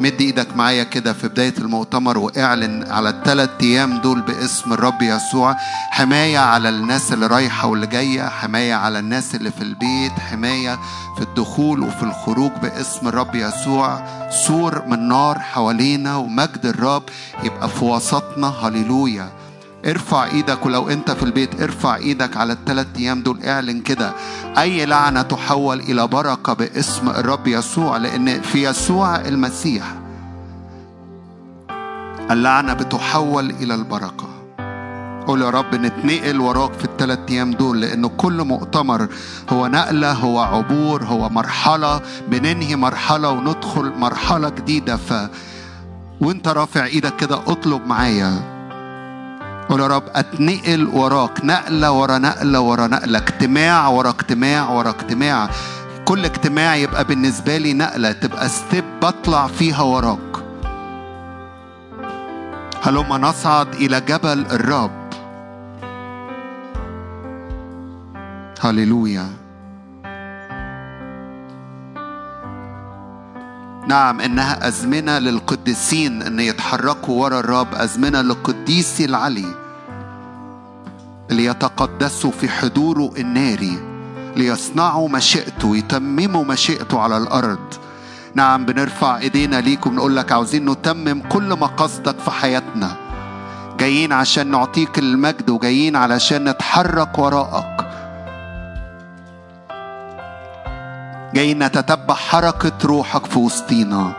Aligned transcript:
مد 0.00 0.20
إيدك 0.20 0.56
معايا 0.56 0.82
كده 0.84 1.12
في 1.12 1.28
بداية 1.28 1.54
المؤتمر 1.58 2.18
واعلن 2.18 2.90
على 2.90 3.08
الثلاث 3.08 3.50
أيام 3.60 3.98
دول 3.98 4.20
باسم 4.20 4.72
الرب 4.72 5.02
يسوع. 5.02 5.56
حماية 5.90 6.38
على 6.38 6.68
الناس 6.68 7.12
اللي 7.12 7.26
رايحة 7.26 7.68
واللي 7.68 7.86
جاية 7.86 8.28
حماية 8.28 8.74
على 8.74 8.98
الناس 8.98 9.34
اللي 9.34 9.50
في 9.50 9.62
البيت 9.62 10.12
حماية 10.12 10.78
في 11.16 11.22
الدخول 11.22 11.82
وفي 11.82 12.02
الخروج 12.02 12.52
باسم 12.62 13.08
الرب 13.08 13.34
يسوع. 13.34 14.02
سور 14.46 14.84
من 14.86 15.08
نار 15.08 15.38
حوالينا 15.38 16.16
ومجد 16.16 16.66
الرب 16.66 17.02
يبقى 17.42 17.68
في 17.68 17.84
وسطنا. 17.84 18.48
هللويا. 18.48 19.30
ارفع 19.86 20.24
إيدك 20.24 20.66
ولو 20.66 20.88
انت 20.88 21.10
في 21.10 21.22
البيت 21.22 21.62
ارفع 21.62 21.96
إيدك 21.96 22.36
على 22.36 22.52
الثلاث 22.52 22.86
أيام 22.96 23.22
دول 23.22 23.44
اعلن 23.44 23.80
كده. 23.80 24.12
أي 24.58 24.86
لعنة 24.86 25.22
تحول 25.22 25.80
إلى 25.80 26.06
بركة 26.06 26.52
باسم 26.52 27.08
الرب 27.08 27.46
يسوع 27.46 27.96
لأن 27.96 28.42
في 28.42 28.68
يسوع 28.68 29.16
المسيح 29.16 29.94
اللعنة 32.30 32.72
بتحول 32.72 33.50
إلى 33.50 33.74
البركة. 33.74 34.28
قول 35.26 35.42
يا 35.42 35.50
رب 35.50 35.74
نتنقل 35.74 36.40
وراك 36.40 36.72
في 36.72 36.84
الثلاث 36.84 37.18
أيام 37.30 37.50
دول 37.50 37.80
لأن 37.80 38.06
كل 38.06 38.44
مؤتمر 38.44 39.08
هو 39.50 39.66
نقلة 39.66 40.12
هو 40.12 40.40
عبور 40.40 41.04
هو 41.04 41.28
مرحلة. 41.28 42.00
بننهي 42.28 42.76
مرحلة 42.76 43.30
وندخل 43.30 43.92
مرحلة 43.98 44.48
جديدة. 44.48 44.96
ف 44.96 45.14
وانت 46.20 46.48
رافع 46.48 46.84
إيدك 46.84 47.16
كده 47.16 47.36
اطلب 47.46 47.86
معايا 47.86 48.57
قول 49.68 49.80
يا 49.80 49.86
رب 49.86 50.02
أتنقل 50.14 50.86
وراك 50.86 51.44
نقلة 51.44 51.92
ورا 51.92 52.18
نقلة 52.18 52.60
ورا 52.60 52.86
نقلة 52.86 53.18
اجتماع 53.18 53.88
ورا 53.88 54.10
اجتماع 54.10 54.70
ورا 54.70 54.90
اجتماع. 54.90 55.50
كل 56.04 56.24
اجتماع 56.24 56.76
يبقى 56.76 57.04
بالنسبة 57.04 57.56
لي 57.58 57.72
نقلة 57.74 58.12
تبقى 58.12 58.48
ستيب 58.48 58.84
بطلع 59.02 59.46
فيها 59.46 59.82
وراك. 59.82 60.18
هلما 62.82 63.18
نصعد 63.18 63.74
إلى 63.74 64.00
جبل 64.00 64.46
الرب. 64.50 65.08
هللويا. 68.60 69.47
نعم 73.88 74.20
إنها 74.20 74.68
أزمنة 74.68 75.18
للقديسين 75.18 76.22
إن 76.22 76.40
يتحركوا 76.40 77.22
ورا 77.22 77.40
الرب 77.40 77.74
أزمنة 77.74 78.20
لقديسي 78.20 79.04
العلي 79.04 79.46
اللي 81.30 81.44
يتقدسوا 81.44 82.30
في 82.30 82.48
حضوره 82.48 83.12
الناري 83.18 83.78
ليصنعوا 84.36 85.08
مشيئته 85.08 85.76
يتمموا 85.76 86.44
مشيئته 86.44 87.00
على 87.00 87.16
الأرض. 87.16 87.74
نعم 88.34 88.66
بنرفع 88.66 89.18
إيدينا 89.18 89.60
ليكم 89.60 89.94
نقول 89.94 90.16
لك 90.16 90.32
عاوزين 90.32 90.70
نتمم 90.70 91.22
كل 91.28 91.48
مقاصدك 91.48 92.18
في 92.18 92.30
حياتنا. 92.30 92.96
جايين 93.78 94.12
عشان 94.12 94.50
نعطيك 94.50 94.98
المجد 94.98 95.50
وجايين 95.50 95.96
علشان 95.96 96.48
نتحرك 96.48 97.18
وراءك. 97.18 97.87
جايين 101.34 101.62
نتتبع 101.62 102.14
حركة 102.14 102.72
روحك 102.84 103.26
في 103.26 103.38
وسطينا. 103.38 104.12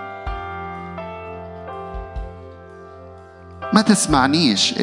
ما 3.73 3.81
تسمعنيش 3.81 4.75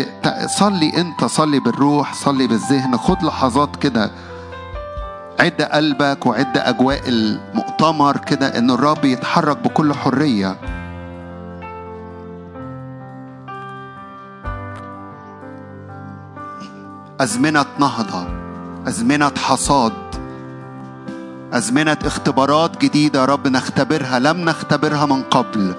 صلي 0.47 0.93
انت 0.97 1.25
صلي 1.25 1.61
بالروح 1.61 2.15
صلي 2.15 2.47
بالذهن. 2.47 2.97
خد 2.97 3.23
لحظات 3.23 3.77
كده. 3.77 4.11
عد 5.41 5.63
قلبك 5.63 6.27
وعد 6.27 6.59
أجواء 6.59 7.09
المؤتمر 7.09 8.17
كده 8.17 8.59
إن 8.59 8.71
الرب 8.71 9.05
يتحرك 9.05 9.57
بكل 9.57 9.95
حرية. 9.95 10.57
أزمنة 17.21 17.67
نهضة 17.79 18.27
أزمنة 18.89 19.33
حصاد. 19.39 20.06
أزمنة 21.53 21.99
اختبارات 22.05 22.79
جديدة 22.79 23.21
يا 23.21 23.25
رب 23.25 23.49
نختبرها 23.49 24.19
لم 24.19 24.45
نختبرها 24.45 25.07
من 25.07 25.23
قبل. 25.23 25.75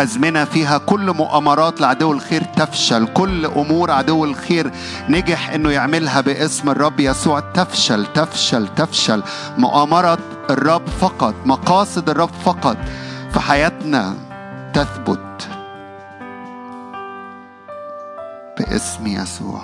أزمنة 0.00 0.44
فيها 0.44 0.78
كل 0.78 1.12
مؤامرات 1.12 1.80
لعدو 1.80 2.12
الخير 2.12 2.42
تفشل 2.42 3.06
كل 3.06 3.46
أمور 3.46 3.90
عدو 3.90 4.24
الخير 4.24 4.70
نجح 5.08 5.50
أنه 5.50 5.70
يعملها 5.70 6.20
باسم 6.20 6.70
الرب 6.70 7.00
يسوع. 7.00 7.40
تفشل 7.40 8.06
تفشل 8.06 8.68
تفشل. 8.68 9.22
مؤامرة 9.58 10.18
الرب 10.50 10.86
فقط 10.86 11.34
مقاصد 11.46 12.10
الرب 12.10 12.30
فقط 12.44 12.76
في 13.32 13.40
حياتنا 13.40 14.14
تثبت 14.74 15.48
باسم 18.58 19.06
يسوع. 19.06 19.62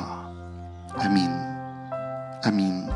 آمين. 1.04 1.45
امين 2.48 2.88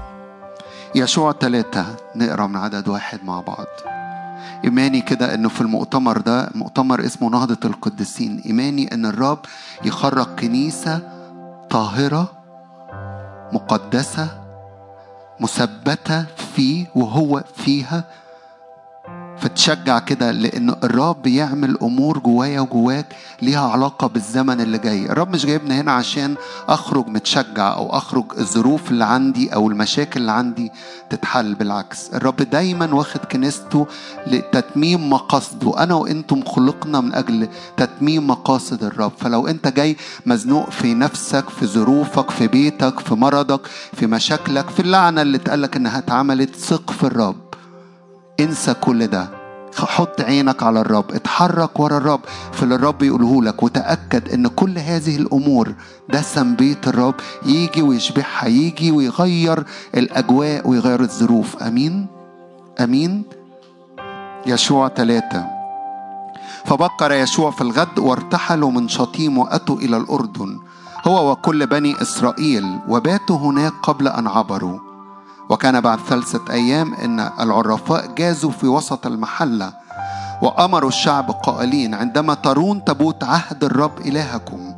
يشوع 0.95 1.33
ثلاثة 1.33 1.87
نقرأ 2.17 2.47
من 2.47 2.57
عدد 2.57 2.89
واحد 2.89 3.25
مع 3.25 3.41
بعض. 3.41 3.67
إيماني 4.65 5.01
كده 5.01 5.35
إنه 5.35 5.49
في 5.49 5.61
المؤتمر 5.61 6.19
ده 6.19 6.51
مؤتمر 6.55 7.05
اسمه 7.05 7.31
نهضة 7.31 7.59
القديسين. 7.65 8.43
إيماني 8.47 8.95
إن 8.95 9.07
الرب 9.07 9.39
يخرج 9.85 10.27
كنيسة 10.27 11.01
طاهرة 11.71 12.33
مقدسة 13.53 14.29
مثبتة 15.41 16.25
فيه 16.55 16.87
وهو 16.95 17.45
فيها 17.57 18.05
فتشجع 19.41 19.99
كده 19.99 20.31
لأن 20.31 20.71
الرب 20.71 21.27
يعمل 21.27 21.79
أمور 21.83 22.19
جوايا 22.19 22.61
وجواك 22.61 23.17
ليها 23.43 23.69
علاقة 23.69 24.07
بالزمن 24.07 24.61
اللي 24.61 24.79
جاي. 24.79 25.07
الرب 25.07 25.31
مش 25.35 25.47
جايبنا 25.47 25.81
هنا 25.81 25.93
عشان 25.93 26.35
أخرج 26.69 27.07
متشجع 27.09 27.75
أو 27.75 27.97
أخرج 27.97 28.25
الظروف 28.39 28.91
اللي 28.91 29.05
عندي 29.05 29.55
أو 29.55 29.69
المشاكل 29.69 30.21
اللي 30.21 30.33
عندي 30.33 30.71
تتحل 31.11 31.55
بالعكس. 31.55 32.09
الرب 32.15 32.37
دايما 32.37 32.95
واخد 32.95 33.21
كنيسته 33.21 33.87
لتتميم 34.27 35.11
مقاصده. 35.11 35.83
أنا 35.83 35.95
وأنتم 35.95 36.43
خلقنا 36.45 37.01
من 37.01 37.15
أجل 37.15 37.49
تتميم 37.77 38.27
مقاصد 38.27 38.85
الرب. 38.85 39.13
فلو 39.19 39.47
أنت 39.47 39.69
جاي 39.69 39.97
مزنوق 40.27 40.71
في 40.71 40.95
نفسك 40.95 41.49
في 41.49 41.67
ظروفك 41.67 42.31
في 42.31 42.47
بيتك 42.47 43.01
في 43.01 43.15
مرضك 43.15 43.61
في 43.93 44.07
مشاكلك 44.07 44.71
في 44.71 44.81
اللعنة 44.81 45.23
اللي 45.23 45.37
اتقالك 45.37 45.77
إنها 45.77 45.99
اتعملت 45.99 46.57
ثق 46.57 46.91
في 46.91 47.05
الرب. 47.05 47.37
انسى 48.41 48.75
كل 48.75 49.07
ده. 49.07 49.29
حط 49.77 50.21
عينك 50.21 50.63
على 50.63 50.81
الرب. 50.81 51.05
اتحرك 51.13 51.81
ورا 51.81 51.97
الرب. 51.97 52.21
في 52.53 52.63
اللي 52.63 52.75
الرب 52.75 53.03
يقوله 53.03 53.43
لك 53.43 53.63
وتأكد 53.63 54.29
إن 54.29 54.47
كل 54.47 54.79
هذه 54.79 55.17
الأمور 55.17 55.75
دسم 56.09 56.55
بيت 56.55 56.89
الرب. 56.89 57.15
يجي 57.47 57.83
ويشبعها 57.83 58.47
يجي 58.47 58.91
ويغير 58.91 59.65
الأجواء 59.95 60.69
ويغير 60.69 61.01
الظروف. 61.01 61.63
آمين؟ 61.63 62.07
آمين؟ 62.81 63.23
يشوع 64.47 64.89
ثلاثة 64.89 65.45
فبكر 66.65 67.13
يشوع 67.13 67.51
في 67.51 67.61
الغد 67.61 67.99
وارتحلوا 67.99 68.71
من 68.71 68.89
شطيم 68.89 69.39
وأتوا 69.39 69.77
إلى 69.77 69.97
الأردن. 69.97 70.59
هو 71.07 71.33
وكل 71.33 71.67
بني 71.67 72.03
إسرائيل 72.03 72.79
وباتوا 72.89 73.37
هناك 73.37 73.73
قبل 73.83 74.09
أن 74.09 74.27
عبروا. 74.27 74.90
وكان 75.51 75.81
بعد 75.81 75.99
ثلاثة 76.09 76.41
أيام 76.53 76.95
إن 76.95 77.21
العرفاء 77.41 78.07
جازوا 78.15 78.51
في 78.51 78.67
وسط 78.67 79.07
المحلة 79.07 79.73
وأمروا 80.43 80.89
الشعب 80.89 81.31
قائلين 81.31 81.95
عندما 81.95 82.35
ترون 82.35 82.85
تابوت 82.85 83.25
عهد 83.25 83.65
الرب 83.65 83.99
إلهكم 84.01 84.75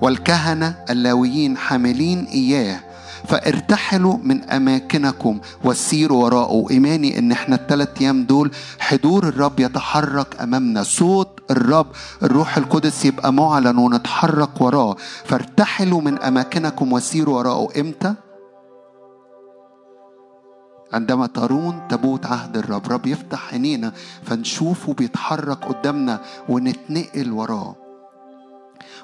والكهنة 0.00 0.74
اللاويين 0.90 1.56
حاملين 1.56 2.24
إياه 2.24 2.80
فارتحلوا 3.28 4.16
من 4.22 4.44
أماكنكم 4.50 5.40
وسيروا 5.64 6.24
وراءه 6.24 6.66
إيماني 6.70 7.18
إن 7.18 7.32
إحنا 7.32 7.56
الثلاث 7.56 7.88
أيام 8.00 8.24
دول 8.24 8.50
حضور 8.78 9.28
الرب 9.28 9.60
يتحرك 9.60 10.40
أمامنا 10.42 10.82
صوت 10.82 11.40
الرب 11.50 11.86
الروح 12.22 12.56
القدس 12.56 13.04
يبقى 13.04 13.32
معلن 13.32 13.78
ونتحرك 13.78 14.60
وراه 14.60 14.96
فارتحلوا 15.24 16.00
من 16.00 16.18
أماكنكم 16.18 16.92
وسيروا 16.92 17.38
وراءه 17.38 17.80
إمتى؟ 17.80 18.14
عندما 20.92 21.26
ترون 21.26 21.88
تابوت 21.88 22.26
عهد 22.26 22.56
الرب 22.56 22.92
رب 22.92 23.06
يفتح 23.06 23.52
عينينا 23.52 23.92
فنشوفه 24.22 24.92
بيتحرك 24.92 25.64
قدامنا 25.64 26.20
ونتنقل 26.48 27.32
وراه. 27.32 27.76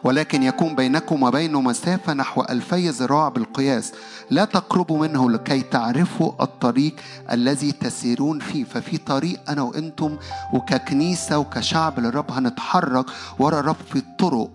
ولكن 0.04 0.42
يكون 0.42 0.74
بينكم 0.74 1.22
وبينه 1.22 1.60
مسافة 1.60 2.12
نحو 2.14 2.42
ألفي 2.42 2.88
ذراع 2.88 3.28
بالقياس 3.28 3.92
لا 4.30 4.44
تقربوا 4.44 4.98
منه 4.98 5.30
لكي 5.30 5.62
تعرفوا 5.62 6.32
الطريق 6.42 6.94
الذي 7.32 7.72
تسيرون 7.72 8.38
فيه. 8.38 8.64
ففي 8.64 8.98
طريق 8.98 9.40
أنا 9.48 9.62
وأنتم 9.62 10.16
وككنيسة 10.52 11.38
وكشعب 11.38 12.00
للرب 12.00 12.30
هنتحرك 12.30 13.06
ورا 13.38 13.60
الرب 13.60 13.76
في 13.92 13.96
الطرق. 13.96 14.50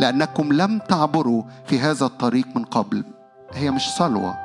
لأنكم 0.00 0.52
لم 0.52 0.78
تعبروا 0.78 1.42
في 1.66 1.80
هذا 1.80 2.06
الطريق 2.06 2.46
من 2.54 2.64
قبل. 2.64 3.04
هي 3.54 3.70
مش 3.70 3.90
صلوة. 3.98 4.41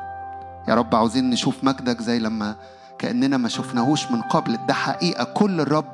يا 0.68 0.75
رب 0.75 0.96
عاوزين 0.96 1.30
نشوف 1.30 1.64
مجدك 1.64 2.02
زي 2.02 2.19
لما 2.19 2.56
كأننا 3.00 3.38
ما 3.38 3.50
شفناهوش 3.50 4.12
من 4.12 4.22
قبل. 4.22 4.58
ده 4.68 4.74
حقيقة 4.74 5.24
كل 5.24 5.62
الرب 5.62 5.86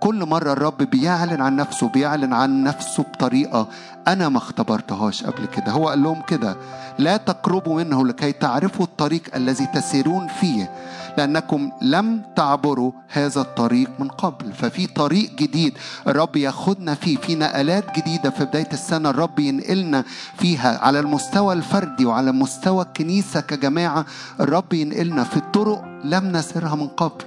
كل 0.00 0.26
مرة 0.26 0.52
الرب 0.52 0.78
بيعلن 0.82 1.40
عن 1.40 1.56
نفسه 1.56 1.88
بيعلن 1.88 2.32
عن 2.32 2.64
نفسه 2.64 3.02
بطريقة 3.02 3.68
أنا 4.08 4.28
ما 4.28 4.38
اختبرتهاش 4.38 5.24
قبل 5.24 5.46
كده. 5.46 5.72
هو 5.72 5.88
قال 5.88 6.02
لهم 6.02 6.22
كده 6.22 6.56
لا 6.98 7.16
تقربوا 7.16 7.82
منه 7.84 8.06
لكي 8.06 8.32
تعرفوا 8.32 8.84
الطريق 8.84 9.22
الذي 9.34 9.66
تسيرون 9.66 10.26
فيه. 10.26 10.70
لأنكم 11.18 11.72
لم 11.82 12.22
تعبروا 12.36 12.92
هذا 13.08 13.40
الطريق 13.40 13.90
من 13.98 14.08
قبل. 14.08 14.52
ففي 14.52 14.86
طريق 14.86 15.30
جديد 15.34 15.78
الرب 16.06 16.36
ياخدنا 16.36 16.94
فيه 16.94 17.16
في 17.16 17.34
نقلات 17.34 17.96
جديدة 17.98 18.30
في 18.30 18.44
بداية 18.44 18.68
السنة 18.72 19.10
الرب 19.10 19.38
ينقلنا 19.38 20.04
فيها 20.38 20.78
على 20.78 21.00
المستوى 21.00 21.54
الفردي 21.54 22.04
وعلى 22.04 22.32
مستوى 22.32 22.84
الكنيسة 22.84 23.40
كجماعة 23.40 24.04
الرب 24.40 24.72
ينقلنا 24.72 25.24
في 25.24 25.40
طرق 25.40 25.84
لم 26.04 26.32
نسرها 26.36 26.74
من 26.74 26.88
قبل. 26.88 27.24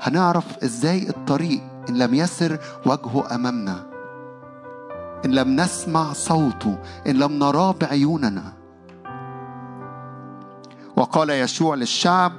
هنعرف 0.00 0.58
إزاي 0.64 1.08
الطريق 1.08 1.60
إن 1.88 1.98
لم 1.98 2.14
يسر 2.14 2.58
وجهه 2.86 3.34
أمامنا 3.34 3.86
إن 5.24 5.30
لم 5.30 5.56
نسمع 5.60 6.12
صوته 6.12 6.78
إن 7.06 7.16
لم 7.16 7.38
نراه 7.38 7.72
بعيوننا. 7.72 8.52
وقال 10.96 11.30
يشوع 11.30 11.74
للشعب 11.74 12.32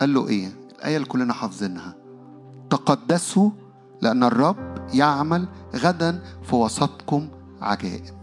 قال 0.00 0.14
له 0.14 0.28
إيه؟ 0.28 0.52
الآية 0.78 0.96
اللي 0.96 1.08
كلنا 1.08 1.32
حافظينها. 1.32 1.94
تقدسوا 2.70 3.50
لأن 4.02 4.24
الرب 4.24 4.56
يعمل 4.94 5.48
غدا 5.76 6.22
في 6.42 6.54
وسطكم 6.56 7.28
عجائب. 7.60 8.14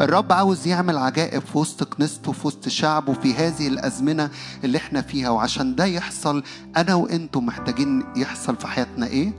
الرب 0.00 0.32
عاوز 0.32 0.66
يعمل 0.66 0.96
عجائب 0.98 1.42
في 1.42 1.58
وسط 1.58 1.84
كنيسته 1.84 2.32
في 2.32 2.46
وسط 2.46 2.68
شعبه 2.68 3.12
في 3.12 3.34
هذه 3.34 3.68
الأزمنة 3.68 4.30
اللي 4.64 4.78
إحنا 4.78 5.00
فيها. 5.02 5.30
وعشان 5.30 5.74
ده 5.74 5.84
يحصل 5.84 6.42
أنا 6.76 6.94
وأنتم 6.94 7.46
محتاجين 7.46 8.04
يحصل 8.16 8.56
في 8.56 8.66
حياتنا 8.66 9.06
إيه؟ 9.06 9.32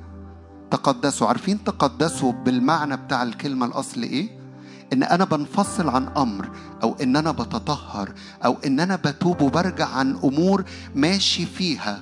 تقدسوا. 0.72 1.28
عارفين 1.28 1.64
تقدسوا 1.64 2.32
بالمعنى 2.32 2.98
بتاع 2.98 3.24
الكلمة 3.24 3.66
الأصل 3.66 4.04
إيه؟ 4.04 4.43
إن 4.94 5.04
أنا 5.04 5.26
بنفصل 5.26 5.90
عن 5.90 6.08
أمر 6.18 6.50
أو 6.84 6.96
إن 7.02 7.16
أنا 7.16 7.32
بتطهر 7.32 8.14
أو 8.46 8.58
إن 8.66 8.80
أنا 8.80 8.96
بتوب 8.96 9.42
وبرجع 9.42 9.88
عن 9.88 10.16
أمور 10.24 10.64
ماشي 10.96 11.46
فيها 11.46 12.00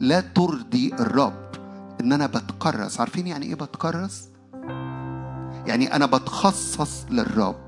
لا 0.00 0.20
ترضي 0.20 0.94
الرب 1.00 1.44
إن 2.00 2.12
أنا 2.12 2.26
بتكرس. 2.26 3.00
عارفين 3.00 3.26
يعني 3.26 3.46
إيه 3.46 3.54
بتكرس؟ 3.54 4.28
يعني 5.66 5.96
أنا 5.96 6.06
بتخصص 6.06 7.04
للرب. 7.10 7.64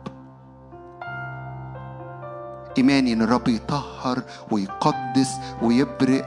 إيماني 2.78 3.12
إن 3.12 3.22
الرب 3.22 3.48
يطهر 3.48 4.22
ويقدس 4.50 5.30
ويبرئ 5.62 6.24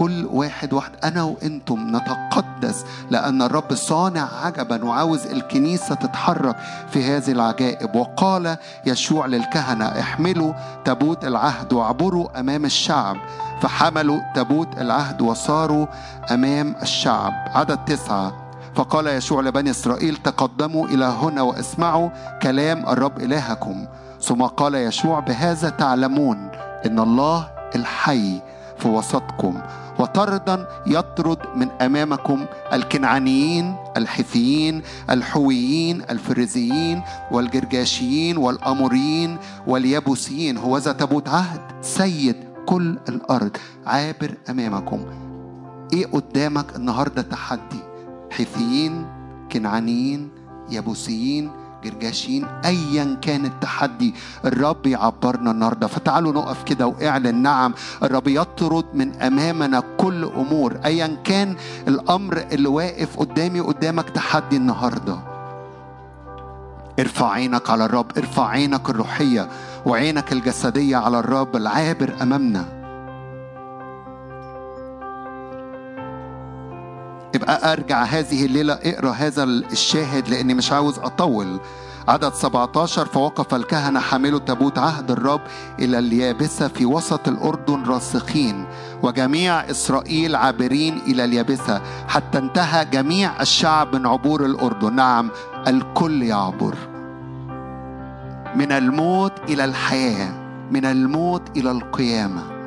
كل 0.00 0.26
واحد 0.32 0.72
واحد. 0.72 0.90
أنا 1.04 1.22
وأنتم 1.22 1.96
نتقدس 1.96 2.84
لأن 3.10 3.42
الرب 3.42 3.74
صانع 3.74 4.28
عجبا 4.44 4.84
وعاوز 4.84 5.26
الكنيسة 5.26 5.94
تتحرك 5.94 6.56
في 6.90 7.04
هذه 7.04 7.32
العجائب. 7.32 7.94
وقال 7.94 8.56
يشوع 8.86 9.26
للكهنة 9.26 9.84
احملوا 9.84 10.52
تابوت 10.84 11.24
العهد 11.24 11.72
واعبروا 11.72 12.40
أمام 12.40 12.64
الشعب. 12.64 13.16
فحملوا 13.62 14.20
تابوت 14.34 14.68
العهد 14.78 15.22
وصاروا 15.22 15.86
أمام 16.30 16.74
الشعب. 16.82 17.32
عدد 17.54 17.84
تسعة. 17.84 18.32
فقال 18.74 19.06
يشوع 19.06 19.42
لبني 19.42 19.70
إسرائيل 19.70 20.16
تقدموا 20.16 20.86
إلى 20.86 21.04
هنا 21.04 21.42
واسمعوا 21.42 22.08
كلام 22.42 22.88
الرب 22.88 23.20
إلهكم. 23.20 23.86
ثم 24.22 24.42
قال 24.42 24.74
يشوع 24.74 25.20
بهذا 25.20 25.68
تعلمون 25.68 26.50
إن 26.86 26.98
الله 26.98 27.48
الحي 27.74 28.40
في 28.78 28.88
وسطكم. 28.88 29.60
وطردا 30.00 30.68
يطرد 30.86 31.38
من 31.56 31.68
أمامكم 31.70 32.46
الكنعانيين 32.72 33.76
الحثيين 33.96 34.82
الحويين 35.10 36.02
الفريزيين 36.10 37.02
والجرجاشيين 37.32 38.36
والأموريين 38.36 39.36
واليبوسيين 39.66 40.56
هو 40.56 40.78
ذا 40.78 40.92
تابوت 40.92 41.28
عهد 41.28 41.60
سيد 41.80 42.36
كل 42.66 42.98
الأرض. 43.08 43.56
عابر 43.86 44.34
أمامكم. 44.50 45.00
إيه 45.92 46.06
قدامك 46.06 46.76
النهارده 46.76 47.22
تحدي؟ 47.22 47.82
حثيين 48.30 49.06
كنعانيين 49.52 50.30
يبوسيين 50.70 51.50
جرجاشين 51.84 52.46
ايا 52.64 53.18
كان 53.22 53.44
التحدي 53.44 54.14
الرب 54.44 54.86
يعبرنا 54.86 55.50
النهارده. 55.50 55.86
فتعالوا 55.86 56.32
نقف 56.32 56.62
كده 56.62 56.86
وإعلن 56.86 57.42
نعم 57.42 57.74
الرب 58.02 58.28
يطرد 58.28 58.84
من 58.94 59.14
أمامنا 59.14 59.82
كل 59.98 60.24
أمور. 60.24 60.76
ايا 60.84 61.16
كان 61.24 61.56
الأمر 61.88 62.44
اللي 62.52 62.68
واقف 62.68 63.16
قدامي 63.16 63.60
قدامك 63.60 64.10
تحدي 64.10 64.56
النهارده. 64.56 65.18
ارفع 66.98 67.30
عينك 67.30 67.70
على 67.70 67.84
الرب 67.84 68.06
ارفع 68.18 68.48
عينك 68.48 68.90
الروحية 68.90 69.48
وعينك 69.86 70.32
الجسدية 70.32 70.96
على 70.96 71.18
الرب 71.18 71.56
العابر 71.56 72.14
أمامنا. 72.22 72.79
يبقى 77.34 77.72
أرجع 77.72 78.02
هذه 78.02 78.46
الليلة 78.46 78.72
اقرأ 78.72 79.10
هذا 79.10 79.44
الشاهد 79.44 80.28
لأني 80.28 80.54
مش 80.54 80.72
عاوز 80.72 80.98
أطول. 80.98 81.60
عدد 82.08 82.34
17 82.34 83.06
فوقف 83.06 83.54
الكهنة 83.54 84.00
حاملوا 84.00 84.38
تابوت 84.38 84.78
عهد 84.78 85.10
الرب 85.10 85.40
إلى 85.78 85.98
اليابسة 85.98 86.68
في 86.68 86.86
وسط 86.86 87.28
الأردن 87.28 87.82
راسخين 87.82 88.64
وجميع 89.02 89.70
إسرائيل 89.70 90.36
عابرين 90.36 90.98
إلى 91.06 91.24
اليابسة 91.24 91.82
حتى 92.08 92.38
انتهى 92.38 92.84
جميع 92.84 93.40
الشعب 93.40 93.96
من 93.96 94.06
عبور 94.06 94.44
الأردن. 94.44 94.94
نعم 94.94 95.30
الكل 95.68 96.22
يعبر. 96.22 96.74
من 98.56 98.72
الموت 98.72 99.32
إلى 99.48 99.64
الحياة 99.64 100.32
من 100.70 100.84
الموت 100.84 101.42
إلى 101.56 101.70
القيامة. 101.70 102.59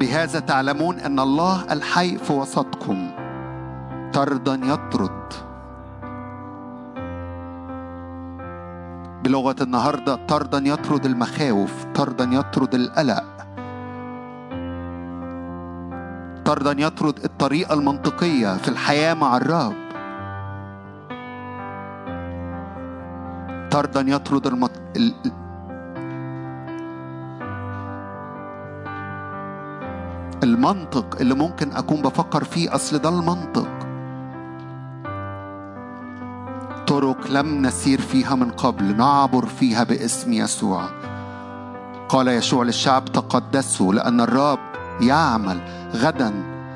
بهذا 0.00 0.40
تعلمون 0.40 0.98
أن 0.98 1.20
الله 1.20 1.72
الحي 1.72 2.18
في 2.18 2.32
وسطكم. 2.32 3.10
طردا 4.12 4.54
يطرد. 4.54 5.32
بلغة 9.24 9.56
النهارده 9.60 10.14
طردا 10.14 10.58
يطرد 10.58 11.06
المخاوف 11.06 11.84
طردا 11.94 12.24
يطرد 12.24 12.74
القلق. 12.74 13.24
طردا 16.44 16.82
يطرد 16.82 17.24
الطريقة 17.24 17.74
المنطقية 17.74 18.56
في 18.56 18.68
الحياة 18.68 19.14
مع 19.14 19.36
الرب. 19.36 19.74
طردا 23.70 24.00
يطرد 24.00 24.46
المط... 24.46 24.70
المنطق 30.42 31.16
اللي 31.20 31.34
ممكن 31.34 31.72
أكون 31.72 32.02
بفكر 32.02 32.44
فيه 32.44 32.74
أصل 32.74 32.98
ده 32.98 33.08
المنطق. 33.08 33.68
طرق 36.86 37.30
لم 37.30 37.66
نسير 37.66 38.00
فيها 38.00 38.34
من 38.34 38.50
قبل 38.50 38.96
نعبر 38.96 39.46
فيها 39.46 39.84
باسم 39.84 40.32
يسوع. 40.32 40.84
قال 42.08 42.28
يشوع 42.28 42.64
للشعب 42.64 43.04
تقدسوا 43.04 43.94
لأن 43.94 44.20
الرب 44.20 44.58
يعمل 45.00 45.60
غدا 45.94 46.32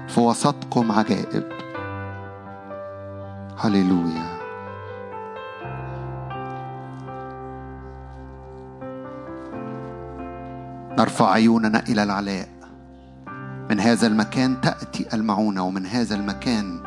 في 0.09 0.21
وسطكم 0.21 0.93
عجائب. 0.93 1.45
هللويا. 3.59 4.35
نرفع 10.99 11.31
عيوننا 11.31 11.83
إلى 11.89 12.03
العلاء. 12.03 12.54
من 13.71 13.81
هذا 13.81 14.07
المكان 14.07 14.61
تأتي 14.61 15.15
المعونة 15.15 15.63
ومن 15.63 15.87
هذا 15.87 16.15
المكان 16.15 16.81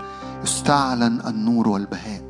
يستعلن 0.44 1.22
النور 1.28 1.68
والبهاء. 1.68 2.28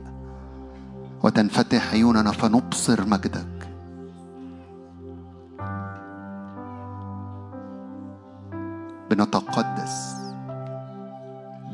وتنفتح 1.24 1.92
عيوننا 1.92 2.32
فنبصر 2.32 3.06
مجدك. 3.06 3.58
بنتقدس 9.10 10.16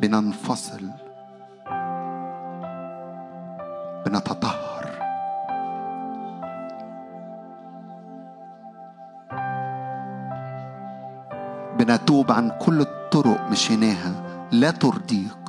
بننفصل 0.01 0.89
بنتطهر. 4.05 4.62
بنتوب 11.93 12.31
عن 12.31 12.51
كل 12.61 12.81
الطرق 12.81 13.49
مشيناها. 13.51 14.13
لا 14.51 14.71
ترضيك. 14.71 15.42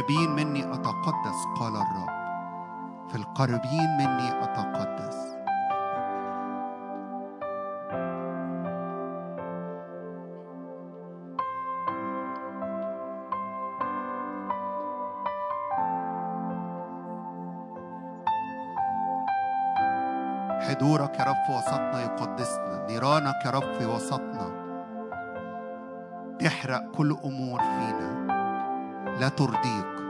القريبين 0.00 0.30
مني 0.30 0.74
أتقدس 0.74 1.46
قال 1.60 1.76
الرب. 1.76 2.10
في 3.08 3.16
القريبين 3.16 3.96
مني 3.98 4.44
أتقدس. 4.44 5.36
حضورك 20.60 21.18
يا 21.18 21.24
رب 21.24 21.34
في 21.46 21.52
وسطنا 21.52 22.00
يقدسنا 22.00 22.86
نيرانك 22.88 23.44
يا 23.46 23.50
رب 23.50 23.72
في 23.78 23.86
وسطنا. 23.86 24.50
تحرق 26.40 26.90
كل 26.96 27.16
أمور 27.24 27.60
فينا. 27.60 28.29
لا 29.18 29.28
ترضيك. 29.28 30.00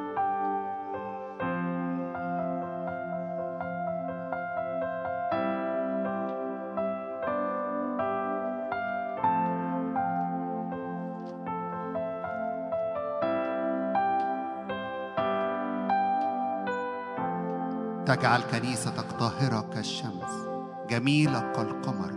تجعل 18.07 18.40
كنيستك 18.40 19.12
طاهرة 19.19 19.61
كالشمس 19.75 20.49
جميلة 20.88 21.52
كالقمر 21.52 22.12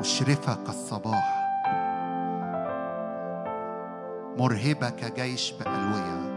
مشرفة 0.00 0.54
كالصباح. 0.54 1.45
مرهبة 4.36 4.90
كجيش 4.90 5.52
بألوية. 5.52 6.35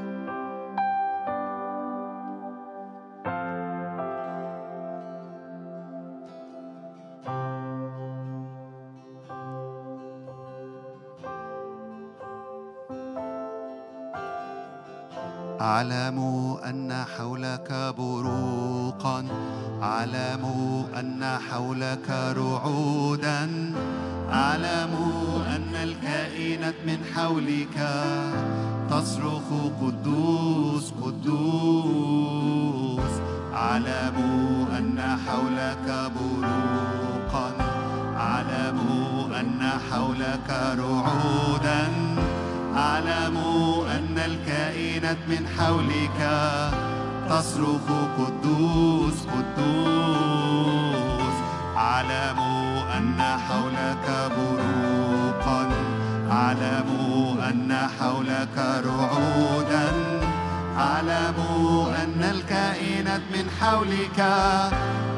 حولك 63.89 64.19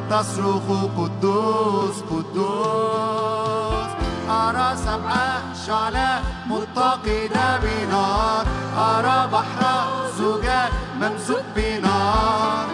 تصرخ 0.10 0.64
قدوس 0.98 1.96
قدوس. 2.12 3.92
أرى 4.30 4.76
سبع 4.76 5.16
شعلة 5.68 6.22
متقدة 6.48 7.60
بنار 7.64 8.46
أرى 8.78 9.28
بحر 9.34 9.64
زجاج 10.18 10.72
ممسوك 11.02 11.46
بنار. 11.56 12.66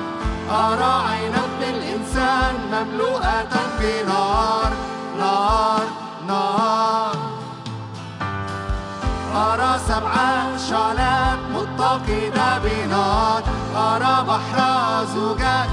أرى 0.52 0.94
عين 1.10 1.34
ابن 1.34 1.64
الإنسان 1.76 2.56
مملوءة 2.72 3.54
بنار 3.80 4.72
نار 5.20 5.88
نار. 6.28 7.18
أرى 9.36 9.80
سبع 9.88 10.14
شعلات 10.70 11.40
متقدة 11.56 12.58
بنار 12.58 13.42
أرى 13.76 14.16
بحر 14.28 14.60
زجاج 15.06 15.70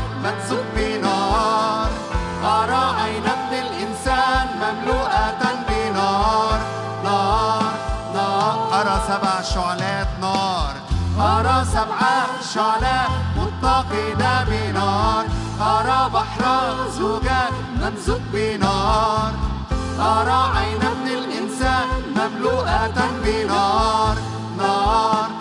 أرى 2.44 2.84
عين 3.00 3.26
ابن 3.26 3.52
الإنسان 3.66 4.46
مملوءة 4.62 5.42
بنار. 5.68 6.58
نار 7.04 7.72
نار. 8.14 8.80
أرى 8.80 8.96
سبع 9.08 9.42
شعلات 9.42 10.08
نار. 10.20 10.74
أرى 11.18 11.64
سبع 11.64 12.00
شعلات 12.54 13.10
متقدة 13.36 14.44
بنار. 14.44 15.24
أرى 15.60 16.10
بحر 16.14 16.44
زجاج 16.90 17.52
ممزوج 17.80 18.20
بنار 18.32 19.32
أرى 20.00 20.40
عين 20.56 20.82
ابن 20.82 21.06
الإنسان 21.06 21.88
مملوءة 22.16 22.98
بنار. 23.24 24.16
نار 24.16 24.16
نار 24.58 25.33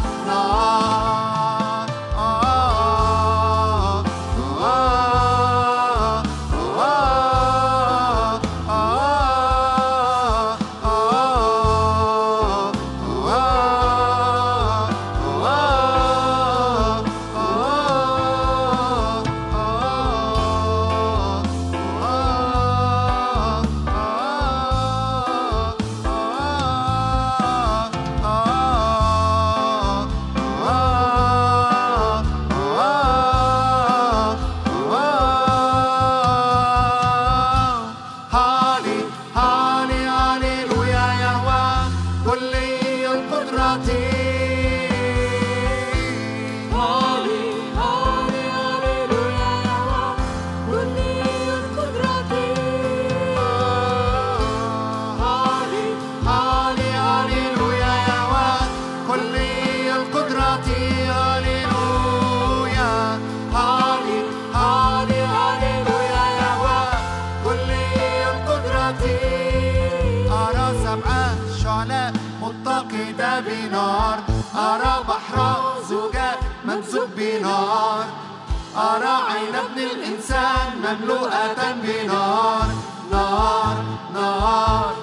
نار 83.11 83.77
نار. 84.13 84.93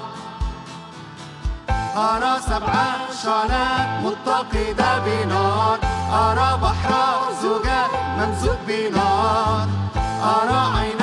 أرى 1.97 2.41
سبع 2.49 2.85
شعلات 3.23 3.89
متقدة 4.05 4.99
بنار. 4.99 5.79
أرى 6.13 6.51
بحر 6.63 6.93
زجاج 7.43 7.93
ممسوك 8.19 8.59
بنار. 8.69 9.67
أرى 10.23 10.61
عين 10.77 11.00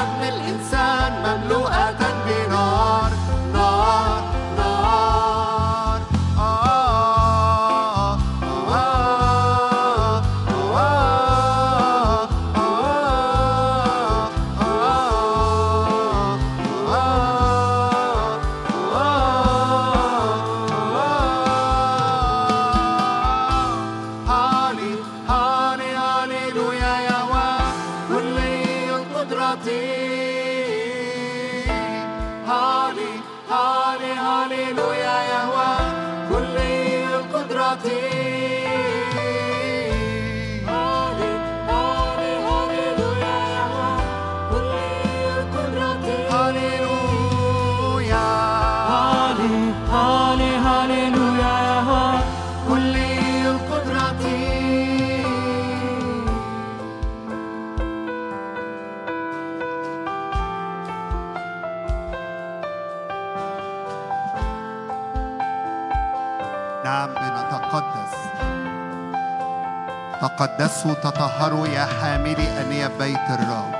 تقدسوا 70.37 70.93
تطهروا 70.93 71.67
يا 71.67 71.85
حاملي 71.85 72.61
أنية 72.61 72.87
بيت 72.99 73.29
الرب. 73.29 73.71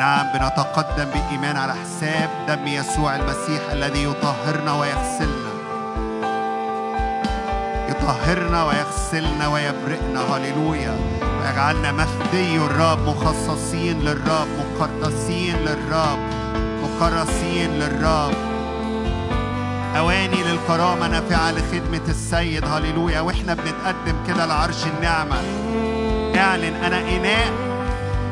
نعم 0.00 0.26
بنتقدم 0.34 1.04
بإيمان 1.04 1.56
على 1.56 1.74
حساب 1.74 2.30
دم 2.48 2.66
يسوع 2.66 3.16
المسيح 3.16 3.70
الذي 3.72 4.04
يطهرنا 4.04 4.72
ويغسلنا. 4.72 5.52
يطهرنا 7.88 8.64
ويغسلنا 8.64 9.48
ويبرئنا. 9.48 10.20
هللويا. 10.20 10.96
ويجعلنا 11.22 11.92
مفدي 11.92 12.56
الرب 12.56 13.08
مخصصين 13.08 14.00
للرب 14.00 14.48
مقدسين 14.58 15.56
للرب 15.56 16.18
مكرسين 16.82 17.70
للرب. 17.70 18.45
أواني 20.06 20.42
للكرامة 20.42 21.08
نافعة 21.08 21.50
لخدمة 21.52 22.08
السيد. 22.08 22.64
هللويا. 22.64 23.20
وإحنا 23.20 23.54
بنتقدم 23.54 24.16
كده 24.26 24.46
لعرش 24.46 24.86
النعمة. 24.86 25.36
اعلن 26.36 26.74
أنا 26.74 27.00
إناء 27.00 27.52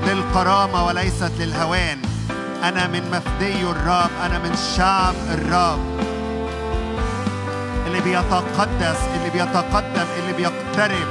للكرامة 0.07 0.87
وليست 0.87 1.33
للهوان. 1.39 1.99
أنا 2.65 2.87
من 2.87 3.11
مفدي 3.11 3.63
الرب 3.63 4.11
أنا 4.27 4.39
من 4.39 4.57
شعب 4.77 5.15
الرب 5.31 6.01
اللي 7.87 8.01
بيتقدس 8.01 8.99
اللي 9.17 9.31
بيتقدم 9.33 10.07
اللي 10.19 10.33
بيقترب 10.37 11.07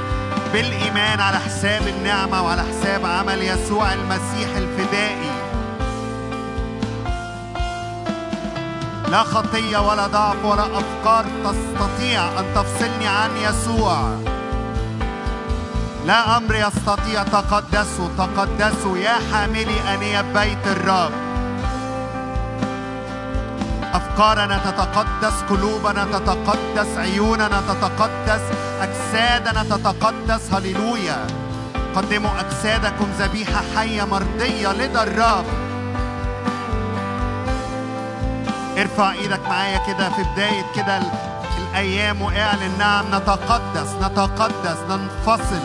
بالإيمان 0.52 1.20
على 1.20 1.38
حساب 1.38 1.82
النعمة 1.88 2.42
وعلى 2.42 2.62
حساب 2.62 3.06
عمل 3.06 3.42
يسوع 3.42 3.92
المسيح 3.92 4.56
الفدائي. 4.56 5.33
لا 9.14 9.22
خطية 9.22 9.78
ولا 9.78 10.06
ضعف 10.06 10.44
ولا 10.44 10.62
أفكار 10.62 11.24
تستطيع 11.44 12.40
أن 12.40 12.44
تفصلني 12.54 13.06
عن 13.06 13.30
يسوع. 13.36 14.18
لا 16.06 16.36
أمر 16.36 16.54
يستطيع. 16.54 17.22
تقدسوا 17.22 18.08
تقدسوا 18.18 18.98
يا 18.98 19.16
حاملي 19.32 19.94
أنية 19.94 20.20
بيت 20.20 20.66
الرب. 20.66 21.12
أفكارنا 23.94 24.58
تتقدس 24.58 25.42
قلوبنا 25.50 26.04
تتقدس 26.04 26.98
عيوننا 26.98 27.62
تتقدس 27.68 28.42
أجسادنا 28.80 29.62
تتقدس. 29.62 30.52
هللويا. 30.52 31.26
قدموا 31.96 32.30
أجسادكم 32.40 33.06
ذبيحة 33.18 33.62
حية 33.76 34.04
مرضية 34.04 34.72
لدى 34.72 35.02
الرب. 35.02 35.73
ارفع 38.78 39.12
إيدك 39.12 39.40
معايا 39.48 39.78
كده 39.86 40.08
في 40.10 40.22
بداية 40.32 40.64
كده 40.76 40.98
ال- 40.98 41.10
الأيام 41.58 42.22
واعلن 42.22 42.78
نعم 42.78 43.04
نتقدس 43.14 43.90
نتقدس 44.02 44.78
ننفصل. 44.90 45.60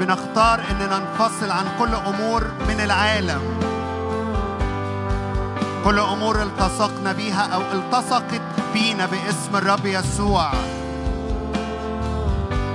بنختار 0.00 0.60
إننا 0.70 0.98
ننفصل 0.98 1.50
عن 1.50 1.64
كل 1.78 1.94
أمور 1.94 2.44
من 2.68 2.80
العالم. 2.80 3.40
كل 5.84 5.98
أمور 5.98 6.42
التصقنا 6.42 7.12
بيها 7.12 7.48
أو 7.54 7.60
التصقت 7.72 8.40
بينا 8.72 9.06
باسم 9.06 9.56
الرب 9.56 9.86
يسوع. 9.86 10.50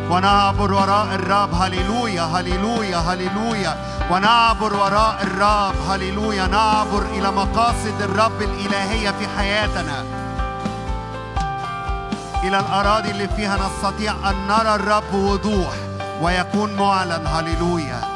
ونعبر 0.10 0.74
وراء 0.74 1.16
الرب. 1.16 1.54
هللويا 1.54 2.22
هللويا 2.22 2.98
هللويا. 2.98 3.78
ونعبر 4.12 4.74
وراء 4.74 5.18
الرب. 5.22 5.76
هللويا. 5.90 6.48
نعبر 6.48 7.02
إلى 7.02 7.32
مقاصد 7.32 8.02
الرب 8.02 8.42
الإلهية 8.42 9.12
في 9.12 9.28
حياتنا. 9.38 10.06
إلى 12.44 12.60
الأراضي 12.60 13.12
اللي 13.12 13.28
فيها 13.28 13.58
نستطيع 13.58 14.14
أن 14.30 14.48
نرى 14.48 14.76
الرب 14.76 15.04
بوضوح 15.12 15.74
ويكون 16.22 16.76
معلن. 16.76 17.28
هللويا. 17.28 18.09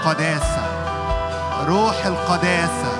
القداسة. 0.00 0.64
روح 1.68 2.06
القداسة. 2.06 2.92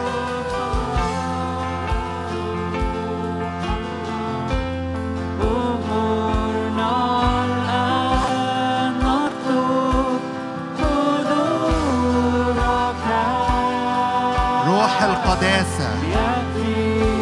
روح 14.66 15.02
القداسة. 15.02 15.90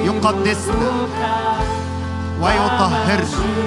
يقدسنا. 0.04 0.90
ويطهرنا. 2.40 3.58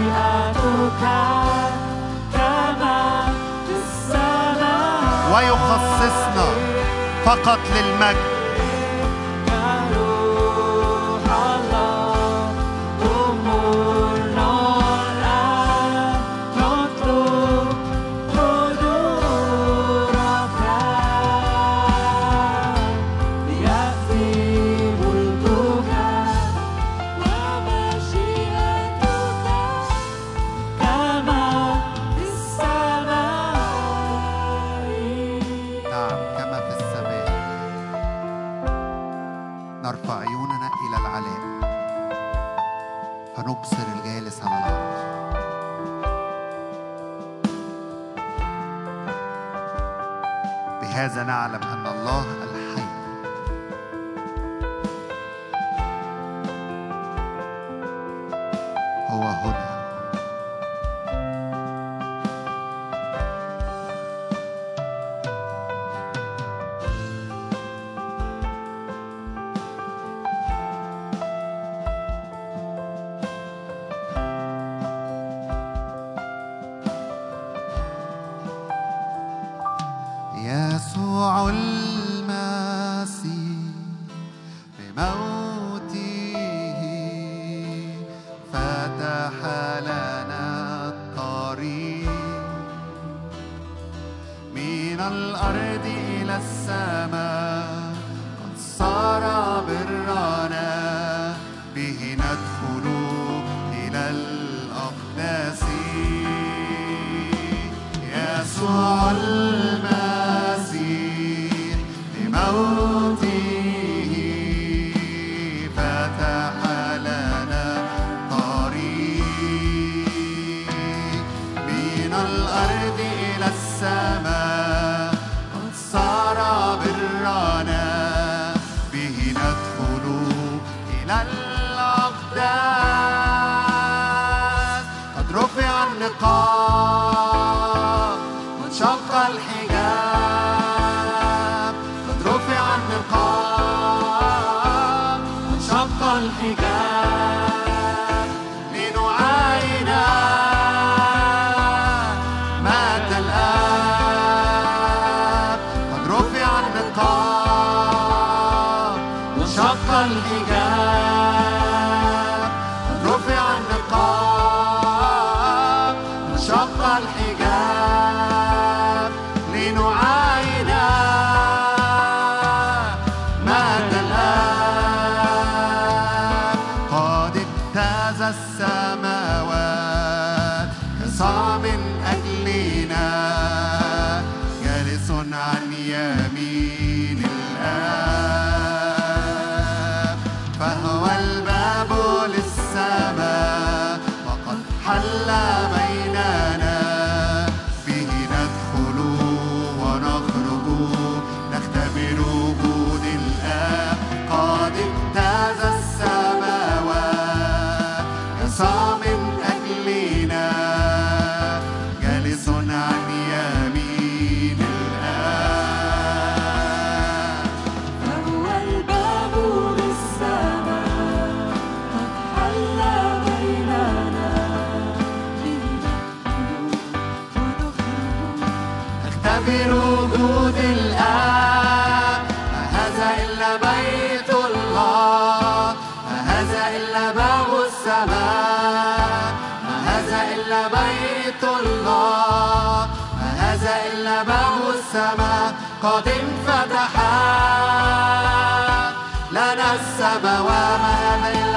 فقط 7.26 7.60
للمجد. 7.76 8.41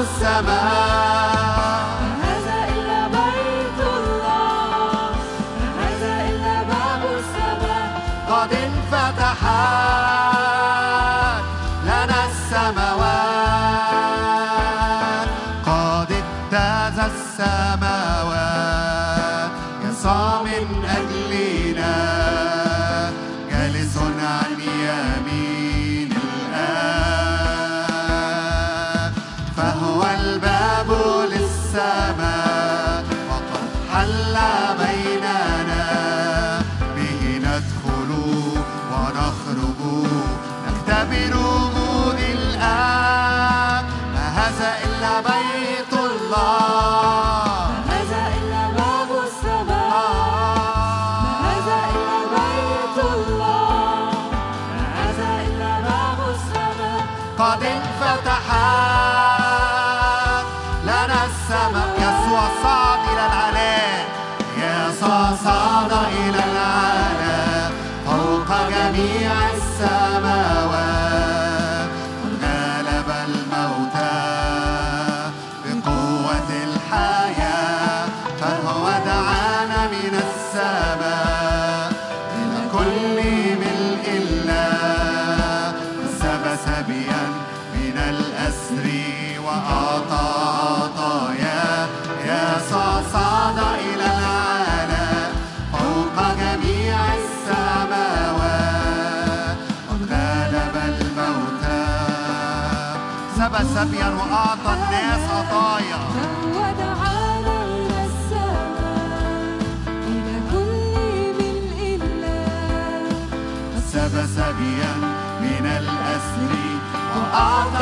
السماء 0.00 1.43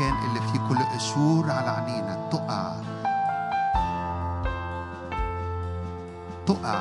المكان 0.00 0.28
اللي 0.28 0.40
فيه 0.40 0.58
كل 0.68 0.78
قشور 0.78 1.50
على 1.50 1.70
عنينا 1.70 2.28
تقع. 2.32 2.72
تقع. 6.46 6.80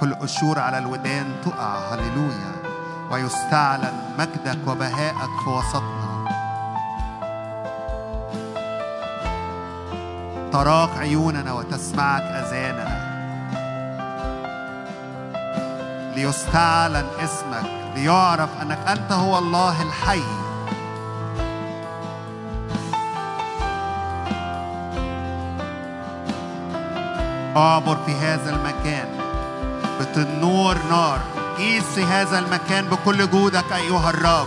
كل 0.00 0.14
قشور 0.14 0.58
على 0.58 0.78
الودان 0.78 1.34
تقع. 1.44 1.94
هللويا. 1.94 2.52
ويستعلن 3.10 3.92
مجدك 4.18 4.58
وبهائك 4.68 5.30
في 5.44 5.50
وسطنا. 5.50 6.28
تراك 10.52 10.90
عيوننا 10.98 11.52
وتسمعك 11.52 12.22
أذاننا. 12.22 13.12
ليستعلن 16.16 17.06
اسمك. 17.24 17.94
ليعرف 17.94 18.50
أنك 18.62 18.78
أنت 18.88 19.12
هو 19.12 19.38
الله 19.38 19.82
الحي. 19.82 20.41
اعبر 27.56 27.96
في 28.06 28.12
هذا 28.12 28.50
المكان. 28.50 29.08
بتنور 30.00 30.76
نار. 30.90 31.20
قيس 31.58 31.98
هذا 31.98 32.38
المكان 32.38 32.84
بكل 32.84 33.30
جودك 33.30 33.72
أيها 33.72 34.10
الرب. 34.10 34.46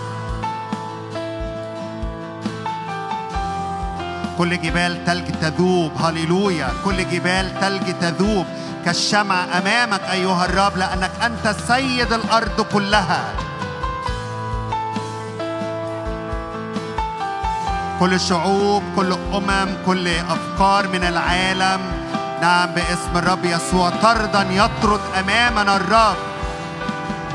كل 4.38 4.62
جبال 4.62 5.06
تلج 5.06 5.32
تذوب. 5.42 5.92
هللويا. 6.02 6.70
كل 6.86 7.10
جبال 7.10 7.60
تلج 7.62 7.94
تذوب. 8.02 8.46
كالشمع 8.86 9.44
أمامك 9.58 10.02
أيها 10.12 10.46
الرب 10.46 10.78
لأنك 10.78 11.12
أنت 11.24 11.56
سيد 11.68 12.14
الأرض 12.14 12.62
كلها. 12.74 13.24
كل 18.00 18.20
شعوب 18.20 18.84
كل 18.96 19.14
أمم 19.34 19.70
كل 19.86 20.08
أفكار 20.08 20.88
من 20.88 21.04
العالم 21.04 21.95
نعم 22.46 22.70
باسم 22.72 23.18
الرب 23.18 23.46
يسوع. 23.46 23.90
طردا 23.90 24.48
يطرد 24.50 25.00
أمامنا 25.20 25.76
الرب 25.76 26.16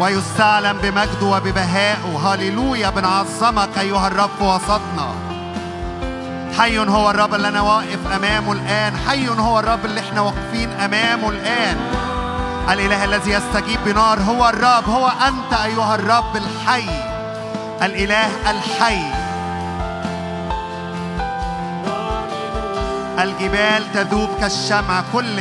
ويستعلم 0.01 0.79
بمجده 0.83 1.27
وببهائه. 1.27 2.18
هللويا 2.25 2.90
بنعظمك 2.90 3.79
أيها 3.79 4.07
الرب 4.07 4.31
في 4.38 4.44
وسطنا. 4.44 5.09
حي 6.59 6.79
هو 6.79 7.11
الرب 7.11 7.35
اللي 7.35 7.49
أنا 7.49 7.61
واقف 7.61 7.99
أمامه 8.16 8.53
الآن. 8.53 8.96
حي 9.09 9.29
هو 9.29 9.59
الرب 9.59 9.85
اللي 9.85 10.01
إحنا 10.01 10.20
واقفين 10.20 10.70
أمامه 10.81 11.29
الآن. 11.29 11.77
الإله 12.70 13.05
الذي 13.05 13.31
يستجيب 13.31 13.81
بنار 13.87 14.18
هو 14.20 14.49
الرب. 14.49 14.88
هو 14.88 15.09
أنت 15.29 15.61
أيها 15.64 15.94
الرب 15.94 16.37
الحي. 16.37 16.90
الإله 17.83 18.51
الحي. 18.51 19.19
الجبال 23.22 23.92
تذوب 23.94 24.28
كالشمع. 24.40 25.02
كل 25.12 25.40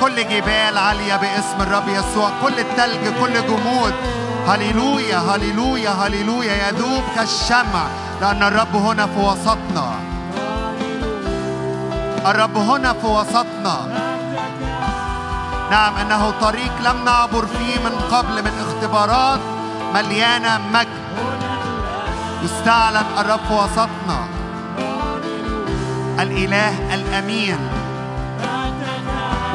كل 0.00 0.28
جبال 0.28 0.78
عالية 0.78 1.16
باسم 1.16 1.60
الرب 1.60 1.88
يسوع. 1.88 2.30
كل 2.42 2.58
التلج 2.58 3.08
كل 3.20 3.46
جمود. 3.46 3.94
هللويا 4.48 5.18
هللويا 5.18 5.90
هللويا. 5.90 6.68
يذوب 6.68 7.02
كالشمع. 7.16 7.84
لأن 8.20 8.42
الرب 8.42 8.76
هنا 8.76 9.06
في 9.06 9.18
وسطنا. 9.20 9.92
الرب 12.26 12.56
هنا 12.56 12.92
في 12.92 13.06
وسطنا. 13.06 13.76
نعم 15.70 15.96
إنه 15.96 16.30
طريق 16.40 16.72
لم 16.84 17.04
نعبر 17.04 17.46
فيه 17.46 17.78
من 17.84 18.00
قبل 18.12 18.42
من 18.44 18.52
اختبارات 18.66 19.40
مليانة 19.94 20.60
مجد. 20.72 20.88
يستعلن 22.44 23.06
الرب 23.18 23.40
في 23.48 23.54
وسطنا. 23.54 24.37
الإله 26.20 26.94
الأمين. 26.94 27.58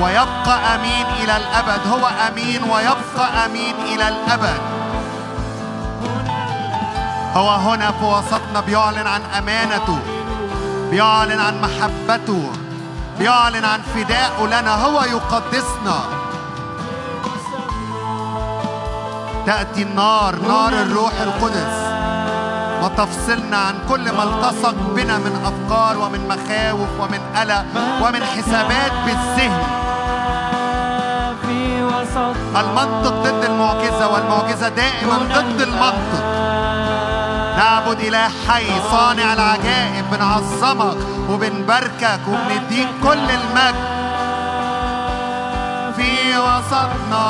ويبقى 0.01 0.76
أمين 0.76 1.05
إلى 1.24 1.38
الأبد. 1.38 1.88
هو 1.88 2.09
أمين 2.28 2.64
ويبقى 2.64 3.45
أمين 3.45 3.76
إلى 3.76 4.07
الأبد. 4.07 4.61
هو 7.36 7.49
هنا 7.49 7.91
في 7.91 8.05
وسطنا 8.05 8.59
بيعلن 8.66 9.07
عن 9.07 9.22
أمانته. 9.38 9.99
بيعلن 10.91 11.39
عن 11.39 11.61
محبته. 11.61 12.51
بيعلن 13.20 13.66
عن 13.66 13.82
فدائه 13.95 14.45
لنا. 14.47 14.86
هو 14.86 15.03
يقدسنا. 15.03 15.99
تأتي 19.45 19.82
النار 19.82 20.36
نار 20.36 20.74
الروح 20.74 21.14
القدس. 21.22 21.93
وتفصلنا 22.84 23.57
عن 23.57 23.75
كل 23.89 24.11
ما 24.11 24.23
التصق 24.23 24.75
بنا 24.95 25.17
من 25.17 25.34
أفكار 25.49 25.97
ومن 25.97 26.21
مخاوف 26.27 26.89
ومن 26.99 27.21
قلق 27.36 27.65
ومن 28.01 28.23
حسابات 28.23 28.91
بالذهن. 29.05 29.63
المنطق 32.55 33.13
ضد 33.25 33.43
المعجزة 33.45 34.07
والمعجزة 34.13 34.69
دائما 34.69 35.17
ضد 35.17 35.61
المنطق. 35.61 36.23
نعبد 37.57 37.99
إله 37.99 38.29
حي 38.47 38.67
صانع 38.91 39.34
العجائب 39.34 40.05
بنعظمك 40.11 40.97
وبنباركك 41.29 42.19
وبنديك 42.27 42.89
كل 43.03 43.27
المجد. 43.39 43.75
في 45.95 46.38
وسطنا 46.38 47.27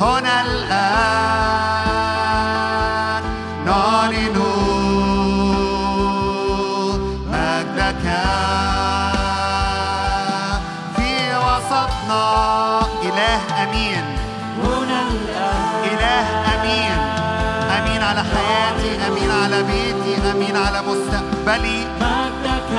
هنا 0.00 0.40
الآن. 0.40 1.39
على 19.60 19.68
بيتي 19.72 20.30
أمين 20.30 20.56
على 20.56 20.82
مستقبلي. 20.82 21.86
مجدك 22.00 22.70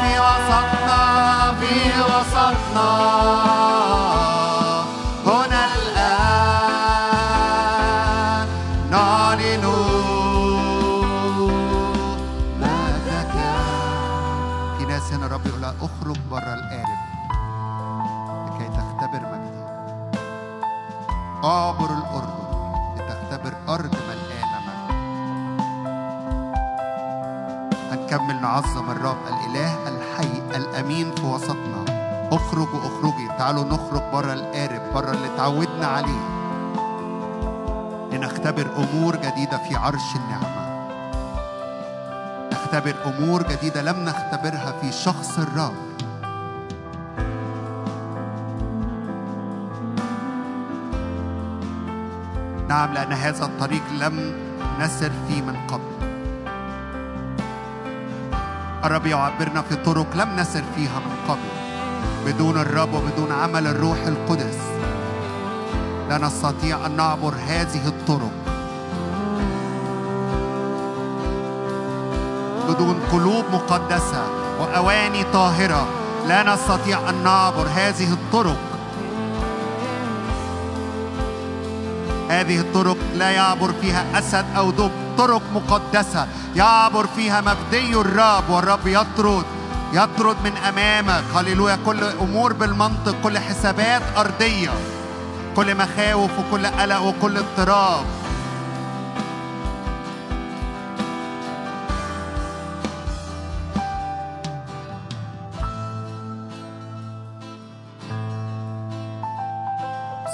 في 0.00 0.20
وسطنا 0.20 1.54
في 1.60 1.74
وسطنا. 2.00 3.17
الرب 28.98 29.26
الإله 29.26 29.88
الحي 29.88 30.56
الأمين 30.56 31.14
في 31.14 31.26
وسطنا. 31.26 31.84
أخرج 32.32 32.68
وأخرجي. 32.74 33.28
تعالوا 33.38 33.64
نخرج 33.64 34.02
بره 34.12 34.32
القارب 34.32 34.82
بره 34.94 35.10
اللي 35.10 35.28
تعودنا 35.36 35.86
عليه. 35.86 36.24
لنختبر 38.12 38.66
أمور 38.76 39.16
جديدة 39.16 39.58
في 39.58 39.76
عرش 39.76 40.16
النعمة. 40.16 40.68
نختبر 42.52 42.94
أمور 43.06 43.42
جديدة 43.42 43.82
لم 43.82 44.04
نختبرها 44.04 44.72
في 44.80 44.92
شخص 44.92 45.38
الرب. 45.38 45.74
نعم 52.68 52.92
لأن 52.92 53.12
هذا 53.12 53.44
الطريق 53.44 53.82
لم 54.00 54.32
نسر 54.80 55.12
فيه 55.28 55.42
من 55.42 55.56
قبل. 55.68 55.87
الرب 58.84 59.06
يعبرنا 59.06 59.62
في 59.62 59.76
طرق 59.76 60.06
لم 60.14 60.36
نسر 60.36 60.62
فيها 60.76 60.98
من 60.98 61.16
قبل. 61.28 61.48
بدون 62.26 62.58
الرب 62.58 62.94
وبدون 62.94 63.32
عمل 63.32 63.66
الروح 63.66 63.98
القدس 64.06 64.58
لا 66.08 66.18
نستطيع 66.18 66.86
أن 66.86 66.96
نعبر 66.96 67.34
هذه 67.48 67.86
الطرق. 67.86 68.32
بدون 72.68 73.00
قلوب 73.12 73.44
مقدسة 73.52 74.22
وأواني 74.60 75.24
طاهرة 75.32 75.86
لا 76.26 76.54
نستطيع 76.54 77.10
أن 77.10 77.24
نعبر 77.24 77.66
هذه 77.74 78.12
الطرق. 78.12 78.58
هذه 82.28 82.60
الطرق 82.60 82.96
لا 83.14 83.30
يعبر 83.30 83.72
فيها 83.80 84.18
أسد 84.18 84.44
أو 84.56 84.70
دب. 84.70 85.07
طرق 85.18 85.42
مقدسة. 85.54 86.26
يعبر 86.56 87.06
فيها 87.06 87.40
مفدي 87.40 87.94
الرب 87.94 88.50
والرب 88.50 88.86
يطرد 88.86 89.44
يطرد 89.92 90.36
من 90.44 90.56
أمامك. 90.56 91.24
هللويا. 91.36 91.78
كل 91.86 92.04
أمور 92.04 92.52
بالمنطق 92.52 93.14
كل 93.22 93.38
حسابات 93.38 94.02
أرضية. 94.16 94.70
كل 95.56 95.74
مخاوف 95.74 96.30
وكل 96.38 96.66
قلق 96.66 97.00
وكل 97.00 97.36
اضطراب. 97.36 98.04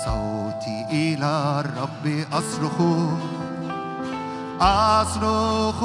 صوتي 0.05 0.87
إلى 0.91 1.62
الرب 1.64 2.24
أصرخ 2.32 2.76
أصرخ 4.65 5.79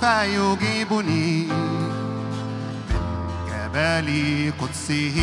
فيجيبني 0.00 1.46
من 2.88 3.04
جبل 3.48 4.08
قدسه. 4.60 5.18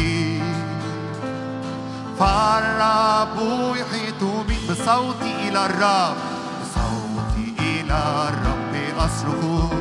فالرب 2.20 3.38
يحيط 3.76 4.22
بي 4.48 4.58
بصوتي 4.70 5.32
إلى 5.48 5.66
الرب 5.66 6.18
بصوتي 6.62 7.54
إلى 7.60 8.00
الرب 8.30 8.74
أصرخ 9.00 9.72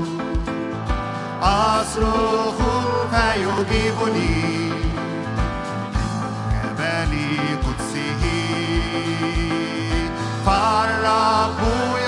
أصرخ 1.43 2.59
فيجيبني 3.11 4.71
جبل 6.53 7.13
قدسه. 7.65 8.23
فالرب 10.47 11.59
يحيط 11.95 12.08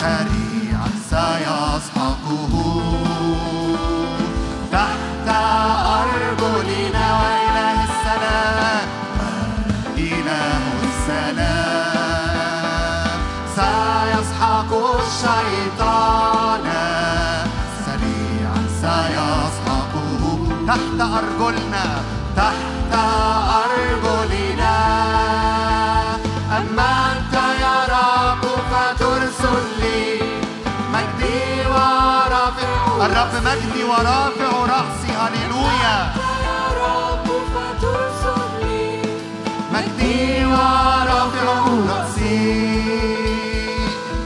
سريعا 0.00 0.88
سيسحقه 1.10 2.54
تحت 4.72 5.28
أرجلنا 6.00 7.06
وإله 7.20 7.76
السلام 7.90 8.88
إله 9.98 10.64
السلام. 10.88 11.54
سيسحق 13.58 14.70
الشيطان 15.00 16.66
سريعا 17.86 18.60
سيسحقه 18.82 20.22
تحت 20.68 20.98
أرجلنا 21.00 21.86
تحت 22.36 22.63
ورافع 33.94 34.50
رأسي 34.74 35.12
هللويا 35.22 35.96
مجدي 39.72 40.44
ورافع 40.44 41.46
رأسي. 41.88 42.74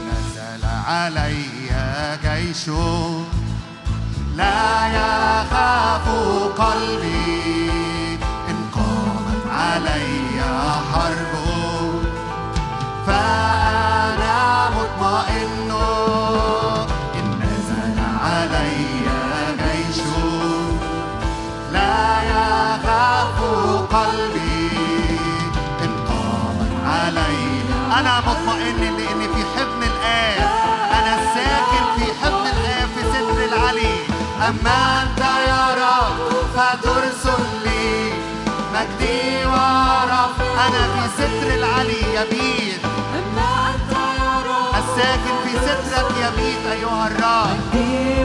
نزل 0.07 0.63
علي 0.87 1.45
جيش. 2.23 2.63
لا 4.35 4.87
يخاف 4.97 6.05
قلبي. 6.57 7.18
قلبي. 23.93 24.69
إن 25.83 25.91
قامت 26.09 26.73
علي. 26.85 27.39
أنا 27.99 28.19
مطمئن 28.19 28.79
لأني 28.97 29.27
في 29.33 29.41
حضن 29.55 29.81
الآب 29.83 30.49
أنا 30.97 31.17
ساكن 31.33 31.83
في 31.95 32.05
حضن 32.21 32.45
الآب 32.47 32.89
في 32.95 33.01
ستر 33.13 33.37
العلي. 33.49 33.95
أما 34.47 35.03
أنت 35.03 35.21
يا 35.47 35.65
رب 35.83 36.15
فترسل 36.55 37.43
لي. 37.65 38.13
مجدي 38.73 39.45
ورب 39.45 40.33
أنا 40.65 40.81
في 40.93 41.03
ستر 41.17 41.47
العلي 41.55 42.01
يبيت 42.17 42.81
أما 43.19 43.51
أنت 43.73 43.91
يا 44.21 44.33
رب 44.49 44.73
الساكن 44.81 45.35
في 45.43 45.53
سترك 45.65 46.11
يبيت 46.25 46.63
أيها 46.71 47.07
الرب. 47.07 47.49
مجدي 47.49 48.23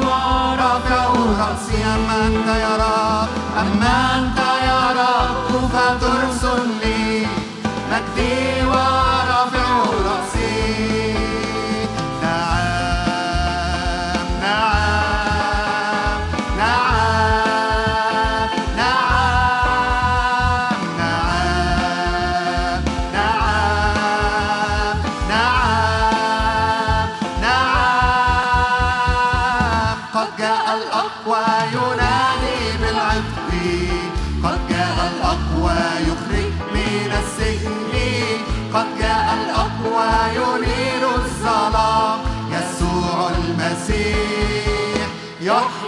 رافع 0.62 1.06
رأسي 1.40 1.84
أما 1.84 2.26
أنت 2.26 2.48
يا 2.48 2.76
رب. 2.76 3.23
أما 3.64 4.18
أنت 4.18 4.38
يا 4.38 4.80
رب 5.00 5.50
فترسل 5.72 6.68
لي 6.82 7.26
مجدي 7.90 8.66
ورافع 8.66 9.68
رأسي. 10.06 11.23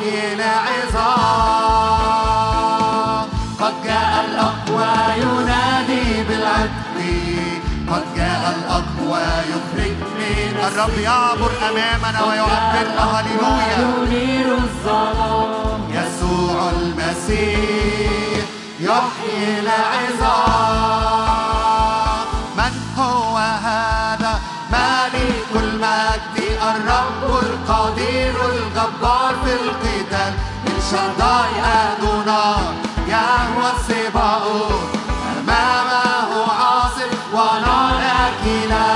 يحيي 0.03 0.33
العظام 0.33 1.77
قد 3.61 3.75
جاء 3.85 4.25
الأقوى 4.29 4.93
ينادي 5.17 6.07
بالعتق 6.29 6.97
قد 7.91 8.05
جاء 8.17 8.43
الأقوى 8.59 9.23
يخرج 9.51 9.97
من 10.19 10.57
الرب 10.67 10.99
يعبر 10.99 11.51
أمامنا 11.71 12.21
ويعبرنا 12.25 13.05
هللويا. 13.21 13.79
ينير 13.79 14.49
الظلام. 14.55 15.81
يسوع 15.91 16.59
المسيح 16.71 18.45
يحيي 18.81 19.61
العظام. 19.61 20.97
من 22.57 22.75
هو 22.99 23.37
هذا؟ 23.37 24.16
الرب 26.71 27.23
القدير 27.43 28.35
الجبار 28.53 29.35
في 29.45 29.53
القتال. 29.53 30.33
الشداي 30.67 31.53
أدوناي 31.65 32.67
يهوى 33.09 33.71
السباؤوت 33.77 34.91
أمامه 35.39 36.31
عاصف 36.61 37.19
ونار 37.33 38.01
آكلة 38.27 38.87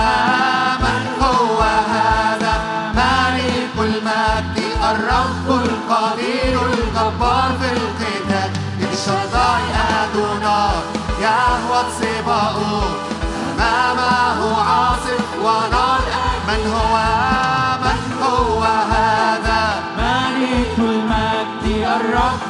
من 0.85 1.03
هو 1.23 1.61
هذا؟ 1.95 2.55
مالك 2.95 3.75
المجد. 3.79 4.71
الرب 4.91 5.47
القدير 5.49 6.61
الجبار 6.67 7.53
في 7.61 7.73
القتال. 7.73 8.51
الشداي 8.93 9.65
أدوناي 10.01 10.81
يهوى 11.21 11.81
السباؤوت 11.89 13.01
أمامه 13.59 14.63
عاصف 14.63 15.25
ونار 15.45 16.01
من 16.49 16.73
هو 16.73 16.97
من 16.97 17.50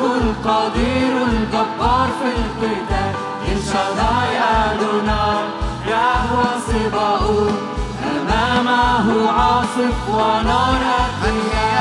الرب 0.00 0.22
القدير 0.22 1.22
الجبار 1.22 2.08
في 2.20 2.28
القتال. 2.40 3.14
الشداي 3.52 4.38
أدوناي 4.38 5.44
يهوى 5.86 6.50
صباؤوت 6.66 7.54
أمامه 8.04 9.30
عاصف 9.30 10.08
ونار 10.08 10.80
من 11.22 11.40
هي 11.52 11.78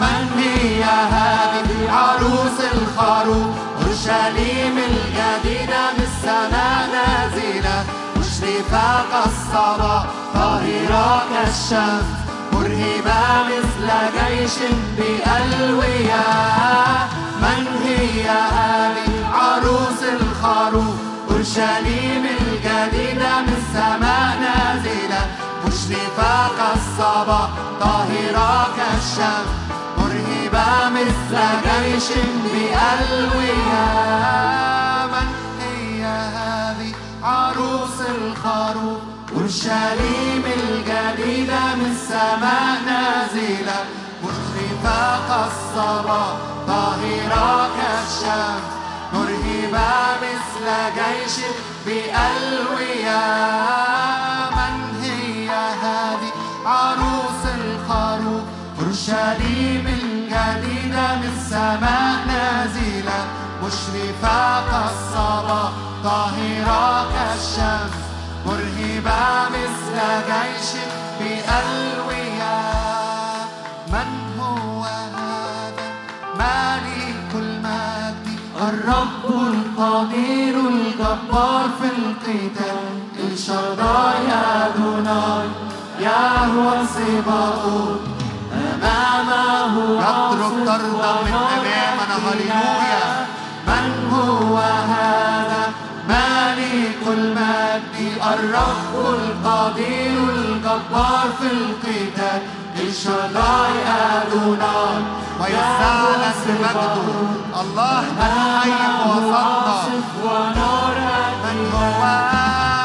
من 0.00 0.28
هي 0.38 0.84
هذه 0.84 1.92
عروس 1.92 2.58
الخروف 2.74 3.56
أورشليم 3.82 4.78
الجديدة 4.78 5.82
من 5.98 6.04
السماء 6.04 6.88
نازلة. 6.92 7.84
مشرفة 8.16 9.02
كالصباح 9.12 10.04
طاهرة 10.34 11.22
كالشمس 11.32 12.08
مرهبة 12.52 13.22
مثل 13.48 13.88
جيش 14.18 14.56
بألوية. 14.96 16.22
من 17.42 17.66
هي 17.84 18.28
هذه 18.30 19.12
عروس 19.34 20.02
الخروف؟ 20.02 20.96
أورشليم 21.30 22.24
الجديدة 22.40 23.40
من 23.40 23.54
السماء 23.60 24.38
نازلة. 24.40 25.22
مشرفة 25.66 26.48
كالصباح 26.48 27.48
طاهرة 27.80 28.68
كالشمس 28.76 29.62
مثل 30.94 31.38
جيش 31.64 32.08
بألوية 32.52 33.84
من 35.06 35.28
هي 35.60 36.04
هذه 36.04 36.92
عروس 37.22 37.98
الخروف؟ 38.00 39.00
أورشليم 39.36 40.44
الجديدة 40.46 41.74
من 41.74 41.96
السماء 41.96 42.80
نازلة. 42.86 44.01
كالصباح 44.82 46.36
طاهرة 46.66 47.68
كالشمس 47.76 48.62
مرهبة 49.12 49.90
مثل 50.22 50.66
جيش 50.94 51.36
بألوية 51.86 53.22
من 54.56 55.02
هي 55.02 55.48
هذه؟ 55.82 56.32
عروس 56.66 57.42
الخروف 57.54 58.42
أورشليم 58.78 59.86
الجديدة 59.86 61.16
من 61.16 61.32
السماء 61.36 62.26
نازلة. 62.26 63.24
مشرفة 63.62 64.60
كالصباح 64.70 65.70
طاهرة 66.04 67.06
كالشمس 67.12 67.96
مرهبة 68.46 69.48
مثل 69.48 69.98
جيش 70.26 70.70
بألوية 71.20 72.21
الرب 78.68 79.24
القدير 79.26 80.54
الجبار 80.60 81.68
في 81.80 81.88
القتال 81.98 82.78
الشداي 83.32 84.26
أدوناي 84.56 85.48
يهوى 86.00 86.86
سباؤوت 86.94 88.00
أمامه 88.82 89.74
يترك 89.98 90.66
طردا 90.66 91.12
من 91.22 91.32
أمامنا. 91.32 92.16
هللويا. 92.24 93.26
من 93.66 94.10
هو 94.12 94.56
هذا؟ 94.56 95.62
ملك 96.08 97.02
المجد. 97.06 98.22
الرب 98.32 98.94
القدير 99.14 100.18
الجبار 100.34 101.28
في 101.40 101.46
القتال 101.46 102.42
الشداي 102.80 103.74
أدوناي 103.86 105.02
ويزعل 105.40 106.22
بمجده 106.46 107.41
الله 107.62 108.00
الحي 108.00 108.70
وسطنا 109.08 109.76
ونور 110.24 110.96
من 111.44 111.58
هو 111.74 112.02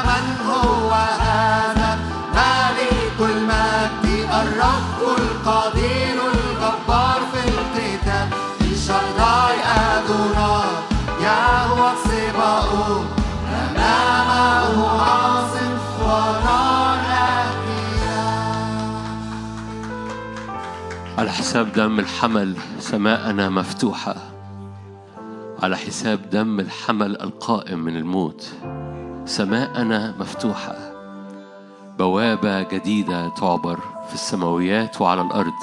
من 0.09 0.25
هو 0.49 0.91
هذا 1.23 1.91
ملك 2.37 3.19
المجد 3.19 4.05
الرب 4.41 4.99
القدير 5.17 6.17
الجبار 6.33 7.19
في 7.31 7.39
القتال. 7.49 8.27
الشداي 8.61 9.57
أدوناي 9.77 10.71
يهوى 11.21 11.91
سباؤوت 12.05 13.07
أمامه 13.61 14.77
عاصف 15.01 15.83
ونار 16.01 16.97
على 21.17 21.31
حساب 21.31 21.73
دم 21.73 21.99
الحمل 21.99 22.57
سماءنا 22.79 23.49
مفتوحة. 23.49 24.36
على 25.63 25.77
حساب 25.77 26.29
دم 26.29 26.59
الحمل 26.59 27.21
القائم 27.21 27.79
من 27.79 27.95
الموت. 27.95 28.53
سماءنا 29.25 30.13
مفتوحة. 30.19 30.75
بوابة 31.99 32.61
جديدة 32.61 33.29
تعبر 33.29 33.79
في 34.07 34.13
السماويات 34.13 35.01
وعلى 35.01 35.21
الأرض. 35.21 35.59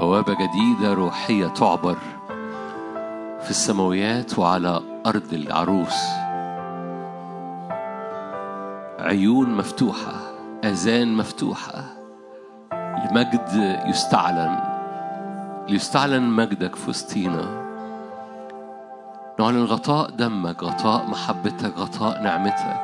بوابة 0.00 0.34
جديدة 0.34 0.94
روحية 0.94 1.46
تعبر 1.46 1.96
في 3.42 3.50
السماويات 3.50 4.38
وعلى 4.38 4.80
أرض 5.06 5.32
العروس. 5.32 5.96
عيون 8.98 9.54
مفتوحة 9.54 10.12
آذان 10.64 11.16
مفتوحة. 11.16 11.84
المجد 12.72 13.80
يستعلن. 13.86 14.58
ليستعلن 15.68 16.22
مجدك 16.22 16.76
في 16.76 16.90
وسطينا 16.90 17.61
نعلن 19.40 19.64
غطاء 19.64 20.10
دمك 20.10 20.62
غطاء 20.62 21.06
محبتك 21.06 21.72
غطاء 21.78 22.22
نعمتك. 22.22 22.80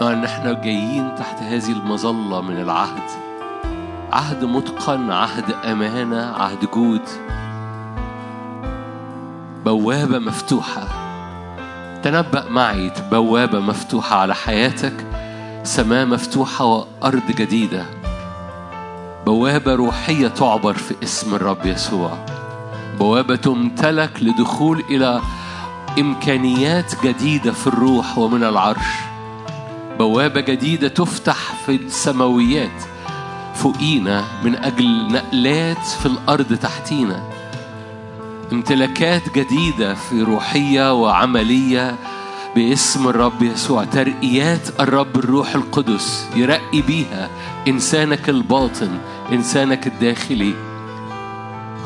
نعلن 0.00 0.18
ان 0.18 0.24
إحنا 0.24 0.52
جايين 0.52 1.14
تحت 1.14 1.42
هذه 1.42 1.72
المظلة 1.72 2.40
من 2.40 2.60
العهد. 2.60 3.10
عهد 4.12 4.44
متقن 4.44 5.10
عهد 5.10 5.44
أمانة 5.64 6.32
عهد 6.36 6.70
جود. 6.74 7.08
بوابة 9.64 10.18
مفتوحة. 10.18 10.82
تنبأ 12.02 12.48
معي 12.50 12.92
بوابة 13.10 13.60
مفتوحة 13.60 14.16
على 14.16 14.34
حياتك. 14.34 15.06
سماء 15.62 16.06
مفتوحة 16.06 16.64
وأرض 16.64 17.26
جديدة. 17.30 17.84
بوابة 19.26 19.74
روحية 19.74 20.28
تعبر 20.28 20.74
في 20.74 20.94
اسم 21.02 21.34
الرب 21.34 21.66
يسوع. 21.66 22.10
بوابة 22.98 23.36
تمتلك 23.36 24.22
لدخول 24.22 24.84
إلى 24.90 25.20
إمكانيات 25.98 26.92
جديدة 27.04 27.52
في 27.52 27.66
الروح 27.66 28.18
ومن 28.18 28.44
العرش. 28.44 28.86
بوابة 29.98 30.40
جديدة 30.40 30.88
تفتح 30.88 31.36
في 31.66 31.76
السماويات 31.76 32.82
فوقينا 33.54 34.24
من 34.44 34.56
أجل 34.56 35.12
نقلات 35.12 35.86
في 35.86 36.06
الأرض 36.06 36.54
تحتينا. 36.54 37.22
امتلاكات 38.52 39.22
جديدة 39.34 39.94
في 39.94 40.22
روحية 40.22 41.02
وعملية 41.02 41.96
باسم 42.56 43.08
الرب 43.08 43.42
يسوع 43.42 43.84
ترقيات 43.84 44.80
الرب 44.80 45.16
الروح 45.16 45.54
القدس 45.54 46.26
يرقي 46.36 46.82
بيها 46.82 47.28
إنسانك 47.68 48.28
الباطن 48.28 48.98
إنسانك 49.32 49.86
الداخلي. 49.86 50.73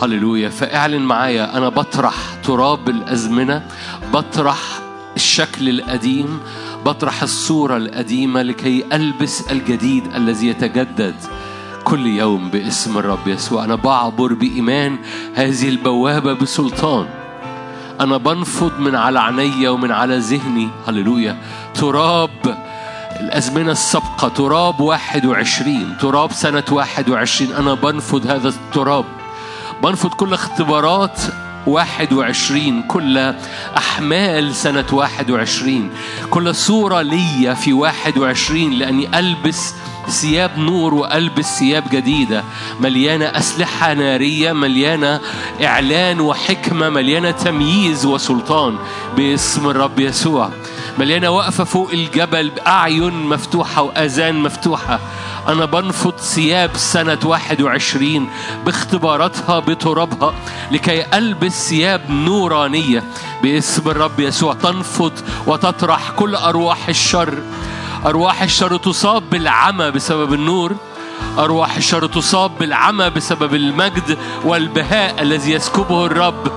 هللويا. 0.03 0.49
فاعلن 0.49 1.03
معايا 1.03 1.57
أنا 1.57 1.69
بطرح 1.69 2.15
تراب 2.45 2.89
الأزمنة 2.89 3.63
بطرح 4.13 4.59
الشكل 5.17 5.69
القديم 5.69 6.41
بطرح 6.87 7.23
الصورة 7.23 7.77
القديمة 7.77 8.43
لكي 8.43 8.85
ألبس 8.93 9.51
الجديد 9.51 10.15
الذي 10.15 10.47
يتجدد 10.47 11.15
كل 11.85 12.07
يوم 12.07 12.51
باسم 12.51 12.99
الرب 12.99 13.29
يسوع. 13.29 13.65
أنا 13.65 13.75
بعبر 13.75 14.33
بإيمان 14.33 14.99
هذه 15.35 15.69
البوابة 15.69 16.33
بسلطان. 16.33 17.07
أنا 18.01 18.17
بنفض 18.17 18.81
من 18.81 18.95
على 18.95 19.21
عيني 19.21 19.69
ومن 19.69 19.93
على 19.93 20.19
ذهني. 20.19 20.69
هللويا. 20.89 21.37
تراب 21.75 22.59
الأزمنة 23.21 23.73
السابقة 23.73 24.29
تراب 24.29 24.81
واحد 24.81 25.27
وعشرين 25.27 25.97
تراب 26.01 26.33
سنة 26.33 26.65
واحد 26.71 27.09
وعشرين. 27.09 27.53
أنا 27.53 27.75
بنفض 27.75 28.27
هذا 28.27 28.49
التراب. 28.49 29.05
بنفض 29.83 30.11
كل 30.11 30.35
اختبارات 30.35 31.21
واحد 31.67 32.13
وعشرين 32.13 32.83
كل 32.83 33.35
أحمال 33.77 34.55
سنة 34.55 34.87
واحد 34.93 35.31
وعشرين. 35.31 35.91
كل 36.31 36.55
صورة 36.55 37.03
ليا 37.03 37.55
في 37.55 37.73
واحد 37.73 38.19
وعشرين 38.19 38.73
لأني 38.73 39.19
ألبس 39.19 39.75
ثياب 40.09 40.59
نور 40.59 40.95
وألبس 40.95 41.59
ثياب 41.59 41.85
جديدة. 41.91 42.45
مليانة 42.81 43.25
أسلحة 43.25 43.95
نارية 43.95 44.53
مليانة 44.53 45.21
إعلان 45.65 46.21
وحكمة 46.21 46.89
مليانة 46.89 47.31
تمييز 47.31 48.07
وسلطان 48.07 48.79
باسم 49.17 49.69
الرب 49.69 50.01
يسوع. 50.01 50.51
مليانة 50.99 51.31
واقفة 51.31 51.65
فوق 51.65 51.91
الجبل 51.91 52.51
بأعين 52.51 53.27
مفتوحة 53.27 53.83
وآذان 53.83 54.35
مفتوحة. 54.35 55.01
أنا 55.49 55.65
بنفض 55.65 56.17
ثياب 56.17 56.71
سنة 56.77 57.19
21 57.25 58.29
باختباراتها 58.65 59.59
بترابها 59.59 60.35
لكي 60.71 61.19
ألبس 61.19 61.69
ثياب 61.69 62.11
نورانية 62.11 63.05
باسم 63.43 63.91
الرب 63.91 64.21
يسوع. 64.21 64.55
تنفض 64.55 65.13
وتطرح 65.47 66.11
كل 66.11 66.35
أرواح 66.35 66.89
الشر. 66.89 67.39
أرواح 68.07 68.43
الشر 68.43 68.77
تصاب 68.77 69.31
بالعمى 69.31 69.91
بسبب 69.91 70.33
النور. 70.35 70.77
أرواح 71.39 71.77
الشر 71.77 72.07
تصاب 72.07 72.59
بالعمى 72.59 73.11
بسبب 73.11 73.55
المجد 73.55 74.19
والبهاء 74.45 75.23
الذي 75.23 75.53
يسكبه 75.53 76.07
الرب. 76.07 76.53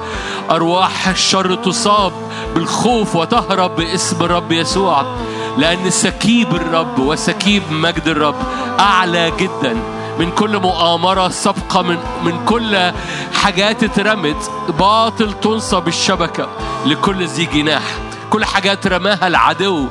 أرواح 0.49 1.07
الشر 1.07 1.55
تصاب 1.55 2.13
بالخوف 2.55 3.15
وتهرب 3.15 3.75
باسم 3.75 4.23
الرب 4.23 4.51
يسوع. 4.51 5.17
لأن 5.57 5.89
سكيب 5.89 6.55
الرب 6.55 6.99
وسكيب 6.99 7.63
مجد 7.71 8.07
الرب 8.07 8.35
أعلى 8.79 9.31
جدا. 9.39 9.77
من 10.19 10.31
كل 10.31 10.59
مؤامرة 10.59 11.29
سابقة 11.29 11.81
من 11.81 11.97
من 12.23 12.45
كل 12.45 12.91
حاجات 13.33 13.83
اترمت 13.83 14.51
باطل 14.79 15.33
تنصب 15.33 15.87
الشبكة 15.87 16.47
لكل 16.85 17.25
ذي 17.25 17.45
جناح. 17.45 17.83
كل 18.29 18.45
حاجات 18.45 18.87
رماها 18.87 19.27
العدو 19.27 19.87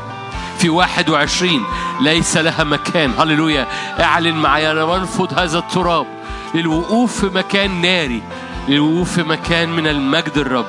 في 0.59 0.69
21 0.69 1.65
ليس 2.01 2.37
لها 2.37 2.65
مكان. 2.65 3.13
هللويا. 3.19 3.67
اعلن 4.01 4.35
معايا 4.35 4.73
أنا 4.73 4.85
بنفض 4.85 5.39
هذا 5.39 5.59
التراب 5.59 6.07
للوقوف 6.55 7.21
في 7.21 7.27
مكان 7.27 7.81
ناري 7.81 8.23
للوقوف 8.69 9.13
في 9.13 9.23
مكان 9.23 9.69
من 9.69 9.87
المجد 9.87 10.37
الرب. 10.37 10.67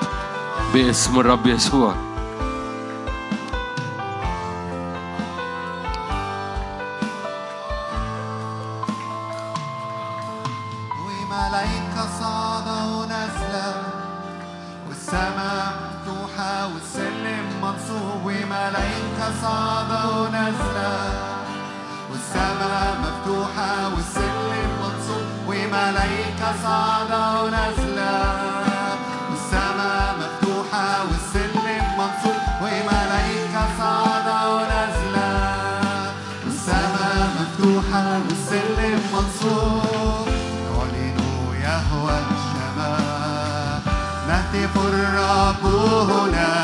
باسم 0.74 1.20
الرب 1.20 1.48
يسوع. 1.48 2.11
هنا 46.04 46.61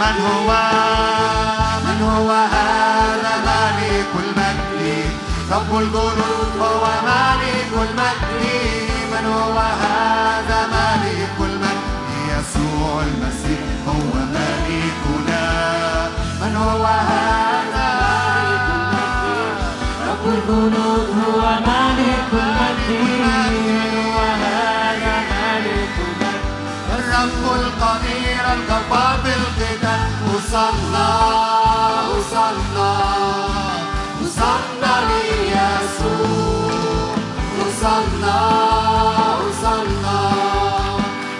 من 0.00 0.22
هو؟ 0.22 0.50
من 1.84 2.02
هو 2.02 2.30
هذا 2.30 3.32
ملك 3.46 4.12
المجد 4.24 5.10
رب 5.52 5.78
الجنود 5.78 6.50
هو 6.60 6.84
ملك 7.06 7.72
المجد 7.72 8.42
من 9.12 9.26
هو 9.26 9.58
هذا 9.58 10.66
ملك 10.66 11.36
المجد 11.40 11.86
يسوع 12.28 13.02
المسيح 13.02 13.60
هو 13.88 14.12
ملكنا 14.34 15.46
من 16.40 16.56
هو 16.56 16.84
هذا 16.86 17.75
الجنود 20.34 21.08
هو 21.26 21.40
ملك 21.66 22.30
المجد 22.32 22.90
هو 24.06 24.18
هذا 24.42 25.16
ملك 25.30 25.94
المجد 26.06 26.44
الرب 26.98 27.42
القدير 27.60 28.44
الجبار 28.54 29.16
بالقتال 29.24 30.00
وصلنا 30.34 31.08
وصلنا 32.10 32.92
وصلنا 34.22 34.94
ليسوع. 35.08 36.66
وصلنا 37.60 38.38
وصلنا 39.40 40.20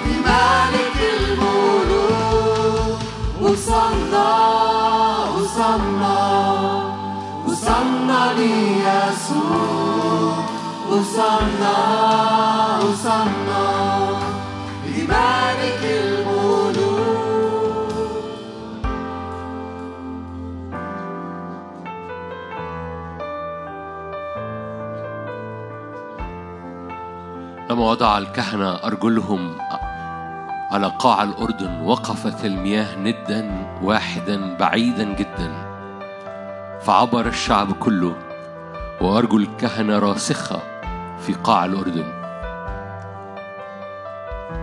لملك 0.07 0.99
الملوك. 1.19 3.01
وصلنا 3.41 4.29
وصلنا 5.37 6.17
وصلنا 7.67 8.33
ليسوع 8.39 9.51
وصلنا 10.91 11.79
وصلنا 12.79 13.65
لملك 14.87 15.83
الملوك 15.83 16.77
لما 27.71 27.85
وضع 27.91 28.19
الكهنة 28.19 28.75
أرجلهم 28.75 29.59
على 30.71 30.93
قاع 30.99 31.23
الأردن 31.23 31.81
وقفت 31.81 32.45
المياه 32.45 32.97
ندا 32.97 33.67
واحدا 33.83 34.57
بعيدا 34.57 35.05
جدا. 35.05 35.66
فعبر 36.87 37.27
الشعب 37.27 37.73
كله 37.73 38.17
وأرجل 39.01 39.43
الكهنة 39.43 39.99
راسخة 39.99 40.61
في 41.21 41.33
قاع 41.33 41.65
الأردن. 41.65 42.13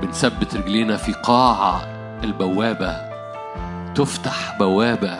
بنثبت 0.01 0.55
رجلينا 0.55 0.97
في 0.97 1.13
قاع 1.13 1.81
البوابة 2.23 2.97
تفتح 3.95 4.57
بوابة 4.59 5.17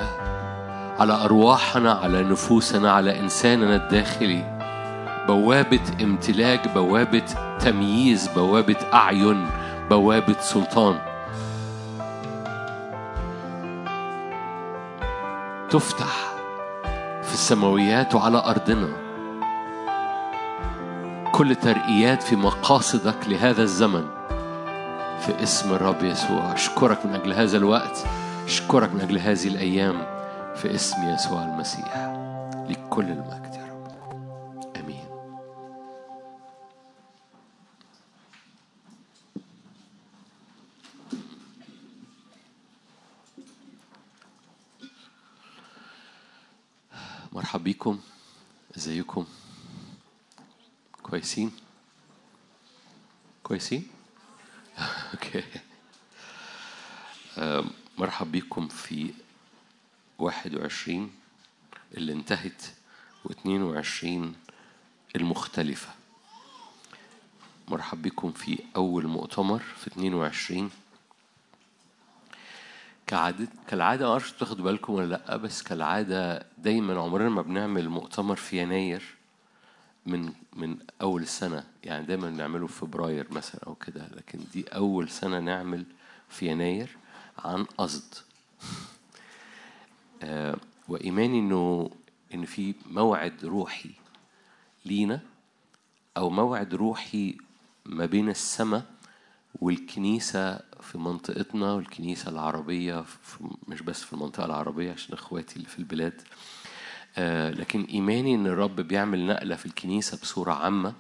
على 0.99 1.13
أرواحنا 1.13 1.93
على 1.93 2.23
نفوسنا 2.23 2.91
على 2.91 3.19
إنساننا 3.19 3.75
الداخلي. 3.75 4.59
بوابة 5.27 6.03
امتلاك 6.03 6.67
بوابة 6.67 7.57
تمييز 7.59 8.27
بوابة 8.27 8.77
أعين 8.93 9.45
بوابة 9.89 10.35
سلطان. 10.39 10.99
تفتح 15.69 16.32
في 17.33 17.39
السماويات 17.39 18.15
وعلى 18.15 18.37
أرضنا. 18.37 18.89
كل 21.31 21.55
ترقيات 21.55 22.23
في 22.23 22.35
مقاصدك 22.35 23.15
لهذا 23.27 23.61
الزمن. 23.61 24.05
في 25.19 25.43
اسم 25.43 25.73
الرب 25.73 26.03
يسوع. 26.03 26.53
أشكرك 26.53 27.05
من 27.05 27.13
أجل 27.13 27.33
هذا 27.33 27.57
الوقت. 27.57 28.05
أشكرك 28.45 28.93
من 28.93 29.01
أجل 29.01 29.17
هذه 29.17 29.47
الأيام. 29.47 29.95
في 30.55 30.75
اسم 30.75 31.09
يسوع 31.13 31.43
المسيح. 31.43 32.13
لكل 32.69 33.05
المجد. 33.05 33.52
مرحب 47.33 47.63
بيكم 47.63 47.99
ازيكم؟ 48.77 49.25
كويسين؟ 51.03 51.51
كويسين؟ 53.43 53.87
أوكي. 55.13 55.43
آم، 57.37 57.69
مرحب 57.97 58.31
بيكم 58.31 58.67
في 58.67 59.13
21 60.19 61.11
اللي 61.97 62.13
انتهت 62.13 62.61
و22 63.27 64.05
المختلفة. 65.15 65.89
مرحب 67.67 68.01
بكم 68.01 68.31
في 68.31 68.59
أول 68.75 69.07
مؤتمر 69.07 69.59
في 69.59 69.87
22 69.87 70.71
كعادة 73.13 73.47
كالعادة 73.67 74.07
معرفش 74.07 74.31
تاخدوا 74.31 74.65
بالكم 74.65 74.93
ولا 74.93 75.05
لأ 75.05 75.37
بس 75.37 75.61
كالعادة 75.61 76.45
دايما 76.57 77.01
عمرنا 77.01 77.29
ما 77.29 77.41
بنعمل 77.41 77.89
مؤتمر 77.89 78.35
في 78.35 78.61
يناير 78.61 79.03
من 80.05 80.31
من 80.53 80.77
أول 81.01 81.21
السنة 81.21 81.63
يعني 81.83 82.05
دايما 82.05 82.29
بنعمله 82.29 82.67
في 82.67 82.73
فبراير 82.73 83.27
مثلا 83.31 83.61
أو 83.67 83.75
كده 83.75 84.07
لكن 84.15 84.39
دي 84.53 84.63
أول 84.63 85.09
سنة 85.09 85.39
نعمل 85.39 85.85
في 86.29 86.47
يناير 86.47 86.89
عن 87.39 87.63
قصد. 87.63 88.13
آه، 90.23 90.55
وإيماني 90.87 91.39
إنه 91.39 91.91
إن 92.33 92.45
في 92.45 92.75
موعد 92.91 93.45
روحي 93.45 93.91
لينا 94.85 95.19
أو 96.17 96.29
موعد 96.29 96.73
روحي 96.73 97.37
ما 97.85 98.05
بين 98.05 98.29
السماء 98.29 98.85
والكنيسة 99.61 100.59
في 100.81 100.97
منطقتنا 100.97 101.73
والكنيسة 101.73 102.29
العربية 102.29 103.01
في 103.01 103.37
مش 103.67 103.81
بس 103.81 104.03
في 104.03 104.13
المنطقة 104.13 104.45
العربية 104.45 104.91
عشان 104.91 105.13
إخواتي 105.13 105.55
اللي 105.55 105.67
في 105.67 105.79
البلاد 105.79 106.21
آه، 107.17 107.49
لكن 107.51 107.83
إيماني 107.83 108.35
إن 108.35 108.47
الرب 108.47 108.75
بيعمل 108.75 109.25
نقلة 109.25 109.55
في 109.55 109.65
الكنيسة 109.65 110.17
بصورة 110.17 110.53
عامة 110.53 110.93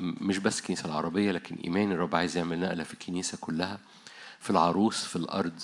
مش 0.00 0.38
بس 0.38 0.60
الكنيسة 0.60 0.86
العربية 0.86 1.32
لكن 1.32 1.56
إيماني 1.64 1.94
الرب 1.94 2.16
عايز 2.16 2.36
يعمل 2.36 2.60
نقلة 2.60 2.84
في 2.84 2.92
الكنيسة 2.94 3.38
كلها 3.40 3.78
في 4.40 4.50
العروس 4.50 5.04
في 5.04 5.16
الأرض 5.16 5.60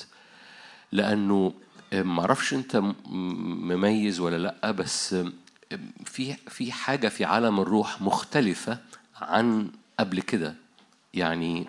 لأنه 0.93 1.53
آه، 1.93 2.03
معرفش 2.03 2.55
أنت 2.55 2.83
مميز 3.07 4.21
ولا 4.21 4.37
لأ 4.37 4.71
بس 4.71 5.15
آه، 5.15 5.33
في 6.05 6.35
في 6.49 6.73
حاجة 6.73 7.09
في 7.09 7.25
عالم 7.25 7.61
الروح 7.61 8.03
مختلفة 8.03 8.79
عن 9.21 9.71
قبل 9.99 10.21
كده. 10.21 10.55
يعني 11.17 11.67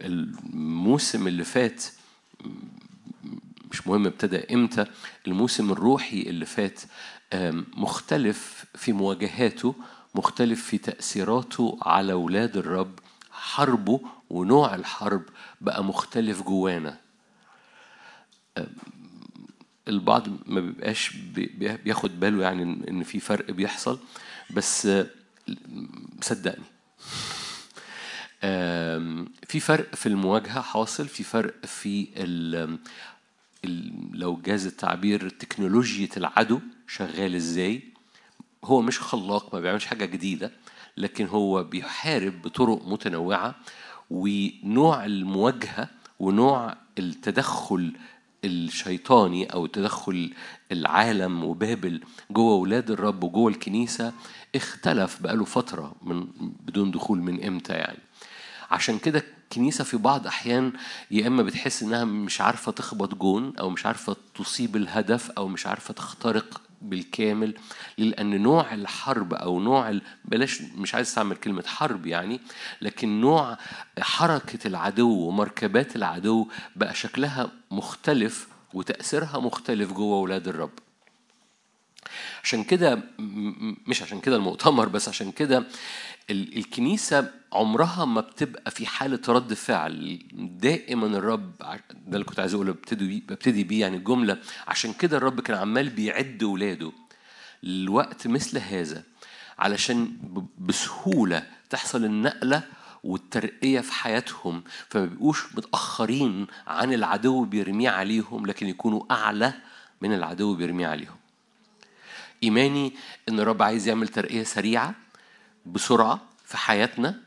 الموسم 0.00 1.26
اللي 1.26 1.44
فات 1.44 1.84
مش 3.70 3.86
مهم 3.86 4.06
ابتدى 4.06 4.54
إمتى 4.54 4.84
الموسم 5.26 5.72
الروحي 5.72 6.20
اللي 6.22 6.46
فات 6.46 6.80
مختلف 7.76 8.64
في 8.74 8.92
مواجهاته 8.92 9.74
مختلف 10.14 10.64
في 10.66 10.78
تأثيراته 10.78 11.78
على 11.82 12.12
أولاد 12.12 12.56
الرب. 12.56 12.98
حربه 13.30 14.00
ونوع 14.30 14.74
الحرب 14.74 15.22
بقى 15.60 15.84
مختلف 15.84 16.42
جوانا. 16.42 16.98
البعض 19.88 20.28
ما 20.46 20.60
بيبقاش 20.60 21.10
بي- 21.16 21.46
بي- 21.46 21.76
بياخد 21.76 22.20
باله 22.20 22.42
يعني 22.42 22.62
ان 22.62 23.02
في 23.02 23.20
فرق 23.20 23.50
بيحصل 23.50 23.98
بس 24.50 24.88
صدقني. 26.22 26.64
في 29.46 29.60
فرق 29.60 29.94
في 29.94 30.06
المواجهة 30.06 30.60
حاصل 30.60 31.08
في 31.08 31.22
فرق 31.24 31.66
في 31.66 32.08
ال 32.16 32.78
ال- 33.64 33.92
لو 34.12 34.36
جاز 34.36 34.66
التعبير 34.66 35.28
تكنولوجيا 35.28 36.08
العدو 36.16 36.60
شغال 36.88 37.34
إزاي. 37.34 37.82
هو 38.64 38.82
مش 38.82 39.00
خلاق 39.00 39.54
ما 39.54 39.60
بيعملش 39.60 39.86
حاجة 39.86 40.04
جديدة 40.04 40.52
لكن 40.96 41.26
هو 41.26 41.64
بيحارب 41.64 42.42
بطرق 42.42 42.88
متنوعة 42.88 43.54
ونوع 44.10 45.04
المواجهة 45.04 45.88
ونوع 46.20 46.76
التدخل 46.98 47.92
الشيطاني 48.44 49.46
أو 49.46 49.66
تدخل 49.66 50.32
العالم 50.72 51.44
وبابل 51.44 52.00
جوه 52.30 52.54
ولاد 52.54 52.90
الرب 52.90 53.24
وجوه 53.24 53.48
الكنيسة 53.50 54.12
اختلف 54.54 55.22
بقاله 55.22 55.44
فترة 55.44 55.94
من 56.02 56.26
بدون 56.66 56.90
دخول 56.90 57.18
من 57.18 57.44
إمتى 57.44 57.72
يعني. 57.72 57.98
عشان 58.72 58.98
كده 58.98 59.24
الكنيسة 59.44 59.84
في 59.84 59.96
بعض 59.96 60.26
أحيان 60.26 60.72
يا 61.10 61.26
إما 61.26 61.42
بتحس 61.42 61.82
إنها 61.82 62.04
مش 62.04 62.40
عارفة 62.40 62.72
تخبط 62.72 63.14
جون 63.14 63.56
أو 63.56 63.70
مش 63.70 63.86
عارفة 63.86 64.16
تصيب 64.34 64.76
الهدف 64.76 65.30
أو 65.30 65.48
مش 65.48 65.66
عارفة 65.66 65.94
تخترق 65.94 66.60
بالكامل 66.82 67.54
لأن 67.98 68.42
نوع 68.42 68.74
الحرب 68.74 69.34
أو 69.34 69.60
نوع 69.60 69.88
ال... 69.90 70.02
بلاش 70.24 70.62
مش 70.62 70.94
عايز 70.94 71.06
أستعمل 71.08 71.36
كلمة 71.36 71.64
حرب 71.66 72.06
يعني 72.06 72.40
لكن 72.80 73.20
نوع 73.20 73.58
حركة 74.00 74.66
العدو 74.68 75.10
ومركبات 75.10 75.96
العدو 75.96 76.48
بقى 76.76 76.94
شكلها 76.94 77.50
مختلف 77.70 78.48
وتأثيرها 78.74 79.38
مختلف 79.38 79.92
جوه 79.92 80.18
ولاد 80.20 80.48
الرب. 80.48 80.70
عشان 82.44 82.64
كده 82.64 83.02
مش 83.86 84.02
عشان 84.02 84.20
كده 84.20 84.36
المؤتمر 84.36 84.88
بس 84.88 85.08
عشان 85.08 85.32
كده 85.32 85.58
ال- 86.30 86.56
الكنيسة 86.58 87.30
عمرها 87.52 88.04
ما 88.04 88.20
بتبقى 88.20 88.70
في 88.70 88.86
حالة 88.86 89.20
رد 89.28 89.54
فعل 89.54 90.18
دائما 90.60 91.06
الرب 91.06 91.52
ده 91.58 91.78
اللي 92.12 92.24
كنت 92.24 92.40
عايز 92.40 92.54
أقوله 92.54 92.72
ببتدي 92.72 93.20
ببتدي 93.28 93.64
بيه 93.64 93.80
يعني 93.80 93.96
الجملة 93.96 94.38
عشان 94.68 94.92
كده 94.92 95.16
الرب 95.16 95.40
كان 95.40 95.56
عمال 95.56 95.90
بيعد 95.90 96.42
ولاده 96.42 96.92
الوقت 97.64 98.26
مثل 98.26 98.58
هذا 98.58 99.02
علشان 99.58 100.16
بسهولة 100.58 101.46
تحصل 101.70 102.04
النقلة 102.04 102.62
والترقية 103.04 103.80
في 103.80 103.92
حياتهم. 103.92 104.62
فما 104.88 105.04
بيبقوش 105.04 105.54
متأخرين 105.56 106.46
عن 106.66 106.92
العدو 106.92 107.44
بيرميه 107.44 107.90
عليهم 107.90 108.46
لكن 108.46 108.66
يكونوا 108.66 109.02
أعلى 109.10 109.52
من 110.00 110.14
العدو 110.14 110.54
بيرميه 110.54 110.86
عليهم. 110.86 111.16
إيماني 112.42 112.92
إن 113.28 113.40
الرب 113.40 113.62
عايز 113.62 113.88
يعمل 113.88 114.08
ترقية 114.08 114.42
سريعة 114.42 114.94
بسرعة 115.66 116.20
في 116.44 116.56
حياتنا 116.56 117.20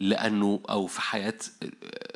لأنه 0.00 0.60
أو 0.70 0.86
في 0.86 1.00
حياة 1.00 1.34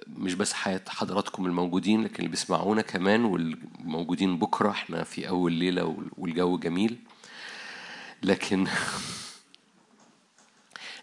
مش 0.06 0.34
بس 0.34 0.52
حياة 0.52 0.80
حضراتكم 0.88 1.46
الموجودين 1.46 2.04
لكن 2.04 2.16
اللي 2.16 2.28
بيسمعونا 2.28 2.82
كمان 2.82 3.24
والموجودين 3.24 4.38
بكرة 4.38 4.70
إحنا 4.70 5.04
في 5.04 5.28
أول 5.28 5.52
ليلة 5.52 5.96
والجو 6.18 6.58
جميل. 6.58 6.98
لكن 8.22 8.66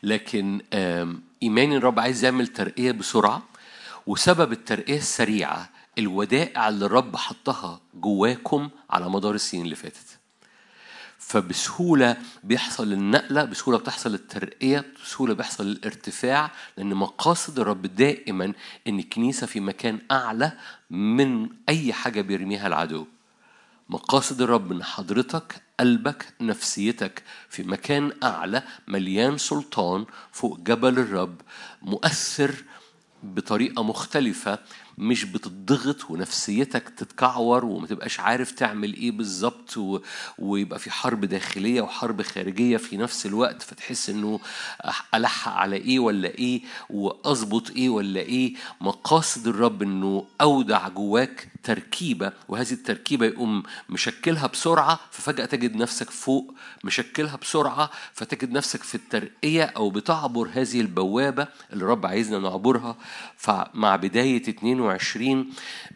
لكن 0.03 0.61
آم، 0.73 1.21
إيماني 1.43 1.77
الرب 1.77 1.99
عايز 1.99 2.23
يعمل 2.25 2.47
ترقية 2.47 2.91
بسرعة 2.91 3.43
وسبب 4.07 4.51
الترقية 4.51 4.97
السريعة 4.97 5.69
الودائع 5.97 6.69
اللي 6.69 6.85
الرب 6.85 7.15
حطها 7.15 7.79
جواكم 7.93 8.69
على 8.89 9.09
مدار 9.09 9.35
السنين 9.35 9.63
اللي 9.63 9.75
فاتت. 9.75 10.14
فبسهولة 11.27 12.17
بيحصل 12.43 12.93
النقلة 12.93 13.45
بسهولة 13.45 13.77
بتحصل 13.79 14.13
الترقية 14.13 14.85
بسهولة 15.03 15.33
بيحصل 15.33 15.67
الارتفاع 15.67 16.51
لأن 16.77 16.93
مقاصد 16.93 17.59
الرب 17.59 17.81
دائما 17.81 18.53
إن 18.87 18.99
الكنيسة 18.99 19.47
في 19.47 19.59
مكان 19.59 19.99
أعلى 20.11 20.51
من 20.89 21.49
أي 21.69 21.93
حاجة 21.93 22.21
بيرميها 22.21 22.67
العدو. 22.67 23.05
مقاصد 23.89 24.41
الرب 24.41 24.71
إن 24.71 24.83
حضرتك 24.83 25.61
قلبك 25.79 26.33
نفسيتك 26.41 27.23
في 27.49 27.63
مكان 27.63 28.11
أعلى 28.23 28.63
مليان 28.87 29.37
سلطان 29.37 30.05
فوق 30.31 30.59
جبل 30.59 30.99
الرب 30.99 31.41
مؤثر 31.81 32.55
بطريقة 33.23 33.83
مختلفة 33.83 34.59
مش 34.97 35.23
بتضغط 35.25 36.11
ونفسيتك 36.11 36.89
تتكعور 36.89 37.65
وما 37.65 37.87
تبقاش 37.87 38.19
عارف 38.19 38.51
تعمل 38.51 38.93
إيه 38.93 39.11
بالظبط 39.11 39.77
و... 39.77 39.99
ويبقى 40.39 40.79
في 40.79 40.91
حرب 40.91 41.25
داخلية 41.25 41.81
وحرب 41.81 42.21
خارجية 42.21 42.77
في 42.77 42.97
نفس 42.97 43.25
الوقت 43.25 43.61
فتحس 43.61 44.09
إنه 44.09 44.39
الحق 45.13 45.51
على 45.51 45.75
إيه 45.75 45.99
ولا 45.99 46.27
إيه 46.29 46.61
وأظبط 46.89 47.71
إيه 47.71 47.89
ولا 47.89 48.19
إيه. 48.19 48.53
مقاصد 48.81 49.47
الرب 49.47 49.81
إنه 49.81 50.25
أودع 50.41 50.87
جواك 50.87 51.47
تركيبة 51.63 52.31
وهذه 52.47 52.71
التركيبة 52.71 53.25
يقوم 53.25 53.63
مشكلها 53.89 54.47
بسرعة 54.47 54.99
ففجأة 55.11 55.45
تجد 55.45 55.75
نفسك 55.75 56.09
فوق 56.09 56.53
مشكلها 56.83 57.35
بسرعة 57.35 57.89
فتجد 58.13 58.51
نفسك 58.51 58.83
في 58.83 58.95
الترقية 58.95 59.63
أو 59.63 59.89
بتعبر 59.89 60.49
هذه 60.53 60.81
البوابة 60.81 61.47
اللي 61.73 61.83
الرب 61.83 62.05
عايزنا 62.05 62.39
نعبرها. 62.39 62.95
فمع 63.37 63.95
بداية 63.95 64.41
22 64.49 64.81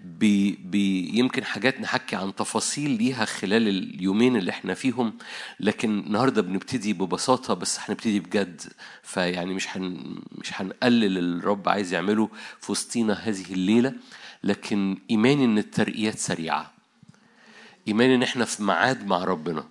بي 0.06 0.52
بي 0.52 1.18
يمكن 1.18 1.44
حاجات 1.44 1.82
نحكي 1.82 2.16
عن 2.16 2.36
تفاصيل 2.36 2.90
ليها 2.90 3.26
خلال 3.26 3.68
اليومين 3.68 4.36
اللي 4.36 4.52
إحنا 4.52 4.74
فيهم 4.74 5.14
لكن 5.60 6.00
النهارده 6.00 6.42
بنبتدي 6.42 6.94
ببساطة 6.94 7.54
بس 7.54 7.80
هنبتدي 7.82 8.20
بجد 8.20 8.62
فيعني 9.04 9.54
مش 9.54 9.78
هن 9.78 10.16
مش 10.32 10.62
هنقلل 10.62 11.18
الرب 11.18 11.70
عايز 11.70 11.94
يعمله 11.94 12.30
في 12.62 12.72
وسطينا 12.72 13.14
هذه 13.14 13.54
الليلة 13.54 13.94
لكن 14.44 14.98
ايماني 15.12 15.46
إن 15.46 15.58
الترقيات 15.58 16.18
سريعة. 16.18 16.72
ايماني 17.88 18.16
إن 18.16 18.24
إحنا 18.24 18.46
في 18.46 18.64
ميعاد 18.64 19.08
مع 19.08 19.24
ربنا. 19.24 19.64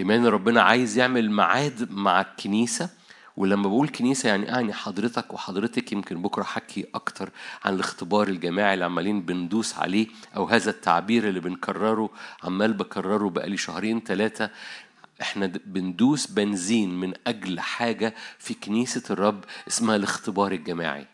إيمان 0.00 0.26
ربنا 0.26 0.62
عايز 0.62 0.98
يعمل 0.98 1.30
ميعاد 1.30 1.90
مع 1.90 2.20
الكنيسة 2.20 2.90
ولما 3.36 3.68
بقول 3.68 3.88
كنيسة 3.88 4.28
يعني 4.28 4.54
أعني 4.54 4.72
حضرتك 4.72 5.34
وحضرتك 5.34 5.92
يمكن 5.92 6.22
بكرة 6.22 6.42
حكي 6.42 6.86
أكتر 6.94 7.30
عن 7.64 7.74
الاختبار 7.74 8.28
الجماعي 8.28 8.74
اللي 8.74 8.84
عمالين 8.84 9.22
بندوس 9.22 9.78
عليه 9.78 10.06
أو 10.36 10.44
هذا 10.44 10.70
التعبير 10.70 11.28
اللي 11.28 11.40
بنكرره 11.40 12.10
عمال 12.44 12.72
بكرره 12.72 13.28
بقالي 13.30 13.56
شهرين 13.56 14.00
ثلاثة 14.00 14.50
إحنا 15.20 15.46
بندوس 15.46 16.26
بنزين 16.26 17.00
من 17.00 17.12
أجل 17.26 17.60
حاجة 17.60 18.14
في 18.38 18.54
كنيسة 18.54 19.02
الرب 19.10 19.44
اسمها 19.68 19.96
الاختبار 19.96 20.52
الجماعي. 20.52 21.06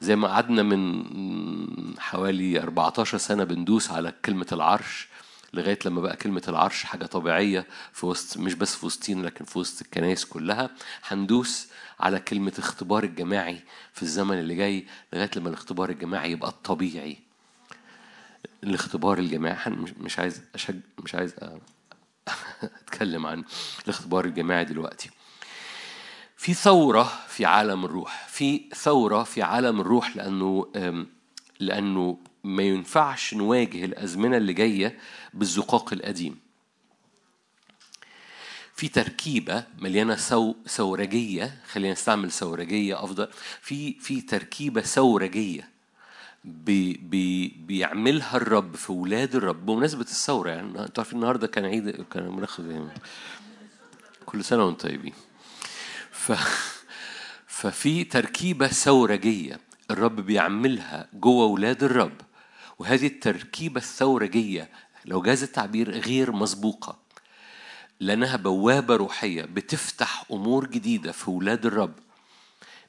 زي 0.00 0.16
ما 0.16 0.28
قعدنا 0.28 0.62
من 0.62 1.98
حوالي 1.98 2.62
14 2.62 3.18
سنة 3.18 3.44
بندوس 3.44 3.90
على 3.90 4.12
كلمة 4.24 4.46
العرش. 4.52 5.08
لغاية 5.52 5.78
لما 5.84 6.00
بقى 6.00 6.16
كلمة 6.16 6.42
العرش 6.48 6.84
حاجة 6.84 7.06
طبيعية 7.06 7.66
في 7.92 8.06
وسط 8.06 8.36
مش 8.38 8.54
بس 8.54 8.74
في 8.76 8.86
وسطينا 8.86 9.26
لكن 9.26 9.44
في 9.44 9.58
وسط 9.58 9.82
الكنائس 9.82 10.24
كلها. 10.24 10.70
هندوس 11.08 11.66
على 12.00 12.20
كلمة 12.20 12.52
اختبار 12.58 13.04
الجماعي 13.04 13.60
في 13.92 14.02
الزمن 14.02 14.38
اللي 14.38 14.54
جاي 14.54 14.86
لغاية 15.12 15.30
لما 15.36 15.48
الاختبار 15.48 15.90
الجماعي 15.90 16.30
يبقى 16.30 16.48
الطبيعي. 16.48 17.18
الاختبار 18.64 19.18
الجماعي 19.18 19.70
مش- 20.00 20.18
عايز 20.18 20.42
أشج... 20.54 20.80
مش 21.04 21.14
عايز 21.14 21.34
أتكلم 22.62 23.26
عن 23.26 23.44
الاختبار 23.84 24.24
الجماعي 24.24 24.64
دلوقتي. 24.64 25.10
في 26.36 26.54
ثورة 26.54 27.12
في 27.28 27.44
عالم 27.44 27.84
الروح 27.84 28.26
في 28.28 28.64
ثورة 28.74 29.22
في 29.22 29.42
عالم 29.42 29.80
الروح 29.80 30.16
لأنه 30.16 30.66
لأنه 31.60 32.18
ما 32.44 32.62
ينفعش 32.62 33.34
نواجه 33.34 33.84
الأزمنة 33.84 34.36
اللي 34.36 34.52
جاية 34.52 34.98
بالزقاق 35.34 35.92
القديم. 35.92 36.38
في 38.74 38.88
تركيبة 38.88 39.64
مليانة 39.78 40.16
سو 40.16 40.54
سورجية 40.66 41.58
خلينا 41.68 41.92
نستعمل 41.92 42.32
سورجية 42.32 43.04
أفضل. 43.04 43.28
في 43.60 43.92
في 44.00 44.20
تركيبة 44.20 44.82
سورجية 44.82 45.68
بي 46.44 46.92
بي 46.92 47.48
بيعملها 47.48 48.36
الرب 48.36 48.76
في 48.76 48.92
ولاد 48.92 49.34
الرب. 49.34 49.66
بمناسبة 49.66 50.00
الثورة 50.00 50.50
يعني 50.50 50.68
أنتوا 50.68 51.04
عارفين 51.04 51.18
النهارده 51.18 51.46
كان 51.46 51.64
عيد 51.64 51.90
كان 51.90 52.28
مناخ 52.28 52.60
كل 54.26 54.44
سنة 54.44 54.64
وأنتم 54.64 54.88
طيبين. 54.88 55.12
ف 56.10 56.32
ففي 57.46 58.04
تركيبة 58.04 58.66
ثورجية 58.66 59.60
الرب 59.90 60.16
بيعملها 60.20 61.08
جوه 61.14 61.46
ولاد 61.46 61.82
الرب. 61.84 62.20
وهذه 62.78 63.06
التركيبة 63.06 63.80
الثورجية 63.80 64.70
لو 65.04 65.22
جاز 65.22 65.42
التعبير 65.42 65.90
غير 65.90 66.32
مسبوقة 66.32 66.98
لأنها 68.00 68.36
بوابة 68.36 68.96
روحية 68.96 69.42
بتفتح 69.42 70.24
أمور 70.32 70.66
جديدة 70.66 71.12
في 71.12 71.30
ولاد 71.30 71.66
الرب. 71.66 71.94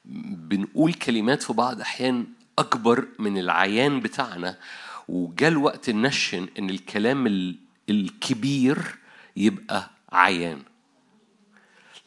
بنقول 0.04 0.94
كلمات 0.94 1.42
في 1.42 1.52
بعض 1.52 1.80
أحيان 1.80 2.26
أكبر 2.58 3.06
من 3.18 3.38
العيان 3.38 4.00
بتاعنا 4.00 4.58
وجاء 5.08 5.50
الوقت 5.50 5.90
نشن 5.90 6.48
إن 6.58 6.70
الكلام 6.70 7.26
ال- 7.26 7.56
الكبير 7.90 8.98
يبقى 9.36 9.90
عيان. 10.12 10.62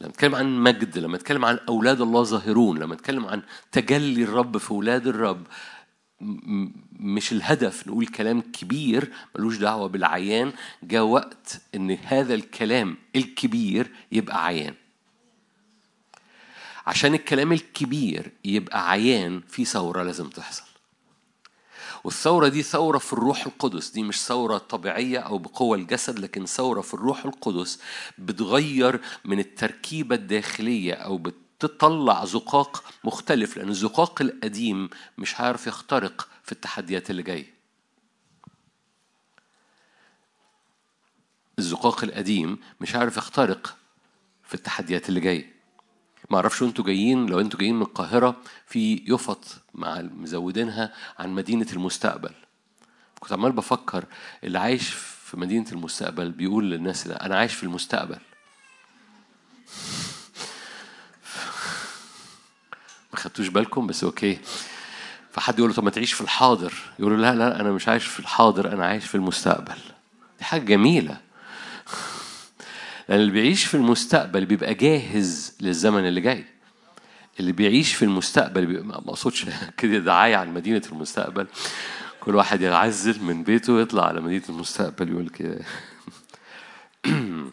لما 0.01 0.09
نتكلم 0.09 0.35
عن 0.35 0.59
مجد 0.63 0.97
لما 0.97 1.17
نتكلم 1.17 1.45
عن 1.45 1.59
أولاد 1.69 2.01
الله 2.01 2.23
ظاهرون 2.23 2.79
لما 2.79 2.95
نتكلم 2.95 3.25
عن 3.25 3.41
تجلي 3.71 4.23
الرب 4.23 4.57
في 4.57 4.71
أولاد 4.71 5.07
الرب 5.07 5.47
مش 6.99 7.31
الهدف 7.31 7.87
نقول 7.87 8.07
كلام 8.07 8.41
كبير 8.41 9.11
ملوش 9.35 9.57
دعوة 9.57 9.87
بالعيان 9.87 10.53
جاء 10.83 11.03
وقت 11.03 11.61
إن 11.75 11.91
هذا 11.91 12.33
الكلام 12.33 12.97
الكبير 13.15 13.91
يبقى 14.11 14.45
عيان. 14.45 14.73
عشان 16.87 17.13
الكلام 17.13 17.51
الكبير 17.51 18.31
يبقى 18.45 18.89
عيان 18.91 19.41
في 19.47 19.65
ثورة 19.65 20.03
لازم 20.03 20.29
تحصل. 20.29 20.70
والثورة 22.03 22.47
دي 22.47 22.63
ثورة 22.63 22.97
في 22.97 23.13
الروح 23.13 23.45
القدس. 23.45 23.89
دي 23.89 24.03
مش 24.03 24.21
ثورة 24.21 24.57
طبيعية 24.57 25.19
أو 25.19 25.37
بقوة 25.37 25.77
الجسد 25.77 26.19
لكن 26.19 26.45
ثورة 26.45 26.81
في 26.81 26.93
الروح 26.93 27.25
القدس 27.25 27.79
بتغير 28.17 29.01
من 29.25 29.39
التركيبة 29.39 30.15
الداخلية 30.15 30.93
أو 30.93 31.17
بتطلع 31.17 32.25
زقاق 32.25 32.83
مختلف 33.03 33.57
لأن 33.57 33.69
الزقاق 33.69 34.21
القديم 34.21 34.89
مش 35.17 35.41
هيعرف 35.41 35.67
يخترق 35.67 36.27
في 36.43 36.51
التحديات 36.51 37.09
اللي 37.09 37.23
جاية. 37.23 37.53
الزقاق 41.59 42.03
القديم 42.03 42.59
مش 42.81 42.95
عارف 42.95 43.17
يخترق 43.17 43.77
في 44.43 44.53
التحديات 44.53 45.09
اللي 45.09 45.19
جاية. 45.19 45.60
ما 46.31 46.37
أعرفش 46.37 46.63
أنتوا 46.63 46.85
جايين 46.85 47.25
لو 47.25 47.39
أنتوا 47.39 47.59
جايين 47.59 47.75
من 47.75 47.81
القاهرة 47.81 48.35
في 48.67 49.03
يفط 49.07 49.45
مع 49.73 50.01
مزودينها 50.01 50.93
عن 51.19 51.29
مدينة 51.29 51.67
المستقبل. 51.73 52.31
كنت 53.19 53.33
عمال 53.33 53.51
بفكر 53.51 54.05
اللي 54.43 54.59
عايش 54.59 54.89
في 55.25 55.37
مدينة 55.39 55.65
المستقبل 55.71 56.31
بيقول 56.31 56.71
للناس 56.71 57.07
لا 57.07 57.25
أنا 57.25 57.37
عايش 57.37 57.53
في 57.53 57.63
المستقبل. 57.63 58.17
ما 63.13 63.19
خدتوش 63.19 63.47
بالكم؟ 63.47 63.87
بس 63.87 64.03
أوكي. 64.03 64.39
فحد 65.31 65.59
يقول 65.59 65.69
له 65.69 65.75
طب 65.75 65.83
ما 65.83 65.89
تعيش 65.89 66.13
في 66.13 66.21
الحاضر. 66.21 66.73
يقول 66.99 67.11
له 67.11 67.17
لا 67.31 67.35
لا 67.35 67.61
أنا 67.61 67.71
مش 67.71 67.87
عايش 67.87 68.05
في 68.05 68.19
الحاضر 68.19 68.73
أنا 68.73 68.85
عايش 68.85 69.05
في 69.05 69.15
المستقبل. 69.15 69.77
دي 70.39 70.45
حاجة 70.45 70.61
جميلة. 70.61 71.17
لأن 73.11 73.19
اللي 73.19 73.31
بيعيش 73.31 73.65
في 73.65 73.73
المستقبل 73.73 74.45
بيبقى 74.45 74.73
جاهز 74.73 75.53
للزمن 75.61 76.07
اللي 76.07 76.21
جاي. 76.21 76.45
اللي 77.39 77.51
بيعيش 77.51 77.93
في 77.93 78.05
المستقبل 78.05 78.65
بيبقى 78.65 78.83
ما 78.83 79.09
أقصدش 79.09 79.45
كده 79.77 79.97
دعاية 79.97 80.35
عن 80.35 80.53
مدينة 80.53 80.81
المستقبل. 80.91 81.47
كل 82.19 82.35
واحد 82.35 82.61
يعزل 82.61 83.23
من 83.23 83.43
بيته 83.43 83.73
ويطلع 83.73 84.05
على 84.05 84.21
مدينة 84.21 84.43
المستقبل 84.49 85.09
يقول 85.09 85.29
كده. 85.29 85.59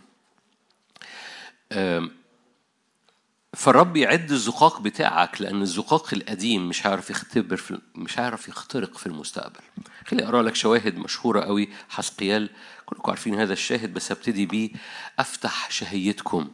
فالرب 3.57 3.97
يعد 3.97 4.31
الزقاق 4.31 4.81
بتاعك 4.81 5.41
لأن 5.41 5.63
الزقاق 5.63 6.15
القديم 6.15 6.69
مش 6.69 6.87
هيعرف 6.87 7.11
يختبر 7.11 7.57
في 7.57 7.79
مش 7.95 8.19
هيعرف 8.19 8.49
يخترق 8.49 8.99
في 8.99 9.07
المستقبل. 9.07 9.61
خليني 10.07 10.27
أقرأ 10.27 10.43
لك 10.43 10.55
شواهد 10.55 10.99
مشهورة 10.99 11.41
قوي. 11.41 11.69
حسقيال 11.89 12.51
كلكم 12.89 13.11
عارفين 13.11 13.41
هذا 13.41 13.53
الشاهد 13.53 13.95
بس 13.95 14.13
هبتدي 14.13 14.47
بيه 14.47 14.71
أفتح 15.19 15.71
شهيتكم. 15.71 16.49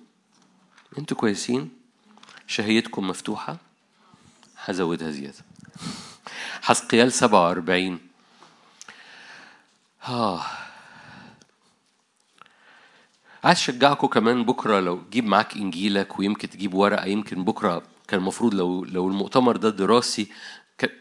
أنتوا 0.99 1.17
كويسين؟ 1.17 1.71
شهيتكم 2.47 3.09
مفتوحة؟ 3.09 3.57
هزودها 4.65 5.11
زيادة. 5.11 5.45
حسقيال 6.63 7.13
47 7.13 7.99
آه 10.09 10.43
عايز 13.45 13.59
أشجعكم 13.59 14.07
كمان 14.07 14.45
بكرة 14.45 14.81
لو 14.81 15.03
جيب 15.11 15.25
معاك 15.27 15.57
إنجيلك 15.57 16.19
ويمكن 16.19 16.51
تجيب 16.51 16.75
ورقة 16.75 17.05
يمكن 17.07 17.45
بكرة 17.45 17.83
كان 18.09 18.21
المفروض 18.21 18.55
لو 18.55 18.85
لو 18.85 19.09
المؤتمر 19.09 19.57
ده 19.57 19.71
دراسي 19.71 20.29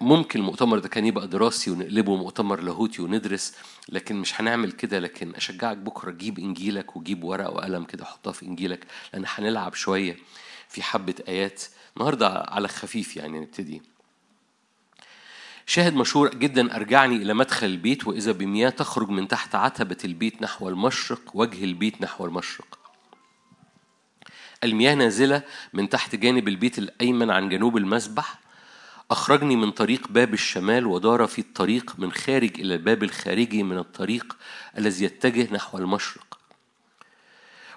ممكن 0.01 0.39
المؤتمر 0.39 0.79
ده 0.79 0.87
كان 0.89 1.05
يبقى 1.05 1.27
دراسي 1.27 1.71
ونقلبه 1.71 2.15
مؤتمر 2.15 2.59
لاهوتي 2.61 3.01
وندرس 3.01 3.55
لكن 3.89 4.15
مش 4.15 4.41
هنعمل 4.41 4.71
كده 4.71 4.99
لكن 4.99 5.35
أشجعك 5.35 5.77
بكرة. 5.77 6.11
جيب 6.11 6.39
إنجيلك 6.39 6.95
وجيب 6.95 7.23
ورقة 7.23 7.49
وقلم 7.51 7.83
كده 7.83 8.05
حطها 8.05 8.33
في 8.33 8.45
إنجيلك 8.45 8.85
لأن 9.13 9.23
هنلعب 9.27 9.73
شوية 9.73 10.17
في 10.69 10.83
حبة 10.83 11.15
آيات 11.27 11.63
النهارده 11.97 12.45
على 12.47 12.67
خفيف 12.67 13.17
يعني 13.17 13.39
نبتدي. 13.39 13.81
شاهد 15.65 15.93
مشهور 15.93 16.35
جدا 16.35 16.75
أرجعني 16.75 17.15
إلى 17.15 17.33
مدخل 17.33 17.67
البيت 17.67 18.07
وإذا 18.07 18.31
بمياه 18.31 18.69
تخرج 18.69 19.09
من 19.09 19.27
تحت 19.27 19.55
عتبة 19.55 19.97
البيت 20.05 20.41
نحو 20.41 20.69
المشرق 20.69 21.21
وجه 21.33 21.63
البيت 21.63 22.01
نحو 22.01 22.25
المشرق. 22.25 22.79
المياه 24.63 24.95
نازلة 24.95 25.43
من 25.73 25.89
تحت 25.89 26.15
جانب 26.15 26.47
البيت 26.47 26.77
الأيمن 26.79 27.29
عن 27.29 27.49
جنوب 27.49 27.77
المسبح 27.77 28.42
أخرجني 29.11 29.55
من 29.55 29.71
طريق 29.71 30.07
باب 30.07 30.33
الشمال 30.33 30.87
ودار 30.87 31.27
في 31.27 31.39
الطريق 31.39 31.95
من 31.97 32.11
خارج 32.11 32.59
إلى 32.59 32.75
الباب 32.75 33.03
الخارجي 33.03 33.63
من 33.63 33.77
الطريق 33.77 34.37
الذي 34.77 35.05
يتجه 35.05 35.53
نحو 35.53 35.77
المشرق. 35.77 36.39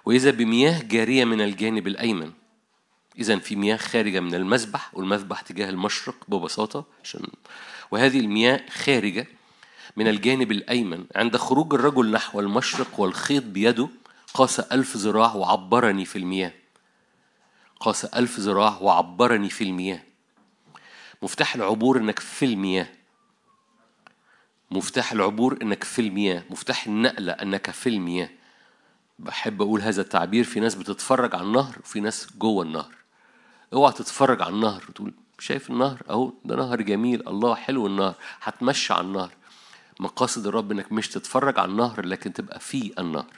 وإذا 0.05 0.31
بمياه 0.31 0.83
جارية 0.83 1.25
من 1.25 1.41
الجانب 1.41 1.87
الأيمن 1.87 2.33
إذا 3.19 3.39
في 3.39 3.57
مياه 3.57 3.77
خارجة 3.77 4.21
من 4.21 4.35
المذبح 4.35 4.91
والمذبح 4.95 5.41
تجاه 5.41 5.71
المشرق 5.71 6.17
ببساطة 6.29 6.85
عشان 7.05 7.27
وهذه 7.91 8.21
المياه 8.21 8.61
خارجة 8.71 9.27
من 9.97 10.09
الجانب 10.09 10.53
الأيمن. 10.53 11.05
عند 11.17 11.37
خروج 11.37 11.75
الرجل 11.75 12.11
نحو 12.11 12.41
المشرق 12.41 13.01
والخيط 13.01 13.43
بيده 13.43 13.89
قاس 14.35 14.61
ألف 14.61 14.97
ذراع 14.97 15.35
وعبرني 15.35 16.05
في 16.05 16.17
المياه. 16.17 16.53
قاس 17.81 18.05
ألف 18.05 18.41
ذراع 18.41 18.79
وعبرني 18.81 19.51
في 19.51 19.65
المياه. 19.65 20.03
مفتاح 21.23 21.55
العبور 21.55 21.99
إنك 21.99 22.19
في 22.19 22.45
المياه. 22.45 22.87
مفتاح 24.71 25.13
العبور 25.13 25.59
إنك 25.63 25.85
في 25.85 26.01
المياه. 26.01 26.43
مفتاح 26.51 26.87
النقلة 26.87 27.33
إنك 27.33 27.71
في 27.71 27.89
المياه. 27.89 28.29
بحب 29.19 29.63
أقول 29.63 29.81
هذا 29.83 30.01
التعبير 30.03 30.45
في 30.45 30.61
ناس 30.61 30.75
بتتفرج 30.75 31.35
على 31.35 31.45
النهر 31.45 31.77
وفي 31.85 32.01
ناس 32.01 32.29
جوه 32.39 32.65
النهر. 32.65 32.95
اوعى 33.73 33.93
تتفرج 33.93 34.43
على 34.43 34.55
النهر 34.55 34.85
وتقول 34.89 35.15
شايف 35.39 35.71
النهر 35.71 36.03
أهو 36.11 36.33
ده 36.45 36.57
نهر 36.57 36.83
جميل 36.83 37.29
الله 37.29 37.55
حلو 37.55 37.87
النهر 37.87 38.15
هتمشي 38.43 38.93
على 38.93 39.07
النهر. 39.07 39.31
مقاصد 40.01 40.47
الرب 40.47 40.73
إنك 40.73 40.93
مش 40.93 41.09
تتفرج 41.09 41.59
على 41.59 41.71
النهر 41.71 42.07
لكن 42.07 42.33
تبقى 42.33 42.61
في 42.61 42.93
النهر. 42.99 43.33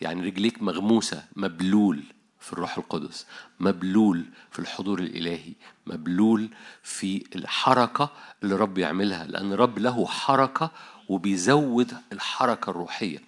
يعني 0.00 0.26
رجليك 0.26 0.62
مغموسة 0.62 1.24
مبلول. 1.36 2.02
في 2.40 2.52
الروح 2.52 2.78
القدس 2.78 3.26
مبلول 3.60 4.24
في 4.50 4.58
الحضور 4.58 4.98
الإلهي 4.98 5.52
مبلول 5.86 6.50
في 6.82 7.24
الحركة 7.36 8.10
اللي 8.42 8.54
رب 8.54 8.78
يعملها 8.78 9.26
لأن 9.26 9.52
رب 9.52 9.78
له 9.78 10.06
حركة 10.06 10.70
وبيزود 11.08 11.96
الحركة 12.12 12.70
الروحية. 12.70 13.18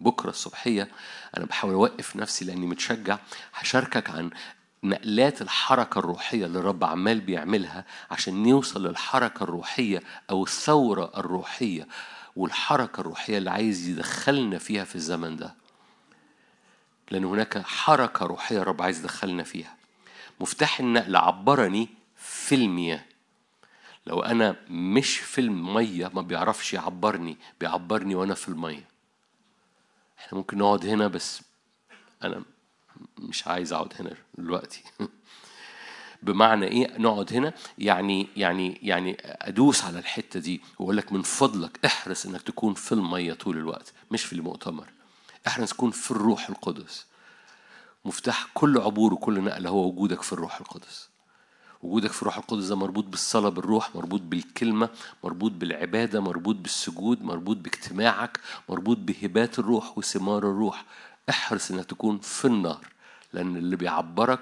بكرة 0.00 0.30
الصبحية 0.30 0.88
أنا 1.36 1.44
بحاول 1.44 1.74
أوقف 1.74 2.16
نفسي 2.16 2.44
لأني 2.44 2.66
متشجع 2.66 3.18
هشاركك 3.54 4.10
عن 4.10 4.30
نقلات 4.84 5.42
الحركة 5.42 5.98
الروحية 5.98 6.46
اللي 6.46 6.58
الرب 6.58 6.84
عمال 6.84 7.20
بيعملها 7.20 7.84
عشان 8.10 8.42
نوصل 8.42 8.86
للحركة 8.86 9.42
الروحية 9.44 10.02
أو 10.30 10.42
الثورة 10.44 11.12
الروحية 11.16 11.88
والحركة 12.36 13.00
الروحية 13.00 13.38
اللي 13.38 13.50
عايز 13.50 13.88
يدخلنا 13.88 14.58
فيها 14.58 14.84
في 14.84 14.96
الزمن 14.96 15.36
ده. 15.36 15.54
لأن 17.10 17.24
هناك 17.24 17.58
حركة 17.58 18.26
روحية 18.26 18.58
الرب 18.58 18.82
عايز 18.82 19.00
يدخلنا 19.00 19.42
فيها. 19.42 19.76
مفتاح 20.40 20.80
النقل 20.80 21.16
عبرني 21.16 21.88
في 22.16 22.54
المياه 22.54 23.04
لو 24.08 24.22
أنا 24.22 24.56
مش 24.70 25.18
في 25.18 25.40
المية 25.40 26.10
ما 26.14 26.22
بيعرفش 26.22 26.74
يعبرني 26.74 27.36
بيعبرني 27.60 28.14
وأنا 28.14 28.34
في 28.34 28.48
المية. 28.48 28.88
إحنا 30.18 30.38
ممكن 30.38 30.58
نقعد 30.58 30.86
هنا 30.86 31.06
بس 31.06 31.42
أنا 32.22 32.42
مش 33.18 33.46
عايز 33.46 33.72
أقعد 33.72 33.94
هنا 34.00 34.14
دلوقتي. 34.38 34.82
بمعنى 36.22 36.66
إيه 36.66 36.98
نقعد 36.98 37.32
هنا؟ 37.32 37.52
يعني 37.78 38.28
يعني 38.36 38.78
يعني 38.82 39.16
أدوس 39.22 39.84
على 39.84 39.98
الحتة 39.98 40.40
دي 40.40 40.60
وأقول 40.78 40.96
لك 40.96 41.12
من 41.12 41.22
فضلك 41.22 41.84
احرص 41.84 42.26
إنك 42.26 42.42
تكون 42.42 42.74
في 42.74 42.92
المية 42.92 43.32
طول 43.32 43.56
الوقت 43.56 43.92
مش 44.10 44.24
في 44.24 44.32
المؤتمر. 44.32 44.88
احرص 45.48 45.70
تكون 45.70 45.90
في 45.90 46.10
الروح 46.10 46.48
القدس. 46.48 47.06
مفتاح 48.04 48.46
كل 48.54 48.78
عبور 48.78 49.14
وكل 49.14 49.44
نقلة 49.44 49.70
هو 49.70 49.88
وجودك 49.88 50.22
في 50.22 50.32
الروح 50.32 50.60
القدس. 50.60 51.08
وجودك 51.82 52.12
في 52.12 52.22
الروح 52.22 52.36
القدس 52.36 52.64
ده 52.64 52.76
مربوط 52.76 53.04
بالصلاة 53.04 53.48
بالروح 53.48 53.96
مربوط 53.96 54.20
بالكلمة 54.20 54.88
مربوط 55.24 55.52
بالعبادة 55.52 56.20
مربوط 56.20 56.56
بالسجود 56.56 57.22
مربوط 57.22 57.56
باجتماعك 57.56 58.40
مربوط 58.68 58.96
بهبات 58.96 59.58
الروح 59.58 59.98
وثمار 59.98 60.38
الروح. 60.38 60.84
احرص 61.30 61.70
انك 61.70 61.84
تكون 61.84 62.18
في 62.18 62.44
النار 62.44 62.86
لأن 63.32 63.56
اللي 63.56 63.76
بيعبرك 63.76 64.40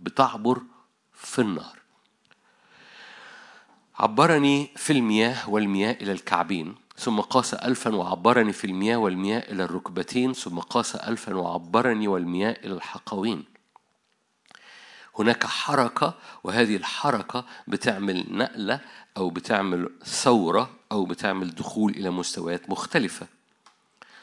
بتعبر 0.00 0.62
في 1.14 1.38
النار. 1.38 1.78
عبرني 3.98 4.70
في 4.76 4.92
المياه 4.92 5.50
والمياه 5.50 5.92
إلى 5.92 6.12
الكعبين. 6.12 6.74
ثم 6.98 7.20
قاس 7.20 7.54
ألفا 7.54 7.94
وعبرني 7.94 8.52
في 8.52 8.66
المياه 8.66 8.96
والمياه 8.96 9.38
إلى 9.52 9.64
الركبتين 9.64 10.32
ثم 10.32 10.58
قاس 10.58 10.96
ألفا 10.96 11.34
وعبرني 11.34 12.08
والمياه 12.08 12.56
إلى 12.64 12.74
الحقوين. 12.74 13.44
هناك 15.18 15.46
حركة 15.46 16.14
وهذه 16.44 16.76
الحركة 16.76 17.44
بتعمل 17.68 18.26
نقلة 18.30 18.80
أو 19.16 19.30
بتعمل 19.30 19.90
ثورة 20.04 20.70
أو 20.92 21.04
بتعمل 21.04 21.54
دخول 21.54 21.92
إلى 21.92 22.10
مستويات 22.10 22.70
مختلفة. 22.70 23.26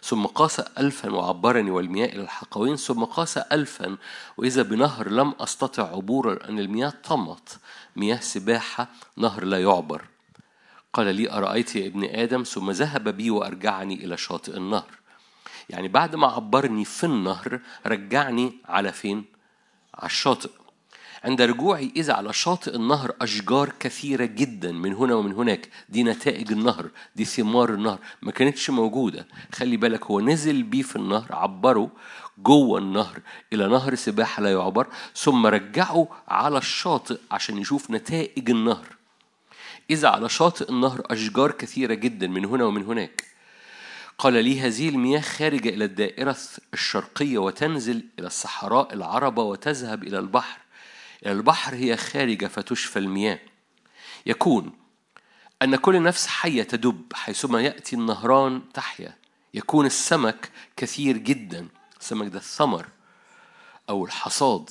ثم 0.03 0.25
قاس 0.25 0.59
ألفا 0.59 1.09
وعبرني 1.09 1.71
والمياه 1.71 2.07
إلى 2.07 2.21
الحقوين 2.21 2.75
ثم 2.75 3.03
قاس 3.03 3.37
ألفا 3.37 3.97
وإذا 4.37 4.61
بنهر 4.61 5.09
لم 5.09 5.33
أستطع 5.39 5.83
عبوره 5.95 6.33
لأن 6.33 6.59
المياه 6.59 6.93
طمت. 7.03 7.57
مياه 7.95 8.19
سباحة 8.19 8.87
نهر 9.17 9.43
لا 9.43 9.61
يعبر. 9.61 10.12
قال 10.93 11.15
لي 11.15 11.31
أرأيت 11.31 11.75
يا 11.75 11.87
ابن 11.87 12.03
آدم 12.03 12.43
ثم 12.43 12.71
ذهب 12.71 13.09
بي 13.09 13.29
وأرجعني 13.29 14.05
إلى 14.05 14.17
شاطئ 14.17 14.57
النهر. 14.57 14.89
يعني 15.69 15.87
بعد 15.87 16.15
ما 16.15 16.27
عبرني 16.27 16.85
في 16.85 17.03
النهر 17.03 17.59
رجعني 17.85 18.53
على 18.65 18.91
فين؟ 18.91 19.25
على 19.95 20.05
الشاطئ. 20.05 20.49
عند 21.23 21.41
رجوعي 21.41 21.91
إذا 21.95 22.13
على 22.13 22.33
شاطئ 22.33 22.75
النهر 22.75 23.11
أشجار 23.21 23.73
كثيرة 23.79 24.25
جدا 24.25 24.71
من 24.71 24.93
هنا 24.93 25.15
ومن 25.15 25.33
هناك. 25.33 25.69
دي 25.89 26.03
نتائج 26.03 26.51
النهر 26.51 26.89
دي 27.15 27.25
ثمار 27.25 27.73
النهر. 27.73 27.99
ما 28.21 28.31
كانتش 28.31 28.69
موجودة. 28.69 29.27
خلي 29.53 29.77
بالك 29.77 30.05
هو 30.05 30.19
نزل 30.19 30.63
بيه 30.63 30.81
في 30.81 30.95
النهر 30.95 31.27
عبره 31.35 31.91
جوه 32.37 32.79
النهر 32.79 33.19
إلى 33.53 33.67
نهر 33.67 33.95
سباحة 33.95 34.43
لا 34.43 34.51
يعبر 34.51 34.87
ثم 35.15 35.45
رجعه 35.45 36.07
على 36.27 36.57
الشاطئ 36.57 37.19
عشان 37.31 37.57
يشوف 37.57 37.91
نتائج 37.91 38.49
النهر. 38.49 39.02
إذا 39.89 40.07
على 40.07 40.29
شاطئ 40.29 40.69
النهر 40.69 41.01
أشجار 41.05 41.51
كثيرة 41.51 41.93
جدا 41.93 42.27
من 42.27 42.45
هنا 42.45 42.63
ومن 42.65 42.83
هناك. 42.83 43.23
قال 44.17 44.33
لي 44.33 44.59
هذه 44.59 44.89
المياه 44.89 45.21
خارجة 45.21 45.69
إلى 45.69 45.85
الدائرة 45.85 46.37
الشرقية 46.73 47.37
وتنزل 47.37 48.05
إلى 48.19 48.27
الصحراء 48.27 48.93
العربة 48.93 49.43
وتذهب 49.43 50.03
إلى 50.03 50.19
البحر. 50.19 50.59
إلى 51.25 51.31
البحر 51.31 51.75
هي 51.75 51.97
خارجة 51.97 52.45
فتشفى 52.45 52.99
المياه. 52.99 53.39
يكون 54.25 54.71
أن 55.61 55.75
كل 55.75 56.03
نفس 56.03 56.27
حية 56.27 56.63
تدب 56.63 57.13
حيثما 57.13 57.61
يأتي 57.61 57.95
النهران 57.95 58.61
تحيا. 58.73 59.17
يكون 59.53 59.85
السمك 59.85 60.51
كثير 60.77 61.17
جدا. 61.17 61.67
السمك 61.99 62.27
ده 62.27 62.39
الثمر 62.39 62.87
أو 63.89 64.05
الحصاد. 64.05 64.69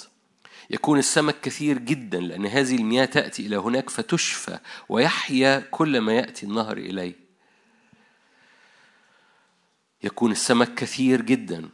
يكون 0.71 0.99
السمك 0.99 1.41
كثير 1.41 1.79
جدا 1.79 2.21
لأن 2.21 2.47
هذه 2.47 2.77
المياه 2.77 3.05
تأتي 3.05 3.47
إلى 3.47 3.57
هناك 3.57 3.91
فتشفى 3.91 4.59
ويحيا 4.89 5.61
كل 5.71 5.99
ما 6.01 6.13
يأتي 6.13 6.47
النهر 6.47 6.77
إليه. 6.77 7.15
يكون 10.03 10.33
السمك 10.33 10.75
كثير 10.75 11.21
جدا 11.23 11.69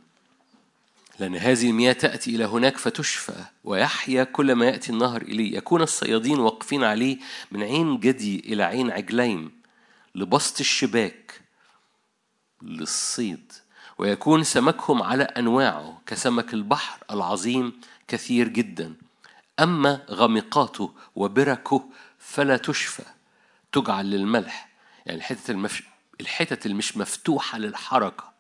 لأن 1.19 1.37
هذه 1.37 1.71
المياه 1.71 1.93
تأتي 1.93 2.37
إلى 2.37 2.45
هناك 2.45 2.77
فتشفى 2.77 3.45
ويحيا 3.65 4.25
كل 4.25 4.53
ما 4.53 4.67
يأتي 4.67 4.93
النهر 4.93 5.23
إليه. 5.23 5.57
يكون 5.57 5.83
الصيادين 5.83 6.39
واقفين 6.39 6.85
عليه 6.85 7.19
من 7.53 7.63
عين 7.63 7.99
جدي 8.01 8.41
إلى 8.41 8.63
عين 8.63 8.91
عجلين 8.91 9.51
لبسط 10.15 10.61
الشباك 10.61 11.41
للصيد 12.63 13.53
ويكون 13.99 14.45
سمكهم 14.45 15.03
على 15.03 15.23
أنواعه 15.23 16.01
كسمك 16.07 16.55
البحر 16.55 16.99
العظيم 17.11 17.81
كثير 18.09 18.49
جدا. 18.49 18.95
أما 19.61 20.07
غمقاته 20.11 20.95
وبركه 21.17 21.89
فلا 22.19 22.57
تشفى 22.57 23.03
تجعل 23.73 24.11
للملح 24.11 24.69
يعني 25.07 25.19
الحتة 25.19 25.51
المف... 25.51 25.83
الحتت 26.21 26.67
المش 26.67 26.97
مفتوحة 26.97 27.59
للحركة. 27.59 28.33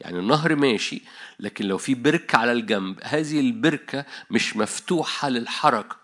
يعني 0.00 0.18
النهر 0.18 0.56
ماشي 0.56 1.02
لكن 1.40 1.64
لو 1.64 1.78
في 1.78 1.94
بركة 1.94 2.38
على 2.38 2.52
الجنب 2.52 3.00
هذه 3.02 3.40
البركة 3.40 4.04
مش 4.30 4.56
مفتوحة 4.56 5.28
للحركة. 5.28 5.96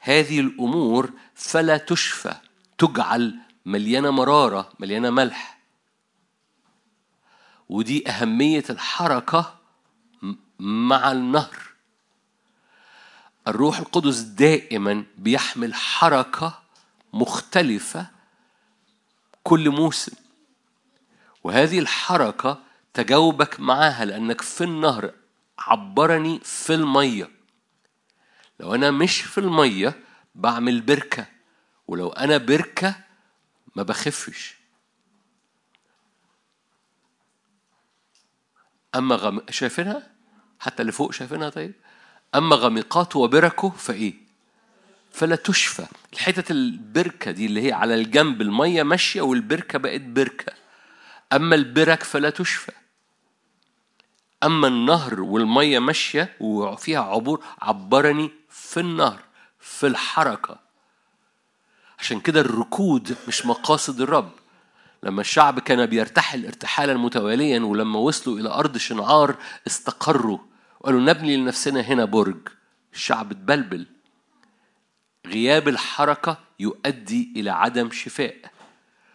هذه 0.00 0.40
الأمور 0.40 1.10
فلا 1.34 1.76
تشفى 1.76 2.34
تجعل 2.78 3.38
مليانة 3.66 4.10
مرارة 4.10 4.72
مليانة 4.78 5.10
ملح. 5.10 5.60
ودي 7.68 8.08
أهمية 8.08 8.64
الحركة 8.70 9.58
مع 10.58 11.12
النهر. 11.12 11.69
الروح 13.50 13.78
القدس 13.78 14.18
دائما 14.18 15.04
بيحمل 15.18 15.74
حركة 15.74 16.62
مختلفة 17.12 18.06
كل 19.42 19.70
موسم 19.70 20.12
وهذه 21.44 21.78
الحركة 21.78 22.62
تجاوبك 22.94 23.60
معاها 23.60 24.04
لأنك 24.04 24.40
في 24.40 24.64
النهر 24.64 25.14
عبرني 25.58 26.40
في 26.44 26.74
المية 26.74 27.30
لو 28.60 28.74
أنا 28.74 28.90
مش 28.90 29.20
في 29.20 29.38
المية 29.38 30.00
بعمل 30.34 30.80
بركة 30.80 31.26
ولو 31.88 32.08
أنا 32.08 32.36
بركة 32.36 32.94
ما 33.76 33.82
بخفش 33.82 34.56
أما 38.94 39.16
غم... 39.16 39.40
شايفينها؟ 39.50 40.10
حتى 40.60 40.82
اللي 40.82 40.92
فوق 40.92 41.12
شايفينها 41.12 41.48
طيب؟ 41.48 41.74
أما 42.34 42.56
غمقاته 42.56 43.18
وبركة 43.18 43.70
فإيه؟ 43.70 44.14
فلا 45.12 45.36
تشفى. 45.36 45.86
الحتة 46.12 46.52
البركة 46.52 47.30
دي 47.30 47.46
اللي 47.46 47.66
هي 47.66 47.72
على 47.72 47.94
الجنب 47.94 48.40
المية 48.42 48.82
ماشية 48.82 49.20
والبركة 49.20 49.78
بقت 49.78 50.00
بركة. 50.00 50.52
أما 51.32 51.54
البرك 51.54 52.02
فلا 52.02 52.30
تشفى. 52.30 52.72
أما 54.42 54.68
النهر 54.68 55.20
والمية 55.20 55.78
ماشية 55.78 56.36
وفيها 56.40 57.00
عبور 57.00 57.44
عبرني 57.62 58.30
في 58.50 58.80
النهر 58.80 59.20
في 59.60 59.86
الحركة. 59.86 60.58
عشان 61.98 62.20
كده 62.20 62.40
الركود 62.40 63.16
مش 63.28 63.46
مقاصد 63.46 64.00
الرب. 64.00 64.30
لما 65.02 65.20
الشعب 65.20 65.58
كان 65.58 65.86
بيرتحل 65.86 66.46
ارتحالا 66.46 66.94
متواليا 66.94 67.60
ولما 67.60 67.98
وصلوا 67.98 68.38
إلى 68.38 68.48
أرض 68.48 68.76
شنعار 68.76 69.36
استقروا. 69.66 70.38
وقالوا 70.80 71.00
نبني 71.00 71.36
لنفسنا 71.36 71.80
هنا 71.80 72.04
برج 72.04 72.48
الشعب 72.92 73.30
اتبلبل. 73.30 73.86
غياب 75.26 75.68
الحركة 75.68 76.38
يؤدي 76.60 77.32
إلى 77.36 77.50
عدم 77.50 77.90
شفاء. 77.90 78.36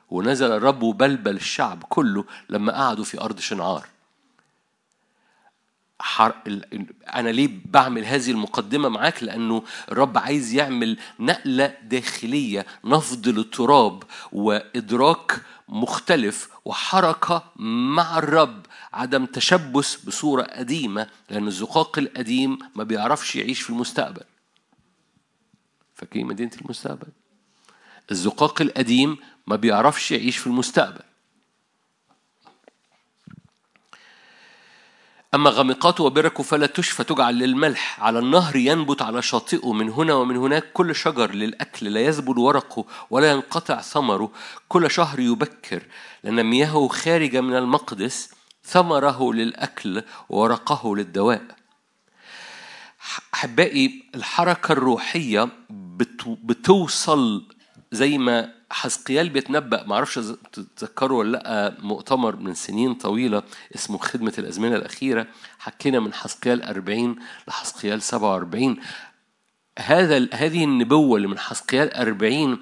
ونزل 0.09 0.51
الرب 0.51 0.83
وبلبل 0.83 1.35
الشعب 1.35 1.83
كله 1.83 2.25
لما 2.49 2.73
قعدوا 2.73 3.03
في 3.03 3.21
أرض 3.21 3.39
شنعار. 3.39 3.87
حر... 5.99 6.33
أنا 7.15 7.29
ليه 7.29 7.49
بعمل 7.65 8.05
هذه 8.05 8.31
المقدمة 8.31 8.89
معاك؟ 8.89 9.23
لأنه 9.23 9.63
الرب 9.91 10.17
عايز 10.17 10.53
يعمل 10.53 10.97
نقلة 11.19 11.77
داخلية 11.83 12.65
نفض 12.83 13.27
للتراب 13.27 14.03
وإدراك 14.31 15.41
مختلف 15.69 16.49
وحركة 16.65 17.43
مع 17.95 18.17
الرب. 18.17 18.64
عدم 18.95 19.25
تشبث 19.25 20.03
بصورة 20.05 20.43
قديمة 20.43 21.07
لأن 21.29 21.47
الزقاق 21.47 21.97
القديم 21.97 22.59
ما 22.75 22.83
بيعرفش 22.83 23.35
يعيش 23.35 23.61
في 23.61 23.69
المستقبل. 23.69 24.23
فاكرين 25.95 26.25
مدينة 26.25 26.51
المستقبل؟ 26.61 27.07
الزقاق 28.11 28.61
القديم 28.61 29.17
ما 29.47 29.55
بيعرفش 29.55 30.11
يعيش 30.11 30.37
في 30.37 30.47
المستقبل. 30.47 31.01
أما 35.33 35.49
غمقاته 35.49 36.03
وبركه 36.03 36.43
فلا 36.43 36.67
تشفى 36.67 37.03
تجعل 37.03 37.39
للملح 37.39 38.03
على 38.03 38.19
النهر 38.19 38.55
ينبت 38.55 39.01
على 39.01 39.21
شاطئه. 39.21 39.73
من 39.73 39.89
هنا 39.89 40.13
ومن 40.13 40.37
هناك 40.37 40.71
كل 40.73 40.95
شجر 40.95 41.31
للأكل 41.31 41.85
لا 41.93 41.99
يذبل 41.99 42.37
ورقه 42.37 42.85
ولا 43.09 43.31
ينقطع 43.31 43.81
ثمره. 43.81 44.31
كل 44.67 44.91
شهر 44.91 45.19
يبكر 45.19 45.83
لأن 46.23 46.43
مياهه 46.43 46.87
خارجة 46.87 47.41
من 47.41 47.55
المقدس 47.55 48.29
ثمره 48.65 49.33
للأكل 49.33 50.03
وورقه 50.29 50.95
للدواء. 50.95 51.41
أحبائي 53.33 54.03
الحركة 54.15 54.71
الروحية 54.71 55.43
بتو- 55.69 56.37
بتوصل 56.43 57.45
زي 57.91 58.17
ما 58.17 58.53
حزقيال 58.71 59.29
بيتنبأ. 59.29 59.83
معرفش 59.83 60.19
تتذكروا 60.53 61.19
ولا 61.19 61.31
لأ 61.37 61.77
مؤتمر 61.85 62.35
من 62.35 62.53
سنين 62.53 62.93
طويلة 62.93 63.43
اسمه 63.75 63.97
خدمة 63.97 64.33
الأزمنة 64.37 64.75
الأخيرة. 64.75 65.27
حكينا 65.59 65.99
من 65.99 66.13
حزقيال 66.13 66.63
40 66.63 67.15
لحزقيال 67.47 68.01
47 68.01 68.77
هذا 69.79 70.27
هذه 70.33 70.63
النبوة 70.63 71.17
اللي 71.17 71.27
من 71.27 71.39
حزقيال 71.39 71.93
40 71.93 72.59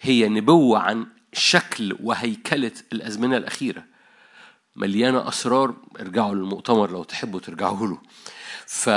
هي 0.00 0.28
نبوة 0.28 0.78
عن 0.78 1.06
شكل 1.32 1.96
وهيكلة 2.02 2.72
الأزمنة 2.92 3.36
الأخيرة. 3.36 3.84
مليانة 4.76 5.28
أسرار 5.28 5.74
ارجعوا 6.00 6.34
للمؤتمر 6.34 6.90
لو 6.90 7.02
تحبوا 7.04 7.40
ترجعوا 7.40 7.86
له. 7.86 7.98
ف 8.66 8.90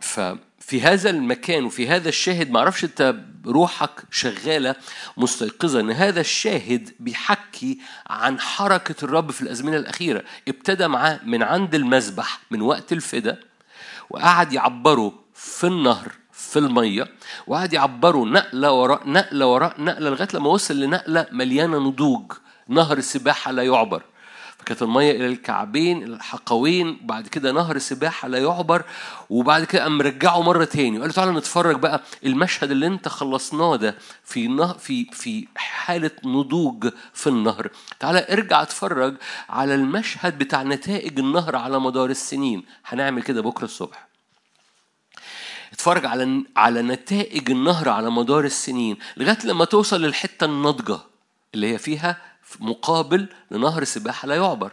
ففي 0.00 0.80
هذا 0.82 1.10
المكان 1.10 1.64
وفي 1.64 1.88
هذا 1.88 2.08
الشاهد 2.08 2.50
ما 2.50 2.58
أعرفش 2.58 2.84
أنت 2.84 3.14
روحك 3.46 3.90
شغالة 4.10 4.74
مستيقظة 5.16 5.80
إن 5.80 5.90
هذا 5.90 6.20
الشاهد 6.20 6.90
بيحكي 7.00 7.78
عن 8.06 8.40
حركة 8.40 9.04
الرب 9.04 9.30
في 9.30 9.42
الأزمنة 9.42 9.76
الأخيرة. 9.76 10.24
ابتدى 10.48 10.88
معاه 10.88 11.20
من 11.24 11.42
عند 11.42 11.74
المذبح 11.74 12.40
من 12.50 12.62
وقت 12.62 12.92
الفدا 12.92 13.40
وقعد 14.10 14.52
يعبره 14.52 15.12
في 15.34 15.66
النهر 15.66 16.12
في 16.32 16.58
المية 16.58 17.08
وقعد 17.46 17.72
يعبره 17.72 18.24
نقلة 18.24 18.72
وراء 18.72 19.08
نقلة 19.08 19.46
وراء 19.46 19.80
نقلة 19.80 20.10
لغاية 20.10 20.28
لما 20.34 20.48
وصل 20.48 20.80
لنقلة 20.80 21.26
مليانة 21.32 21.78
نضوج. 21.78 22.32
نهر 22.68 23.00
سباحة 23.00 23.52
لا 23.52 23.62
يعبر. 23.62 24.02
فكانت 24.62 24.82
المية 24.82 25.10
إلى 25.10 25.26
الكعبين 25.26 26.02
إلى 26.02 26.14
الحقوين 26.14 26.98
بعد 27.02 27.26
كده 27.28 27.52
نهر 27.52 27.78
سباحة 27.78 28.28
لا 28.28 28.38
يعبر 28.38 28.82
وبعد 29.30 29.64
كده 29.64 29.82
قام 29.82 30.02
رجعه 30.02 30.42
مرة 30.42 30.64
تاني 30.64 30.98
وقال 30.98 31.08
له 31.08 31.14
تعالى 31.14 31.32
نتفرج 31.32 31.76
بقى 31.76 32.02
المشهد 32.26 32.70
اللي 32.70 32.86
انت 32.86 33.08
خلصناه 33.08 33.76
ده 33.76 33.96
في 34.24 34.48
نه 34.48 34.72
في 34.72 35.04
في 35.04 35.46
حالة 35.56 36.10
نضوج 36.24 36.88
في 37.14 37.26
النهر. 37.26 37.70
تعالى 38.00 38.26
ارجع 38.30 38.62
اتفرج 38.62 39.16
على 39.48 39.74
المشهد 39.74 40.38
بتاع 40.38 40.62
نتائج 40.62 41.18
النهر 41.18 41.56
على 41.56 41.80
مدار 41.80 42.10
السنين. 42.10 42.64
هنعمل 42.86 43.22
كده 43.22 43.42
بكرة 43.42 43.64
الصبح. 43.64 44.08
اتفرج 45.72 46.06
على 46.06 46.44
على 46.56 46.82
نتائج 46.82 47.50
النهر 47.50 47.88
على 47.88 48.10
مدار 48.10 48.44
السنين 48.44 48.96
لغاية 49.16 49.38
لما 49.44 49.64
توصل 49.64 50.00
للحتة 50.02 50.44
الناضجة 50.44 50.98
اللي 51.54 51.72
هي 51.72 51.78
فيها 51.78 52.31
مقابل 52.60 53.28
لنهر 53.50 53.84
سباحة 53.84 54.28
لا 54.28 54.34
يعبر. 54.34 54.72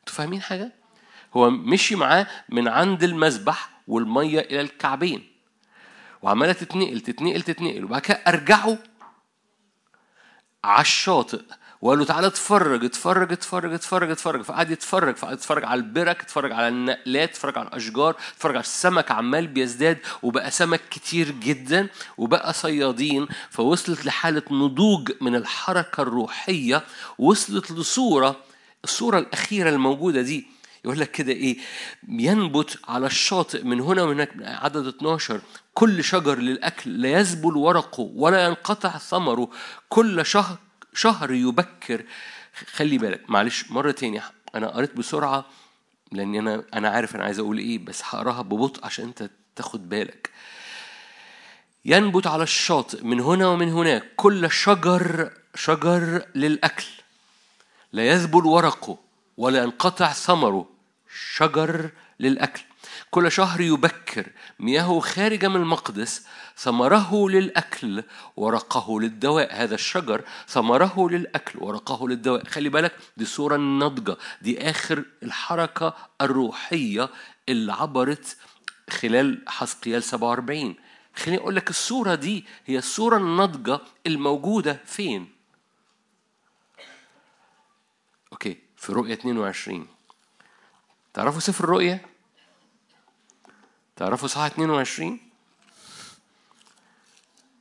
أنتوا 0.00 0.14
فاهمين 0.14 0.42
حاجة؟ 0.42 0.72
هو 1.36 1.50
مشي 1.50 1.96
معاه 1.96 2.26
من 2.48 2.68
عند 2.68 3.02
المذبح 3.02 3.70
والمية 3.88 4.40
إلى 4.40 4.60
الكعبين. 4.60 5.32
وعماله 6.22 6.52
تتنقل 6.52 7.00
تتنقل 7.00 7.42
تتنقل. 7.42 7.84
وبعد 7.84 8.00
كده 8.00 8.16
ارجعه 8.26 8.78
على 10.64 10.80
الشاطئ. 10.80 11.42
وقال 11.80 11.98
له 11.98 12.04
تعالى 12.04 12.26
اتفرج 12.26 12.84
اتفرج 12.84 13.32
اتفرج 13.32 13.72
اتفرج 13.72 14.10
اتفرج. 14.10 14.42
فقعد 14.42 14.70
يتفرج 14.70 15.16
فقعد 15.16 15.34
يتفرج 15.34 15.64
على 15.64 15.78
البرك 15.80 16.20
اتفرج 16.20 16.52
على 16.52 16.68
النقلات 16.68 17.30
اتفرج 17.30 17.58
على 17.58 17.68
الأشجار 17.68 18.16
اتفرج 18.36 18.54
على 18.56 18.62
السمك 18.64 19.10
عمال 19.10 19.46
بيزداد 19.46 19.98
وبقى 20.22 20.50
سمك 20.50 20.80
كتير 20.90 21.30
جدا 21.30 21.88
وبقى 22.18 22.52
صيادين. 22.52 23.28
فوصلت 23.50 24.06
لحالة 24.06 24.42
نضوج 24.50 25.12
من 25.20 25.34
الحركة 25.36 26.00
الروحية 26.02 26.84
وصلت 27.18 27.70
لصورة 27.72 28.36
الصورة 28.84 29.18
الأخيرة 29.18 29.70
الموجودة 29.70 30.22
دي. 30.22 30.46
يقول 30.84 31.00
لك 31.00 31.10
كده 31.10 31.32
إيه؟ 31.32 31.58
ينبت 32.08 32.78
على 32.88 33.06
الشاطئ 33.06 33.64
من 33.64 33.80
هنا 33.80 34.02
ومن 34.02 34.14
هناك 34.14 34.32
عدد 34.40 34.86
12 34.86 35.40
كل 35.74 36.04
شجر 36.04 36.38
للأكل 36.38 37.02
لا 37.02 37.08
يذبل 37.08 37.56
ورقه 37.56 38.10
ولا 38.14 38.44
ينقطع 38.46 38.98
ثمره. 38.98 39.50
كل 39.88 40.26
شهر 40.26 40.56
شهر 40.98 41.32
يبكر. 41.32 42.04
خلي 42.72 42.98
بالك 42.98 43.30
معلش 43.30 43.70
مرة 43.70 43.90
تاني 43.90 44.22
أنا 44.54 44.68
قريت 44.68 44.96
بسرعة 44.96 45.44
لأن 46.12 46.34
أنا 46.34 46.64
أنا 46.74 46.88
عارف 46.88 47.16
أنا 47.16 47.24
عايز 47.24 47.38
أقول 47.38 47.58
إيه 47.58 47.78
بس 47.78 48.02
هقراها 48.04 48.42
ببطء 48.42 48.84
عشان 48.84 49.04
أنت 49.04 49.30
تاخد 49.56 49.88
بالك. 49.88 50.30
ينبت 51.84 52.26
على 52.26 52.42
الشاطئ 52.42 53.04
من 53.04 53.20
هنا 53.20 53.48
ومن 53.48 53.68
هناك 53.68 54.04
كل 54.16 54.50
شجر 54.50 55.30
شجر 55.54 56.26
للأكل. 56.34 56.86
لا 57.92 58.06
يذبل 58.06 58.46
ورقه 58.46 58.98
ولا 59.36 59.62
ينقطع 59.62 60.12
ثمره 60.12 60.68
شجر 61.34 61.90
للأكل. 62.20 62.62
كل 63.10 63.32
شهر 63.32 63.60
يبكر 63.60 64.26
مياهه 64.58 65.00
خارجة 65.00 65.48
من 65.48 65.56
المقدس 65.56 66.26
ثمره 66.56 67.28
للأكل 67.28 68.02
ورقه 68.36 69.00
للدواء 69.00 69.54
هذا 69.54 69.74
الشجر 69.74 70.24
ثمره 70.48 71.10
للأكل 71.10 71.58
ورقه 71.58 72.08
للدواء 72.08 72.44
خلي 72.44 72.68
بالك 72.68 72.92
دي 73.16 73.24
صورة 73.24 73.56
ناضجة 73.56 74.16
دي 74.42 74.70
آخر 74.70 75.04
الحركة 75.22 75.94
الروحية 76.20 77.08
اللي 77.48 77.72
عبرت 77.72 78.36
خلال 78.90 79.44
حسقيال 79.48 80.02
47 80.02 80.74
خليني 81.16 81.40
أقول 81.40 81.56
لك 81.56 81.70
الصورة 81.70 82.14
دي 82.14 82.44
هي 82.66 82.78
الصورة 82.78 83.16
الناضجة 83.16 83.80
الموجودة 84.06 84.80
فين؟ 84.84 85.32
أوكي 88.32 88.58
في 88.76 88.92
رؤية 88.92 89.14
22 89.14 89.86
تعرفوا 91.14 91.40
سفر 91.40 91.64
الرؤية؟ 91.64 92.06
تعرفوا 93.98 94.28
صحاح 94.28 94.46
22 94.46 95.20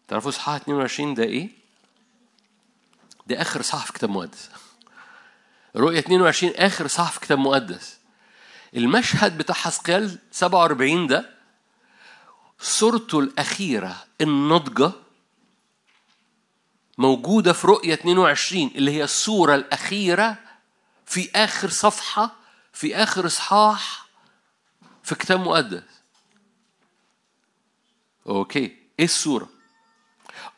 تعرفوا 0.07 0.31
صحاح 0.31 0.55
22 0.55 1.13
ده 1.13 1.23
إيه؟ 1.23 1.49
ده 3.27 3.41
آخر 3.41 3.61
صحاح 3.61 3.85
في 3.85 3.93
كتاب 3.93 4.09
مقدس. 4.09 4.49
رؤية 5.75 5.99
22 5.99 6.53
آخر 6.55 6.87
صحاح 6.87 7.11
في 7.11 7.19
كتاب 7.19 7.39
مقدس. 7.39 7.97
المشهد 8.75 9.37
بتاع 9.37 9.55
حسقيال 9.55 10.19
47 10.31 11.07
ده 11.07 11.29
صورته 12.59 13.19
الأخيرة 13.19 14.05
الناضجة 14.21 14.91
موجودة 16.97 17.53
في 17.53 17.67
رؤية 17.67 17.93
22 17.93 18.71
اللي 18.75 18.91
هي 18.91 19.03
الصورة 19.03 19.55
الأخيرة 19.55 20.37
في 21.05 21.29
آخر 21.35 21.69
صفحة 21.69 22.31
في 22.73 22.95
آخر 22.95 23.25
إصحاح 23.25 24.07
في 25.03 25.15
كتاب 25.15 25.39
مقدس. 25.39 25.96
أوكي 28.27 28.77
إيه 28.99 29.05
الصورة؟ 29.05 29.49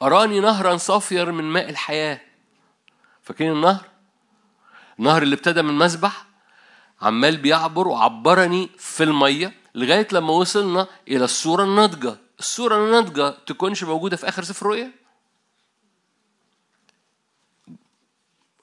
أراني 0.01 0.39
نهرا 0.39 0.77
صافيا 0.77 1.23
من 1.23 1.43
ماء 1.43 1.69
الحياة 1.69 2.21
فاكرين 3.23 3.51
النهر؟ 3.51 3.85
النهر 4.99 5.23
اللي 5.23 5.35
ابتدى 5.35 5.61
من 5.61 5.73
مذبح 5.73 6.25
عمال 7.01 7.37
بيعبر 7.37 7.87
وعبرني 7.87 8.69
في 8.77 9.03
المية 9.03 9.53
لغاية 9.75 10.07
لما 10.11 10.33
وصلنا 10.33 10.87
إلى 11.07 11.25
الصورة 11.25 11.63
الناضجة 11.63 12.17
الصورة 12.39 12.85
الناضجة 12.85 13.29
تكونش 13.29 13.83
موجودة 13.83 14.17
في 14.17 14.27
آخر 14.29 14.43
سفر 14.43 14.65
الرؤيا؟ 14.65 14.91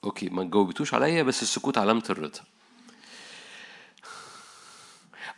okay 0.03 0.29
ما 0.29 0.43
تجاوبتوش 0.43 0.93
عليا 0.93 1.23
بس 1.23 1.41
السكوت 1.41 1.77
علامة 1.77 2.03
الرضا 2.09 2.41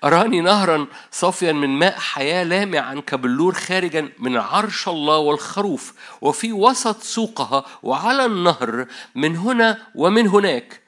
أراني 0.03 0.41
نهرا 0.41 0.87
صافيا 1.11 1.51
من 1.51 1.69
ماء 1.69 1.99
حياة 1.99 2.43
لامعا 2.43 2.95
كبلور 3.07 3.53
خارجا 3.53 4.11
من 4.19 4.37
عرش 4.37 4.87
الله 4.87 5.17
والخروف 5.17 5.93
وفي 6.21 6.53
وسط 6.53 7.03
سوقها 7.03 7.65
وعلى 7.83 8.25
النهر 8.25 8.87
من 9.15 9.35
هنا 9.35 9.87
ومن 9.95 10.27
هناك. 10.27 10.81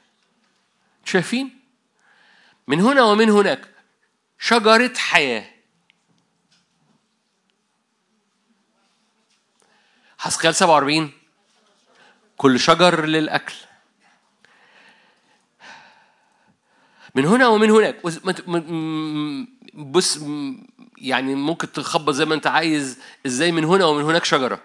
شايفين؟ 1.05 1.59
من 2.67 2.81
هنا 2.81 3.01
ومن 3.01 3.29
هناك. 3.29 3.67
شجرة 4.39 4.93
حياة. 4.97 5.51
حسقيال 10.17 10.55
47 10.55 11.11
كل 12.37 12.59
شجر 12.59 13.05
للأكل. 13.05 13.55
من 17.15 17.25
هنا 17.25 17.47
ومن 17.47 17.69
هناك. 17.69 18.01
بص 19.73 20.19
يعني 20.97 21.35
ممكن 21.35 21.71
تخبط 21.71 22.13
زي 22.13 22.25
ما 22.25 22.35
انت 22.35 22.47
عايز 22.47 22.99
إزاي 23.25 23.51
من 23.51 23.63
هنا 23.65 23.85
ومن 23.85 24.03
هناك 24.03 24.25
شجرة. 24.25 24.61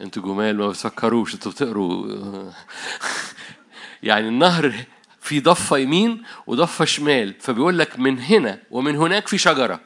أنتوا 0.00 0.22
جمال 0.22 0.56
ما 0.56 0.68
بتفكروش 0.68 1.34
أنتوا 1.34 1.52
بتقروا. 1.52 2.52
يعني 4.02 4.28
النهر 4.28 4.84
في 5.20 5.40
ضفة 5.40 5.78
يمين 5.78 6.22
وضفة 6.46 6.84
شمال 6.84 7.34
فبيقول 7.40 7.78
لك 7.78 7.98
من 7.98 8.18
هنا 8.18 8.62
ومن 8.70 8.96
هناك 8.96 9.28
في 9.28 9.38
شجرة. 9.38 9.80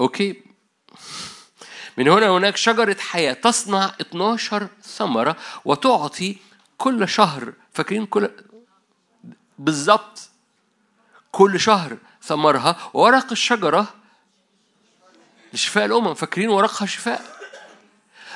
أوكي؟ 0.00 0.49
من 1.98 2.08
هنا 2.08 2.28
هناك 2.28 2.56
شجرة 2.56 2.96
حياة 3.00 3.32
تصنع 3.32 3.92
12 4.00 4.68
ثمرة 4.82 5.36
وتعطي 5.64 6.36
كل 6.78 7.08
شهر 7.08 7.52
فاكرين 7.72 8.06
كل 8.06 8.30
بالظبط؟ 9.58 10.30
كل 11.32 11.60
شهر 11.60 11.96
ثمرها 12.22 12.76
وورق 12.94 13.26
الشجرة 13.32 13.94
لشفاء 15.52 15.84
الأمم 15.84 16.14
فاكرين 16.14 16.48
ورقها 16.48 16.86
شفاء؟ 16.86 17.40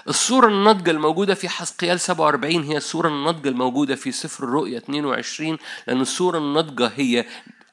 الصورة 0.09 0.48
الناضجة 0.48 0.90
الموجودة 0.90 1.35
في 1.35 1.48
حسقيال 1.48 2.01
47 2.01 2.62
هي 2.62 2.76
الصورة 2.76 3.09
الناضجة 3.09 3.48
الموجودة 3.48 3.94
في 3.94 4.12
سفر 4.12 4.44
الرؤيا 4.44 4.78
22 4.78 5.59
لأن 5.86 6.01
الصورة 6.01 6.39
الناضجة 6.39 6.93
هي 6.97 7.26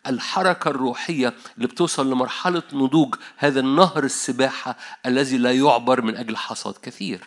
الحركة 0.07 0.69
الروحية 0.69 1.33
اللي 1.57 1.67
بتوصل 1.67 2.11
لمرحلة 2.11 2.63
نضوج 2.73 3.15
هذا 3.37 3.59
النهر 3.59 4.03
السباحة 4.03 4.77
الذي 5.05 5.37
لا 5.37 5.51
يعبر 5.51 6.01
من 6.01 6.15
أجل 6.15 6.37
حصاد 6.37 6.73
كثير. 6.81 7.23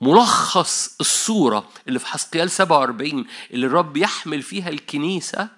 ملخص 0.00 0.96
الصورة 1.00 1.68
اللي 1.88 1.98
في 1.98 2.06
حسقيال 2.06 2.50
47 2.50 3.26
اللي 3.50 3.66
الرب 3.66 3.96
يحمل 3.96 4.42
فيها 4.42 4.68
الكنيسة 4.68 5.48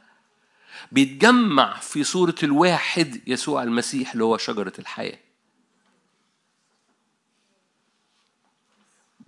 بيتجمع 0.93 1.79
في 1.81 2.05
صورة 2.05 2.35
الواحد 2.43 3.21
يسوع 3.27 3.63
المسيح 3.63 4.13
اللي 4.13 4.25
هو 4.25 4.37
شجرة 4.37 4.73
الحياة. 4.79 5.19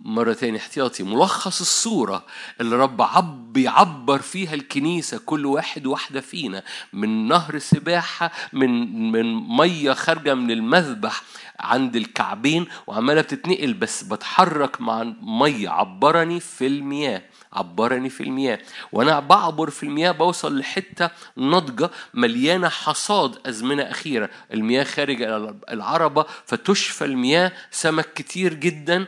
مرة 0.05 0.33
تاني 0.33 0.57
احتياطي 0.57 1.03
ملخص 1.03 1.59
الصورة 1.61 2.25
اللي 2.61 2.75
رب 2.75 3.01
عب 3.01 3.53
بيعبر 3.53 4.21
فيها 4.21 4.53
الكنيسة 4.53 5.17
كل 5.25 5.45
واحد 5.45 5.85
واحدة 5.87 6.21
فينا 6.21 6.63
من 6.93 7.27
نهر 7.27 7.59
سباحة 7.59 8.31
من 8.53 9.11
من 9.11 9.33
مية 9.57 9.93
خارجة 9.93 10.33
من 10.33 10.51
المذبح 10.51 11.21
عند 11.59 11.95
الكعبين 11.95 12.67
وعمالة 12.87 13.21
بتتنقل 13.21 13.73
بس 13.73 14.03
بتحرك 14.03 14.81
مع 14.81 15.03
مية 15.21 15.69
عبرني 15.69 16.39
في 16.39 16.67
المياه. 16.67 17.21
عبرني 17.53 18.09
في 18.09 18.23
المياه. 18.23 18.59
وأنا 18.91 19.19
بعبر 19.19 19.69
في 19.69 19.83
المياه 19.83 20.11
بوصل 20.11 20.59
لحتة 20.59 21.09
ناضجه 21.35 21.89
مليانة 22.13 22.69
حصاد 22.69 23.47
أزمنة 23.47 23.83
أخيرة. 23.83 24.29
المياه 24.53 24.83
خارج 24.83 25.21
العربة 25.69 26.25
فتشفى 26.45 27.05
المياه 27.05 27.51
سمك 27.71 28.13
كتير 28.13 28.53
جدا 28.53 29.05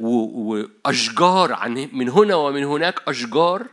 وأشجار 0.00 1.52
عن 1.52 1.88
من 1.92 2.08
هنا 2.08 2.34
ومن 2.34 2.64
هناك 2.64 3.02
أشجار. 3.08 3.66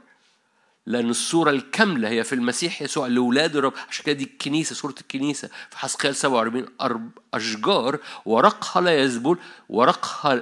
لأن 0.86 1.10
الصورة 1.10 1.50
الكاملة 1.50 2.10
هي 2.10 2.24
في 2.24 2.36
المسيح 2.36 2.82
يسوع 2.82 3.08
لأولاد 3.08 3.56
الرب. 3.56 3.74
عشان 3.90 4.06
كده 4.06 4.16
دي 4.16 4.24
الكنيسة 4.24 4.76
صورة 4.76 4.96
الكنيسة. 5.02 5.50
في 5.70 5.78
حسقيال 5.78 6.16
47 6.16 6.66
أرب 6.82 7.10
أشجار 7.34 8.00
ورقها 8.26 8.82
لا 8.82 9.00
يذبل 9.00 9.38
ورقها 9.70 10.42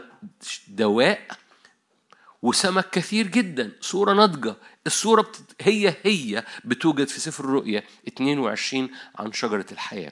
دواء 0.68 1.22
وسمك 2.42 2.90
كثير 2.90 3.28
جدا 3.28 3.72
صورة 3.82 4.14
ناضجة 4.14 4.56
الصورة. 4.88 5.32
هي 5.62 5.96
هي 6.04 6.46
بتوجد 6.66 7.08
في 7.08 7.20
سفر 7.20 7.44
الرؤيا 7.44 7.84
22 8.08 8.90
عن 9.16 9.34
شجرة 9.34 9.66
الحياة 9.72 10.12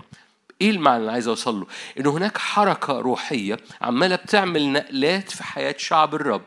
إيه 0.61 0.69
المعنى 0.69 0.97
اللي 0.97 1.11
عايز 1.11 1.27
أوصل 1.27 1.59
له؟ 1.59 1.67
ان 1.99 2.05
هناك 2.07 2.37
حركة 2.37 2.93
روحية 2.99 3.57
عمالة 3.81 4.15
بتعمل 4.15 4.71
نقلات 4.71 5.31
في 5.31 5.43
حياة 5.43 5.75
شعب 5.77 6.15
الرب 6.15 6.41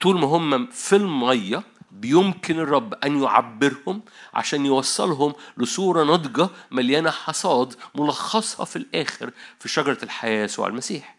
طول 0.00 0.20
ما 0.20 0.26
هم 0.26 0.66
في 0.66 0.96
المية 0.96 1.62
بيمكن 1.90 2.58
الرب 2.58 2.94
أن 2.94 3.22
يعبرهم 3.22 4.02
عشان 4.34 4.66
يوصلهم 4.66 5.34
لصورة 5.56 6.04
ناضجة 6.04 6.48
مليانة 6.70 7.10
حصاد 7.10 7.74
ملخصها 7.94 8.64
في 8.64 8.76
الآخر 8.76 9.30
في 9.58 9.68
شجرة 9.68 9.98
الحياة 10.02 10.44
يسوع 10.44 10.66
المسيح. 10.68 11.16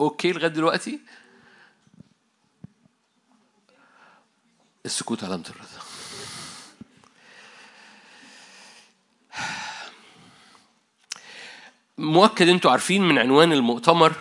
أوكي 0.00 0.32
لغاية 0.32 0.48
دلوقتي؟ 0.48 1.00
السكوت 4.86 5.24
علامة 5.24 5.44
الرضا 5.50 5.86
مؤكد 11.98 12.48
أنتوا 12.48 12.70
عارفين 12.70 13.02
من 13.02 13.18
عنوان 13.18 13.52
المؤتمر 13.52 14.12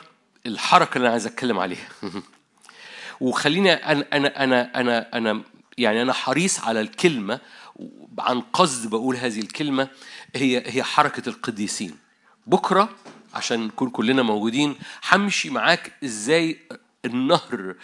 الحركة 0.46 0.98
اللي 0.98 1.06
أنا 1.06 1.12
عايز 1.12 1.26
أتكلم 1.26 1.60
عليها. 1.60 1.88
وخليني 3.20 3.74
أنا 3.74 4.06
أنا 4.14 4.44
أنا 4.44 4.80
أنا 4.80 5.18
أنا 5.18 5.44
يعني 5.78 6.02
أنا 6.02 6.14
حريص 6.14 6.60
على 6.60 6.82
الكلمة 6.82 7.40
عن 8.20 8.42
قصد 8.42 8.90
بقول 8.90 9.16
هذه 9.16 9.40
الكلمة 9.40 9.88
هي 10.36 10.64
هي 10.66 10.84
حركة 10.84 11.30
القديسين. 11.30 11.98
بكرة 12.48 12.90
عشان 13.34 13.68
نكون 13.68 13.90
كلنا 13.90 14.22
موجودين 14.22 14.76
همشي 15.12 15.50
معاك 15.50 15.92
إزاي 16.04 16.60
النهر 17.06 17.76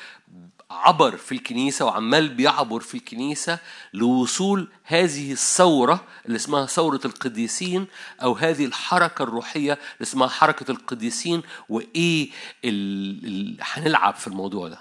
عبر 0.71 1.17
في 1.17 1.31
الكنيسة 1.31 1.85
وعمال 1.85 2.29
بيعبر 2.29 2.79
في 2.79 2.95
الكنيسة 2.95 3.59
لوصول 3.93 4.71
هذه 4.83 5.31
الثورة 5.31 6.05
اللي 6.25 6.35
اسمها 6.35 6.65
ثورة 6.65 6.99
القديسين 7.05 7.87
أو 8.23 8.33
هذه 8.33 8.65
الحركة 8.65 9.23
الروحية 9.23 9.73
اللي 9.73 10.01
اسمها 10.01 10.27
حركة 10.27 10.71
القديسين 10.71 11.41
وإيه 11.69 12.29
ال... 12.65 13.25
ال... 13.25 13.57
هنلعب 13.61 14.15
في 14.15 14.27
الموضوع 14.27 14.67
ده. 14.67 14.79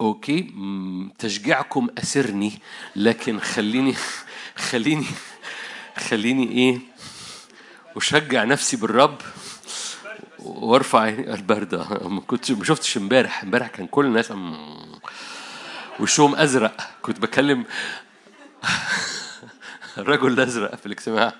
أوكي 0.00 0.50
تشجيعكم 1.18 1.88
أسرني 1.98 2.52
لكن 2.96 3.40
خليني 3.40 3.94
خليني 4.56 5.06
خليني 5.96 6.52
إيه 6.52 6.80
أشجع 7.96 8.44
نفسي 8.44 8.76
بالرب. 8.76 9.18
وارفع 10.38 11.00
عيني 11.00 11.34
البرده. 11.34 11.84
ما 12.08 12.20
كنتش 12.20 12.50
ما 12.50 12.64
شفتش 12.64 12.96
امبارح. 12.96 13.42
امبارح 13.42 13.68
كان 13.68 13.86
كل 13.86 14.06
الناس 14.06 14.32
وشهم 16.00 16.36
أزرق. 16.36 16.90
كنت 17.02 17.20
بكلم 17.20 17.64
الرجل 19.98 20.32
الازرق 20.32 20.74
في 20.74 20.86
الاجتماع. 20.86 21.32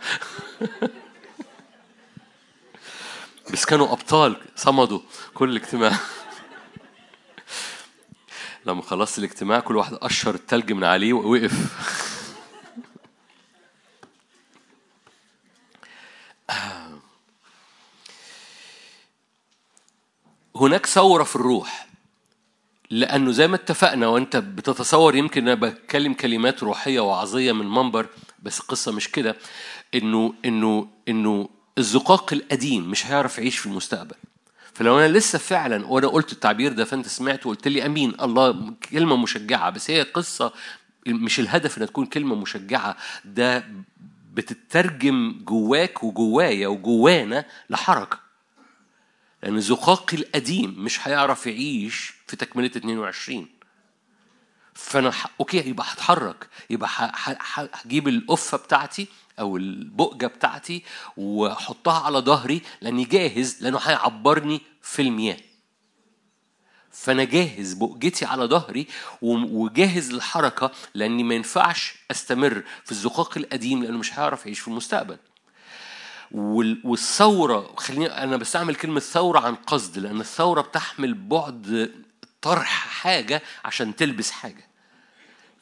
بس 3.53 3.65
كانوا 3.65 3.93
أبطال 3.93 4.37
صمدوا 4.57 5.01
كل 5.35 5.51
الاجتماع. 5.51 5.93
لما 8.67 8.83
خلصت 8.83 9.19
الاجتماع 9.19 9.61
كل 9.61 9.77
واحد 9.77 9.95
قشر 9.95 10.35
التلج 10.35 10.73
من 10.73 10.85
عليه 10.85 11.13
ووقف. 11.13 11.53
هناك 20.61 20.87
ثورة 20.87 21.25
في 21.25 21.37
الروح. 21.37 21.89
لأنه 22.91 23.31
زي 23.33 23.49
ما 23.49 23.57
اتفقنا 23.57 24.07
وأنت 24.07 24.37
بتتصور 24.37 25.17
يمكن 25.17 25.49
أنا 25.49 25.55
بتكلم 25.55 26.15
كلمات 26.15 26.63
روحية 26.63 27.01
وعظية 27.01 27.53
من 27.53 27.67
منبر 27.71 28.07
بس 28.43 28.61
القصة 28.61 28.93
مش 28.93 29.11
كده. 29.11 29.37
إنه 29.95 30.35
إنه 30.45 30.89
إنه 31.09 31.49
الزقاق 31.79 32.33
القديم 32.33 32.91
مش 32.91 33.07
هيعرف 33.07 33.39
يعيش 33.39 33.59
في 33.59 33.67
المستقبل. 33.67 34.15
فلو 34.75 34.99
أنا 34.99 35.09
لسه 35.09 35.39
فعلا 35.39 35.87
وأنا 35.87 36.07
قلت 36.09 36.33
التعبير 36.33 36.73
ده 36.73 36.85
فأنت 36.85 37.09
سمعت 37.09 37.47
وقلت 37.47 37.69
لي 37.69 37.87
أمين 37.87 38.15
الله 38.23 38.73
كلمة 38.93 39.17
مشجعة 39.17 39.71
بس 39.71 39.91
هي 39.91 40.03
قصة 40.03 40.53
مش 41.07 41.41
الهدف 41.41 41.77
إنها 41.79 41.87
تكون 41.87 42.07
كلمة 42.07 42.35
مشجعة. 42.35 42.97
ده 43.25 43.65
بتترجم 44.35 45.41
جواك 45.45 46.05
وجوايا 46.05 46.69
وجوانا 46.69 47.45
لحركة. 47.71 48.28
لأن 49.43 49.57
الزقاق 49.57 50.15
القديم 50.15 50.75
مش 50.79 51.09
هيعرف 51.09 51.47
يعيش 51.47 52.15
في 52.27 52.37
تكملة 52.37 52.71
22 52.77 53.47
فأنا 54.75 55.11
ح... 55.11 55.27
أوكي 55.41 55.57
يبقى 55.69 55.87
هتحرك 55.89 56.49
يبقى. 56.71 57.13
هجيب 57.73 58.09
القفة 58.09 58.59
بتاعتي 58.59 59.07
أو 59.39 59.57
البقجه 59.57 60.27
بتاعتي 60.27 60.83
وأحطها 61.17 62.01
على 62.05 62.19
ظهري 62.19 62.63
لأني 62.81 63.05
جاهز 63.05 63.63
لأنه 63.63 63.79
هيعبرني 63.79 64.61
في 64.83 65.03
المياه 65.03 65.37
فأنا 66.91 67.25
جاهز 67.25 67.73
بؤجتي 67.75 68.25
على 68.25 68.45
ظهري 68.45 68.87
وجاهز 69.23 70.13
للحركة 70.13 70.71
لأني 70.95 71.23
ما 71.23 71.35
ينفعش 71.35 71.95
أستمر 72.11 72.63
في 72.85 72.93
الزقاق 72.93 73.39
القديم 73.39 73.83
لأنه 73.85 73.99
مش 73.99 74.19
هيعرف 74.19 74.47
يعيش 74.47 74.61
في 74.61 74.69
المستقبل 74.69 75.19
وال- 76.33 76.81
والثورة 76.85 77.75
خليني 77.77 78.07
أنا 78.07 78.37
بستعمل 78.37 78.75
كلمة 78.75 79.01
ثورة 79.01 79.39
عن 79.41 79.55
قصد 79.55 79.99
لأن 79.99 80.21
الثورة 80.21 80.61
بتحمل 80.61 81.15
بعد 81.15 81.93
طرح 82.43 82.69
حاجة 82.89 83.43
عشان 83.65 83.97
تلبس 83.97 84.31
حاجة. 84.31 84.69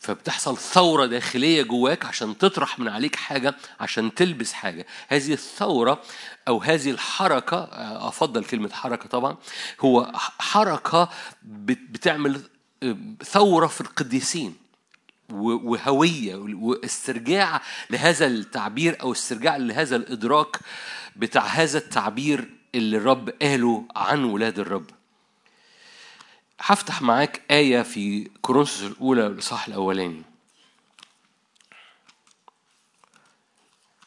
فبتحصل 0.00 0.56
ثورة 0.58 1.06
داخلية 1.06 1.62
جواك 1.62 2.04
عشان 2.04 2.38
تطرح 2.38 2.78
من 2.78 2.88
عليك 2.88 3.16
حاجة 3.16 3.54
عشان 3.80 4.14
تلبس 4.14 4.52
حاجة. 4.52 4.86
هذه 5.08 5.32
الثورة 5.32 6.02
أو 6.48 6.58
هذه 6.62 6.90
الحركة 6.90 7.64
أفضل 8.08 8.44
كلمة 8.44 8.70
حركة 8.72 9.08
طبعا 9.08 9.36
هو 9.80 10.12
حركة 10.38 11.08
بت- 11.42 11.90
بتعمل 11.90 12.40
ثورة 13.24 13.66
في 13.66 13.80
القديسين. 13.80 14.54
وهوية 15.32 16.34
واسترجاع 16.36 17.62
لهذا 17.90 18.26
التعبير 18.26 19.00
أو 19.02 19.12
استرجاع 19.12 19.56
لهذا 19.56 19.96
الإدراك 19.96 20.56
بتاع 21.16 21.42
هذا 21.42 21.78
التعبير 21.78 22.50
اللي 22.74 22.96
الرب 22.96 23.30
قاله 23.42 23.84
عن 23.96 24.24
ولاد 24.24 24.58
الرب 24.58 24.90
هفتح 26.60 27.02
معاك 27.02 27.42
آية 27.50 27.82
في 27.82 28.30
كورنثوس 28.42 28.82
الأولى 28.82 29.26
الإصحاح 29.26 29.68
الأولاني. 29.68 30.22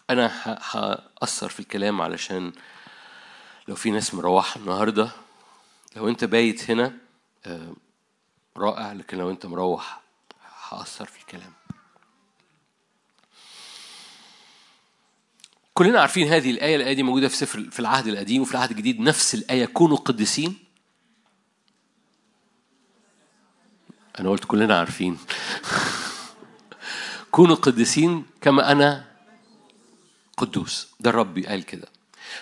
أنا 0.10 0.32
هأثر 0.72 1.50
في 1.50 1.60
الكلام 1.60 2.02
علشان 2.02 2.52
لو 3.68 3.76
في 3.76 3.92
ناس 3.92 4.14
مروحة 4.14 4.60
النهاردة 4.60 5.12
لو 5.96 6.10
أنت 6.10 6.24
بايت 6.24 6.72
هنا 6.72 6.98
آه، 7.46 7.74
رائع 8.58 8.94
لكن 8.94 9.18
لو 9.18 9.30
أنت 9.30 9.46
مروح 9.46 10.02
هأثر 10.70 11.06
في 11.06 11.20
الكلام. 11.20 11.54
كلنا 15.74 16.02
عارفين 16.02 16.28
هذه 16.28 16.52
الآية، 16.52 16.76
الآية 16.76 16.94
دي 16.94 17.04
موجودة 17.04 17.28
في 17.28 17.36
سفر 17.36 17.70
في 17.72 17.80
العهد 17.80 18.08
القديم 18.08 18.42
وفي 18.42 18.52
العهد 18.52 18.72
الجديد 18.72 19.00
نفس 19.00 19.36
الآية 19.36 19.66
كونوا 19.66 19.98
قديسين. 19.98 20.58
أنا 24.20 24.30
قلت 24.30 24.46
كلنا 24.46 24.80
عارفين. 24.80 25.18
كونوا 27.32 27.56
قديسين 27.56 28.26
كما 28.42 28.72
أنا 28.72 29.06
قدوس. 30.38 30.88
ده 31.00 31.10
الرب 31.10 31.40
قال 31.40 31.64
كده. 31.64 31.88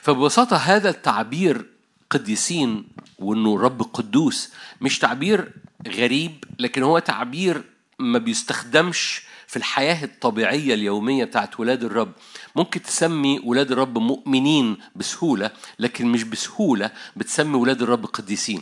فببساطة 0.01 0.55
هذا 0.55 0.89
التعبير 0.89 1.69
قديسين 2.09 2.87
وإنه 3.19 3.59
رب 3.59 3.81
قدوس 3.81 4.51
مش 4.81 4.99
تعبير 4.99 5.53
غريب 5.87 6.43
لكن 6.59 6.83
هو 6.83 6.99
تعبير 6.99 7.63
ما 7.99 8.19
بيستخدمش 8.19 9.21
في 9.47 9.57
الحياة 9.57 10.03
الطبيعية 10.05 10.73
اليومية 10.73 11.25
بتاعت 11.25 11.59
ولاد 11.59 11.83
الرب. 11.83 12.11
ممكن 12.55 12.81
تسمي 12.81 13.39
ولاد 13.39 13.71
الرب 13.71 13.97
مؤمنين 13.97 14.77
بسهولة 14.95 15.51
لكن 15.79 16.07
مش 16.07 16.23
بسهولة 16.23 16.91
بتسمي 17.15 17.55
ولاد 17.55 17.81
الرب 17.81 18.05
قديسين. 18.05 18.61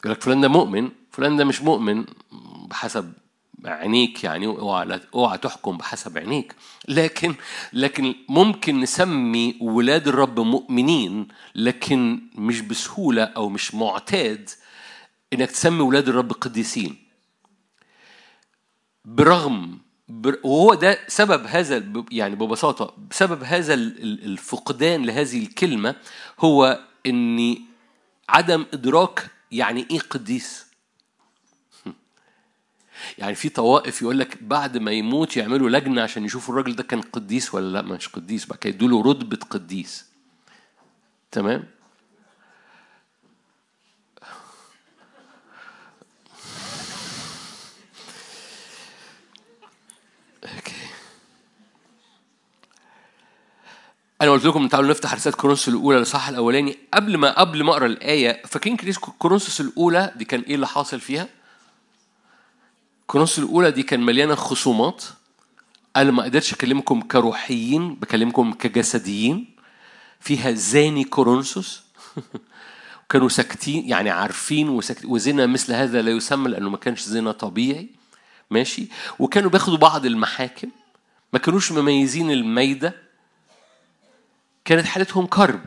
يقول 0.00 0.12
لك 0.12 0.22
فلان 0.22 0.40
ده 0.40 0.48
مؤمن 0.48 0.90
فلان 1.12 1.36
ده 1.36 1.44
مش 1.44 1.62
مؤمن 1.62 2.04
بحسب 2.66 3.12
عينيك 3.64 4.24
يعني 4.24 4.46
اوعى 4.46 5.00
اوعى 5.14 5.38
تحكم 5.38 5.76
بحسب 5.76 6.18
عينيك. 6.18 6.54
لكن 6.88 7.34
لكن 7.72 8.14
ممكن 8.28 8.80
نسمي 8.80 9.56
ولاد 9.60 10.08
الرب 10.08 10.40
مؤمنين 10.40 11.28
لكن 11.54 12.20
مش 12.34 12.60
بسهولة 12.60 13.22
أو 13.22 13.48
مش 13.48 13.74
معتاد 13.74 14.50
إنك 15.32 15.50
تسمي 15.50 15.80
ولاد 15.80 16.08
الرب 16.08 16.32
قديسين. 16.32 16.96
برغم 19.04 19.78
بر- 20.08 20.40
وهو 20.44 20.74
ده 20.74 20.98
سبب 21.08 21.46
هذا 21.46 21.84
يعني 22.10 22.34
ببساطة 22.34 22.94
بسبب 23.10 23.42
هذا 23.42 23.74
ال- 23.74 24.02
ال- 24.02 24.24
الفقدان 24.24 25.06
لهذه 25.06 25.42
الكلمة 25.42 25.94
هو 26.40 26.80
اني 27.06 27.62
عدم 28.28 28.66
إدراك 28.72 29.30
يعني 29.52 29.86
إيه 29.90 29.98
قديس. 30.00 30.66
يعني 33.18 33.34
في 33.34 33.48
طوائف 33.48 34.02
يقول 34.02 34.18
لك 34.18 34.42
بعد 34.42 34.76
ما 34.78 34.90
يموت 34.92 35.36
يعملوا 35.36 35.70
لجنة 35.70 36.02
عشان 36.02 36.24
يشوفوا 36.24 36.54
الراجل 36.54 36.76
ده 36.76 36.82
كان 36.82 37.00
قديس 37.00 37.54
ولا 37.54 37.72
لأ؟ 37.72 37.82
مش 37.82 38.08
قديس 38.08 38.46
بعد 38.46 38.58
كده 38.58 38.74
يدوا 38.74 38.88
له 38.88 39.10
رتبة 39.10 39.36
قديس. 39.50 40.04
تمام؟ 41.30 41.64
أنا 54.22 54.30
قلت 54.30 54.44
لكم 54.44 54.68
تعالوا 54.68 54.90
نفتح 54.90 55.14
رسالة 55.14 55.36
كورنثوس 55.36 55.68
الأولى 55.68 55.98
الإصحاح 55.98 56.28
الأولاني. 56.28 56.78
قبل 56.94 57.16
ما 57.16 57.40
قبل 57.40 57.64
ما 57.64 57.72
أقرأ 57.72 57.86
الآية 57.86 58.42
فاكرين 58.46 58.76
كورنثوس 59.18 59.60
الأولى 59.60 60.12
دي 60.16 60.24
كان 60.24 60.40
إيه 60.40 60.54
اللي 60.54 60.66
حاصل 60.66 61.00
فيها؟ 61.00 61.28
كورنثوس 63.06 63.38
الأولى 63.38 63.70
دي 63.70 63.82
كان 63.82 64.00
مليانة 64.00 64.34
خصومات. 64.34 65.04
أنا 65.96 66.10
ما 66.10 66.22
قدرتش 66.22 66.52
أكلمكم 66.52 67.00
كروحيين 67.00 67.94
بكلمكم 67.94 68.52
كجسديين. 68.52 69.54
فيها 70.20 70.52
زاني 70.52 71.04
كورنثوس. 71.04 71.82
كانوا 73.10 73.28
ساكتين 73.28 73.88
يعني 73.88 74.10
عارفين 74.10 74.68
وسكت 74.68 75.04
وزنا 75.04 75.46
مثل 75.46 75.72
هذا 75.72 76.02
لا 76.02 76.10
يسمى 76.10 76.48
لأنه 76.48 76.70
ما 76.70 76.76
كانش 76.76 77.02
زنا 77.02 77.32
طبيعي. 77.32 77.88
ماشي؟ 78.50 78.88
وكانوا 79.18 79.50
بياخدوا 79.50 79.78
بعض 79.78 80.06
المحاكم. 80.06 80.68
ما 81.32 81.38
كانوش 81.38 81.72
مميزين 81.72 82.30
الميدة. 82.30 83.07
كانت 84.68 84.86
حالتهم 84.86 85.26
كرب 85.26 85.60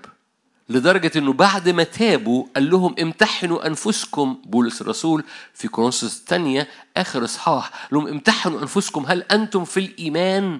لدرجة 0.69 1.11
إنه 1.15 1.33
بعد 1.33 1.69
ما 1.69 1.83
تابوا 1.83 2.45
قال 2.55 2.69
لهم 2.69 2.95
امتحنوا 2.99 3.67
أنفسكم 3.67 4.41
بولس 4.45 4.81
الرسول 4.81 5.23
في 5.53 5.67
كورنثوس 5.67 6.19
الثانية 6.19 6.67
آخر 6.97 7.23
إصحاح 7.23 7.69
قال 7.69 7.89
لهم 7.91 8.07
امتحنوا 8.07 8.61
أنفسكم 8.61 9.05
هل 9.05 9.21
أنتم 9.21 9.65
في 9.65 9.79
الإيمان 9.79 10.59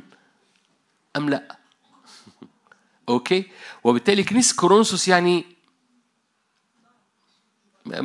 أم 1.18 1.30
لا؟ 1.30 1.58
okay؟ 3.10 3.44
وبالتالي 3.84 4.24
كنيسة 4.24 4.56
كورنثوس 4.56 5.08
يعني 5.08 5.46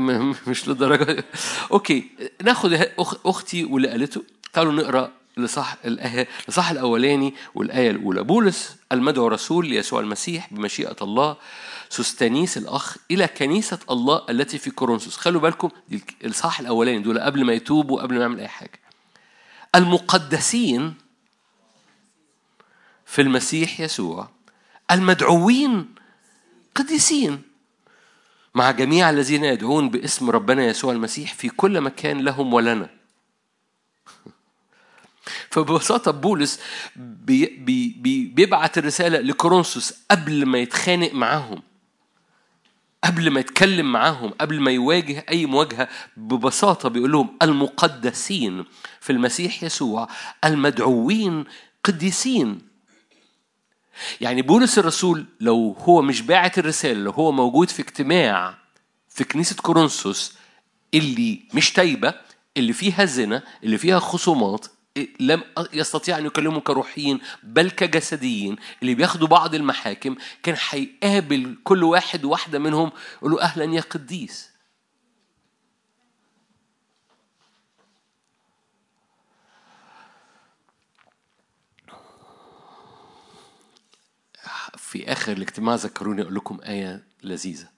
مش 0.49 0.69
للدرجة 0.69 1.25
okay 1.73 2.11
ناخد 2.43 2.77
أخ- 2.77 3.17
أختي 3.27 3.65
واللي 3.65 3.89
قالته 3.89 4.23
تعالوا 4.53 4.73
نقرأ 4.73 5.13
لصح 5.39 5.77
الآية 5.85 6.29
لصح 6.49 6.71
الأولاني 6.71 7.35
والآية 7.55 7.91
الأولى. 7.91 8.23
بولس 8.23 8.77
المدعو 8.93 9.29
رسول 9.29 9.67
ليسوع 9.69 10.01
المسيح 10.01 10.55
بمشيئة 10.55 10.97
الله 11.03 11.37
سستانيس 11.89 12.59
الأخ 12.59 12.97
إلى 13.11 13.27
كنيسة 13.29 13.79
الله 13.91 14.23
التي 14.31 14.59
في 14.59 14.71
كورنثوس. 14.71 15.17
خلوا 15.17 15.41
بالكم 15.41 15.71
الصح 16.25 16.61
الأولاني 16.61 16.99
دول 16.99 17.19
قبل 17.21 17.45
ما 17.45 17.53
يتوبوا 17.53 18.03
قبل 18.03 18.15
ما 18.15 18.21
يعمل 18.21 18.41
أي 18.41 18.49
حاجة. 18.49 18.81
المقدسين 19.75 20.95
في 23.07 23.23
المسيح 23.23 23.81
يسوع 23.81 24.29
المدعوين 24.91 25.95
قديسين 26.75 27.43
مع 28.55 28.71
جميع 28.71 29.11
الذين 29.11 29.45
يدعون 29.45 29.91
باسم 29.91 30.31
ربنا 30.31 30.65
يسوع 30.67 30.93
المسيح 30.93 31.35
في 31.35 31.49
كل 31.49 31.81
مكان 31.81 32.21
لهم 32.21 32.55
ولنا. 32.55 32.96
فببساطة 35.51 36.11
بولس 36.11 36.61
بي 36.97 37.47
بي 37.47 37.97
بي 37.99 38.27
بيبعت 38.27 38.79
الرسالة 38.79 39.19
لكورنثوس 39.21 39.95
قبل 40.11 40.47
ما 40.47 40.59
يتخانق 40.59 41.13
معاهم. 41.13 41.63
قبل 43.05 43.31
ما 43.31 43.41
يتكلم 43.41 43.93
معاهم 43.93 44.31
قبل 44.31 44.61
ما 44.61 44.71
يواجه 44.71 45.25
أي 45.31 45.47
مواجهة 45.47 45.89
ببساطة 46.17 46.89
بيقول 46.89 47.13
لهم 47.13 47.37
المقدسين 47.43 48.65
في 49.01 49.11
المسيح 49.13 49.63
يسوع 49.63 50.09
المدعوين 50.45 51.45
قديسين. 51.85 52.61
يعني 54.21 54.43
بولس 54.43 54.79
الرسول 54.79 55.27
لو 55.41 55.77
هو 55.79 56.03
مش 56.03 56.23
باعت 56.23 56.59
الرسالة 56.59 57.01
لو 57.01 57.11
هو 57.11 57.33
موجود 57.33 57.71
في 57.71 57.83
اجتماع 57.83 58.59
في 59.09 59.25
كنيسة 59.25 59.57
كورنثوس 59.57 60.35
اللي 60.95 61.43
مش 61.55 61.73
تايبة 61.73 62.15
اللي 62.57 62.73
فيها 62.73 63.05
زنا 63.05 63.43
اللي 63.65 63.79
فيها 63.79 63.99
خصومات 63.99 64.67
لم 65.21 65.43
يستطيع 65.73 66.19
أن 66.19 66.27
يكلموا 66.27 66.61
كروحيين 66.61 67.21
بل 67.43 67.71
كجسديين 67.71 68.57
اللي 68.83 68.95
بياخدوا 68.95 69.29
بعض 69.29 69.55
المحاكم 69.55 70.17
كان 70.43 70.57
هيقابل 70.71 71.57
كل 71.65 71.85
واحد 71.85 72.25
واحدة 72.25 72.59
منهم 72.59 72.93
يقول 73.17 73.33
له 73.33 73.43
أهلا 73.43 73.65
يا 73.65 73.81
قديس. 73.81 74.57
في 84.77 85.13
آخر 85.13 85.33
الاجتماع 85.33 85.75
ذكروني 85.75 86.23
أقول 86.23 86.35
لكم 86.35 86.61
آية 86.65 87.05
لذيذة. 87.23 87.76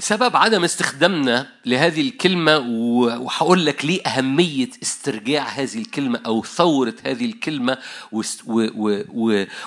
سبب 0.00 0.36
عدم 0.36 0.64
استخدامنا 0.64 1.48
لهذه 1.66 2.00
الكلمة 2.00 2.58
وهقول 2.58 3.66
لك 3.66 3.84
ليه 3.84 4.02
أهمية 4.02 4.68
استرجاع 4.82 5.42
هذه 5.42 5.78
الكلمة 5.78 6.20
أو 6.26 6.44
ثورة 6.44 6.94
هذه 7.04 7.24
الكلمة 7.24 7.78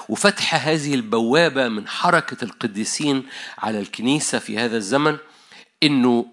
وفتح 0.10 0.68
هذه 0.68 0.94
البوابة 0.94 1.68
من 1.68 1.88
حركة 1.88 2.46
القديسين 2.46 3.24
على 3.58 3.80
الكنيسة 3.80 4.40
في 4.40 4.58
هذا 4.58 4.78
الزمن 4.78 5.18
إنه 5.84 6.26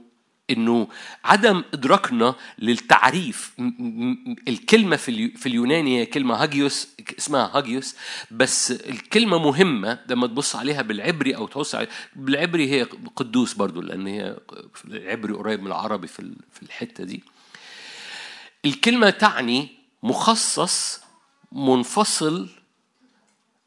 إنه 0.51 0.89
عدم 1.25 1.65
إدراكنا 1.75 2.35
للتعريف. 2.59 3.53
الكلمة 4.49 4.97
في 4.97 5.29
في 5.37 5.47
اليوناني 5.47 6.01
هي 6.01 6.07
كلمة 6.07 6.35
هاجيوس 6.35 6.89
اسمها 7.19 7.51
هاجيوس 7.55 7.97
بس 8.31 8.71
الكلمة 8.71 9.39
مهمة 9.39 9.99
لما 10.09 10.27
تبص 10.27 10.57
عليها 10.57 10.83
بالعبري 10.83 11.37
أو 11.37 11.47
تبص 11.47 11.77
بالعبري 12.17 12.71
هي 12.71 12.83
قدوس 13.17 13.55
برضو 13.55 13.81
لأن 13.81 14.07
هي 14.07 14.37
العبري 14.85 15.33
قريب 15.33 15.61
من 15.61 15.67
العربي 15.67 16.07
في 16.07 16.35
في 16.53 16.63
الحتة 16.63 17.05
دي. 17.05 17.23
الكلمة 18.65 19.11
تعني 19.11 19.69
مخصص 20.03 21.01
منفصل 21.53 22.49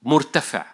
مرتفع. 0.04 0.66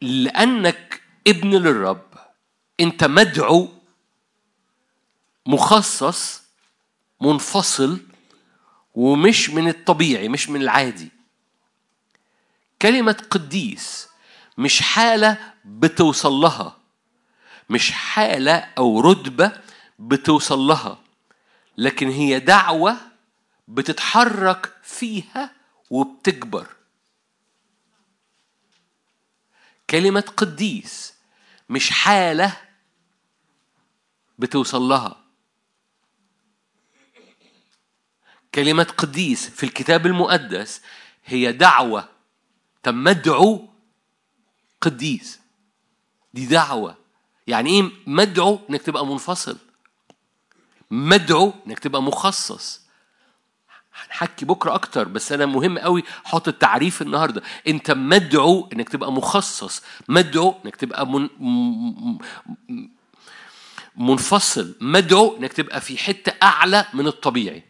لأنك 0.00 1.02
ابن 1.26 1.50
للرب 1.50 2.09
أنت 2.80 3.04
مدعو 3.04 3.68
مخصص 5.46 6.42
منفصل 7.20 8.00
ومش 8.94 9.50
من 9.50 9.68
الطبيعي 9.68 10.28
مش 10.28 10.48
من 10.48 10.62
العادي. 10.62 11.08
كلمة 12.82 13.24
قديس 13.30 14.08
مش 14.58 14.82
حالة 14.82 15.54
بتوصل 15.64 16.32
لها 16.32 16.76
مش 17.70 17.90
حالة 17.92 18.54
أو 18.78 19.00
رتبة 19.00 19.52
بتوصل 19.98 20.58
لها 20.58 20.98
لكن 21.78 22.08
هي 22.10 22.38
دعوة 22.40 22.96
بتتحرك 23.68 24.74
فيها 24.82 25.50
وبتكبر. 25.90 26.66
كلمة 29.90 30.20
قديس 30.36 31.14
مش 31.68 31.90
حالة 31.90 32.56
بتوصل 34.40 34.82
لها. 34.82 35.16
كلمة 38.54 38.82
قديس 38.98 39.50
في 39.50 39.64
الكتاب 39.64 40.06
المقدس 40.06 40.82
هي 41.24 41.52
دعوة 41.52 42.08
طب 42.82 42.94
مدعو 42.94 43.68
قديس. 44.80 45.40
دي 46.34 46.46
دعوة. 46.46 46.96
يعني 47.46 47.70
إيه 47.70 47.90
مدعو؟ 48.06 48.60
إنك 48.70 48.82
تبقى 48.82 49.06
منفصل. 49.06 49.58
مدعو 50.90 51.52
إنك 51.66 51.78
تبقى 51.78 52.02
مخصص. 52.02 52.80
هنحكي 53.94 54.44
بكرة 54.44 54.74
أكتر 54.74 55.08
بس 55.08 55.32
أنا 55.32 55.46
مهم 55.46 55.78
قوي 55.78 56.02
أحط 56.26 56.48
التعريف 56.48 57.02
النهارده. 57.02 57.42
أنت 57.68 57.90
مدعو 57.90 58.68
إنك 58.72 58.88
تبقى 58.88 59.12
مخصص. 59.12 59.82
مدعو 60.08 60.54
إنك 60.64 60.76
تبقى 60.76 61.06
من 61.06 61.28
منفصل 64.00 64.76
مدعو 64.80 65.36
إنك 65.36 65.52
تبقى 65.52 65.80
في 65.80 65.98
حتة 65.98 66.32
أعلى 66.42 66.86
من 66.94 67.06
الطبيعي. 67.06 67.62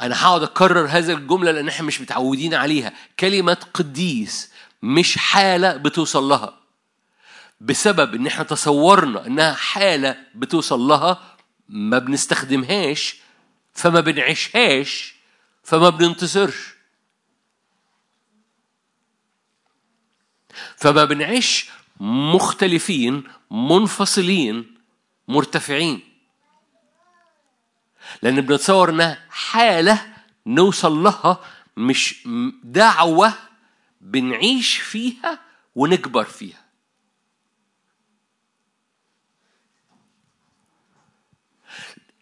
أنا 0.00 0.22
هقعد 0.24 0.42
أكرر 0.42 0.86
هذه 0.86 1.12
الجملة 1.12 1.50
لأن 1.50 1.68
إحنا 1.68 1.86
مش 1.86 2.00
متعودين 2.00 2.54
عليها. 2.54 2.92
كلمة 3.20 3.56
قديس 3.74 4.52
مش 4.82 5.18
حالة 5.18 5.76
بتوصل 5.76 6.22
لها. 6.24 6.58
بسبب 7.60 8.14
إن 8.14 8.26
إحنا 8.26 8.44
تصورنا 8.44 9.26
إنها 9.26 9.52
حالة 9.54 10.16
بتوصل 10.34 10.80
لها 10.80 11.36
ما 11.68 11.98
بنستخدمهاش 11.98 13.16
فما 13.72 14.00
بنعيشهاش 14.00 15.14
فما 15.62 15.88
بننتصرش. 15.90 16.74
فما 20.76 21.04
بنعيش 21.04 21.70
مختلفين 22.02 23.24
منفصلين 23.50 24.74
مرتفعين. 25.28 26.00
لأن 28.22 28.40
بنتصور 28.40 28.90
انها 28.90 29.18
حالة 29.30 30.14
نوصل 30.46 31.02
لها 31.02 31.40
مش 31.76 32.28
دعوة 32.64 33.34
بنعيش 34.00 34.76
فيها 34.76 35.38
ونكبر 35.74 36.24
فيها. 36.24 36.62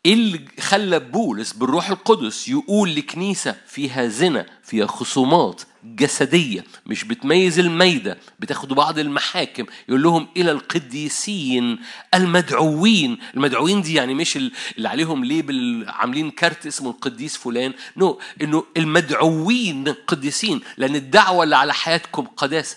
إيه 0.07 0.15
اللي 0.15 0.49
خلى 0.61 1.01
بولس 1.01 1.53
بالروح 1.53 1.91
القدس 1.91 2.49
يقول 2.49 2.95
لكنيسة 2.95 3.53
فيها 3.67 4.09
زنا 4.09 4.47
فيها 4.63 4.87
خصومات 4.87 5.63
جسدية 5.85 6.65
مش 6.87 7.05
بتميز 7.05 7.59
الميدة. 7.59 8.19
بتاخد 8.39 8.69
بعض 8.73 8.99
المحاكم 8.99 9.67
يقول 9.89 10.03
لهم 10.03 10.29
إلى 10.37 10.51
القديسين 10.51 11.79
المدعوين. 12.15 13.19
المدعوين 13.35 13.83
دي 13.83 13.95
يعني 13.95 14.15
مش 14.15 14.37
ال- 14.37 14.53
اللي 14.77 14.89
عليهم 14.89 15.25
label 15.25 15.85
عاملين 15.89 16.31
كارت 16.31 16.67
اسمه 16.67 16.91
القديس 16.91 17.37
فلان. 17.37 17.73
no. 17.97 18.21
إنه 18.43 18.65
المدعوين 18.77 19.89
قديسين 19.89 20.61
لأن 20.77 20.97
الدعوة 20.97 21.45
اللي 21.45 21.57
على 21.57 21.75
حياتكم 21.75 22.27
قداسة. 22.27 22.77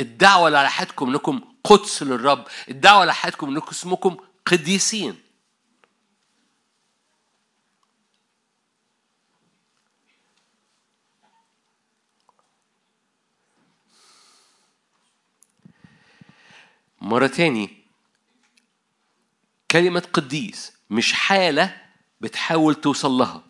الدعوة 0.00 0.46
اللي 0.46 0.58
على 0.58 0.70
حياتكم 0.70 1.08
إنكم 1.10 1.40
قدس 1.64 2.02
للرب. 2.02 2.44
الدعوة 2.68 3.00
على 3.00 3.14
حياتكم 3.14 3.48
إنكم 3.48 3.70
اسمكم 3.70 4.16
قديسين. 4.46 5.14
مرة 17.00 17.26
تاني 17.26 17.84
كلمة 19.70 20.02
قديس 20.12 20.72
مش 20.90 21.12
حالة 21.12 21.82
بتحاول 22.20 22.74
توصل 22.74 23.10
لها. 23.10 23.42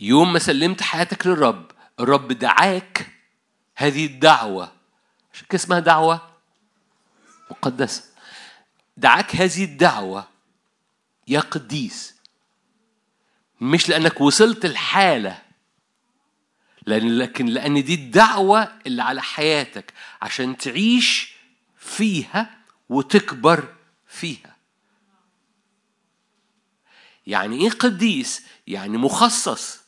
يوم 0.00 0.32
ما 0.32 0.38
سلمت 0.38 0.82
حياتك 0.82 1.26
للرب 1.26 1.70
الرب 2.00 2.32
دعاك 2.32 3.10
هذه 3.76 4.06
الدعوة. 4.06 4.72
عشان 5.32 5.46
كده 5.48 5.58
اسمها 5.58 5.78
دعوة 5.78 6.34
مقدسة. 7.50 8.04
دعاك 8.96 9.36
هذه 9.36 9.64
الدعوة 9.64 10.28
يا 11.28 11.40
قديس. 11.40 12.14
مش 13.60 13.88
لأنك 13.88 14.20
وصلت 14.20 14.64
الحالة 14.64 15.42
لأن 16.88 17.18
لكن 17.18 17.46
لأن 17.46 17.84
دي 17.84 17.94
الدعوة 17.94 18.72
اللي 18.86 19.02
على 19.02 19.22
حياتك 19.22 19.92
عشان 20.22 20.56
تعيش 20.56 21.34
فيها 21.78 22.50
وتكبر 22.88 23.74
فيها. 24.06 24.56
يعني 27.26 27.60
إيه 27.60 27.70
قديس؟ 27.70 28.42
يعني 28.66 28.98
مخصص. 28.98 29.78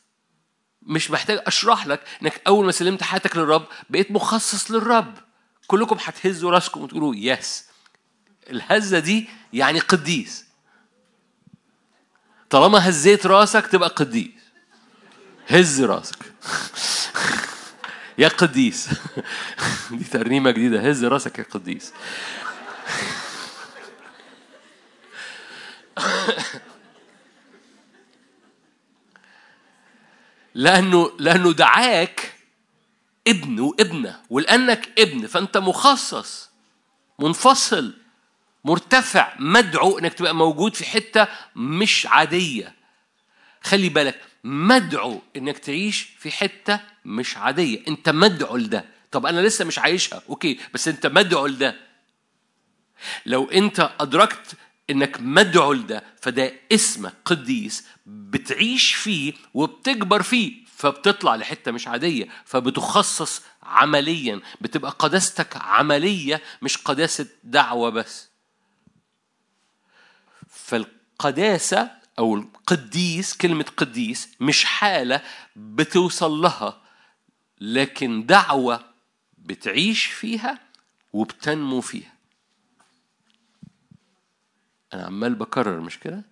مش 0.81 1.11
محتاج 1.11 1.41
أشرح 1.45 1.87
لك 1.87 2.03
إنك 2.21 2.41
أول 2.47 2.65
ما 2.65 2.71
سلمت 2.71 3.03
حياتك 3.03 3.37
للرب 3.37 3.67
بقيت 3.89 4.11
مخصص 4.11 4.71
للرب. 4.71 5.13
كلكم 5.67 5.97
هتهزوا 5.99 6.51
راسكم 6.51 6.81
وتقولوا 6.81 7.15
يس 7.15 7.65
الهزة 8.49 8.99
دي 8.99 9.29
يعني 9.53 9.79
قديس. 9.79 10.45
طالما 12.49 12.89
هزيت 12.89 13.25
راسك 13.25 13.67
تبقى 13.67 13.89
قديس. 13.89 14.40
هز 15.47 15.81
راسك. 15.81 16.33
يا 18.17 18.27
قديس. 18.27 18.89
دي 19.91 20.03
ترنيمة 20.03 20.51
جديدة. 20.51 20.89
هز 20.89 21.05
راسك 21.05 21.39
يا 21.39 21.43
قديس. 21.43 21.93
لأنه 30.55 31.11
لأنه 31.19 31.51
دعاك 31.51 32.33
ابن 33.27 33.59
وابنة 33.59 34.19
ولأنك 34.29 34.89
ابن 34.99 35.27
فأنت 35.27 35.57
مخصص 35.57 36.49
منفصل 37.19 37.93
مرتفع 38.65 39.33
مدعو 39.39 39.99
إنك 39.99 40.13
تبقى 40.13 40.35
موجود 40.35 40.75
في 40.75 40.85
حتة 40.85 41.27
مش 41.55 42.05
عادية. 42.05 42.75
خلي 43.63 43.89
بالك 43.89 44.21
مدعو 44.43 45.21
إنك 45.35 45.57
تعيش 45.57 46.01
في 46.01 46.31
حتة 46.31 46.79
مش 47.05 47.37
عادية. 47.37 47.87
أنت 47.87 48.09
مدعو 48.09 48.57
لده. 48.57 48.85
طب 49.11 49.25
أنا 49.25 49.39
لسه 49.41 49.65
مش 49.65 49.79
عايشها. 49.79 50.21
أوكي 50.29 50.59
بس 50.73 50.87
أنت 50.87 51.07
مدعو 51.07 51.47
لده. 51.47 51.75
لو 53.25 53.45
أنت 53.49 53.91
أدركت 53.99 54.55
إنك 54.89 55.17
مدعو 55.21 55.73
لده 55.73 56.03
فده 56.21 56.53
اسمك 56.71 57.13
قديس 57.25 57.87
بتعيش 58.05 58.93
فيه 58.93 59.33
وبتكبر 59.53 60.21
فيه 60.21 60.65
فبتطلع 60.65 61.35
لحتة 61.35 61.71
مش 61.71 61.87
عادية 61.87 62.27
فبتخصص 62.45 63.41
عمليا 63.63 64.41
بتبقى 64.61 64.91
قداستك 64.99 65.57
عملية 65.57 66.41
مش 66.61 66.77
قداسة 66.77 67.27
دعوة 67.43 67.89
بس. 67.89 68.29
فالقداسة 70.49 71.91
أو 72.19 72.35
القديس 72.35 73.37
كلمة 73.37 73.65
قديس 73.77 74.29
مش 74.39 74.65
حالة 74.65 75.21
بتوصل 75.55 76.31
لها 76.31 76.81
لكن 77.61 78.25
دعوة 78.25 78.85
بتعيش 79.37 80.05
فيها 80.05 80.59
وبتنمو 81.13 81.81
فيها 81.81 82.13
أنا 84.93 85.05
عمال 85.05 85.35
بكرر 85.35 85.79
مش 85.79 85.99
كده؟ 85.99 86.23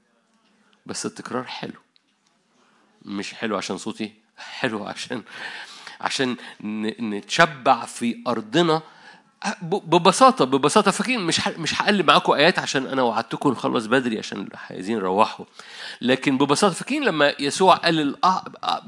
بس 0.86 1.06
التكرار 1.06 1.44
حلو 1.44 1.80
مش 3.02 3.34
حلو 3.34 3.58
عشان 3.58 3.78
صوتي 3.78 4.14
حلو 4.38 4.86
عشان 4.86 5.24
عشان 6.02 6.38
نتشبع 7.02 7.86
في 7.86 8.24
أرضنا 8.28 8.82
ب- 9.62 9.96
ببساطة 9.96 10.46
ببساطة 10.46 10.92
فاكرين 10.92 11.20
مش 11.20 11.48
مش 11.48 11.82
هقلب 11.82 12.08
معاكم 12.08 12.34
آيات 12.34 12.60
عشان 12.60 12.86
أنا 12.88 13.02
وعدتكم 13.02 13.50
نخلص 13.52 13.86
بدري 13.86 14.20
عشان 14.20 14.50
عايزين 14.70 14.98
نروحوا 14.98 15.46
لكن 16.02 16.38
ببساطة 16.38 16.74
فاكرين 16.74 17.04
لما 17.04 17.34
يسوع 17.40 17.76
قال 17.76 18.16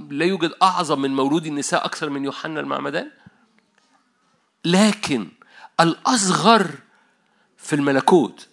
لا 0.10 0.26
يوجد 0.26 0.52
أعظم 0.62 1.02
من 1.02 1.16
مولود 1.16 1.46
النساء 1.46 1.86
أكثر 1.86 2.10
من 2.10 2.24
يوحنا 2.26 2.60
المعمدان؟ 2.60 3.12
لكن 4.66 5.30
الأصغر 5.80 6.68
في 7.58 7.76
الملكوت 7.76 8.48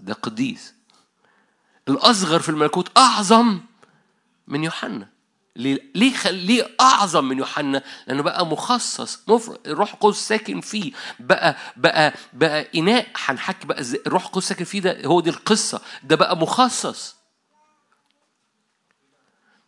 ده 0.00 0.12
قديس. 0.12 0.74
الأصغر 1.88 2.40
في 2.40 2.48
الملكوت 2.48 2.98
أعظم 2.98 3.60
من 4.48 4.64
يوحنا. 4.64 5.08
ليه 5.56 5.78
ليه 5.94 6.14
خل... 6.14 6.34
ليه 6.34 6.70
أعظم 6.80 7.24
من 7.24 7.38
يوحنا؟ 7.38 7.82
لأنه 8.06 8.22
بقى 8.22 8.46
مخصص 8.46 9.20
مفر... 9.28 9.58
الروح 9.66 9.92
القدس 9.94 10.16
ساكن 10.28 10.60
فيه. 10.60 10.92
بقى 11.20 11.56
بقى 11.76 12.14
بقى 12.32 12.68
إناء 12.74 13.06
هنحكي 13.16 13.66
بقى 13.66 13.80
الروح 14.06 14.24
القدس 14.26 14.48
ساكن 14.48 14.64
فيه 14.64 14.80
ده 14.80 15.06
هو 15.06 15.20
دي 15.20 15.30
القصة. 15.30 15.80
ده 16.02 16.16
بقى 16.16 16.36
مخصص. 16.36 17.16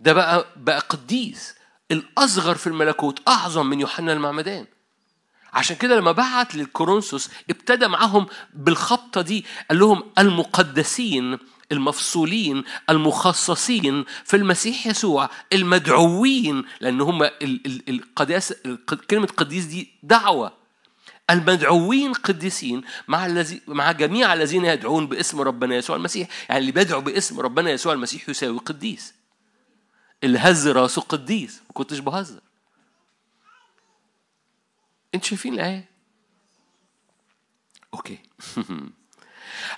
ده 0.01 0.13
بقى 0.13 0.47
بقى 0.57 0.79
قديس. 0.79 1.55
الأصغر 1.91 2.55
في 2.55 2.67
الملكوت 2.67 3.29
أعظم 3.29 3.67
من 3.67 3.81
يوحنا 3.81 4.13
المعمدان. 4.13 4.67
عشان 5.53 5.77
كده 5.77 5.97
لما 5.97 6.13
بعت 6.13 6.55
للكورنثوس 6.55 7.31
ابتدى 7.51 7.89
معاهم 7.89 8.27
بالخبطة 8.55 9.21
دي 9.21 9.45
قال 9.71 9.79
لهم 9.79 10.03
المقدسين 10.19 11.39
المفصولين 11.73 12.65
المخصصين 12.91 14.05
في 14.25 14.37
المسيح 14.37 14.87
يسوع 14.87 15.31
المدعوين 15.53 16.65
لأن 16.81 17.01
هم 17.01 17.23
ال- 17.23 17.33
ال- 17.43 17.89
القداسه 17.89 18.57
الق- 18.67 18.95
كلمة 19.05 19.27
قديس 19.27 19.65
دي 19.65 19.89
دعوة. 20.03 20.53
المدعوين 21.31 22.13
قديسين 22.13 22.83
مع 23.09 23.27
الذي 23.27 23.61
مع 23.67 23.93
جميع 23.93 24.33
الذين 24.35 24.65
يدعون 24.65 25.07
باسم 25.07 25.41
ربنا 25.41 25.75
يسوع 25.77 25.97
المسيح. 25.97 26.29
يعني 26.49 26.61
اللي 26.61 26.73
بيدعو 26.73 27.01
باسم 27.01 27.41
ربنا 27.41 27.71
يسوع 27.71 27.93
المسيح 27.93 28.29
يساوي 28.29 28.59
قديس. 28.59 29.15
اللي 30.25 30.39
هز 30.39 30.69
راسه 30.69 31.03
قديس 31.03 31.57
ما 31.67 31.73
كنتش 31.75 31.99
بهزر. 31.99 32.41
أنتوا 35.15 35.29
شايفين 35.29 35.55
الآية؟ 35.55 35.89
okay. 37.95 38.19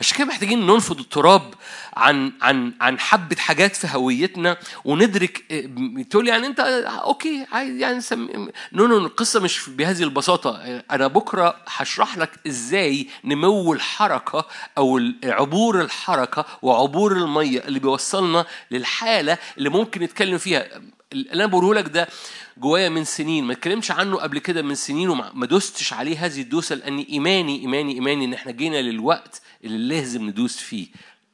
عشان 0.01 0.19
كده 0.19 0.27
محتاجين 0.27 0.67
ننفض 0.67 1.01
التراب 1.01 1.55
عن 1.97 2.33
عن 2.43 2.73
عن 2.81 2.99
حبة 2.99 3.37
حاجات 3.37 3.77
في 3.77 3.89
هويتنا 3.91 4.57
وندرك 4.85 5.45
إيه، 5.51 5.69
تقول 6.11 6.29
يعني 6.29 6.47
أنت 6.47 6.61
okay 6.61 7.47
عايز 7.53 7.77
يعني 7.77 8.01
سم... 8.01 8.49
no 8.73 8.87
no 8.87 8.99
القصة 8.99 9.41
مش 9.41 9.69
بهذه 9.69 10.03
البساطة. 10.03 10.83
أنا 10.91 11.07
بكرة 11.07 11.57
هشرح 11.67 12.19
لك 12.19 12.31
إزاي 12.47 13.07
نمو 13.25 13.73
الحركة 13.73 14.45
أو 14.79 15.01
عبور 15.25 15.81
الحركة 15.81 16.45
وعبور 16.63 17.13
المية 17.13 17.61
اللي 17.61 17.79
بيوصلنا 17.79 18.47
للحالة 18.71 19.39
اللي 19.59 19.69
ممكن 19.69 20.03
نتكلم 20.03 20.39
فيها. 20.39 20.69
اللي 21.13 21.33
أنا 21.33 21.47
بقوله 21.47 21.75
لك 21.75 21.89
ده 21.89 22.09
جوايا 22.57 22.89
من 22.89 23.05
سنين 23.05 23.45
ما 23.45 23.53
اتكلمش 23.53 23.91
عنه 23.91 24.17
قبل 24.17 24.39
كده 24.39 24.63
من 24.63 24.75
سنين 24.75 25.09
وما 25.09 25.33
ما 25.35 25.47
دوستش 25.47 25.93
عليه 25.93 26.25
هذه 26.27 26.41
الدوسة 26.41 26.75
لأن 26.75 26.99
إيماني 26.99 27.61
إيماني 27.61 27.93
إيماني 27.95 28.25
إن 28.25 28.35
إحنا 28.35 28.53
جينا 28.53 28.77
للوقت 28.83 29.43
اللي 29.65 29.95
لازم 29.97 30.23
ندوس 30.29 30.57
فيه 30.57 30.89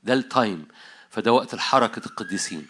ده 0.04 0.14
التايم 0.14 0.68
فده 1.10 1.32
وقت 1.32 1.54
الحركة 1.54 2.06
القديسين. 2.06 2.66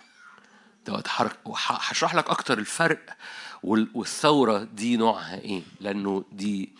ده 0.86 0.93
وقت 0.93 1.09
حركه 1.09 1.55
هشرح 1.56 2.14
لك 2.14 2.31
أكتر 2.31 2.59
الفرق 2.59 3.16
وال- 3.62 3.89
والثورة 3.94 4.59
دي 4.64 4.97
نوعها 4.97 5.40
إيه 5.40 5.62
لأنه 5.81 6.24
دي 6.32 6.72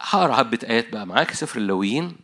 هقرأ 0.00 0.36
حبة 0.36 0.58
آيات 0.64 0.92
بقى 0.92 1.06
معاك 1.06 1.34
سفر 1.34 1.58
اللويين 1.58 2.16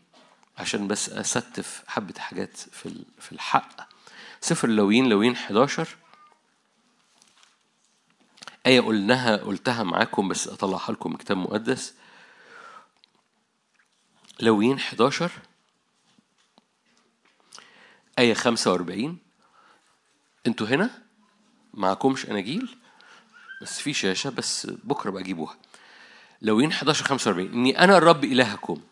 عشان 0.58 0.88
بس 0.88 1.08
استف 1.10 1.82
حبة 1.86 2.14
حاجات 2.18 2.56
في 2.56 3.04
في 3.20 3.32
الحق. 3.32 3.88
سفر 4.40 4.68
اللويين 4.68 5.08
لويين 5.08 5.32
11 5.36 5.96
آية 8.66 8.80
قلناها 8.80 9.36
قلتها 9.36 9.82
معاكم 9.82 10.28
بس 10.28 10.48
أطلعها 10.48 10.92
لكم 10.92 11.10
من 11.10 11.16
كتاب 11.16 11.36
مقدس. 11.36 11.94
لويين 14.40 14.76
11 14.78 15.30
آية 18.18 18.34
45 18.34 19.18
أنتوا 20.46 20.66
هنا؟ 20.66 21.02
معكمش 21.74 22.26
أناجيل 22.26 22.76
بس 23.62 23.80
في 23.80 23.92
شاشة 23.92 24.30
بس 24.30 24.66
بكرة 24.66 25.10
بقى 25.10 25.22
أجيبوها. 25.22 25.56
لويين 26.42 26.72
11 26.72 27.04
45 27.04 27.52
إني 27.52 27.78
أنا 27.78 27.96
الرب 27.98 28.24
إلهكم. 28.24 28.82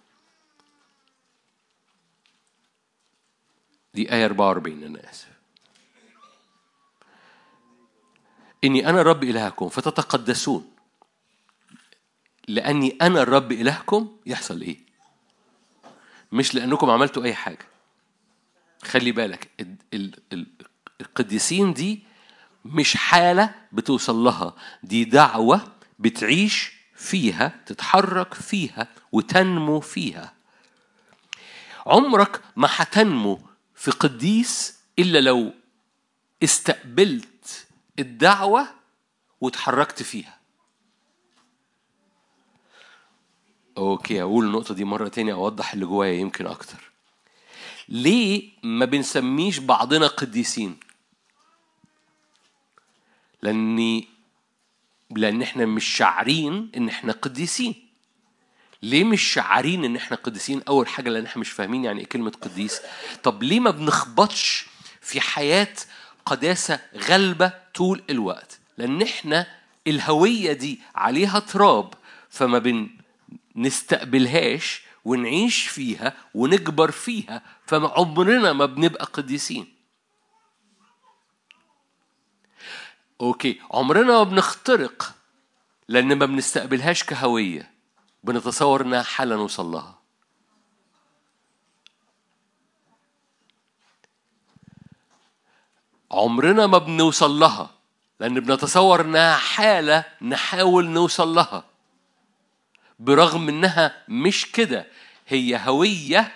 دي 3.94 4.12
آية 4.12 4.24
44 4.24 4.82
أنا 4.84 5.10
آسف. 5.10 5.35
إني 8.64 8.88
أنا 8.88 9.00
الرب 9.00 9.24
إلهكم 9.24 9.68
فتتقدسون. 9.68 10.70
لأني 12.48 12.96
أنا 13.02 13.22
الرب 13.22 13.52
إلهكم 13.52 14.16
يحصل 14.26 14.60
إيه؟ 14.60 14.78
مش 16.32 16.54
لأنكم 16.54 16.90
عملتوا 16.90 17.24
أي 17.24 17.34
حاجة. 17.34 17.66
خلي 18.84 19.12
بالك 19.12 19.50
ال- 19.60 19.76
ال- 19.94 20.18
ال- 20.32 20.46
القديسين 21.00 21.72
دي 21.72 22.02
مش 22.64 22.96
حالة 22.96 23.54
بتوصل 23.72 24.16
لها 24.16 24.54
دي 24.82 25.04
دعوة 25.04 25.72
بتعيش 25.98 26.72
فيها 26.94 27.60
تتحرك 27.66 28.34
فيها 28.34 28.88
وتنمو 29.12 29.80
فيها. 29.80 30.32
عمرك 31.86 32.40
ما 32.56 32.68
هتنمو 32.70 33.40
في 33.74 33.90
قديس 33.90 34.78
إلا 34.98 35.18
لو 35.18 35.52
استقبلت 36.42 37.28
الدعوة 37.98 38.68
وتحركت 39.40 40.02
فيها. 40.02 40.36
أوكي 43.78 44.22
أقول 44.22 44.46
النقطة 44.46 44.74
دي 44.74 44.84
مرة 44.84 45.08
تانية 45.08 45.34
أوضح 45.34 45.72
اللي 45.72 45.86
جوايا 45.86 46.12
يمكن 46.12 46.46
أكتر. 46.46 46.90
ليه 47.88 48.50
ما 48.62 48.84
بنسميش 48.84 49.58
بعضنا 49.58 50.06
قديسين؟ 50.06 50.76
لأني 53.42 54.08
لأن 55.10 55.42
إحنا 55.42 55.66
مش 55.66 55.84
شاعرين 55.84 56.70
إن 56.76 56.88
إحنا 56.88 57.12
قديسين. 57.12 57.74
ليه 58.82 59.04
مش 59.04 59.22
شاعرين 59.22 59.84
إن 59.84 59.96
إحنا 59.96 60.16
قديسين؟ 60.16 60.62
أول 60.68 60.88
حاجة 60.88 61.10
لأن 61.10 61.24
إحنا 61.24 61.40
مش 61.40 61.50
فاهمين 61.50 61.84
يعني 61.84 62.00
إيه 62.00 62.06
كلمة 62.06 62.30
قديس. 62.30 62.80
طب 63.22 63.42
ليه 63.42 63.60
ما 63.60 63.70
بنخبطش 63.70 64.66
في 65.00 65.20
حياة 65.20 65.74
قداسة 66.26 66.80
غالبه 66.96 67.52
طول 67.76 68.02
الوقت. 68.10 68.60
لأن 68.78 69.02
إحنا 69.02 69.46
الهوية 69.86 70.52
دي 70.52 70.80
عليها 70.94 71.38
تراب 71.38 71.94
فما 72.30 72.58
بن 72.58 72.90
نستقبلهاش 73.56 74.82
ونعيش 75.04 75.68
فيها 75.68 76.16
ونكبر 76.34 76.90
فيها 76.90 77.42
فعمرنا 77.66 78.52
ما 78.52 78.66
بنبقى 78.66 79.04
قديسين. 79.04 79.76
أوكي 83.20 83.60
عمرنا 83.70 84.12
ما 84.12 84.22
بنخترق 84.22 85.14
لأن 85.88 86.18
ما 86.18 86.26
بنستقبلهاش 86.26 87.04
كهوية. 87.04 87.70
بنتصور 88.24 88.82
انها 88.82 89.02
حاله 89.02 89.36
نوصل 89.36 89.66
لها. 89.66 90.05
عمرنا 96.10 96.66
ما 96.66 96.78
بنوصل 96.78 97.30
لها 97.30 97.70
لأن 98.20 98.40
بنتصور 98.40 99.00
إنها 99.00 99.36
حالة 99.36 100.04
نحاول 100.22 100.88
نوصل 100.88 101.34
لها. 101.34 101.64
برغم 102.98 103.48
إنها 103.48 104.02
مش 104.08 104.52
كده 104.52 104.86
هي 105.28 105.60
هوية 105.64 106.32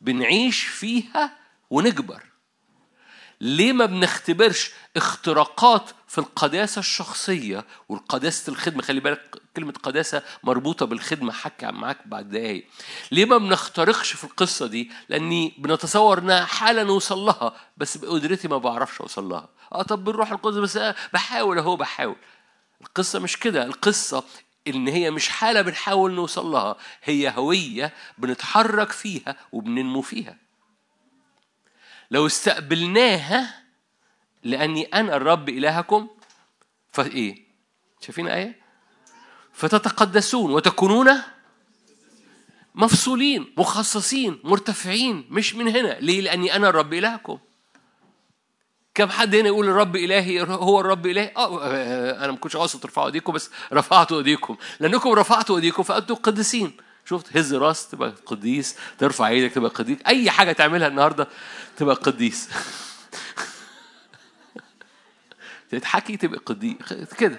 بنعيش 0.00 0.62
فيها 0.64 1.36
ونكبر. 1.70 2.22
ليه 3.40 3.72
ما 3.72 3.86
بنختبرش 3.86 4.70
اختراقات 4.96 5.90
في 6.08 6.18
القداسة 6.18 6.78
الشخصية 6.78 7.64
والقداسة 7.88 8.50
الخدمة؟ 8.50 8.82
خلي 8.82 9.00
بالك 9.00 9.41
كلمة 9.56 9.72
قداسة 9.72 10.22
مربوطة 10.42 10.86
بالخدمة. 10.86 11.32
حكي 11.32 11.66
معاك 11.66 12.08
بعد 12.08 12.30
دقايق. 12.30 12.66
ليه 13.10 13.24
ما 13.24 13.38
بنخترقش 13.38 14.12
في 14.12 14.24
القصة 14.24 14.66
دي؟ 14.66 14.90
لأني 15.08 15.54
بنتصور 15.58 16.18
إنها 16.18 16.44
حالة 16.44 16.82
نوصل 16.82 17.18
لها 17.18 17.56
بس 17.76 17.96
بقدرتي 17.96 18.48
ما 18.48 18.58
بعرفش 18.58 19.00
أوصل 19.00 19.28
لها. 19.28 19.48
آه 19.72 19.82
طب 19.82 20.04
بالروح 20.04 20.32
القدس 20.32 20.56
بس 20.56 20.76
أنا 20.76 20.94
بحاول 21.12 21.58
أهو 21.58 21.76
بحاول. 21.76 22.16
القصة 22.80 23.18
مش 23.18 23.38
كده. 23.38 23.64
القصة 23.64 24.24
إن 24.68 24.88
هي 24.88 25.10
مش 25.10 25.28
حالة 25.28 25.62
بنحاول 25.62 26.12
نوصل 26.12 26.46
لها 26.46 26.76
هي 27.04 27.32
هوية 27.36 27.92
بنتحرك 28.18 28.92
فيها 28.92 29.36
وبننمو 29.52 30.00
فيها. 30.00 30.36
لو 32.10 32.26
استقبلناها 32.26 33.62
لأني 34.44 34.84
أنا 34.84 35.16
الرب 35.16 35.48
إلهكم 35.48 36.08
فإيه؟ 36.92 37.42
شايفين 38.00 38.28
آية؟ 38.28 38.61
فتتقدسون 39.52 40.50
وتكونون 40.50 41.10
مفصولين 42.74 43.52
مخصصين 43.56 44.38
مرتفعين 44.44 45.24
مش 45.30 45.54
من 45.54 45.68
هنا. 45.68 45.96
ليه؟ 46.00 46.20
لأني 46.20 46.56
أنا 46.56 46.68
الرب 46.68 46.94
إلهكم. 46.94 47.38
كم 48.94 49.08
حد 49.08 49.34
هنا 49.34 49.46
يقول 49.46 49.68
الرب 49.68 49.96
إلهي 49.96 50.42
هو 50.42 50.80
الرب 50.80 51.06
إلهي؟ 51.06 51.32
آه 51.36 51.62
آه، 51.62 52.24
أنا 52.24 52.32
ما 52.32 52.38
كنتش 52.38 52.56
قاصد 52.56 52.80
ترفعوا 52.80 53.06
إيديكم 53.06 53.32
بس 53.32 53.50
رفعتوا 53.72 54.18
إيديكم. 54.18 54.56
لأنكم 54.80 55.10
رفعتوا 55.10 55.56
إيديكم 55.56 55.82
فأنتم 55.82 56.14
قديسين. 56.14 56.72
شفت؟ 57.04 57.36
هز 57.36 57.54
راس 57.54 57.88
تبقى 57.88 58.14
قديس 58.26 58.76
ترفع 58.98 59.28
إيدك 59.28 59.54
تبقى 59.54 59.70
قديس. 59.70 59.98
أي 60.06 60.30
حاجة 60.30 60.52
تعملها 60.52 60.88
النهارده 60.88 61.28
تبقى 61.76 61.94
قديس. 61.94 62.48
تضحكي 65.70 66.16
تبقى 66.16 66.40
قديس. 66.46 66.76
كده. 67.18 67.38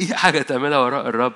أي 0.00 0.14
حاجة 0.14 0.42
تعملها 0.42 0.78
وراء 0.78 1.08
الرب. 1.08 1.34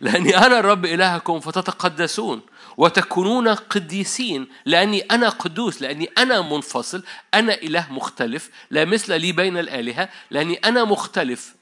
لأني 0.00 0.36
أنا 0.36 0.58
الرب 0.58 0.84
إلهكم 0.84 1.40
فتتقدسون 1.40 2.40
وتكونون 2.76 3.48
قديسين. 3.48 4.48
لأني 4.64 5.00
أنا 5.00 5.28
قدوس 5.28 5.82
لأني 5.82 6.10
أنا 6.18 6.40
منفصل 6.40 7.02
أنا 7.34 7.54
إله 7.54 7.92
مختلف 7.92 8.50
لا 8.70 8.84
مثل 8.84 9.20
لي 9.20 9.32
بين 9.32 9.58
الآلهة. 9.58 10.08
لأني 10.30 10.54
أنا 10.54 10.84
مختلف 10.84 11.54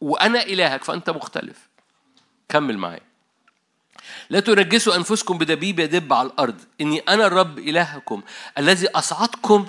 وأنا 0.00 0.42
إلهك 0.42 0.84
فأنت 0.84 1.10
مختلف. 1.10 1.56
كمل 2.48 2.78
معايا. 2.78 3.10
لا 4.30 4.40
تنجسوا 4.40 4.96
أنفسكم 4.96 5.38
بدبيب 5.38 5.80
يدب 5.80 6.12
على 6.12 6.28
الأرض. 6.28 6.60
إني 6.80 6.98
أنا 6.98 7.26
الرب 7.26 7.58
إلهكم 7.58 8.22
الذي 8.58 8.88
أصعدكم 8.88 9.66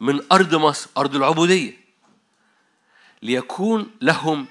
من 0.00 0.20
أرض 0.32 0.54
مصر 0.54 0.90
أرض 0.96 1.16
العبودية. 1.16 1.83
ليكون 3.24 3.90
لهم 4.00 4.46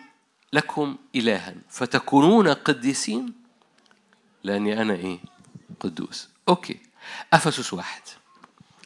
لكم 0.53 0.97
الها. 1.15 1.55
فتكونون 1.69 2.47
قديسين؟ 2.47 3.33
لأني 4.43 4.81
أنا 4.81 4.93
إيه؟ 4.93 5.19
قدوس. 5.79 6.29
أوكي. 6.49 6.79
أفسس 7.33 7.73
واحد. 7.73 8.01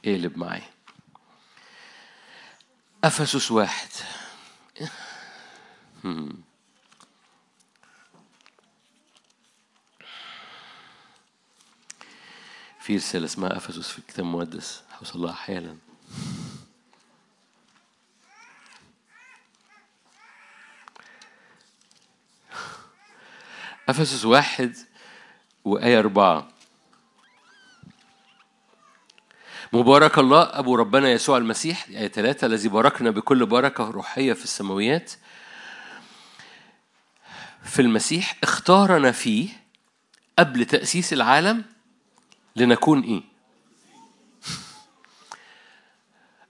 اقلب 0.05 0.37
معايا 0.37 0.69
أفسس 3.03 3.51
واحد. 3.51 3.89
في 12.79 12.95
رسالة 12.95 13.25
اسمها 13.25 13.57
أفسس 13.57 13.89
في 13.89 13.99
الكتاب 13.99 14.25
المقدس. 14.25 14.83
هوصل 14.99 15.19
لها 15.21 15.33
حالا 15.33 15.77
أفسس 23.89 24.25
واحد 24.25 24.75
وآية 25.65 25.99
أربعة. 25.99 26.47
مبارك 29.73 30.17
الله 30.17 30.41
أبو 30.59 30.75
ربنا 30.75 31.11
يسوع 31.11 31.37
المسيح 31.37 31.87
آية 31.89 32.07
ثلاثة 32.07 32.47
الذي 32.47 32.69
باركنا 32.69 33.09
بكل 33.11 33.45
بركة 33.45 33.89
روحية 33.89 34.33
في 34.33 34.43
السماويات. 34.43 35.11
في 37.63 37.81
المسيح 37.81 38.37
اختارنا 38.43 39.11
فيه 39.11 39.49
قبل 40.39 40.65
تأسيس 40.65 41.13
العالم 41.13 41.65
لنكون 42.55 43.01
إيه؟ 43.01 43.21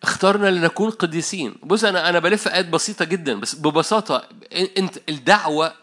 اخترنا 0.03 0.47
لنكون 0.47 0.89
قديسين. 0.89 1.55
بص 1.63 1.83
أنا 1.83 2.09
أنا 2.09 2.19
بلف 2.19 2.47
آيات 2.47 2.65
بسيطة 2.65 3.05
جدا 3.05 3.39
بس 3.39 3.55
ببساطة 3.55 4.29
إنت 4.77 4.97
الدعوة 5.09 5.73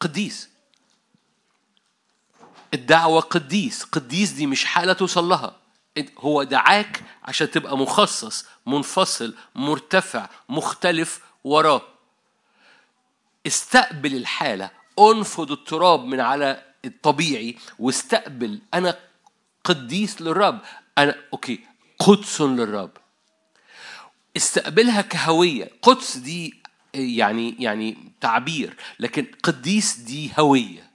قديس. 0.00 0.57
الدعوة 2.74 3.20
قديس. 3.20 3.82
قديس 3.82 4.30
دي 4.30 4.46
مش 4.46 4.64
حالة 4.64 4.92
توصل 4.92 5.24
لها 5.28 5.56
هو 6.18 6.42
دعاك 6.42 7.02
عشان 7.24 7.50
تبقى 7.50 7.78
مخصص 7.78 8.46
منفصل 8.66 9.34
مرتفع 9.54 10.28
مختلف 10.48 11.20
وراه. 11.44 11.82
استقبل 13.46 14.16
الحالة. 14.16 14.70
انفض 14.98 15.52
التراب 15.52 16.04
من 16.04 16.20
على 16.20 16.64
الطبيعي 16.84 17.56
واستقبل. 17.78 18.60
أنا 18.74 18.98
قديس 19.64 20.22
للرب. 20.22 20.58
أنا 20.98 21.14
أوكي. 21.32 21.60
قدس 21.98 22.40
للرب. 22.40 22.90
استقبلها 24.36 25.02
كهوية. 25.02 25.70
قدس 25.82 26.16
دي 26.16 26.62
يعني 26.94 27.56
يعني 27.58 28.12
تعبير. 28.20 28.76
لكن 29.00 29.26
قديس 29.42 29.96
دي 29.96 30.32
هوية. 30.38 30.87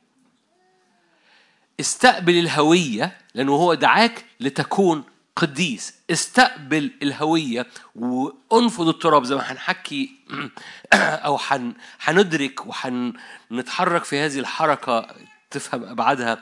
استقبل 1.84 2.40
الهوية 2.40 3.18
لأنه 3.36 3.52
هو 3.52 3.74
دعاك 3.74 4.26
لتكون 4.40 5.04
قديس. 5.36 5.94
استقبل 6.12 6.92
الهوية 7.02 7.68
وأنفض 7.96 8.88
التراب. 8.88 9.24
زي 9.24 9.36
ما 9.36 9.42
هنحكي 9.42 10.12
أو 11.28 11.38
حن 11.38 11.74
هندرك 12.02 12.60
وهنتحرك 12.68 14.04
في 14.04 14.20
هذه 14.20 14.40
الحركة. 14.40 15.08
تفهم 15.52 15.84
ابعادها 15.84 16.40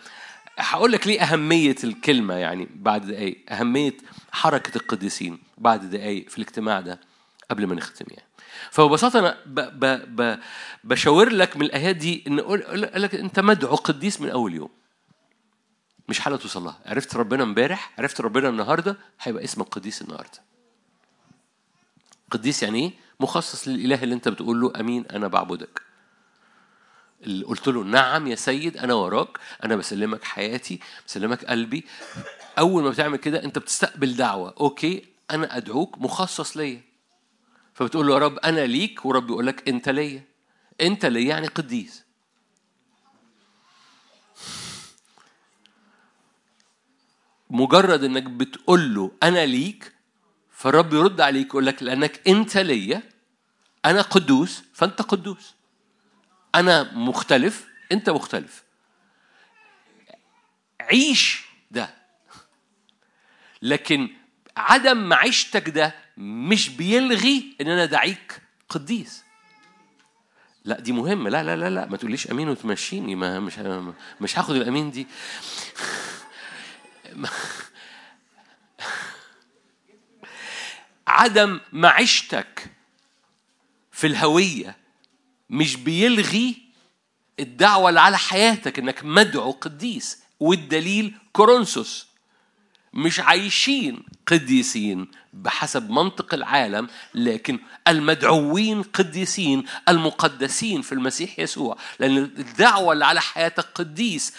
هقول 0.57 0.91
لك 0.91 1.07
ليه 1.07 1.21
أهمية 1.21 1.75
الكلمة 1.83 2.33
يعني 2.33 2.67
بعد 2.75 3.07
دقايق. 3.07 3.43
أهمية 3.49 3.97
حركة 4.31 4.77
القديسين 4.77 5.39
بعد 5.57 5.89
دقايق 5.89 6.29
في 6.29 6.37
الاجتماع 6.37 6.79
ده 6.81 6.99
قبل 7.51 7.67
ما 7.67 7.75
نختم 7.75 8.05
يعني. 8.09 8.27
فببساطة 8.71 9.19
أنا 9.19 9.37
ب 9.45 9.59
ب 9.59 9.85
ب 10.21 10.39
بشاور 10.83 11.29
لك 11.29 11.57
من 11.57 11.65
الآيات 11.65 11.95
دي 11.95 12.23
إن 12.27 12.39
أقول 12.39 12.63
لك 12.81 13.15
أنت 13.15 13.39
مدعو 13.39 13.75
قديس 13.75 14.21
من 14.21 14.29
أول 14.29 14.53
يوم. 14.53 14.69
مش 16.09 16.19
حالة 16.19 16.37
توصل 16.37 16.63
لها. 16.63 16.79
عرفت 16.85 17.15
ربنا 17.15 17.43
امبارح 17.43 17.91
عرفت 17.97 18.21
ربنا 18.21 18.49
النهاردة 18.49 18.97
هيبقى 19.21 19.43
اسمك 19.43 19.65
قديس 19.67 20.01
النهاردة. 20.01 20.41
قديس 22.31 22.63
يعني 22.63 22.79
إيه؟ 22.79 22.91
مخصص 23.19 23.67
للإله 23.67 24.03
اللي 24.03 24.15
أنت 24.15 24.27
بتقول 24.27 24.61
له 24.61 24.73
أمين 24.79 25.05
أنا 25.05 25.27
بعبدك. 25.27 25.81
اللي 27.23 27.45
قلت 27.45 27.67
له 27.67 27.83
نعم 27.83 28.27
يا 28.27 28.35
سيد 28.35 28.77
أنا 28.77 28.93
وراك 28.93 29.37
أنا 29.63 29.75
بسلمك 29.75 30.23
حياتي 30.23 30.79
بسلمك 31.07 31.45
قلبي. 31.45 31.85
أول 32.59 32.83
ما 32.83 32.89
بتعمل 32.89 33.17
كده 33.17 33.43
أنت 33.43 33.57
بتستقبل 33.59 34.15
دعوة. 34.15 34.55
أوكي 34.59 35.05
أنا 35.31 35.57
أدعوك 35.57 35.97
مخصص 35.97 36.57
ليا. 36.57 36.81
فبتقول 37.73 38.07
له 38.07 38.13
يا 38.13 38.19
رب 38.19 38.37
أنا 38.37 38.65
ليك. 38.65 39.05
ورب 39.05 39.29
يقول 39.29 39.47
لك 39.47 39.69
أنت 39.69 39.89
ليا. 39.89 40.23
أنت 40.81 41.05
ليا 41.05 41.29
يعني 41.29 41.47
قديس. 41.47 42.03
مجرد 47.51 48.03
إنك 48.03 48.23
بتقول 48.23 48.95
له 48.95 49.11
أنا 49.23 49.45
ليك 49.45 49.93
فالرب 50.51 50.93
يرد 50.93 51.21
عليك 51.21 51.47
يقول 51.47 51.65
لك 51.65 51.83
لأنك 51.83 52.27
أنت 52.27 52.57
ليا 52.57 53.03
أنا 53.85 54.01
قدوس 54.01 54.63
فأنت 54.73 55.01
قدوس. 55.01 55.55
أنا 56.55 56.93
مختلف 56.93 57.67
أنت 57.91 58.09
مختلف. 58.09 58.63
عيش 60.81 61.45
ده. 61.71 61.93
لكن 63.61 64.09
عدم 64.57 64.97
معيشتك 65.09 65.69
ده 65.69 65.95
مش 66.17 66.69
بيلغي 66.69 67.55
إن 67.61 67.67
أنا 67.67 67.85
دعيك 67.85 68.41
قديس. 68.69 69.23
لا 70.65 70.79
دي 70.79 70.91
مهمة. 70.91 71.29
لا 71.29 71.43
لا 71.43 71.55
لا 71.55 71.69
لا. 71.69 71.85
ما 71.85 71.97
تقوليش 71.97 72.31
أمين 72.31 72.49
وتمشيني. 72.49 73.15
ما 73.15 73.39
مش 73.39 73.59
مش 74.21 74.39
هاخد 74.39 74.55
الأمين 74.55 74.91
دي. 74.91 75.07
عدم 81.07 81.59
معيشتك 81.73 82.71
في 83.91 84.07
الهوية 84.07 84.77
مش 85.49 85.75
بيلغي 85.75 86.61
الدعوة 87.39 87.89
اللي 87.89 87.99
على 87.99 88.17
حياتك 88.17 88.79
إنك 88.79 89.03
مدعو 89.03 89.51
قديس. 89.51 90.21
والدليل 90.39 91.17
كورنثوس. 91.33 92.07
مش 92.93 93.19
عايشين 93.19 94.03
قديسين 94.27 95.07
بحسب 95.33 95.89
منطق 95.89 96.33
العالم 96.33 96.87
لكن 97.15 97.59
المدعوين 97.87 98.83
قديسين 98.83 99.65
المقدسين 99.89 100.81
في 100.81 100.91
المسيح 100.91 101.39
يسوع. 101.39 101.77
لأن 101.99 102.17
الدعوة 102.17 102.93
اللي 102.93 103.05
على 103.05 103.21
حياتك 103.21 103.65
قديس 103.75 104.33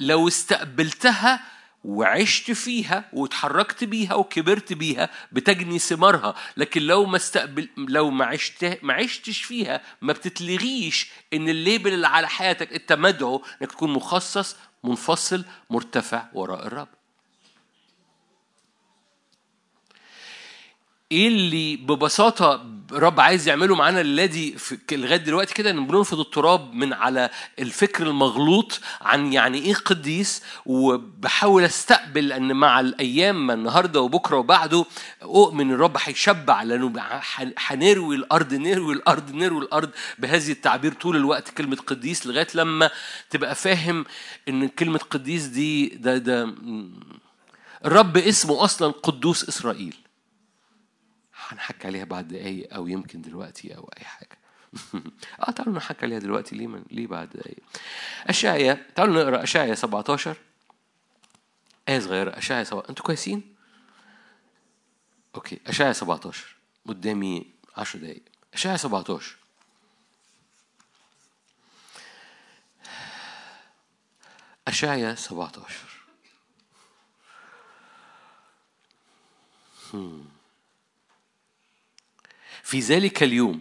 لو 0.00 0.28
استقبلتها 0.28 1.40
وعشت 1.84 2.50
فيها 2.50 3.10
واتحركت 3.12 3.84
بيها 3.84 4.14
وكبرت 4.14 4.72
بيها 4.72 5.10
بتجني 5.32 5.78
ثمارها. 5.78 6.34
لكن 6.56 6.82
لو 6.82 7.04
ما 7.04 7.16
استقبل 7.16 7.68
لو 7.76 8.10
ما 8.10 8.24
عشت 8.24 8.78
ما 8.82 8.94
عشتش 8.94 9.42
فيها 9.42 9.80
ما 10.02 10.12
بتتلغيش 10.12 11.10
إن 11.32 11.48
الليبل 11.48 11.92
اللي 11.92 12.06
على 12.06 12.28
حياتك 12.28 12.72
أنت 12.72 12.92
مدعو 12.92 13.44
إنك 13.62 13.72
تكون 13.72 13.92
مخصص 13.92 14.56
منفصل 14.84 15.44
مرتفع 15.70 16.24
وراء 16.32 16.66
الرب. 16.66 16.88
إيه 21.12 21.28
اللي 21.28 21.76
ببساطة 21.76 22.56
رب 22.94 23.20
عايز 23.20 23.48
يعمله 23.48 23.74
معانا 23.74 24.00
في- 24.58 24.78
لغاية 24.96 25.16
دلوقتي 25.16 25.54
كده 25.54 25.70
إن 25.70 25.86
بننفض 25.86 26.20
التراب 26.20 26.74
من 26.74 26.92
على 26.92 27.30
الفكر 27.58 28.06
المغلوط 28.06 28.80
عن 29.00 29.32
يعني 29.32 29.58
إيه 29.58 29.74
قديس 29.74 30.42
وبحاول 30.66 31.64
أستقبل 31.64 32.32
إن 32.32 32.52
مع 32.56 32.80
الأيام 32.80 33.46
ما 33.46 33.54
النهارده 33.54 34.00
وبكرة 34.00 34.36
وبعده 34.36 34.84
أؤمن 35.22 35.70
الرب 35.72 35.96
هيشبع 36.00 36.62
لأنه 36.62 36.92
هنروي 37.58 38.16
الأرض 38.16 38.54
نروي 38.54 38.94
الأرض 38.94 39.34
نروي 39.34 39.62
الأرض 39.64 39.90
بهذه 40.18 40.52
التعبير 40.52 40.92
طول 40.92 41.16
الوقت 41.16 41.48
كلمة 41.50 41.76
قديس 41.76 42.26
لغاية 42.26 42.48
لما 42.54 42.90
تبقى 43.30 43.54
فاهم 43.54 44.04
إن 44.48 44.68
كلمة 44.68 44.98
قديس 45.10 45.44
دي 45.46 45.86
ده 45.88 46.18
ده 46.18 46.54
الرب 47.84 48.16
اسمه 48.16 48.64
أصلا 48.64 48.92
قدوس 49.02 49.48
إسرائيل. 49.48 49.94
هنحكي 51.48 51.86
عليها 51.86 52.04
بعد 52.04 52.28
دقايق 52.28 52.74
أو 52.74 52.86
يمكن 52.86 53.22
دلوقتي 53.22 53.76
أو 53.76 53.90
أي 53.98 54.04
حاجة. 54.04 54.38
آه 55.48 55.50
تعالوا 55.50 55.74
نحكي 55.74 56.06
عليها 56.06 56.18
دلوقتي 56.18 56.56
ليه 56.56 56.66
من 56.66 56.84
ليه 56.90 57.06
بعد 57.06 57.28
دقايق 57.28 57.58
اشعيا 58.26 58.86
تعالوا 58.94 59.22
نقرأ 59.22 59.42
اشعيا 59.42 59.74
17 59.74 60.36
آية 61.88 61.98
صغيرة 61.98 62.38
اشعيا 62.38 62.64
17 62.64 62.90
أنتوا 62.90 63.04
كويسين؟ 63.04 63.54
أوكي 65.34 65.60
اشعيا 65.66 65.92
17 65.92 66.56
قدامي 66.86 67.46
10 67.76 68.00
دقايق. 68.00 68.22
اشعيا 68.54 68.76
17 68.76 69.36
اشعيا 74.68 75.14
17 75.14 75.70
في 82.64 82.80
ذلك 82.80 83.22
اليوم 83.22 83.60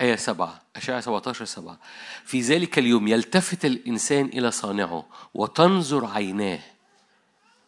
آية 0.00 0.16
سبعة 0.16 0.62
أشعة 0.76 1.00
17 1.00 1.44
سبعة 1.44 1.78
في 2.24 2.40
ذلك 2.40 2.78
اليوم 2.78 3.08
يلتفت 3.08 3.64
الإنسان 3.64 4.26
إلى 4.26 4.50
صانعه 4.50 5.06
وتنظر 5.34 6.06
عيناه 6.06 6.60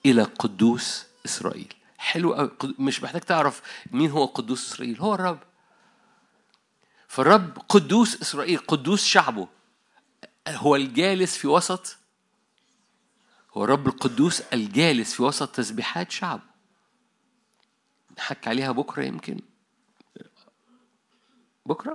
إلى 0.07 0.23
قدوس 0.23 1.07
إسرائيل. 1.27 1.75
حلو 1.99 2.51
مش 2.79 3.03
محتاج 3.03 3.21
تعرف 3.21 3.63
مين 3.91 4.11
هو 4.11 4.25
قدوس 4.25 4.73
إسرائيل 4.73 5.01
هو 5.01 5.15
الرب. 5.15 5.39
فالرب 7.09 7.59
قدوس 7.69 8.23
إسرائيل 8.23 8.59
قدوس 8.59 9.05
شعبه. 9.05 9.49
هو 10.49 10.77
الجالس 10.77 11.37
في 11.37 11.47
وسط 11.47 11.97
هو 13.55 13.65
الرب 13.65 13.87
القدوس 13.87 14.41
الجالس 14.41 15.15
في 15.15 15.23
وسط 15.23 15.49
تسبيحات 15.49 16.11
شعبه. 16.11 16.43
نحكي 18.19 18.51
عليها 18.51 18.73
بكرة 18.73 19.03
يمكن. 19.03 19.41
بكرة؟ 21.67 21.95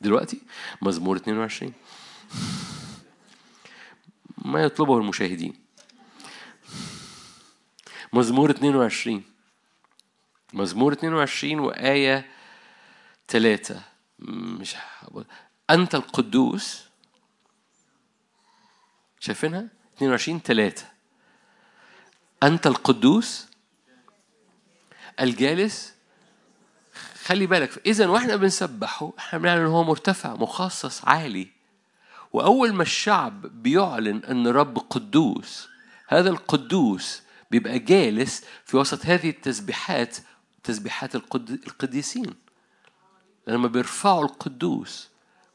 دلوقتي؟ 0.00 0.40
مزمور 0.82 1.16
22 1.16 1.72
ما 4.38 4.62
يطلبه 4.62 4.98
المشاهدين. 4.98 5.62
مزمور 8.12 8.50
22 8.50 9.22
مزمور 10.52 10.92
22 10.92 11.58
وآية 11.60 12.30
3 13.28 13.82
مش 14.18 14.74
ح- 14.74 15.04
أنت 15.70 15.94
القدوس. 15.94 16.88
شايفينها؟ 19.20 19.68
22 19.96 20.40
3 20.42 20.86
أنت 22.42 22.66
القدوس. 22.66 23.46
الجالس. 25.20 25.91
خلي 27.24 27.46
بالك 27.46 27.86
اذا 27.86 28.06
وإحنا 28.08 28.36
بنسبحه 28.36 29.12
إحنا 29.18 29.38
بنعلن 29.38 29.60
إن 29.60 29.66
هو 29.66 29.84
مرتفع 29.84 30.34
مخصص 30.34 31.04
عالي. 31.04 31.48
وأول 32.32 32.72
ما 32.72 32.82
الشعب 32.82 33.62
بيعلن 33.62 34.24
إن 34.24 34.46
رب 34.46 34.78
قدوس 34.78 35.68
هذا 36.08 36.30
القدوس 36.30 37.22
بيبقى 37.50 37.78
جالس 37.78 38.44
في 38.64 38.76
وسط 38.76 39.06
هذه 39.06 39.30
التسبيحات 39.30 40.16
تسبيحات 40.64 41.14
القد... 41.14 41.50
القديسين. 41.50 42.34
لما 43.46 43.68
بيرفعوا 43.68 44.24
القدوس 44.24 45.08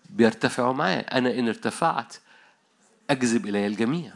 بيرتفعوا 0.09 0.73
معاه. 0.73 0.99
أنا 0.99 1.39
إن 1.39 1.47
ارتفعت 1.47 2.15
أجذب 3.09 3.45
إلي 3.45 3.67
الجميع. 3.67 4.13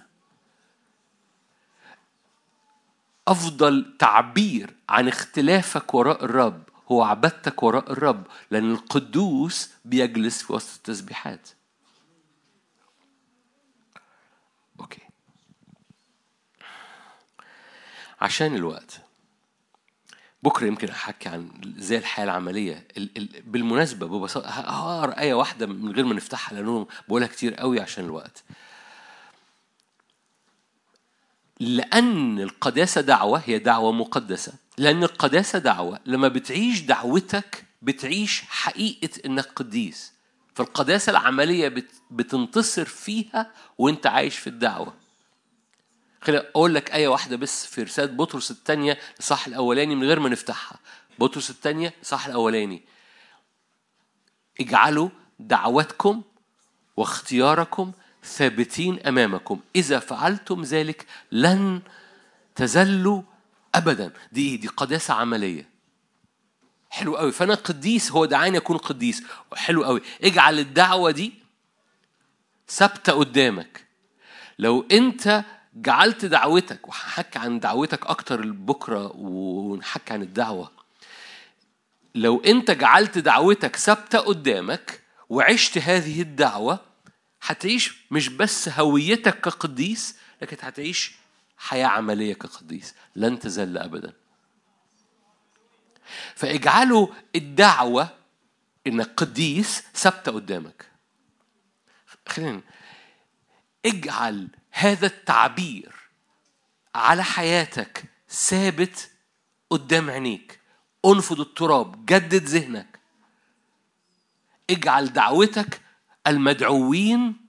أفضل 3.28 3.96
تعبير 4.00 4.74
عن 4.90 5.08
اختلافك 5.08 5.94
وراء 5.94 6.26
الرب 6.26 6.64
هو 6.92 7.04
عبادتك 7.04 7.64
وراء 7.64 7.92
الرب 7.92 8.28
لأن 8.52 8.72
القدوس 8.72 9.70
بيجلس 9.86 10.44
في 10.44 10.54
وسط 10.54 10.76
التسبيحات. 10.76 11.50
أوكي. 14.80 15.02
عشان 18.22 18.56
الوقت 18.56 19.02
بكرة 20.44 20.68
يمكن 20.68 20.90
أحكي 20.90 21.30
عن 21.30 21.52
زي 21.78 21.98
الحياة 21.98 22.26
العملية. 22.26 22.88
ال- 22.98 23.18
ال- 23.18 23.42
بالمناسبة 23.42 24.08
ببساطة 24.08 24.48
ه- 24.50 25.00
هقرأ 25.00 25.20
آية 25.20 25.34
واحدة 25.34 25.66
من 25.68 25.92
غير 25.92 26.06
ما 26.06 26.14
نفتحها 26.14 26.56
لأنه 26.56 26.88
بقولها 27.08 27.28
كتير 27.28 27.56
قوي 27.56 27.80
عشان 27.80 28.06
الوقت. 28.06 28.44
لأن 31.60 32.40
القداسة 32.40 33.02
دعوة 33.02 33.42
هي 33.46 33.60
دعوة 33.60 33.92
مقدسة. 33.92 34.54
لأن 34.78 35.04
القداسة 35.04 35.60
دعوة. 35.60 36.00
لما 36.06 36.28
بتعيش 36.28 36.82
دعوتك 36.82 37.66
بتعيش 37.82 38.42
حقيقة 38.42 39.10
إنك 39.26 39.46
قديس 39.46 40.14
فالقداسة 40.56 41.10
العملية 41.10 41.68
بت- 41.68 42.02
بتنتصر 42.12 42.86
فيها 42.86 43.52
وإنت 43.78 44.08
عايش 44.08 44.38
في 44.38 44.48
الدعوة. 44.48 44.94
خليني 46.22 46.44
أقول 46.44 46.76
لك 46.76 46.92
آية 46.92 47.08
واحدة 47.08 47.36
بس 47.38 47.66
في 47.66 47.84
رسالة 47.84 48.12
بطرس 48.14 48.52
الثانية 48.52 48.98
الصح 49.20 49.48
الأولاني 49.48 49.96
من 49.96 50.04
غير 50.08 50.20
ما 50.20 50.30
نفتحها. 50.30 50.80
بطرس 51.20 51.50
الثانية 51.50 51.94
الصح 52.02 52.26
الأولاني. 52.26 52.82
اجعلوا 54.60 55.10
دعوتكم 55.40 56.22
واختياركم 56.98 57.92
ثابتين 58.24 59.00
أمامكم. 59.00 59.60
إذا 59.76 60.00
فعلتم 60.00 60.62
ذلك 60.62 61.06
لن 61.32 61.82
تزلوا 62.56 63.22
ابدا. 63.76 64.12
دي 64.32 64.58
دي 64.58 64.68
قداسة 64.68 65.14
عملية. 65.14 65.70
حلو 66.90 67.18
قوي. 67.18 67.32
فأنا 67.32 67.56
قديس 67.56 68.12
هو 68.12 68.26
دعاني 68.26 68.58
أكون 68.58 68.78
قديس. 68.78 69.24
حلو 69.56 69.84
قوي. 69.84 70.02
اجعل 70.24 70.60
الدعوة 70.60 71.12
دي 71.12 71.34
ثابتة 72.70 73.14
قدامك. 73.14 73.86
لو 74.60 74.86
أنت 74.92 75.44
جعلت 75.76 76.26
دعوتك 76.26 76.88
وهحكي 76.88 77.40
عن 77.40 77.60
دعوتك 77.60 78.06
أكتر 78.06 78.52
بكرة 78.52 79.12
ونحكي 79.16 80.14
عن 80.14 80.22
الدعوة. 80.22 80.72
لو 82.16 82.42
أنت 82.42 82.72
جعلت 82.72 83.18
دعوتك 83.18 83.76
ثابتة 83.76 84.20
قدامك 84.20 85.02
وعشت 85.30 85.78
هذه 85.78 86.22
الدعوة 86.22 86.80
هتعيش 87.42 87.96
مش 88.12 88.30
بس 88.30 88.70
هويتك 88.70 89.42
كقديس 89.42 90.16
لكن 90.42 90.58
هتعيش 90.62 91.12
حياة 91.62 91.88
عملية 91.88 92.34
كقديس 92.34 92.96
لن 93.16 93.40
تزل 93.40 93.78
ابدا. 93.78 94.14
فاجعلوا 96.36 97.08
الدعوة 97.36 98.10
انك 98.88 99.14
قديس 99.18 99.84
ثابته 99.94 100.32
قدامك. 100.32 100.92
خلينا 102.28 102.62
اجعل 103.86 104.48
هذا 104.72 105.06
التعبير 105.06 105.96
على 106.96 107.24
حياتك 107.24 108.04
ثابت 108.30 109.12
قدام 109.70 110.10
عينيك. 110.10 110.60
أنفض 111.06 111.40
التراب 111.40 112.06
جدد 112.06 112.44
ذهنك. 112.44 113.00
اجعل 114.70 115.14
دعوتك 115.14 115.82
المدعوين 116.28 117.48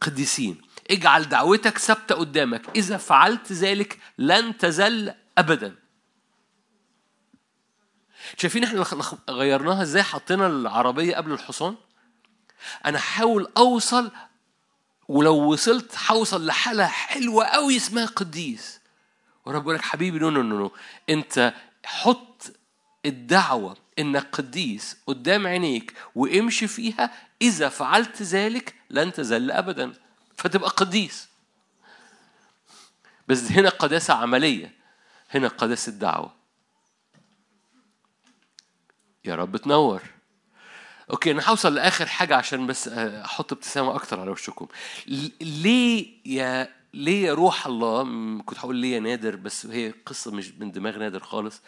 قديسين. 0.00 0.71
اجعل 0.90 1.28
دعوتك 1.28 1.78
ثابتة 1.78 2.14
قدامك. 2.14 2.76
إذا 2.76 2.96
فعلت 2.96 3.52
ذلك 3.52 3.98
لن 4.18 4.58
تزل 4.58 5.14
أبدا. 5.38 5.74
شايفين 8.36 8.64
إحنا 8.64 8.84
غيرناها 9.30 9.82
إزاي؟ 9.82 10.02
حطينا 10.02 10.46
العربية 10.46 11.16
قبل 11.16 11.32
الحصان. 11.32 11.76
أنا 12.86 12.98
هحاول 12.98 13.52
أوصل 13.56 14.10
ولو 15.08 15.52
وصلت 15.52 15.96
هوصل 16.10 16.46
لحالة 16.46 16.86
حلوة 16.86 17.44
قوي 17.44 17.76
اسمها 17.76 18.06
قديس. 18.06 18.80
ورب 19.46 19.62
يقول 19.62 19.74
لك 19.74 19.82
حبيبي 19.82 20.18
no 20.18 20.30
no 20.30 20.42
no 20.42 20.72
أنت 21.10 21.54
حط 21.84 22.52
الدعوة 23.06 23.76
انك 23.98 24.28
قديس 24.32 24.96
قدام 25.06 25.46
عينيك 25.46 25.94
وامشي 26.14 26.66
فيها. 26.66 27.10
إذا 27.42 27.68
فعلت 27.68 28.22
ذلك 28.22 28.74
لن 28.90 29.12
تزل 29.12 29.50
ابدا. 29.50 29.92
فتبقى 30.42 30.70
قديس. 30.70 31.28
بس 33.28 33.52
هنا 33.52 33.68
قداسة 33.68 34.14
عملية 34.14 34.72
هنا 35.30 35.48
قداسة 35.48 35.92
دعوة. 35.92 36.34
يا 39.24 39.34
رب 39.34 39.56
تنور. 39.56 40.02
أوكي 41.10 41.30
أنا 41.30 41.48
هوصل 41.48 41.74
لآخر 41.74 42.06
حاجة 42.06 42.36
عشان 42.36 42.66
بس 42.66 42.88
أحط 42.88 43.52
ابتسامة 43.52 43.94
أكتر 43.94 44.20
على 44.20 44.30
وشكم. 44.30 44.66
ليه 45.40 46.18
يا 46.26 46.74
ليه 46.94 47.26
يا 47.26 47.34
روح 47.34 47.66
الله 47.66 48.04
كنت 48.42 48.58
هقول 48.58 48.76
ليه 48.76 48.94
يا 48.94 49.00
نادر 49.00 49.36
بس 49.36 49.66
هي 49.66 49.94
قصة 50.06 50.30
مش 50.30 50.50
من 50.50 50.72
دماغ 50.72 50.98
نادر 50.98 51.20
خالص. 51.20 51.60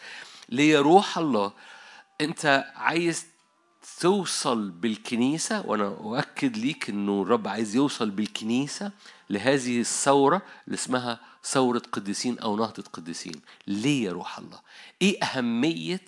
ليه 0.49 0.71
يا 0.73 0.81
روح 0.81 1.17
الله 1.17 1.53
أنت 2.21 2.71
عايز 2.75 3.25
توصل 3.99 4.69
بالكنيسة 4.71 5.61
وأنا 5.67 5.87
أؤكد 5.87 6.57
ليك 6.57 6.89
إنه 6.89 7.21
الرب 7.21 7.47
عايز 7.47 7.75
يوصل 7.75 8.09
بالكنيسة 8.09 8.91
لهذه 9.29 9.79
الثورة 9.79 10.41
اللي 10.65 10.75
اسمها 10.75 11.19
ثورة 11.43 11.81
قديسين 11.91 12.39
أو 12.39 12.55
نهضة 12.57 12.83
قديسين 12.93 13.41
ليه 13.67 14.05
يا 14.05 14.11
روح 14.11 14.37
الله؟ 14.37 14.59
إيه 15.01 15.23
أهمية 15.23 16.05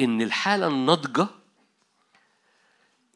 إن 0.00 0.22
الحالة 0.22 0.66
الناضجة 0.66 1.26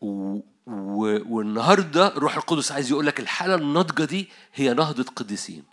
و... 0.00 0.38
و... 0.66 1.34
والنهاردة 1.34 2.16
الروح 2.16 2.36
القدس 2.36 2.72
عايز 2.72 2.90
يقول 2.90 3.06
لك 3.06 3.20
الحالة 3.20 3.54
الناضجة 3.54 4.04
دي 4.04 4.28
هي 4.54 4.74
نهضة 4.74 5.02
قديسين. 5.16 5.64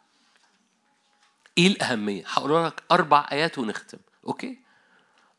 إيه 1.58 1.68
الأهمية؟ 1.68 2.24
هقول 2.28 2.66
لك 2.66 2.84
أربع 2.92 3.28
آيات 3.32 3.58
ونختم، 3.58 3.98
أوكي؟ 4.28 4.63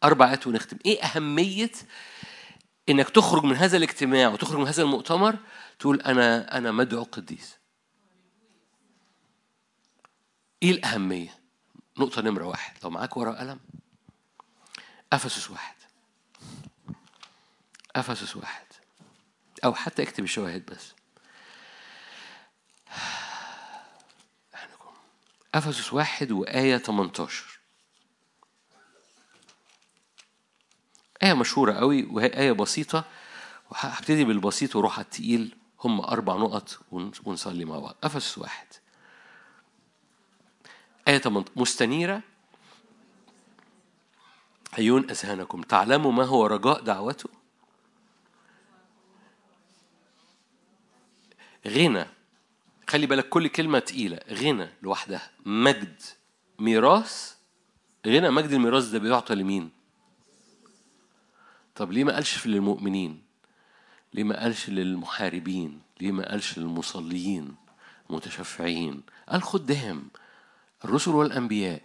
أربع 0.05 0.28
ايات 0.28 0.47
ونختم، 0.47 0.76
إيه 0.86 1.02
أهمية 1.02 1.70
إنك 2.89 3.10
تخرج 3.10 3.44
من 3.44 3.56
هذا 3.56 3.76
الاجتماع 3.76 4.28
وتخرج 4.28 4.59
من 4.59 4.66
هذا 4.66 4.82
المؤتمر؟ 4.82 5.39
تقول 5.78 6.01
أنا 6.01 6.59
أنا 6.59 6.72
مدعو 6.72 7.02
قديس. 7.02 7.56
إيه 10.62 10.70
الأهمية؟ 10.70 11.39
نقطة 11.98 12.22
نمرة 12.22 12.44
واحد، 12.44 12.76
لو 12.85 12.90
معاك 12.90 13.16
ورقة 13.16 13.39
قلم 13.40 13.60
أفسس 15.12 15.51
واحد. 15.51 15.76
أفسس 17.97 18.36
واحد. 18.36 18.66
أو 19.64 19.74
حتى 19.74 20.02
اكتب 20.02 20.24
الشواهد 20.24 20.66
بس. 20.66 20.94
أفسس 25.55 25.93
واحد 25.93 26.32
وآية 26.32 26.76
18 26.76 27.53
آية 31.24 31.32
مشهورة 31.34 31.72
قوي 31.72 32.05
وهي 32.05 32.26
آية 32.26 32.52
بسيطة. 32.52 33.05
وهبتدي 33.70 34.24
بالبسيط 34.24 34.76
وأروح 34.76 34.98
على 34.98 35.05
التقيل. 35.05 35.56
هم 35.84 36.01
أربع 36.01 36.36
نقط 36.36 36.78
ون- 36.92 37.10
ونصلي 37.24 37.64
مع 37.64 37.78
بعض. 37.78 37.96
أفسس 38.05 38.38
واحد. 38.38 38.66
آية 41.09 41.18
18 41.18 41.51
مستنيرة. 41.56 42.22
عيون 44.78 45.10
أذهانكم. 45.10 45.62
تعلموا 45.62 46.12
ما 46.12 46.24
هو 46.24 46.46
رجاء 46.46 46.80
دعوته. 46.80 47.28
غنى. 51.68 52.05
خلي 52.88 53.06
بالك 53.06 53.28
كل 53.28 53.48
كلمة 53.48 53.78
تقيلة. 53.78 54.20
غنى 54.30 54.68
لوحدها. 54.82 55.30
مجد. 55.46 56.02
ميراث. 56.59 57.34
غنى 58.06 58.30
مجد 58.30 58.51
الميراث 58.52 58.84
ده 58.84 58.98
بيعطى 58.98 59.34
لمين؟ 59.34 59.70
طب 61.74 61.92
ليه 61.92 62.05
ما 62.05 62.14
قالش 62.14 62.46
للمؤمنين؟ 62.46 63.22
ليه 64.14 64.24
ما 64.24 64.40
قالش 64.42 64.68
للمحاربين؟ 64.70 65.80
ليه 66.01 66.12
ما 66.12 66.30
قالش 66.30 66.59
للمصليين؟ 66.59 67.55
متشفعين؟ 68.10 69.02
قال 69.28 69.42
خدام 69.42 70.09
الرسل 70.84 71.10
والأنبياء 71.10 71.82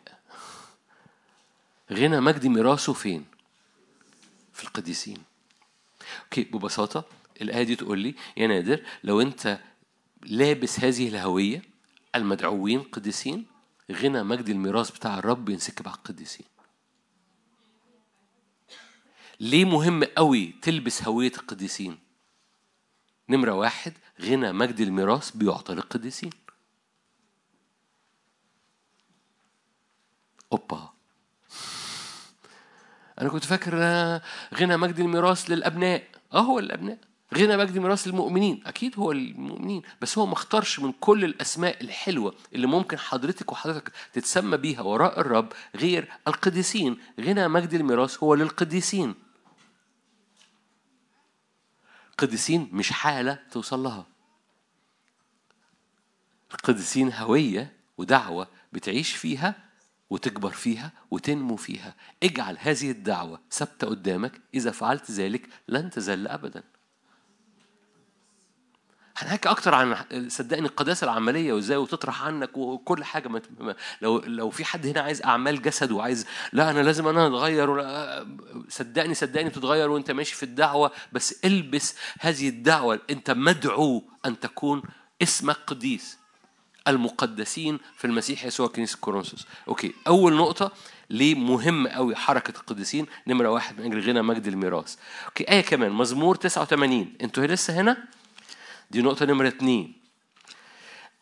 غنى 1.92 2.20
مجد 2.20 2.48
ميراثه 2.48 2.94
فين؟ 2.94 3.26
في 4.54 4.64
القديسين 4.64 5.18
أوكي 6.24 6.44
ببساطة 6.44 7.06
الآية 7.42 7.64
دي 7.64 7.76
تقول 7.76 8.00
لي 8.00 8.16
يا 8.38 8.48
نادر 8.48 8.84
لو 9.04 9.22
أنت 9.22 9.60
لابس 10.24 10.80
هذه 10.80 11.08
الهوية 11.10 11.62
المدعوين 12.16 12.82
قديسين 12.82 13.46
غنى 13.92 14.24
مجد 14.24 14.50
الميراث 14.50 14.92
بتاع 14.92 15.18
الرب 15.20 15.50
ينسكب 15.50 15.88
على 15.88 15.98
القديسين 15.98 16.46
ليه 19.40 19.66
مهم 19.66 20.04
قوي 20.04 20.54
تلبس 20.62 21.04
هوية 21.04 21.32
القديسين؟ 21.38 21.98
نمرة 23.30 23.52
واحد 23.52 23.94
غنى 24.22 24.52
مجد 24.52 24.80
الميراث 24.80 25.32
بيعطى 25.32 25.74
للقديسين. 25.74 26.30
أوبا. 30.52 30.90
أنا 33.22 33.30
كنت 33.30 33.46
فاكر 33.46 33.76
غنى 34.54 34.78
مجد 34.78 35.00
الميراث 35.00 35.50
للأبناء. 35.50 36.04
آه 36.34 36.40
هو 36.40 36.60
الأبناء. 36.60 36.98
غنى 37.36 37.58
مجد 37.58 37.76
الميراث 37.76 38.08
للمؤمنين. 38.08 38.64
أكيد 38.66 39.00
هو 39.00 39.12
المؤمنين. 39.12 39.82
بس 40.02 40.18
هو 40.18 40.26
ما 40.26 40.34
اختارش 40.34 40.80
من 40.80 40.92
كل 40.92 41.26
الأسماء 41.26 41.84
الحلوة 41.84 42.36
اللي 42.54 42.68
ممكن 42.68 42.98
حضرتك 42.98 43.52
وحضرتك 43.52 43.92
تتسمى 44.14 44.58
بيها 44.58 44.82
وراء 44.82 45.20
الرب 45.20 45.54
غير 45.76 46.12
القديسين. 46.28 46.98
غنى 47.20 47.48
مجد 47.48 47.74
الميراث 47.74 48.24
هو 48.24 48.36
للقديسين. 48.36 49.29
قديسين 52.20 52.70
مش 52.72 52.92
حالة 52.92 53.40
توصل 53.52 53.80
لها. 53.80 54.08
القديسين 56.52 57.14
هوية 57.14 57.74
ودعوة 57.98 58.48
بتعيش 58.74 59.16
فيها 59.16 59.56
وتكبر 60.10 60.50
فيها 60.50 60.92
وتنمو 61.12 61.56
فيها. 61.56 61.96
اجعل 62.24 62.58
هذه 62.60 62.92
الدعوة 62.92 63.40
ثابتة 63.52 63.88
قدامك. 63.88 64.42
إذا 64.54 64.72
فعلت 64.72 65.12
ذلك 65.12 65.50
لن 65.68 65.90
تزل 65.90 66.28
أبدا. 66.28 66.64
هنحكي 69.20 69.50
أكتر 69.50 69.76
عن 69.76 69.96
صدقني 70.28 70.68
القداسة 70.68 71.06
العملية 71.06 71.54
وإزاي 71.54 71.78
وتطرح 71.78 72.24
عنك 72.24 72.58
وكل 72.58 73.04
حاجة. 73.04 73.28
ما 73.28 73.76
لو 74.02 74.20
لو 74.20 74.50
في 74.50 74.66
حد 74.66 74.86
هنا 74.88 75.02
عايز 75.02 75.22
أعمال 75.22 75.62
جسد 75.62 75.92
وعايز 75.92 76.26
لا 76.54 76.70
أنا 76.72 76.80
لازم 76.80 77.08
أنا 77.08 77.28
أتغير 77.28 77.70
ولا 77.70 78.28
صدقني 78.70 79.14
صدقني 79.14 79.50
بتتغير 79.50 79.90
وأنت 79.90 80.12
ماشي 80.12 80.36
في 80.36 80.44
الدعوة 80.44 80.92
بس 81.12 81.46
إلبس 81.46 81.96
هذه 82.20 82.50
الدعوة. 82.50 83.00
أنت 83.10 83.32
مدعو 83.32 84.04
أن 84.26 84.40
تكون 84.40 84.82
اسمك 85.22 85.58
قديس. 85.68 86.18
المقدسين 86.88 87.80
في 87.98 88.06
المسيح 88.06 88.46
يسوع 88.46 88.68
كنيسة 88.68 88.98
كورنثوس. 89.02 89.48
أوكي 89.68 89.94
أول 90.08 90.34
نقطة 90.34 90.72
ليه 91.10 91.36
مهم 91.36 91.88
قوي 91.88 92.16
حركة 92.16 92.60
القديسين. 92.60 93.06
نمرة 93.28 93.50
واحد 93.50 93.80
من 93.80 93.86
أجل 93.86 94.10
غنى 94.10 94.22
مجد 94.22 94.48
الميراث. 94.48 94.96
أوكي 95.26 95.50
آية 95.52 95.62
كمان 95.62 95.92
مزمور 95.92 96.36
89 96.36 97.14
أنتوا 97.22 97.46
لسه 97.46 97.82
هنا؟ 97.82 97.98
دي 98.92 99.02
نقطة 99.02 99.26
نمرة 99.26 99.48
اتنين. 99.48 99.94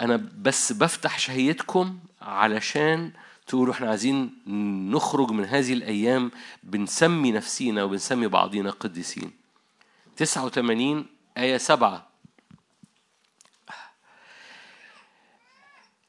أنا 0.02 0.15
بس 0.38 0.72
بفتح 0.73 1.19
شهيتكم 1.19 1.99
علشان 2.22 3.14
تقولوا 3.48 3.73
إحنا 3.73 3.89
عايزين 3.89 4.44
نخرج 4.91 5.31
من 5.31 5.45
هذه 5.45 5.73
الأيام 5.73 6.31
بنسمي 6.64 7.31
نفسينا 7.31 7.84
وبنسمي 7.84 8.27
بعضينا 8.27 8.72
قديسين. 8.72 9.31
89 10.15 11.06
آية 11.38 11.57
7 11.57 12.07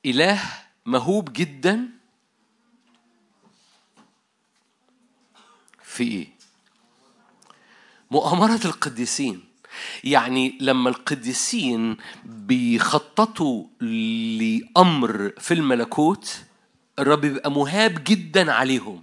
إله 0.07 0.43
مهوب 0.87 1.33
جدا 1.33 1.89
في 5.83 6.05
إيه؟ 6.05 6.29
مؤامرة 8.11 8.61
القديسين. 8.65 9.48
يعني 10.05 10.59
لما 10.61 10.89
القديسين 10.91 11.97
بيخططوا 12.25 13.65
لأمر 13.81 15.33
في 15.39 15.55
الملكوت 15.55 16.37
الرب 16.99 17.21
بيبقى 17.21 17.51
مهاب 17.51 18.05
جدا 18.05 18.53
عليهم. 18.53 19.03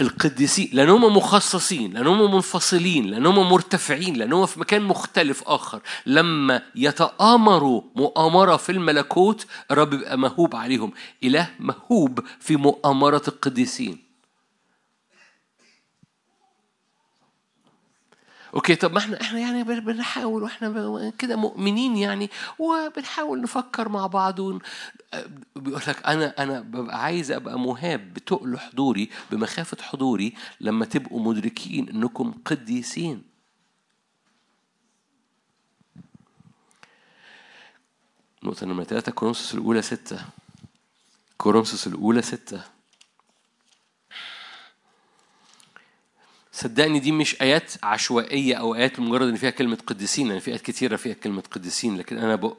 القديسين 0.00 0.70
لأنهم 0.72 1.16
مخصصين 1.16 1.92
لأنهم 1.92 2.34
منفصلين 2.34 3.06
لأنهم 3.06 3.48
مرتفعين 3.50 4.14
لأنهم 4.16 4.46
في 4.46 4.60
مكان 4.60 4.82
مختلف 4.82 5.42
آخر. 5.46 5.82
لما 6.06 6.62
يتآمروا 6.74 7.82
مؤامرة 7.96 8.56
في 8.56 8.72
الملكوت 8.72 9.46
الرب 9.70 9.90
بيبقى 9.90 10.18
مهوب 10.18 10.56
عليهم. 10.56 10.92
إله 11.24 11.50
مهوب 11.60 12.20
في 12.40 12.56
مؤامرة 12.56 13.22
القديسين. 13.28 14.11
أوكي 18.54 18.74
طب 18.74 18.92
ما 18.92 18.98
إحنا 18.98 19.20
إحنا 19.20 19.38
يعني 19.38 19.64
بن- 19.64 19.80
بنحاول 19.80 20.42
وإحنا 20.42 21.12
كده 21.18 21.36
مؤمنين 21.36 21.96
يعني 21.96 22.30
وبنحاول 22.58 23.40
نفكر 23.40 23.88
مع 23.88 24.06
بعض. 24.06 24.40
بيقول 25.56 25.82
لك 25.88 26.06
أنا 26.06 26.34
أنا 26.42 26.60
ببقى 26.60 27.02
عايز 27.04 27.30
أبقى 27.32 27.58
مهاب 27.58 28.14
بتقل 28.14 28.58
حضوري 28.58 29.10
بمخافة 29.30 29.82
حضوري 29.82 30.34
لما 30.60 30.84
تبقوا 30.84 31.20
مدركين 31.22 31.88
إنكم 31.88 32.34
قديسين 32.44 33.22
نقطة 38.42 38.66
نمرة 38.66 38.84
ثلاثة 38.84 39.12
كورنثوس 39.12 39.54
الأولى 39.54 39.82
ستة 39.82 40.24
كورنثوس 41.38 41.86
الأولى 41.86 42.22
ستة 42.22 42.62
صدقني 46.54 46.98
دي 46.98 47.12
مش 47.12 47.42
آيات 47.42 47.72
عشوائية 47.82 48.54
أو 48.54 48.74
آيات 48.74 49.00
مجرد 49.00 49.28
إن 49.28 49.36
فيها 49.36 49.50
كلمة 49.50 49.78
قديسين 49.86 50.26
يعني 50.26 50.40
في 50.40 50.50
آيات 50.50 50.60
كتيرة 50.60 50.96
فيها 50.96 51.14
كلمة 51.14 51.42
قديسين 51.50 51.96
لكن 51.98 52.18
أنا 52.18 52.54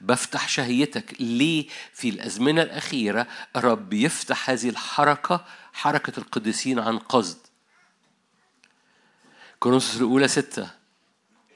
بفتح 0.00 0.48
شهيتك 0.48 1.14
ليه 1.20 1.66
في 1.92 2.08
الأزمنة 2.08 2.62
الأخيرة. 2.62 3.26
الرب 3.56 3.92
يفتح 3.92 4.50
هذه 4.50 4.68
الحركة 4.68 5.44
حركة 5.72 6.20
القديسين 6.20 6.78
عن 6.78 6.98
قصد. 6.98 7.38
كورنثوس 9.60 9.96
الأولى 9.96 10.28
ستة 10.28 10.70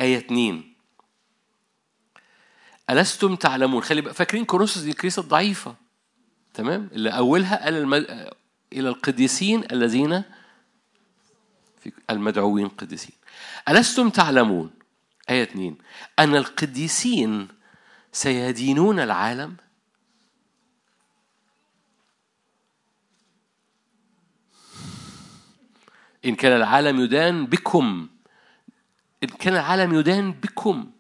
آية 0.00 0.18
اتنين. 0.18 0.74
ألستم 2.90 3.36
تعلمون؟ 3.36 3.82
خلي 3.82 4.00
بقى 4.00 4.14
فاكرين 4.14 4.44
كورنثوس 4.44 4.82
دي 4.82 4.90
الكنيسة 4.90 5.22
الضعيفة. 5.22 5.74
تمام؟ 6.54 6.88
اللي 6.92 7.10
أولها 7.10 7.64
قال 7.64 7.74
الم... 7.74 7.94
إلى 8.72 8.88
القديسين 8.88 9.64
الذين 9.72 10.22
في 11.90 12.00
المدعوين 12.10 12.68
قديسين 12.68 13.14
ألستم 13.68 14.10
تعلمون؟ 14.10 14.70
آية 15.30 15.42
2 15.42 15.76
أن 16.18 16.36
القديسين 16.36 17.48
سيدينون 18.12 19.00
العالم؟ 19.00 19.56
إن 26.24 26.34
كان 26.34 26.52
العالم 26.56 27.00
يدان 27.00 27.46
بكم. 27.46 28.08
إن 29.22 29.28
كان 29.28 29.54
العالم 29.54 29.94
يدان 29.98 30.32
بكم. 30.32 30.90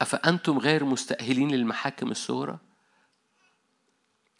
أفأنتم 0.00 0.58
غير 0.58 0.84
مستأهلين 0.84 1.50
للمحاكم 1.50 2.10
الصغرى؟ 2.10 2.58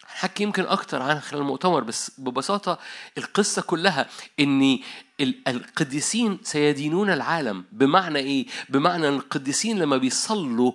هنحكي 0.07 0.43
يمكن 0.43 0.63
أكتر 0.67 1.03
عنها 1.03 1.21
خلال 1.21 1.41
المؤتمر 1.43 1.85
بس 1.85 2.21
ببساطة 2.21 2.79
القصة 3.19 3.63
كلها 3.63 4.07
إن 4.41 4.63
ال- 4.63 4.81
القديسين 5.21 6.39
سيدينون 6.43 7.11
العالم. 7.11 7.65
بمعنى 7.73 8.19
إيه؟ 8.19 8.47
بمعنى 8.69 9.09
أن 9.09 9.15
القديسين 9.15 9.79
لما 9.79 9.97
بيصلوا 9.97 10.73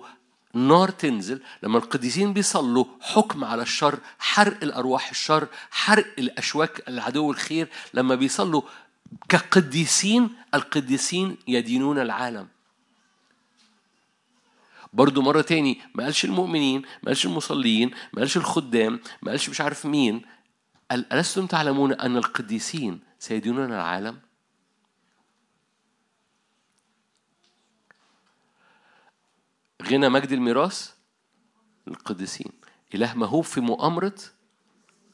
نار 0.54 0.90
تنزل 0.90 1.42
لما 1.62 1.78
القديسين 1.78 2.32
بيصلوا 2.32 2.84
حكم 3.00 3.44
على 3.44 3.62
الشر 3.62 3.98
حرق 4.18 4.58
الأرواح 4.62 5.10
الشر 5.10 5.48
حرق 5.70 6.06
الأشواك 6.18 6.88
العدو 6.88 7.30
الخير 7.30 7.68
لما 7.94 8.14
بيصلوا 8.14 8.62
كقديسين 9.28 10.30
القديسين 10.54 11.36
يدينون 11.48 11.98
العالم. 11.98 12.48
برضو 14.92 15.22
مرة 15.22 15.40
تاني 15.40 15.80
ما 15.94 16.04
قالش 16.04 16.24
المؤمنين 16.24 16.82
ما 16.82 17.06
قالش 17.06 17.26
المصلين 17.26 17.90
ما 18.12 18.18
قالش 18.18 18.36
الخدام 18.36 19.00
ما 19.22 19.30
قالش 19.30 19.48
مش 19.48 19.60
عارف 19.60 19.86
مين 19.86 20.22
ألستم 20.92 21.46
تعلمون 21.46 21.92
أن 21.92 22.16
القديسين 22.16 23.00
سيدينون 23.18 23.72
العالم؟ 23.72 24.18
غنى 29.82 30.08
مجد 30.08 30.32
الميراث 30.32 30.90
للقديسين 31.86 32.52
إله 32.94 33.14
مهوب 33.14 33.44
في 33.44 33.60
مؤامرة 33.60 34.18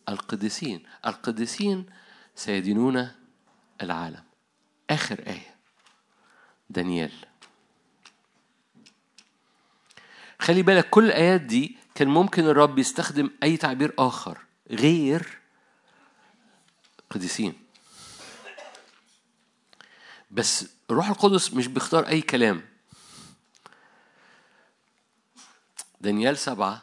القديسين. 0.08 0.82
القديسين 1.06 1.86
سيدينون 2.34 3.10
العالم. 3.82 4.24
آخر 4.90 5.24
آية. 5.26 5.56
دانيال. 6.70 7.12
خلي 10.38 10.62
بالك 10.62 10.90
كل 10.90 11.04
الآيات 11.04 11.40
دي 11.40 11.76
كان 11.94 12.08
ممكن 12.08 12.44
الرب 12.44 12.78
يستخدم 12.78 13.30
أي 13.42 13.56
تعبير 13.56 13.94
آخر 13.98 14.38
غير 14.70 15.38
قديسين. 17.10 17.54
بس 20.30 20.66
الروح 20.90 21.08
القدس 21.08 21.54
مش 21.54 21.66
بيختار 21.66 22.08
أي 22.08 22.20
كلام. 22.20 22.75
دانيال 26.06 26.38
سبعة. 26.38 26.82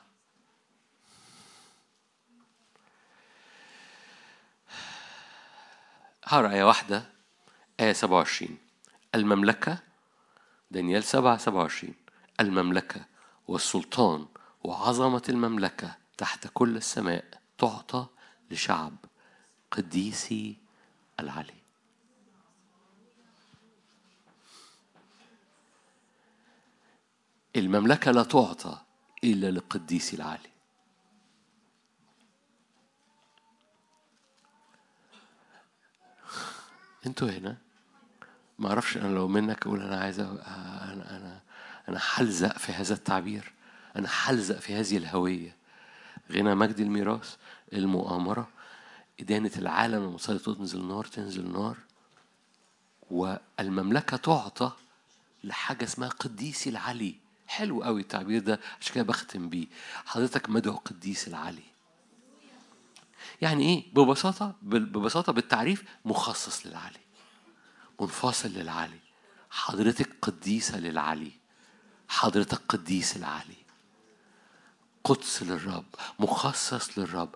هقرا 6.23 6.51
آية 6.51 6.63
واحدة. 6.63 7.09
آية 7.79 7.93
27 7.93 8.57
المملكة 9.15 9.77
دانيال 10.71 11.03
7 11.03 11.37
27 11.37 11.93
المملكة 12.39 13.05
والسلطان 13.47 14.27
وعظمة 14.63 15.23
المملكة 15.29 15.95
تحت 16.17 16.47
كل 16.53 16.77
السماء 16.77 17.25
تعطى 17.57 18.05
لشعب 18.51 18.95
قديسي 19.71 20.57
العلي 21.19 21.63
المملكة 27.55 28.11
لا 28.11 28.23
تعطى 28.23 28.82
إلا 29.23 29.51
لقديسي 29.51 30.15
العلي 30.15 30.53
أنتوا 37.05 37.29
هنا. 37.29 37.57
ما 38.59 38.69
أعرفش 38.69 38.97
أنا 38.97 39.15
لو 39.15 39.27
منك 39.27 39.67
أقول 39.67 39.81
أنا 39.81 39.99
عايز 39.99 40.19
أنا 40.19 41.17
أنا 41.17 41.41
أنا 41.89 41.99
حلزق 41.99 42.57
في 42.57 42.71
هذا 42.71 42.93
التعبير. 42.93 43.53
أنا 43.95 44.07
حلزق 44.07 44.59
في 44.59 44.75
هذه 44.75 44.97
الهوية. 44.97 45.55
غنى 46.31 46.55
مجد 46.55 46.79
الميراث 46.79 47.35
المؤامرة 47.73 48.49
إدانة 49.19 49.51
العالم 49.57 50.03
المصاري 50.03 50.39
تنزل 50.39 50.87
نار 50.87 51.05
تنزل 51.05 51.51
نار 51.51 51.77
والمملكة 53.11 54.17
تعطى 54.17 54.71
لحاجة 55.43 55.83
اسمها 55.83 56.09
قديسي 56.09 56.69
العلي 56.69 57.15
حلو 57.53 57.83
قوي 57.83 58.01
التعبير 58.01 58.41
ده 58.41 58.59
عشان 58.81 58.93
كده 58.95 59.03
بختم 59.03 59.49
بيه. 59.49 59.67
حضرتك 60.05 60.49
مدعو 60.49 60.75
قديس 60.75 61.27
العلي 61.27 61.63
يعني 63.41 63.63
إيه؟ 63.63 63.93
ببساطة 63.93 64.55
ببساطة 64.61 65.33
بالتعريف 65.33 65.83
مخصص 66.05 66.65
للعلي 66.67 66.99
منفصل 68.01 68.49
للعلي 68.49 68.99
حضرتك 69.49 70.09
قديسة 70.21 70.79
للعلي 70.79 71.31
حضرتك 72.07 72.61
قديس 72.69 73.17
العلي 73.17 73.63
قدس 75.03 75.43
للرب 75.43 75.85
مخصص 76.19 76.99
للرب. 76.99 77.29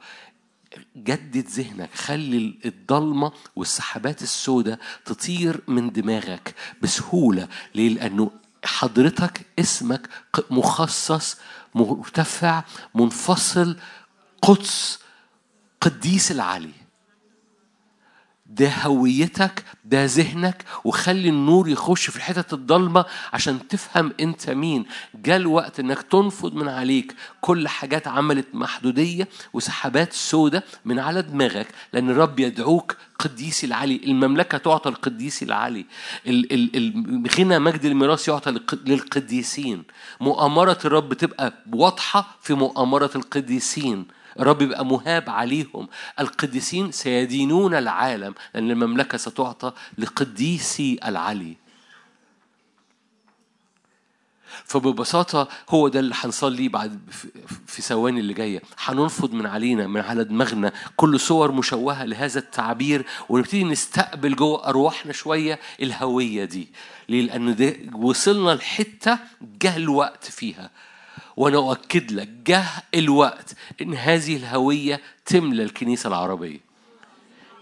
جدد 0.97 1.47
ذهنك 1.47 1.93
خلي 1.93 2.59
الضلمة 2.65 3.31
والسحابات 3.55 4.21
السوداء 4.21 4.79
تطير 5.05 5.61
من 5.67 5.91
دماغك 5.91 6.55
بسهولة 6.81 7.47
ليه؟ 7.75 7.89
لأنه 7.89 8.31
حضرتك 8.65 9.45
اسمك 9.59 10.09
مخصص 10.49 11.37
مرتفع 11.75 12.63
منفصل 12.95 13.77
قدس 14.41 14.99
قديس 15.81 16.31
العلي 16.31 16.86
ده 18.49 18.69
هويتك 18.69 19.63
ده 19.85 20.05
ذهنك 20.05 20.63
وخلي 20.83 21.29
النور 21.29 21.69
يخش 21.69 22.09
في 22.09 22.15
الحتت 22.15 22.53
الضلمة 22.53 23.05
عشان 23.33 23.67
تفهم 23.67 24.11
انت 24.19 24.49
مين. 24.49 24.85
جاء 25.15 25.37
الوقت 25.37 25.79
انك 25.79 26.01
تنفض 26.01 26.53
من 26.53 26.67
عليك. 26.67 27.15
كل 27.41 27.67
حاجات 27.67 28.07
عملت 28.07 28.47
محدودية 28.53 29.27
وسحابات 29.53 30.13
سودة 30.13 30.63
من 30.85 30.99
على 30.99 31.21
دماغك 31.21 31.67
لأن 31.93 32.09
الرب 32.09 32.39
يدعوك 32.39 32.95
قديسي 33.19 33.67
العلي. 33.67 34.01
المملكة 34.05 34.57
تعطى 34.57 34.89
القديسي 34.89 35.45
العلي. 35.45 35.85
ال- 36.27 36.53
ال- 36.53 36.75
ال- 36.77 37.23
غنى 37.39 37.59
مجد 37.59 37.85
الميراث 37.85 38.27
يعطى 38.27 38.51
للق- 38.51 38.79
للقديسين. 38.85 39.83
مؤامرة 40.21 40.77
الرب 40.85 41.13
تبقى 41.13 41.53
واضحة 41.73 42.37
في 42.41 42.53
مؤامرة 42.53 43.11
القديسين. 43.15 44.05
الرب 44.39 44.61
يبقى 44.61 44.85
مهاب 44.85 45.29
عليهم. 45.29 45.87
القديسين 46.19 46.91
سيدينون 46.91 47.73
العالم 47.75 48.33
لأن 48.53 48.71
المملكة 48.71 49.17
ستعطى 49.17 49.71
لقديسي 49.97 50.99
العلي. 51.05 51.55
فببساطة 54.65 55.47
هو 55.69 55.87
ده 55.87 55.99
اللي 55.99 56.15
هنصلي 56.17 56.67
بعد 56.67 56.99
في- 57.67 57.81
ثواني 57.81 58.19
اللي 58.19 58.33
جاية. 58.33 58.61
هننفض 58.85 59.33
من 59.33 59.45
علينا 59.45 59.87
من 59.87 60.01
على 60.01 60.23
دماغنا 60.23 60.71
كل 60.95 61.19
صور 61.19 61.51
مشوهة 61.51 62.05
لهذا 62.05 62.39
التعبير 62.39 63.05
ونبتدي 63.29 63.63
نستقبل 63.63 64.35
جوه 64.35 64.67
أرواحنا 64.67 65.13
شوية 65.13 65.59
الهوية 65.81 66.45
دي. 66.45 66.67
ليه؟ 67.09 67.21
لأن 67.21 67.55
ده 67.55 67.75
وصلنا 67.97 68.51
لحتة 68.51 69.19
جه 69.61 69.75
الوقت 69.77 70.23
فيها. 70.23 70.69
وأنا 71.37 71.57
أؤكد 71.57 72.11
لك 72.11 72.27
جه 72.27 72.65
الوقت 72.95 73.55
إن 73.81 73.93
هذه 73.93 74.35
الهوية 74.35 75.01
تملى 75.25 75.63
الكنيسة 75.63 76.07
العربية. 76.07 76.67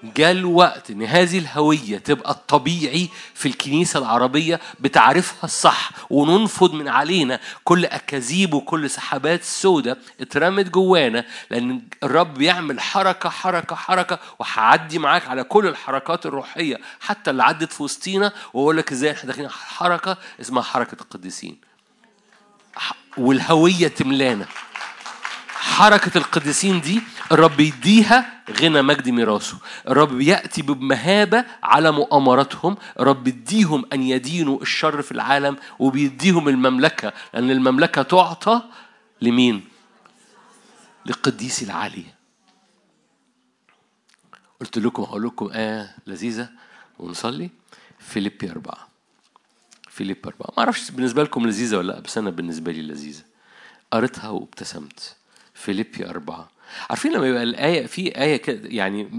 جاء 0.04 0.32
الوقت 0.32 0.92
إن 0.92 1.04
هذه 1.04 1.38
الهوية 1.40 1.98
تبقى 1.98 2.32
الطبيعي 2.32 3.10
في 3.34 3.48
الكنيسة 3.48 4.00
العربية 4.00 4.60
بتعرفها 4.80 5.44
الصح 5.44 5.92
وننفض 6.10 6.74
من 6.74 6.88
علينا 6.88 7.40
كل 7.64 7.86
أكاذيب 7.86 8.54
وكل 8.54 8.90
سحابات 8.90 9.44
سودة 9.44 9.98
اترمت 10.22 10.70
جوانا 10.70 11.26
لأن 11.50 11.82
الرب 12.04 12.34
بيعمل 12.34 12.80
حركة 12.80 13.30
حركة 13.30 13.76
حركة 13.76 14.20
وهعدي 14.40 15.00
معاك 15.00 15.28
على 15.28 15.44
كل 15.44 15.68
الحركات 15.68 16.26
الروحية 16.26 16.80
حتى 17.00 17.32
اللي 17.32 17.44
عدت 17.44 17.74
في 17.74 17.84
وسطينا 17.84 18.32
وأقول 18.54 18.78
لك 18.78 18.92
إزاي 18.92 19.12
إحنا 19.12 19.28
داخلين 19.28 19.50
حركة 19.50 20.18
اسمها 20.42 20.64
حركة 20.64 20.98
القديسين. 21.02 21.58
والهوية 23.18 23.88
تملانا. 23.88 24.46
حركة 25.50 26.18
القديسين 26.18 26.82
دي 26.82 27.02
الرب 27.32 27.60
يديها 27.60 28.44
غنى 28.62 28.82
مجد 28.82 29.10
ميراثه. 29.10 29.58
الرب 29.88 30.14
بيأتي 30.14 30.62
بمهابة 30.62 31.46
على 31.64 31.92
مؤامراتهم. 31.92 32.78
الرب 33.00 33.28
يديهم 33.28 33.86
أن 33.94 34.02
يدينوا 34.04 34.62
الشر 34.62 35.02
في 35.02 35.12
العالم 35.12 35.58
وبيديهم 35.80 36.50
المملكة 36.50 37.14
لأن 37.34 37.52
المملكة 37.52 38.02
تعطى 38.02 38.62
لمين؟ 39.22 39.64
للقديس 41.06 41.64
العلي 41.64 42.06
قلت 44.62 44.78
لكم 44.78 45.04
هقول 45.04 45.24
لكم 45.24 45.50
آه 45.54 45.90
لذيذة 46.08 46.50
ونصلي. 47.00 47.50
فيليبي 48.00 48.52
أربعة. 48.52 48.88
فيليبي 49.96 50.20
أربعة. 50.26 50.48
ما 50.58 50.60
أعرفش 50.60 50.92
بالنسبة 50.92 51.24
لكم 51.24 51.48
لذيذة 51.48 51.78
ولا 51.78 51.94
لأ 51.94 52.00
بس 52.00 52.18
أنا 52.18 52.30
بالنسبة 52.30 52.72
لي 52.72 52.82
لذيذة. 52.82 53.24
قريتها 53.92 54.30
وابتسمت. 54.30 55.16
فيليبي 55.54 56.10
أربعة. 56.10 56.50
عارفين 56.90 57.14
لما 57.14 57.28
يبقى 57.28 57.44
الآية 57.44 57.86
في 57.86 58.18
آية 58.22 58.38
كده 58.38 58.70
يعني 58.70 59.10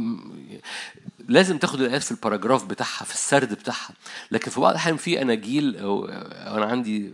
لازم 1.29 1.59
تاخد 1.59 1.81
الآيات 1.81 2.03
في 2.03 2.11
ال 2.11 2.16
paragraph 2.16 2.65
بتاعها 2.65 3.05
في 3.05 3.15
السرد 3.15 3.55
بتاعها. 3.55 3.91
لكن 4.31 4.51
في 4.51 4.61
بعض 4.61 4.71
الأحيان 4.71 4.97
في 4.97 5.23
أناجيل 5.23 5.77
أنا 5.77 6.67
عندي 6.67 7.13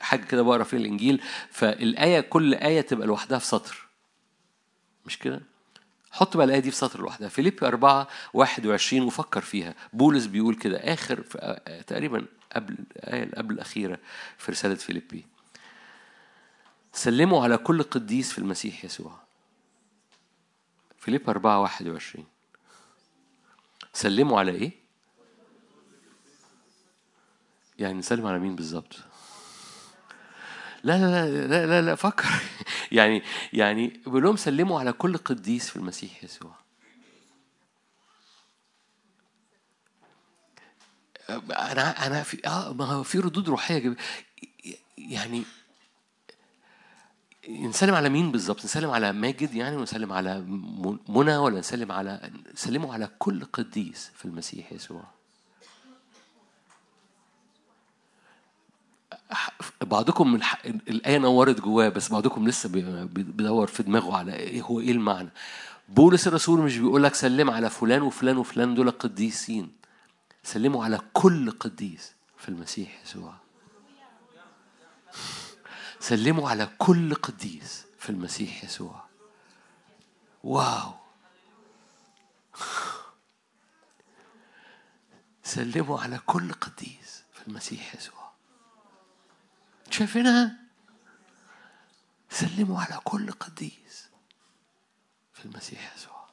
حاجة 0.00 0.24
كده 0.24 0.42
بقرأ 0.42 0.64
فيها 0.64 0.78
الإنجيل 0.80 1.20
فالآية 1.50 2.20
كل 2.20 2.54
آية 2.54 2.80
تبقى 2.80 3.06
لوحدها 3.06 3.38
في 3.38 3.46
سطر. 3.46 3.86
مش 5.06 5.18
كده؟ 5.18 5.40
حط 6.10 6.36
بقى 6.36 6.46
الآية 6.46 6.60
دي 6.60 6.70
في 6.70 6.76
سطر 6.76 7.00
لوحدها. 7.00 7.28
فيليبي 7.28 7.66
4 7.66 8.08
21 8.34 9.02
وفكر 9.02 9.40
فيها. 9.40 9.74
بولس 9.92 10.26
بيقول 10.26 10.54
كده. 10.54 10.76
آخر 10.78 11.22
في 11.22 11.60
تقريبا 11.86 12.24
قبل 12.54 12.74
الآية 12.96 13.30
قبل 13.34 13.54
الأخيرة 13.54 13.98
في 14.38 14.52
رسالة 14.52 14.74
فيليبي. 14.74 15.26
سلموا 16.92 17.44
على 17.44 17.56
كل 17.56 17.82
قديس 17.82 18.32
في 18.32 18.38
المسيح 18.38 18.84
يسوع. 18.84 19.18
فيليب 20.98 21.30
4 21.30 21.60
21 21.60 22.26
سلموا 23.92 24.38
على 24.38 24.52
إيه؟ 24.52 24.72
يعني 27.78 27.98
نسلم 27.98 28.26
على 28.26 28.38
مين 28.38 28.56
بالظبط؟ 28.56 28.96
لا 30.82 30.98
لا 30.98 31.28
لا 31.28 31.46
لا 31.46 31.66
لا, 31.66 31.82
لا 31.82 31.94
فكر. 31.94 32.28
يعني 32.92 33.22
يعني 33.52 33.88
بيقول 33.88 34.22
لهم 34.22 34.36
سلموا 34.36 34.80
على 34.80 34.92
كل 34.92 35.16
قديس 35.16 35.70
في 35.70 35.76
المسيح 35.76 36.24
يسوع. 36.24 36.63
أنا 41.30 42.06
أنا 42.06 42.22
في 42.22 42.46
آه 42.46 42.72
ما 42.72 42.84
هو 42.84 43.02
في 43.02 43.18
ردود 43.18 43.48
روحية 43.48 43.78
جب- 43.78 43.96
يعني 44.98 45.42
نسلم 47.48 47.94
على 47.94 48.08
مين 48.08 48.32
بالظبط؟ 48.32 48.64
نسلم 48.64 48.90
على 48.90 49.12
ماجد 49.12 49.54
يعني 49.54 49.76
ونسلم 49.76 50.12
على 50.12 50.40
منى 51.08 51.36
ولا 51.36 51.58
نسلم 51.58 51.92
على 51.92 52.30
نسلموا 52.54 52.94
على 52.94 53.10
كل 53.18 53.44
قديس 53.44 54.10
في 54.16 54.24
المسيح 54.24 54.72
يسوع. 54.72 55.04
بعضكم 59.80 60.32
من. 60.32 60.40
الآية 60.64 61.18
نورت 61.18 61.60
جواه 61.60 61.88
بس 61.88 62.08
بعضكم 62.08 62.48
لسه 62.48 62.68
بي- 62.68 63.04
بيدور 63.04 63.66
في 63.66 63.82
دماغه 63.82 64.16
على 64.16 64.36
إيه 64.36 64.62
هو 64.62 64.80
إيه 64.80 64.90
المعنى. 64.92 65.28
بولس 65.88 66.26
الرسول 66.28 66.60
مش 66.60 66.78
بيقول 66.78 67.02
لك 67.02 67.14
سلم 67.14 67.50
على 67.50 67.70
فلان 67.70 68.02
وفلان 68.02 68.36
وفلان 68.36 68.74
دول 68.74 68.90
قديسين. 68.90 69.72
سلموا 70.44 70.84
على 70.84 71.00
كل 71.12 71.50
قديس 71.50 72.12
في 72.38 72.48
المسيح 72.48 73.02
يسوع. 73.02 73.34
سلموا 76.00 76.50
على 76.50 76.66
كل 76.78 77.14
قديس 77.14 77.84
في 77.98 78.10
المسيح 78.10 78.64
يسوع. 78.64 79.04
واو. 80.44 80.94
سلموا 85.42 86.00
على 86.00 86.18
كل 86.18 86.52
قديس 86.52 87.22
في 87.32 87.48
المسيح 87.48 87.94
يسوع. 87.94 88.32
شايفينها؟ 89.90 90.58
سلموا 92.30 92.80
على 92.80 93.00
كل 93.04 93.32
قديس 93.32 94.08
في 95.32 95.44
المسيح 95.44 95.96
يسوع. 95.96 96.28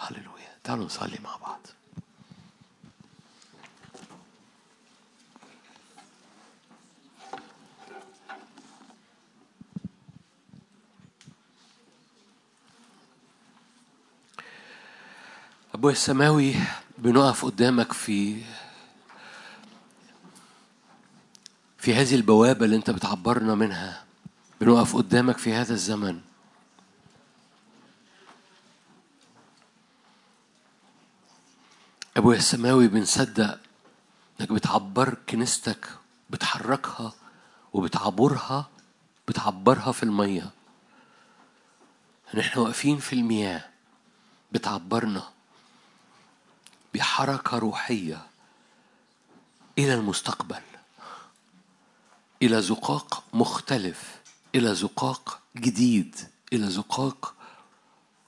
هللويا. 0.00 0.58
تعالوا 0.64 0.84
نصلي 0.84 1.18
مع 1.18 1.36
بعض. 1.36 1.66
أبويا 15.74 15.92
السماوي 15.92 16.54
بنقف 16.98 17.44
قدامك 17.44 17.92
في 17.92 18.42
في 21.78 21.94
هذه 21.94 22.14
البوابة 22.14 22.64
اللي 22.64 22.76
أنت 22.76 22.90
بتعبرنا 22.90 23.54
منها. 23.54 24.04
بنقف 24.60 24.96
قدامك 24.96 25.38
في 25.38 25.54
هذا 25.54 25.74
الزمن. 25.74 26.20
أبويا 32.16 32.38
السماوي 32.38 32.88
بنصدق 32.88 33.58
إنك 34.40 34.52
بتعبر 34.52 35.16
كنيستك 35.28 35.88
بتحركها 36.30 37.12
وبتعبرها 37.72 38.70
بتعبرها 39.28 39.92
في 39.92 40.02
المية. 40.02 40.50
إن 42.34 42.38
إحنا 42.38 42.62
واقفين 42.62 42.98
في 42.98 43.12
المياه 43.12 43.64
بتعبرنا. 44.52 45.33
بحركة 46.94 47.58
روحية 47.58 48.26
إلى 49.78 49.94
المستقبل 49.94 50.62
إلى 52.42 52.62
زقاق 52.62 53.24
مختلف 53.32 54.20
إلى 54.54 54.74
زقاق 54.74 55.40
جديد 55.56 56.16
إلى 56.52 56.70
زقاق 56.70 57.34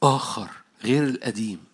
آخر 0.03 0.51
غير 0.85 1.05
القديم. 1.05 1.65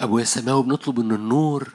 أبويا 0.00 0.22
السماوي 0.22 0.62
بنطلب 0.62 1.00
إن 1.00 1.12
النور 1.12 1.74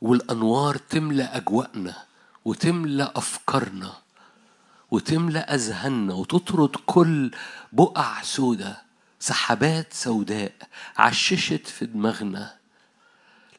والأنوار 0.00 0.76
تملى 0.76 1.22
أجواءنا 1.22 2.04
وتملى 2.44 3.12
أفكارنا 3.16 3.92
وتملى 4.90 5.38
أذهاننا 5.38 6.14
وتطرد 6.14 6.76
كل 6.86 7.30
بقع 7.72 8.22
سودة. 8.22 8.91
سحابات 9.22 9.92
سوداء 9.92 10.52
عششت 10.98 11.66
في 11.66 11.86
دماغنا 11.86 12.54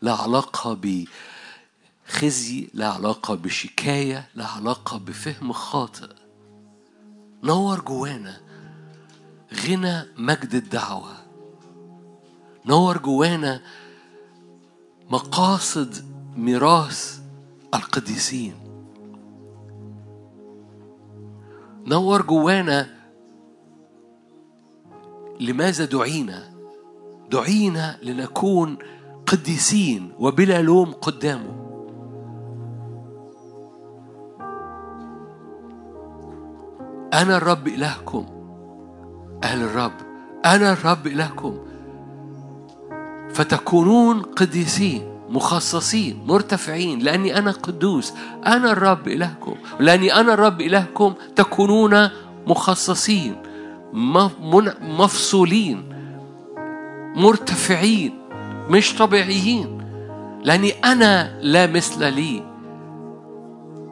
لا 0.02 0.14
علاقة 0.14 0.80
بخزي 2.10 2.70
لا 2.74 2.88
علاقة 2.88 3.36
بشكاية 3.36 4.28
لا 4.36 4.46
علاقة 4.46 4.98
بفهم 4.98 5.52
خاطئ. 5.52 6.10
نور 7.44 7.80
جوانا 7.80 8.42
غنى 9.54 10.04
مجد 10.18 10.56
الدعوة. 10.56 11.16
نور 12.66 12.98
جوانا 12.98 13.62
مقاصد 15.10 16.06
ميراث 16.36 17.20
القديسين. 17.74 18.56
نور 21.86 22.22
جوانا 22.22 23.03
لماذا 25.40 25.86
دعينا؟ 25.86 26.54
دعينا 27.32 27.98
لنكون 28.04 28.78
قديسين 29.28 30.12
وبلا 30.20 30.62
لوم 30.62 30.92
قدامه. 30.92 31.64
أنا 37.14 37.38
الرب 37.38 37.68
إلهكم. 37.68 38.26
قال 39.44 39.62
الرب 39.62 39.94
أنا 40.46 40.74
الرب 40.74 41.08
إلهكم. 41.08 41.60
فتكونون 43.34 44.22
قديسين 44.22 45.14
مخصصين 45.30 46.24
مرتفعين 46.28 47.00
لأني 47.00 47.38
أنا 47.38 47.52
قدوس. 47.52 48.14
أنا 48.46 48.72
الرب 48.72 49.08
إلهكم. 49.08 49.56
لأني 49.80 50.16
أنا 50.20 50.34
الرب 50.34 50.62
إلهكم 50.62 51.14
تكونون 51.36 52.10
مخصصين. 52.48 53.53
مفصولين 53.94 55.84
مرتفعين 57.16 58.20
مش 58.70 58.96
طبيعيين. 58.96 59.84
لأني 60.44 60.72
أنا 60.72 61.40
لا 61.42 61.68
مثل 61.68 62.14
لي. 62.14 62.44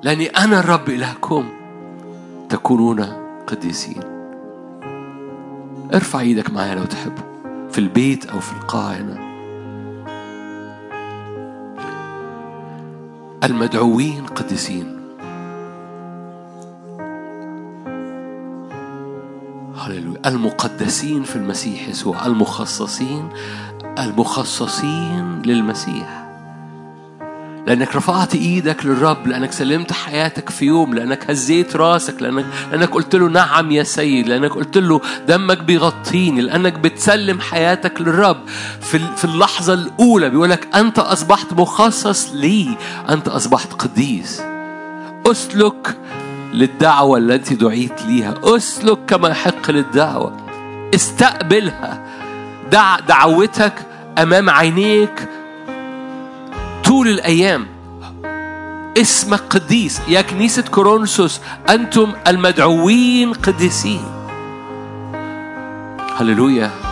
لأني 0.04 0.26
أنا 0.26 0.60
الرب 0.60 0.90
إلهكم. 0.90 1.50
تكونون 2.50 3.02
قديسين. 3.48 4.04
ارفع 5.94 6.20
إيدك 6.20 6.50
معايا 6.50 6.76
لو 6.76 6.84
تحب. 6.84 7.14
في 7.72 7.78
البيت 7.78 8.26
أو 8.26 8.40
في 8.40 8.54
القاعة 8.54 8.92
هنا 8.94 9.32
المدعوين 13.44 14.26
قديسين. 14.26 15.01
هللويا. 19.82 20.22
المقدسين 20.26 21.24
في 21.24 21.36
المسيح 21.36 21.90
يسوع 21.90 22.26
المخصصين 22.26 23.30
المخصصين 24.00 25.42
للمسيح. 25.46 26.22
لأنك 27.68 27.96
رفعت 27.96 28.36
إيدك 28.36 28.86
للرب 28.86 29.28
لأنك 29.28 29.52
سلمت 29.52 29.92
حياتك 29.92 30.50
في 30.50 30.66
يوم 30.66 30.94
لأنك 30.94 31.30
هزيت 31.30 31.76
راسك 31.76 32.22
لأنك 32.22 32.46
لأنك 32.72 32.90
قلت 32.90 33.16
له 33.16 33.28
نعم 33.30 33.72
يا 33.72 33.84
سيد 33.84 34.28
لأنك 34.28 34.52
قلت 34.52 34.78
له 34.78 35.02
دمك 35.28 35.58
بيغطيني 35.58 36.42
لأنك 36.42 36.74
بتسلم 36.74 37.40
حياتك 37.40 38.02
للرب. 38.02 38.38
في 38.82 39.00
في 39.18 39.26
اللحظة 39.26 39.74
الأولى 39.74 40.30
بيقولك 40.30 40.76
أنت 40.76 41.00
أصبحت 41.00 41.54
مخصص 41.54 42.30
لي 42.34 42.78
أنت 43.10 43.28
أصبحت 43.28 43.74
قديس. 43.74 44.42
أسلك 45.28 45.98
للدعوة 46.54 47.18
التي 47.18 47.56
دعيت 47.56 48.02
ليها. 48.06 48.34
أسلك 48.44 49.00
كما 49.08 49.30
يحق 49.30 49.72
للدعوة. 49.72 50.38
استقبلها. 50.96 52.06
دع 52.72 53.00
دعوتك 53.00 53.74
أمام 54.18 54.50
عينيك 54.50 55.30
طول 56.86 57.08
الأيام. 57.08 57.68
اسمك 58.98 59.40
قديس. 59.40 60.02
يا 60.08 60.22
كنيسة 60.22 60.62
كورنثوس 60.62 61.42
أنتم 61.70 62.12
المدعوين 62.28 63.34
قديسين. 63.34 64.06
هللويا. 66.20 66.91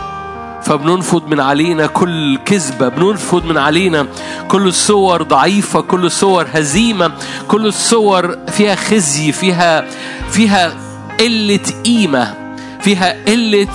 فبننفض 0.70 1.28
من 1.28 1.40
علينا 1.40 1.88
كل 1.88 2.38
كذبة 2.46 2.90
بننفض 2.90 3.46
من 3.46 3.58
علينا 3.58 4.08
كل 4.48 4.74
صور 4.74 5.24
ضعيفة 5.24 5.82
كل 5.82 6.12
صور 6.12 6.48
هزيمة 6.54 7.12
كل 7.48 7.74
صور 7.74 8.38
فيها 8.48 8.76
خزي 8.76 9.32
فيها 9.32 9.86
فيها 10.32 10.74
قلة 11.20 11.60
قيمة 11.86 12.34
فيها 12.82 13.16
قلة 13.28 13.68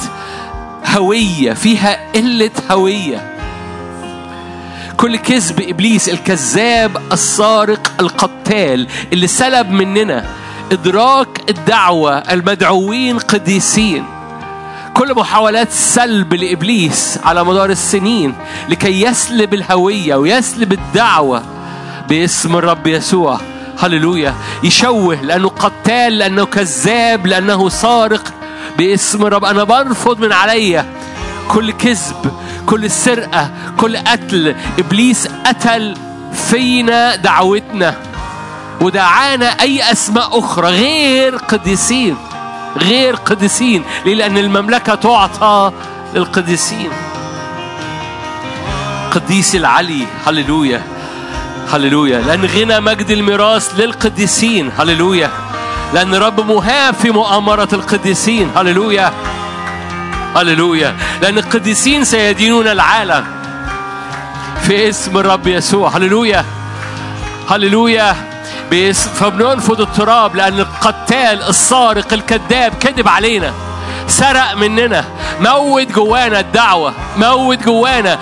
هوية 0.87 1.53
فيها 1.53 2.13
قلة 2.15 2.51
هوية. 2.71 3.35
كل 4.97 5.17
كذب 5.17 5.61
إبليس 5.61 6.09
الكذاب 6.09 6.97
السارق 7.13 7.93
القتال 8.01 8.87
اللي 9.13 9.27
سلب 9.27 9.71
مننا 9.71 10.25
إدراك 10.73 11.51
الدعوة 11.51 12.19
المدعوين 12.19 13.19
قديسين. 13.19 14.14
كل 14.95 15.15
محاولات 15.15 15.71
سلب 15.73 16.35
لإبليس 16.35 17.19
على 17.25 17.45
مدار 17.45 17.71
السنين 17.71 18.35
لكي 18.69 19.03
يسلب 19.03 19.55
الهوية 19.55 20.15
ويسلب 20.15 20.73
الدعوة 20.73 21.43
باسم 22.09 22.57
الرب 22.57 22.87
يسوع. 22.87 23.41
هللويا. 23.79 24.35
يشوه 24.63 25.23
لأنه 25.23 25.49
قتال 25.49 26.19
لأنه 26.19 26.45
كذاب 26.47 27.27
لأنه 27.27 27.69
سارق 27.69 28.33
باسم 28.79 29.27
الرب. 29.27 29.45
أنا 29.45 29.65
برفض 29.65 30.21
من 30.21 30.33
عليا 30.33 30.87
كل 31.49 31.73
كذب 31.73 32.33
كل 32.67 32.91
سرقة 32.91 33.51
كل 33.77 33.97
قتل. 33.97 34.55
إبليس 34.79 35.29
قتل 35.47 35.95
فينا 36.51 37.17
دعوتنا 37.17 37.95
ودعانا 38.81 39.47
أي 39.47 39.93
أسماء 39.93 40.39
أخرى 40.39 40.69
غير 40.69 41.37
قديسين. 41.37 42.17
غير 42.77 43.15
قديسين. 43.15 43.85
ليه؟ 44.07 44.15
لأن 44.15 44.39
المملكة 44.39 44.95
تعطى 44.95 45.73
للقديسين. 46.15 46.91
قديس 49.11 49.55
العلي 49.55 50.07
هللويا 50.27 50.83
هللويا. 51.73 52.21
لأن 52.21 52.45
غنى 52.45 52.81
مجد 52.81 53.11
الميراث 53.11 53.81
للقديسين 53.81 54.71
هللويا. 54.79 55.31
لأن 55.95 56.15
رب 56.15 56.41
مهاب 56.41 56.95
في 56.95 57.11
مؤامرة 57.11 57.69
القديسين 57.73 58.51
هللويا. 58.57 59.13
هللويا. 60.37 60.97
لأن 61.23 61.39
القديسين 61.39 62.05
سيدينون 62.05 62.69
العالم 62.69 63.25
في 64.63 64.89
اسم 64.89 65.19
الرب 65.19 65.47
يسوع 65.47 65.97
هللويا. 65.97 66.45
هللويا. 67.51 68.34
فبننفض 69.21 69.81
التراب 69.81 70.37
لأن 70.37 70.61
القتال 70.61 71.43
السارق 71.43 72.13
الكذاب 72.13 72.75
كذب 72.75 73.09
علينا 73.09 73.53
سرق 74.09 74.55
مننا 74.55 75.05
موت 75.41 75.93
جوانا 75.93 76.41
الدعوة 76.41 76.95
موت 77.17 77.63
جوانا 77.63 78.19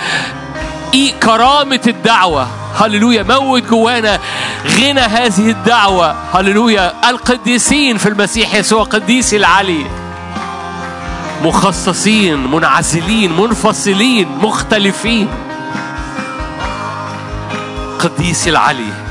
إيه 0.95 1.13
كرامة 1.13 1.81
الدعوة. 1.87 2.49
هللويا 2.77 3.23
موت 3.23 3.63
جوانا 3.63 4.19
غنى 4.67 5.01
هذه 5.01 5.51
الدعوة. 5.51 6.17
هللويا 6.35 7.11
القديسين 7.11 7.99
في 7.99 8.09
المسيح 8.09 8.55
يسوع 8.55 8.83
قديس 8.83 9.35
العلي. 9.35 9.87
مخصصين 11.43 12.51
منعزلين 12.51 13.37
منفصلين 13.37 14.29
مختلفين. 14.43 15.29
قديس 17.99 18.49
العلي. 18.49 19.02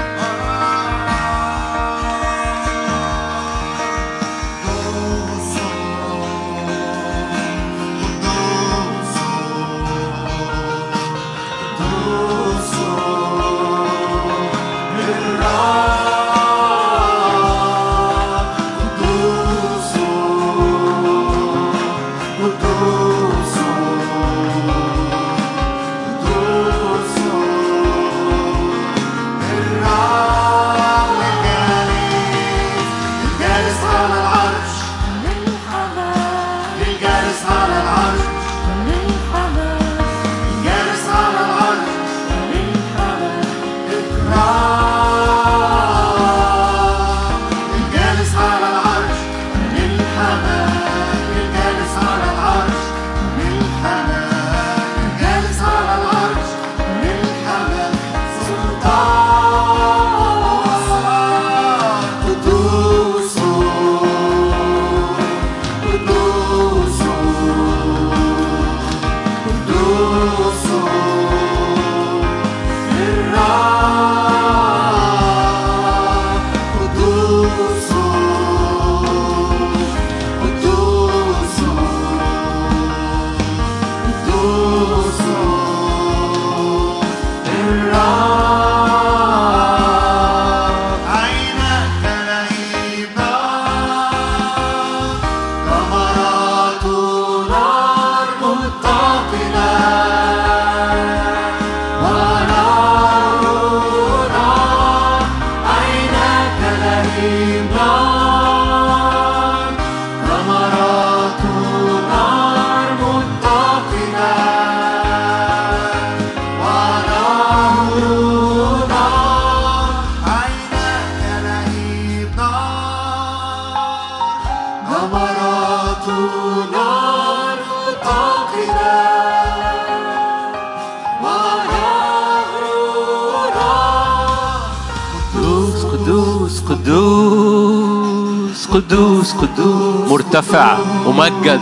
قدوس 139.22 139.34
قدوس 139.34 140.12
مرتفع 140.12 140.78
ممجد. 141.06 141.62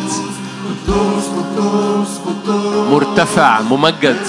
قدوس 0.88 1.24
قدوس 1.38 2.08
قدوس. 2.26 2.88
مرتفع 2.92 3.62
ممجد. 3.62 4.20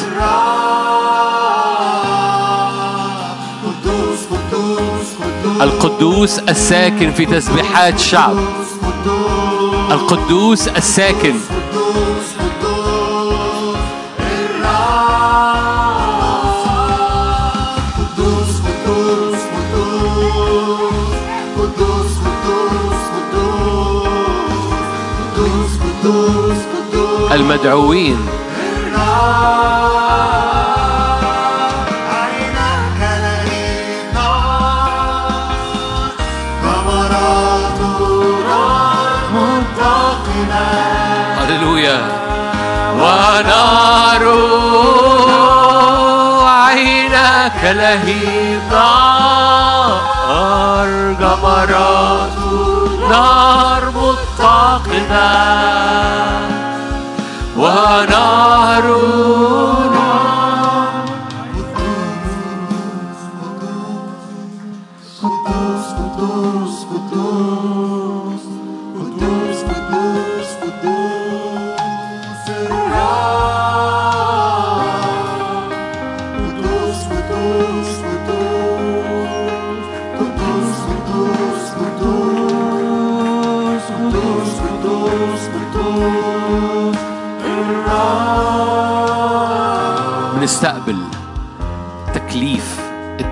قدوس 3.65 4.21
قدوس 4.31 5.09
قدوس. 5.21 5.63
القدوس 5.63 6.39
الساكن 6.39 7.13
في 7.13 7.27
تسبيحات 7.27 7.99
شعب. 7.99 8.37
قدوس. 8.83 9.93
القدوس 9.93 10.69
الساكن. 10.69 11.35
المدعوين. 27.33 28.29
هللويا. 41.39 41.99
ونار 43.01 44.25
عينك 46.47 47.61
لهيب 47.65 48.73
نار 50.31 50.89
جمرات 51.21 52.39
نار 53.11 53.85
متقنه 53.91 55.31
ونار 57.61 58.80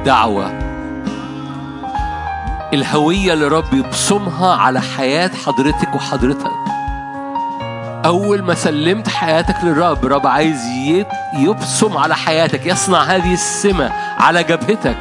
الدعوة 0.09 0.59
الهوية 2.73 3.33
اللي 3.33 3.49
رب 3.49 3.75
يبصمها 3.75 4.55
على 4.55 4.81
حياة 4.81 5.31
حضرتك 5.47 5.95
وحضرتك. 5.95 6.51
أول 8.05 8.43
ما 8.43 8.55
سلمت 8.55 9.09
حياتك 9.09 9.57
للرب 9.65 10.07
الرب 10.07 10.27
عايز 10.27 10.61
يبصم 11.35 11.97
على 11.97 12.17
حياتك 12.17 12.67
يصنع 12.67 13.03
هذه 13.03 13.33
السمة 13.33 13.93
على 14.19 14.43
جبهتك. 14.43 14.99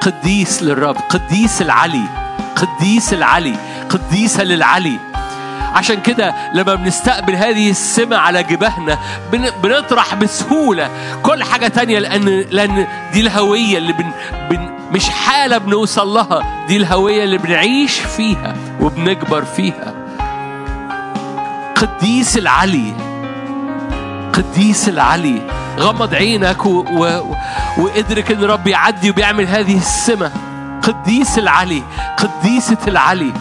قديس 0.00 0.62
للرب 0.62 0.96
قديس 0.96 1.62
العلي 1.62 2.04
قديس 2.56 3.14
العلي 3.14 3.56
قديسة 3.88 4.44
للعلي. 4.44 5.09
عشان 5.74 6.00
كده 6.00 6.34
لما 6.54 6.74
بنستقبل 6.74 7.34
هذه 7.34 7.70
السمة 7.70 8.16
على 8.16 8.42
جبهنا 8.42 8.98
بن- 9.32 9.50
بنطرح 9.62 10.14
بسهولة. 10.14 10.90
كل 11.22 11.44
حاجة 11.44 11.68
تانية 11.68 11.98
لأن 11.98 12.44
لأن 12.50 12.86
دي 13.12 13.20
الهوية 13.20 13.78
اللي 13.78 13.92
بن 13.92 14.10
بن 14.50 14.70
مش 14.92 15.08
حالة 15.08 15.58
بنوصل 15.58 16.08
لها 16.08 16.64
دي 16.68 16.76
الهوية 16.76 17.24
اللي 17.24 17.38
بنعيش 17.38 17.98
فيها 18.00 18.54
وبنكبر 18.80 19.44
فيها. 19.44 19.94
قديس 21.76 22.38
العلي 22.38 22.92
قديس 24.32 24.88
العلي 24.88 25.42
غمض 25.78 26.14
عينك 26.14 26.66
و... 26.66 26.84
و... 26.90 27.24
وادرك 27.78 28.30
ان 28.30 28.44
رب 28.44 28.66
يعدي 28.66 29.10
وبيعمل 29.10 29.46
هذه 29.46 29.76
السمة. 29.78 30.30
قديس 30.82 31.38
العلي 31.38 31.82
قديسة 32.16 32.76
العلي. 32.88 33.32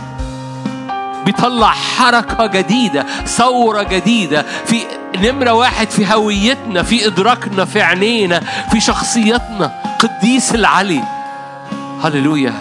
بيطلع 1.25 1.71
حركة 1.71 2.45
جديدة 2.45 3.05
ثورة 3.25 3.83
جديدة. 3.83 4.45
في 4.65 4.81
نمرة 5.15 5.51
واحد 5.51 5.89
في 5.89 6.13
هويتنا 6.13 6.83
في 6.83 7.07
إدراكنا 7.07 7.65
في 7.65 7.81
عينينا 7.81 8.39
في 8.71 8.79
شخصيتنا. 8.79 9.71
قديس 9.99 10.55
العلي. 10.55 11.03
هللويا. 12.03 12.53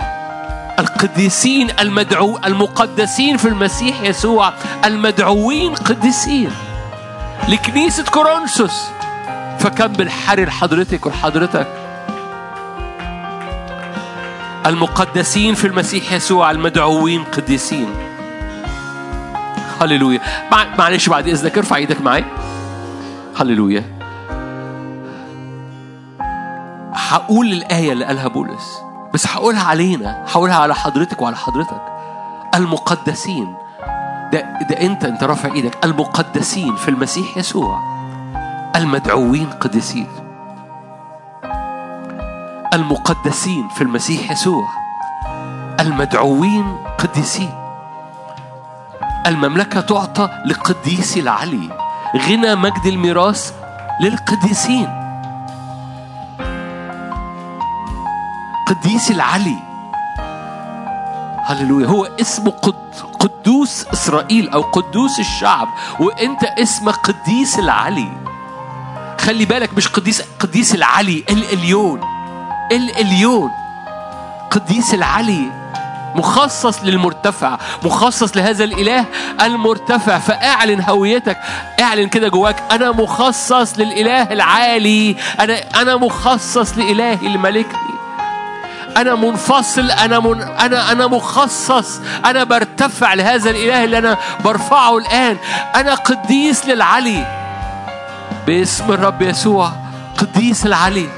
القديسين 0.79 1.71
المدعو 1.81 2.39
المقدسين 2.45 3.37
في 3.37 3.49
المسيح 3.49 4.03
يسوع 4.03 4.53
المدعوين 4.85 5.75
قديسين. 5.75 6.51
لكنيسة 7.49 8.05
كورنثوس. 8.05 8.85
فكم 9.59 9.87
بالحرر 9.87 10.51
حضرتك 10.51 11.07
وحضرتك 11.07 11.67
المقدسين 14.67 15.55
في 15.55 15.67
المسيح 15.67 16.13
يسوع 16.13 16.51
المدعوين 16.51 17.25
قديسين. 17.25 17.95
هللويا 19.81 20.21
مع- 20.53 20.77
معلش 20.79 21.09
بعد 21.09 21.29
اذنك 21.29 21.59
ارفع 21.59 21.77
إيدك 21.77 22.01
معايا 22.01 22.25
هللويا 23.41 23.85
هقول 26.95 27.47
الآية 27.53 27.93
اللي 27.93 28.05
قالها 28.05 28.29
بولس. 28.29 28.79
بس 29.15 29.27
هقولها 29.27 29.63
علينا. 29.65 30.25
هقولها 30.33 30.55
على 30.57 30.75
حضرتك 30.75 31.23
وعلى 31.23 31.37
حضرتك. 31.37 31.81
المقدسين. 32.55 33.55
ده 34.33 34.59
ده 34.71 34.81
أنت 34.81 35.05
أنت 35.05 35.25
رافع 35.25 35.53
إيدك. 35.55 35.85
المقدسين 35.85 36.77
في 36.77 36.89
المسيح 36.89 37.37
يسوع. 37.37 37.81
المدعوين 38.77 39.47
قديسين. 39.61 40.07
المقدسين 42.75 43.69
في 43.69 43.83
المسيح 43.83 44.31
يسوع. 44.31 44.69
المدعوين 45.81 46.77
قديسين. 46.99 47.51
المملكة 49.29 49.81
تعطى 49.81 50.29
لقديس 50.47 51.17
العلي 51.17 51.69
غنى 52.17 52.55
مجد 52.55 52.87
الميراث 52.87 53.53
للقديسين. 54.01 54.89
قديس 58.69 59.11
العلي 59.11 59.57
هللويا 61.45 61.87
هو 61.87 62.05
اسمه 62.05 62.51
قد 62.51 62.75
قدوس 63.21 63.87
إسرائيل 63.93 64.49
أو 64.49 64.63
قدوس 64.63 65.21
الشعب 65.21 65.69
وإنت 66.01 66.45
اسمك 66.45 66.95
قديس 66.95 67.59
العلي. 67.59 68.13
خلي 69.21 69.45
بالك 69.45 69.75
مش 69.75 69.89
قديس 69.89 70.23
قديس 70.41 70.75
العلي 70.75 71.25
الإليون 71.31 72.01
الإليون. 72.73 73.51
قديس 74.51 74.95
العلي 74.95 75.58
مخصص 76.15 76.85
للمرتفع 76.85 77.59
مخصص 77.85 78.37
لهذا 78.37 78.65
الإله 78.65 79.05
المرتفع. 79.43 80.19
فاعلن 80.19 80.81
هويتك 80.89 81.39
اعلن 81.81 82.09
كده 82.09 82.29
جواك 82.29 82.63
أنا 82.71 82.93
مخصص 82.93 83.79
للإله 83.79 84.23
العالي. 84.23 85.17
أنا 85.41 85.59
أنا 85.83 85.97
مخصص 85.97 86.79
لالهي 86.79 87.27
اللي 87.27 87.39
ملكني 87.39 87.99
أنا 88.97 89.15
منفصل 89.15 89.91
أنا 89.91 90.21
من 90.21 90.43
أنا 90.43 90.93
أنا 90.93 91.07
مخصص. 91.07 92.01
أنا 92.25 92.45
برتفع 92.45 93.15
لهذا 93.15 93.51
الإله 93.51 93.85
اللي 93.85 93.99
أنا 93.99 94.17
برفعه 94.45 94.99
الآن. 94.99 95.37
أنا 95.75 95.95
قديس 95.95 96.67
للعلي. 96.67 97.27
باسم 98.47 98.93
الرب 98.93 99.23
يسوع 99.23 99.73
قديس 100.19 100.67
العلي. 100.67 101.09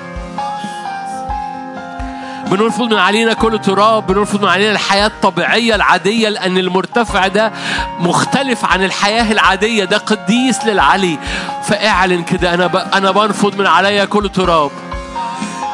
بنرفض 2.51 2.83
من 2.83 2.99
علينا 2.99 3.33
كل 3.33 3.59
تراب 3.59 4.07
بنرفض 4.07 4.43
من 4.43 4.49
علينا 4.49 4.73
الحياة 4.73 5.07
الطبيعية 5.07 5.75
العادية 5.75 6.29
لأن 6.29 6.59
المرتفع 6.59 7.27
ده 7.27 7.53
مختلف 7.99 8.65
عن 8.65 8.85
الحياة 8.85 9.33
العادية 9.33 9.85
ده 9.85 9.97
قديس 9.97 10.65
للعلي. 10.67 11.19
فاعلن 11.65 12.23
كده 12.23 12.55
أنا 12.55 12.67
ب... 12.67 12.77
أنا 12.77 13.11
بنفض 13.11 13.57
من 13.59 13.67
عليا 13.67 14.05
كل 14.05 14.29
تراب. 14.29 14.71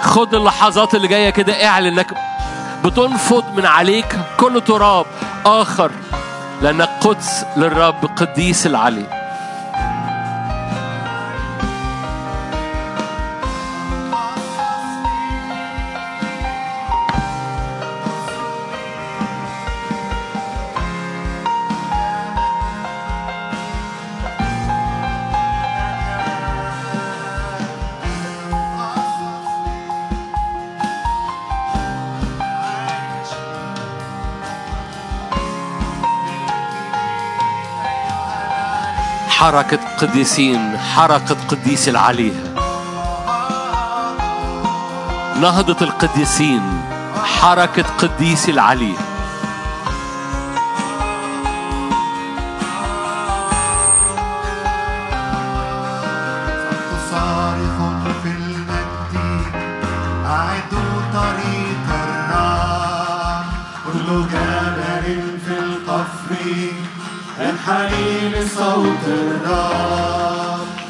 خد 0.02 0.34
اللحظات 0.34 0.94
اللي 0.94 1.08
جاية 1.08 1.30
كده 1.30 1.66
اعلن 1.66 1.86
إنك 1.86 2.14
بتنفض 2.84 3.44
من 3.56 3.66
عليك 3.66 4.16
كل 4.36 4.60
تراب 4.60 5.06
آخر 5.46 5.90
لأنك 6.62 6.88
قدس 7.00 7.44
للرب 7.56 8.04
قديس 8.16 8.66
العلي. 8.66 9.25
حركة 39.38 39.78
قديسين 40.00 40.78
حركة 40.78 41.36
قديس 41.48 41.88
العلي. 41.88 42.32
نهضة 45.40 45.76
القديسين 45.82 46.82
حركة 47.40 47.84
قديس 47.98 48.48
العلي. 48.48 48.94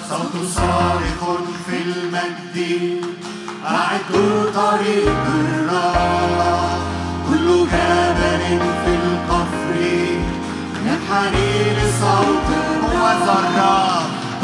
صوت 0.08 0.34
صارخ 0.54 1.20
في 1.66 1.76
المجد. 1.86 2.56
أعدوا 3.66 4.50
طريق 4.54 5.24
كل 7.28 7.66
جبل 7.72 8.60
في 8.84 8.92
القفر. 8.94 9.76
ينحني 10.86 11.70
الرب. 11.70 12.46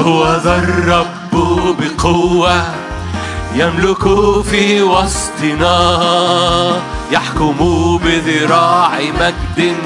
هو 0.01 0.36
ذا 0.44 0.57
الرب 0.57 1.35
بقوة 1.78 2.62
يملك 3.55 4.05
في 4.43 4.82
وسطنا. 4.82 5.77
يحكم 7.12 7.57
بذراع 8.05 8.99
مجد. 9.20 9.77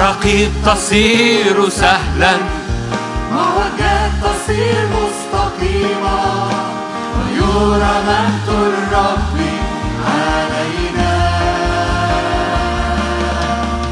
عراقيب 0.00 0.52
تصير 0.66 1.68
سهلا. 1.68 2.32
معوجات 3.32 4.10
تصير 4.22 4.88
مستقيمة 4.96 6.18
ويرى 7.16 7.94
مجد 8.08 8.48
الرب 8.48 9.36
علينا. 10.06 11.12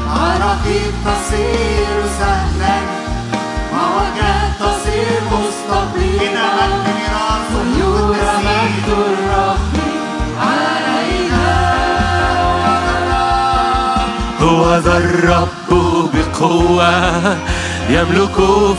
عراقيب 0.09 0.93
تصير 1.05 1.95
سهلا. 2.19 2.77
معوجات 3.73 4.51
تصير 4.59 5.21
مستقيمة 5.31 6.49
ويرى 7.55 8.33
مجد 8.45 8.87
الرب 8.89 9.75
علينا. 10.41 11.49
هو 14.41 14.75
ذا 14.77 14.97
الرب 14.97 15.88
بقوة 16.49 17.37
يملك 17.89 18.35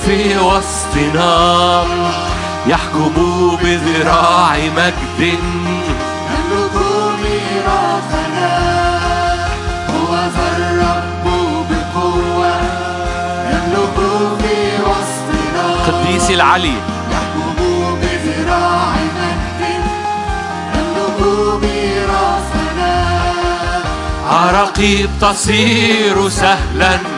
في 0.07 0.39
وسطنا 0.39 1.85
يحكم 2.67 3.13
بذراع 3.63 4.57
مجد. 4.77 5.21
يملك 5.21 6.77
ميراثنا 7.23 8.55
هو 9.89 10.15
ذا 10.15 10.49
الرب 10.57 11.25
بقوة. 11.71 12.55
يملك 13.53 13.99
في 14.41 14.57
وسطنا. 14.83 15.67
قديس 15.87 16.31
العلي. 16.31 16.75
يحكم 17.13 17.57
بذراع 18.03 18.93
مجد. 19.17 19.63
يملك 20.75 21.21
ميراثنا. 21.63 22.95
عراقيب 24.31 25.11
تصير 25.21 26.29
سهلا. 26.29 27.10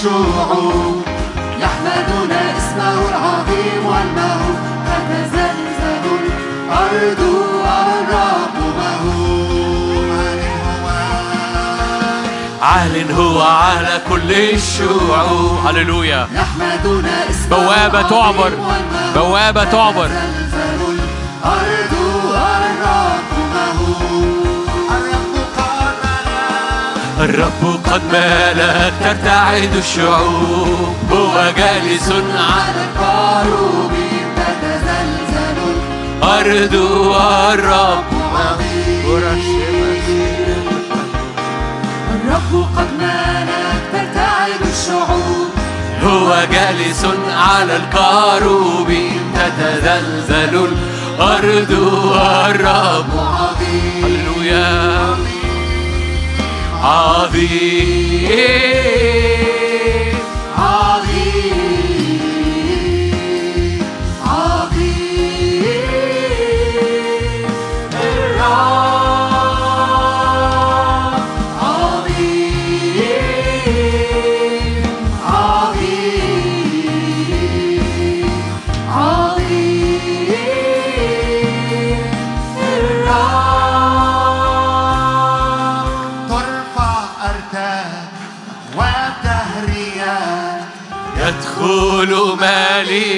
الشعوب 0.00 1.02
يحمدون 1.60 2.32
اسمه 2.32 3.08
العظيم 3.08 3.86
والمهول 3.86 4.49
عال 12.62 13.12
هو 13.12 13.42
على 13.42 14.00
كل 14.08 14.32
الشعوب 14.32 15.66
هللويا. 15.66 16.28
يحمدون 16.34 17.06
اسمه 17.30 17.56
بوابة 17.56 18.02
تعبر. 18.02 18.52
بوابة 19.14 19.64
تعبر. 19.64 20.08
مهول 20.08 20.98
الرب 27.20 27.80
قد 27.92 28.02
مالك 28.12 28.92
ترتعد 29.00 29.76
الشعوب. 29.76 30.96
هو 31.12 31.52
جالس 31.56 32.12
على 32.36 32.86
الكروب 32.86 33.92
الأرض 36.22 36.74
والرب 36.74 38.04
الرب 42.14 42.66
قد 42.76 42.88
مالك 43.00 43.82
ترتعد 43.92 44.62
الشعوب. 44.72 45.50
هو 46.04 46.46
جالس 46.52 47.06
على 47.36 47.76
الكروب. 47.76 48.92
تتزلزل 49.34 50.68
الأرض 51.18 51.70
والرب. 52.04 53.10
عظيم. 53.16 54.04
هللويا 54.04 55.16
عظيم. 56.82 58.30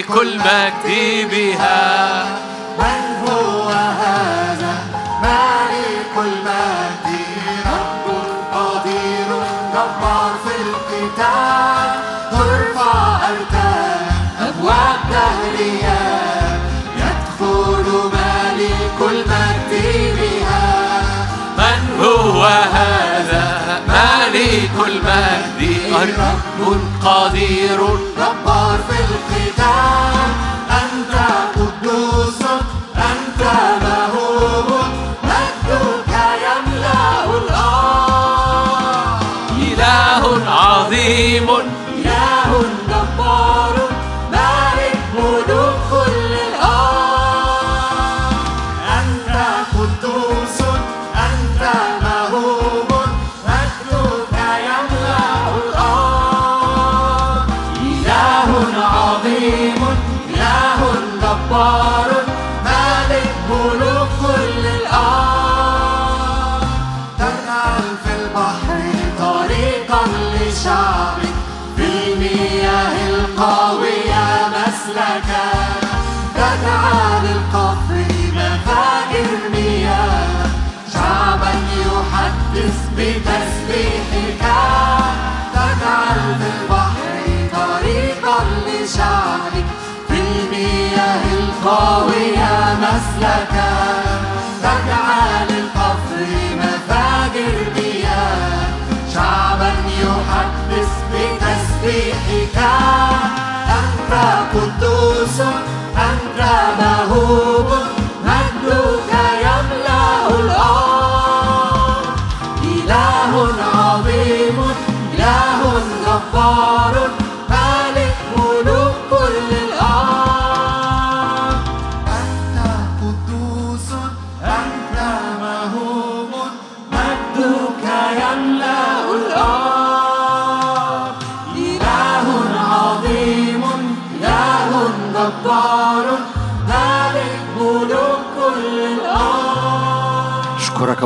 ملك 0.03 0.21
المجد 0.23 1.31
بها 1.31 2.25
من 2.79 3.29
هو 3.29 3.69
هذا؟ 3.69 4.75
مالك 5.23 6.15
المجد 6.17 7.27
رب 7.67 8.07
قدير 8.55 9.29
جبار 9.73 10.33
في 10.45 10.55
الختام 10.63 11.91
ترفع 12.31 13.17
أرتام 13.29 14.07
أبواب 14.41 15.01
دهرها 15.11 16.59
يدخل 16.97 17.93
ملك 18.13 18.99
المجد 19.01 20.17
بها 20.17 20.67
من 21.59 22.05
هو 22.05 22.45
هذا؟ 22.45 23.81
مالك 23.89 24.71
المجد 24.87 25.93
رب 25.95 26.81
قدير 27.05 27.81
جبار 28.17 28.72
المياه 91.73 92.75
القوية 92.75 94.12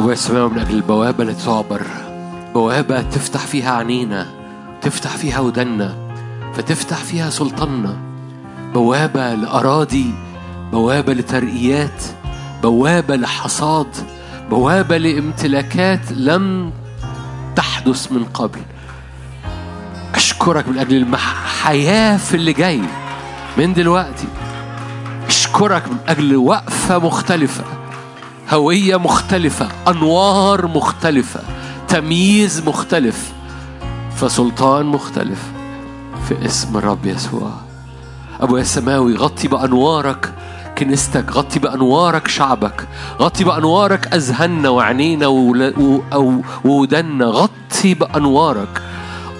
أبويا 0.07 0.19
السماوي 0.19 0.51
من 0.51 0.59
أجل 0.59 0.75
البوابة 0.75 1.23
اللي 1.23 1.35
تعبر. 1.35 1.83
بوابة 2.55 3.03
تفتح 3.03 3.41
فيها 3.41 3.77
عينينا 3.77 4.27
تفتح 4.83 5.17
فيها 5.17 5.41
ودنا 5.41 5.95
فتفتح 6.55 6.97
فيها 6.97 7.31
سلطاننا 7.31 7.97
بوابة 8.75 9.35
لأراضي 9.35 10.15
بوابة 10.73 11.13
لترقيات 11.13 12.05
بوابة 12.63 13.17
لحصاد 13.17 13.87
بوابة 14.51 14.97
لامتلاكات 14.97 16.13
لم 16.13 16.73
تحدث 17.57 18.13
من 18.13 18.25
قبل. 18.25 18.61
أشكرك 20.15 20.69
من 20.69 20.79
أجل 20.79 21.03
الحياة 21.03 22.17
في 22.17 22.35
اللي 22.35 22.53
جاي 22.53 22.83
من 23.59 23.73
دلوقتي. 23.73 24.29
أشكرك 25.27 25.89
من 25.89 25.99
أجل 26.09 26.37
وقفة 26.37 26.99
مختلفة. 26.99 27.65
هوية 28.51 28.97
مختلفة 28.97 29.69
أنوار 29.89 30.67
مختلفة 30.67 31.41
تمييز 31.89 32.63
مختلف 32.67 33.33
فسلطان 34.17 34.87
مختلف 34.87 35.43
في 36.29 36.47
اسم 36.47 36.77
الرب 36.77 37.07
يسوع. 37.07 37.51
أبويا 38.41 38.63
السماوي 38.63 39.17
غطي 39.17 39.49
بأنوارك 39.49 40.33
كنيستك 40.79 41.33
غطي 41.33 41.59
بأنوارك 41.59 42.29
شعبك 42.29 42.89
غطي 43.21 43.45
بأنوارك 43.45 44.15
أذهاننا 44.15 44.69
وعينينا 44.69 45.27
وودنا 46.65 47.25
غطي 47.25 47.95
بأنوارك. 47.95 48.83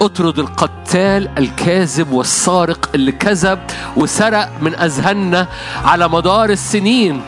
اطرد 0.01 0.39
القتال 0.39 1.29
الكاذب 1.37 2.11
والسارق 2.11 2.89
اللي 2.95 3.11
كذب 3.11 3.59
وسرق 3.97 4.49
من 4.61 4.75
أذهاننا 4.75 5.47
على 5.83 6.07
مدار 6.07 6.49
السنين. 6.49 7.21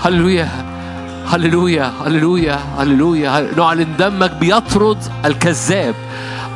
هللويا. 0.00 0.75
هللويا 1.28 1.92
هللويا 2.06 2.58
هللويا. 2.78 3.50
نعلن 3.56 3.96
دمك 3.98 4.32
بيطرد 4.32 4.98
الكذاب 5.24 5.94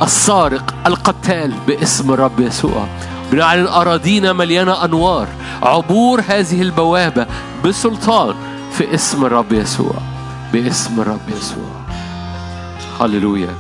السارق 0.03 0.75
القتال 0.87 1.55
باسم 1.67 2.13
الرب 2.13 2.41
يسوع. 2.41 2.87
بنعلن 3.33 3.67
أراضينا 3.67 4.33
مليانة 4.33 4.85
أنوار. 4.85 5.29
عبور 5.63 6.21
هذه 6.29 6.63
البوابة 6.63 7.27
بسلطان 7.65 8.35
في 8.73 8.95
اسم 8.95 9.25
الرب 9.25 9.53
يسوع 9.53 9.95
باسم 10.53 11.01
الرب 11.01 11.29
يسوع. 11.29 11.71
هللويا. 13.01 13.55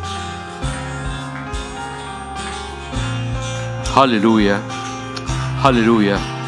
هللويا. 3.96 4.60
هللويا. 5.64 6.39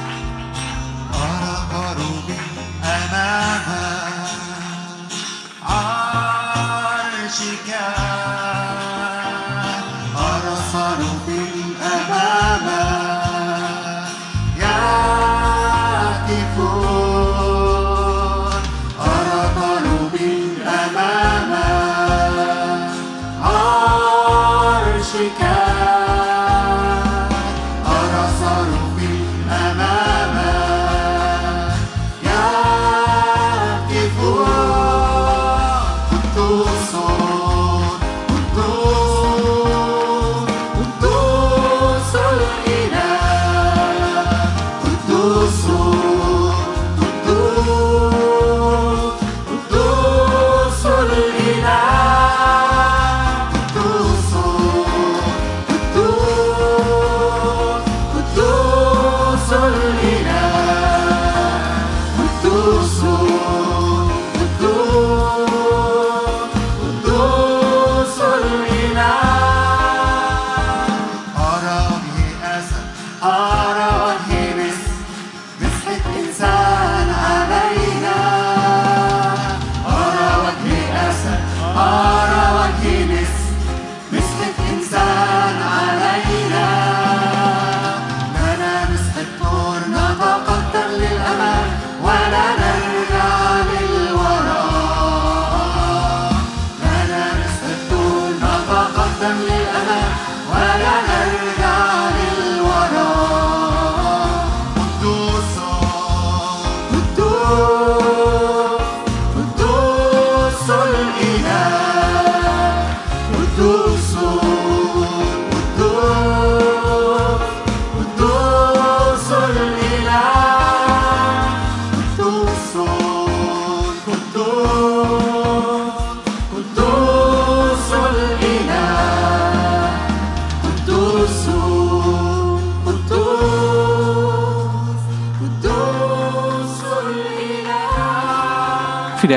عرشك 25.14 25.40
أرى 25.42 25.61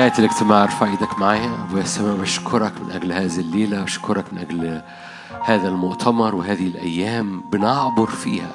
نهاية 0.06 0.18
الاجتماع 0.18 0.62
أرفع 0.62 0.86
إيدك 0.86 1.18
معايا 1.18 1.54
ابويا 1.54 1.82
السماء 1.82 2.16
بشكرك 2.16 2.72
من 2.84 2.90
أجل 2.90 3.12
هذه 3.12 3.40
الليلة 3.40 3.84
اشكرك 3.84 4.24
من 4.32 4.38
أجل 4.38 4.82
هذا 5.44 5.68
المؤتمر 5.68 6.34
وهذه 6.34 6.66
الأيام. 6.66 7.42
بنعبر 7.52 8.06
فيها 8.06 8.50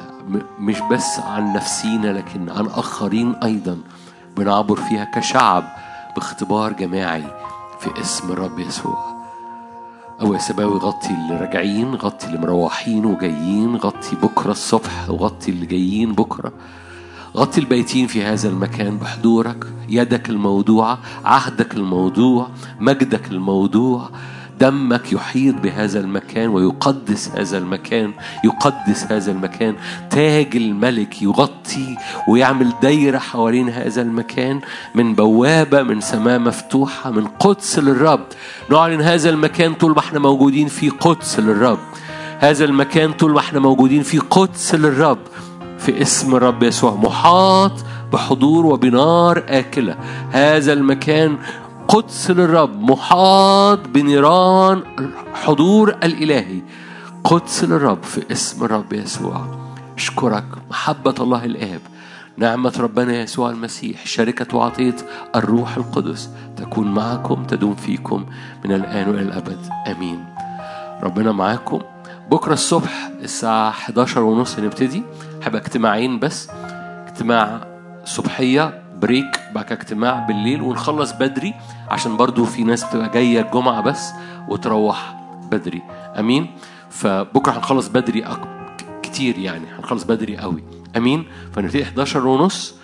مش 0.59 0.79
بس 0.91 1.19
عن 1.19 1.53
نفسينا 1.53 2.07
لكن 2.07 2.49
عن 2.49 2.65
آخرين 2.65 3.35
أيضا. 3.43 3.77
بنعبر 4.37 4.75
فيها 4.75 5.03
كشعب 5.03 5.63
باختبار 6.15 6.73
جماعي 6.73 7.25
في 7.79 8.01
اسم 8.01 8.31
الرب 8.31 8.59
يسوع. 8.59 9.21
أبو 10.19 10.33
يا 10.33 10.39
سماوي 10.39 10.79
غطي 10.79 11.09
اللي 11.09 11.37
راجعين 11.37 11.95
غطي 11.95 12.27
اللي 12.27 12.37
مروحين 12.37 13.05
وجايين 13.05 13.75
غطي 13.75 14.15
بكرة 14.15 14.51
الصبح 14.51 15.09
وغطي 15.09 15.51
اللي 15.51 15.65
جايين 15.65 16.13
بكرة. 16.13 16.51
غطي 17.37 17.61
البيتين 17.61 18.07
في 18.07 18.23
هذا 18.23 18.49
المكان 18.49 18.97
بحضورك. 18.97 19.65
يدك 19.89 20.29
الموضوعة 20.29 20.99
عهدك 21.25 21.73
الموضوع 21.73 22.49
مجدك 22.79 23.31
الموضوع. 23.31 24.09
دمك 24.59 25.13
يحيط 25.13 25.55
بهذا 25.55 25.99
المكان 25.99 26.49
ويقدس 26.49 27.29
هذا 27.29 27.57
المكان 27.57 28.13
يقدس 28.43 29.05
هذا 29.11 29.31
المكان. 29.31 29.75
تاج 30.09 30.55
الملك 30.55 31.21
يغطي 31.21 31.97
ويعمل 32.27 32.73
دايرة 32.81 33.17
حوالين 33.17 33.69
هذا 33.69 34.01
المكان 34.01 34.61
من 34.95 35.15
بوابة 35.15 35.83
من 35.83 36.01
سماء 36.01 36.39
مفتوحة 36.39 37.11
من 37.11 37.27
قدس 37.27 37.79
للرب. 37.79 38.25
نعلن 38.71 39.01
هذا 39.01 39.29
المكان 39.29 39.73
طول 39.73 39.91
ما 39.91 39.99
إحنا 39.99 40.19
موجودين 40.19 40.67
في 40.67 40.89
قدس 40.89 41.39
للرب. 41.39 41.79
هذا 42.39 42.65
المكان 42.65 43.13
طول 43.13 43.31
ما 43.31 43.39
إحنا 43.39 43.59
موجودين 43.59 44.03
في 44.03 44.17
قدس 44.19 44.75
للرب. 44.75 45.19
في 45.81 46.01
اسم 46.01 46.35
الرب 46.35 46.63
يسوع. 46.63 46.95
محاط 46.95 47.71
بحضور 48.13 48.65
وبنار 48.65 49.43
آكلة. 49.47 49.95
هذا 50.31 50.73
المكان 50.73 51.37
قدس 51.87 52.31
للرب. 52.31 52.81
محاط 52.81 53.79
بنيران 53.87 54.83
حضور 55.33 55.89
الإلهي. 55.89 56.61
قدس 57.23 57.63
للرب 57.63 58.03
في 58.03 58.31
اسم 58.31 58.65
الرب 58.65 58.93
يسوع. 58.93 59.45
أشكرك. 59.97 60.45
محبة 60.69 61.15
الله 61.19 61.45
الآب. 61.45 61.81
نعمة 62.37 62.73
ربنا 62.79 63.21
يسوع 63.21 63.49
المسيح. 63.49 64.05
شركة 64.05 64.57
وعطية 64.57 64.95
الروح 65.35 65.77
القدس 65.77 66.29
تكون 66.57 66.91
معكم 66.93 67.43
تدوم 67.43 67.75
فيكم 67.75 68.25
من 68.65 68.71
الآن 68.71 69.09
وإلى 69.09 69.21
الأبد. 69.21 69.59
آمين. 69.87 70.25
ربنا 71.03 71.31
معاكم. 71.31 71.79
بكرة 72.31 72.53
الصبح 72.53 73.11
الساعة 73.21 73.69
11 73.69 74.21
ونص 74.21 74.59
نبتدي. 74.59 75.03
هيبقى 75.43 75.61
اجتماعين 75.61 76.19
بس. 76.19 76.49
اجتماع 77.07 77.67
صبحية 78.05 78.83
بريك 79.01 79.39
بعد 79.55 79.71
اجتماع 79.71 80.19
بالليل 80.25 80.61
ونخلص 80.61 81.11
بدري 81.11 81.53
عشان 81.89 82.17
برضو 82.17 82.45
في 82.45 82.63
ناس 82.63 82.83
بتبقى 82.83 83.09
جاية 83.09 83.41
الجمعة 83.41 83.81
بس 83.81 84.09
وتروح 84.47 85.15
بدري. 85.51 85.81
أمين؟ 86.19 86.47
فبكرة 86.89 87.51
هنخلص 87.51 87.87
بدري 87.87 88.25
أك... 88.25 88.39
كتير 89.03 89.37
يعني 89.39 89.65
هنخلص 89.79 90.03
بدري 90.03 90.37
قوي. 90.37 90.63
أمين؟ 90.97 91.25
فنبتدي 91.53 91.83
11 91.83 92.27
ونص 92.27 92.75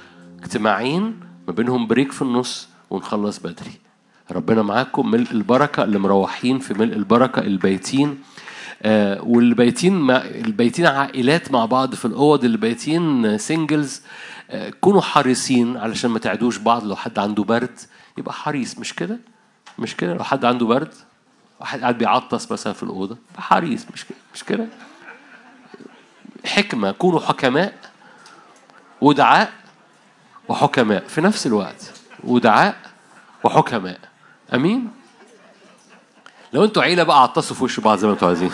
اجتماعين 0.43 1.19
ما 1.47 1.53
بينهم 1.53 1.87
break 1.87 2.11
في 2.11 2.21
النص 2.21 2.69
ونخلص 2.89 3.39
بدري. 3.39 3.71
ربنا 4.31 4.61
معاكم 4.61 5.11
ملء 5.11 5.31
البركة 5.31 5.83
اللي 5.83 5.99
مروحين 5.99 6.59
في 6.59 6.73
ملء 6.73 6.95
البركة 6.95 7.39
البيتين. 7.41 8.19
آه 8.83 9.21
والبيتين 9.21 9.93
مع 9.99 10.15
البيتين 10.17 10.85
عائلات 10.85 11.51
مع 11.51 11.65
بعض 11.65 11.95
في 11.95 12.05
الأوض 12.05 12.45
البيتين 12.45 13.37
singles 13.37 14.01
آه 14.49 14.69
كونوا 14.81 15.01
حريصين 15.01 15.77
علشان 15.77 16.11
ما 16.11 16.19
تعدوش 16.19 16.57
بعض. 16.57 16.83
لو 16.85 16.95
حد 16.95 17.19
عنده 17.19 17.43
برد 17.43 17.79
يبقى 18.17 18.33
حريص 18.33 18.79
مش 18.79 18.93
كده؟ 18.93 19.19
مش 19.79 19.95
كده؟ 19.95 20.13
لو 20.13 20.23
حد 20.23 20.45
عنده 20.45 20.65
برد 20.65 20.93
واحد 21.59 21.81
قاعد 21.81 21.97
بيعطس 21.97 22.51
مثلا 22.51 22.73
في 22.73 22.83
الأوضة 22.83 23.17
حريص 23.37 23.85
مش 23.93 24.05
كده 24.05 24.17
مش 24.35 24.43
كده؟ 24.43 24.67
حكمة 26.45 26.91
كونوا 26.91 27.19
حكماء 27.19 27.73
ودعاء 29.01 29.51
وحكماء 30.49 31.03
في 31.07 31.21
نفس 31.21 31.47
الوقت 31.47 31.91
ودعاء 32.23 32.75
وحكماء. 33.43 33.99
أمين؟ 34.53 34.91
لو 36.57 36.63
أنتوا 36.65 36.83
عيلة 36.83 37.03
بقى 37.03 37.23
عطسوا 37.23 37.55
في 37.55 37.63
وش 37.63 37.79
بعض 37.79 37.97
زي 37.97 38.07
ما 38.07 38.13
أنتوا 38.13 38.27
عايزين. 38.27 38.51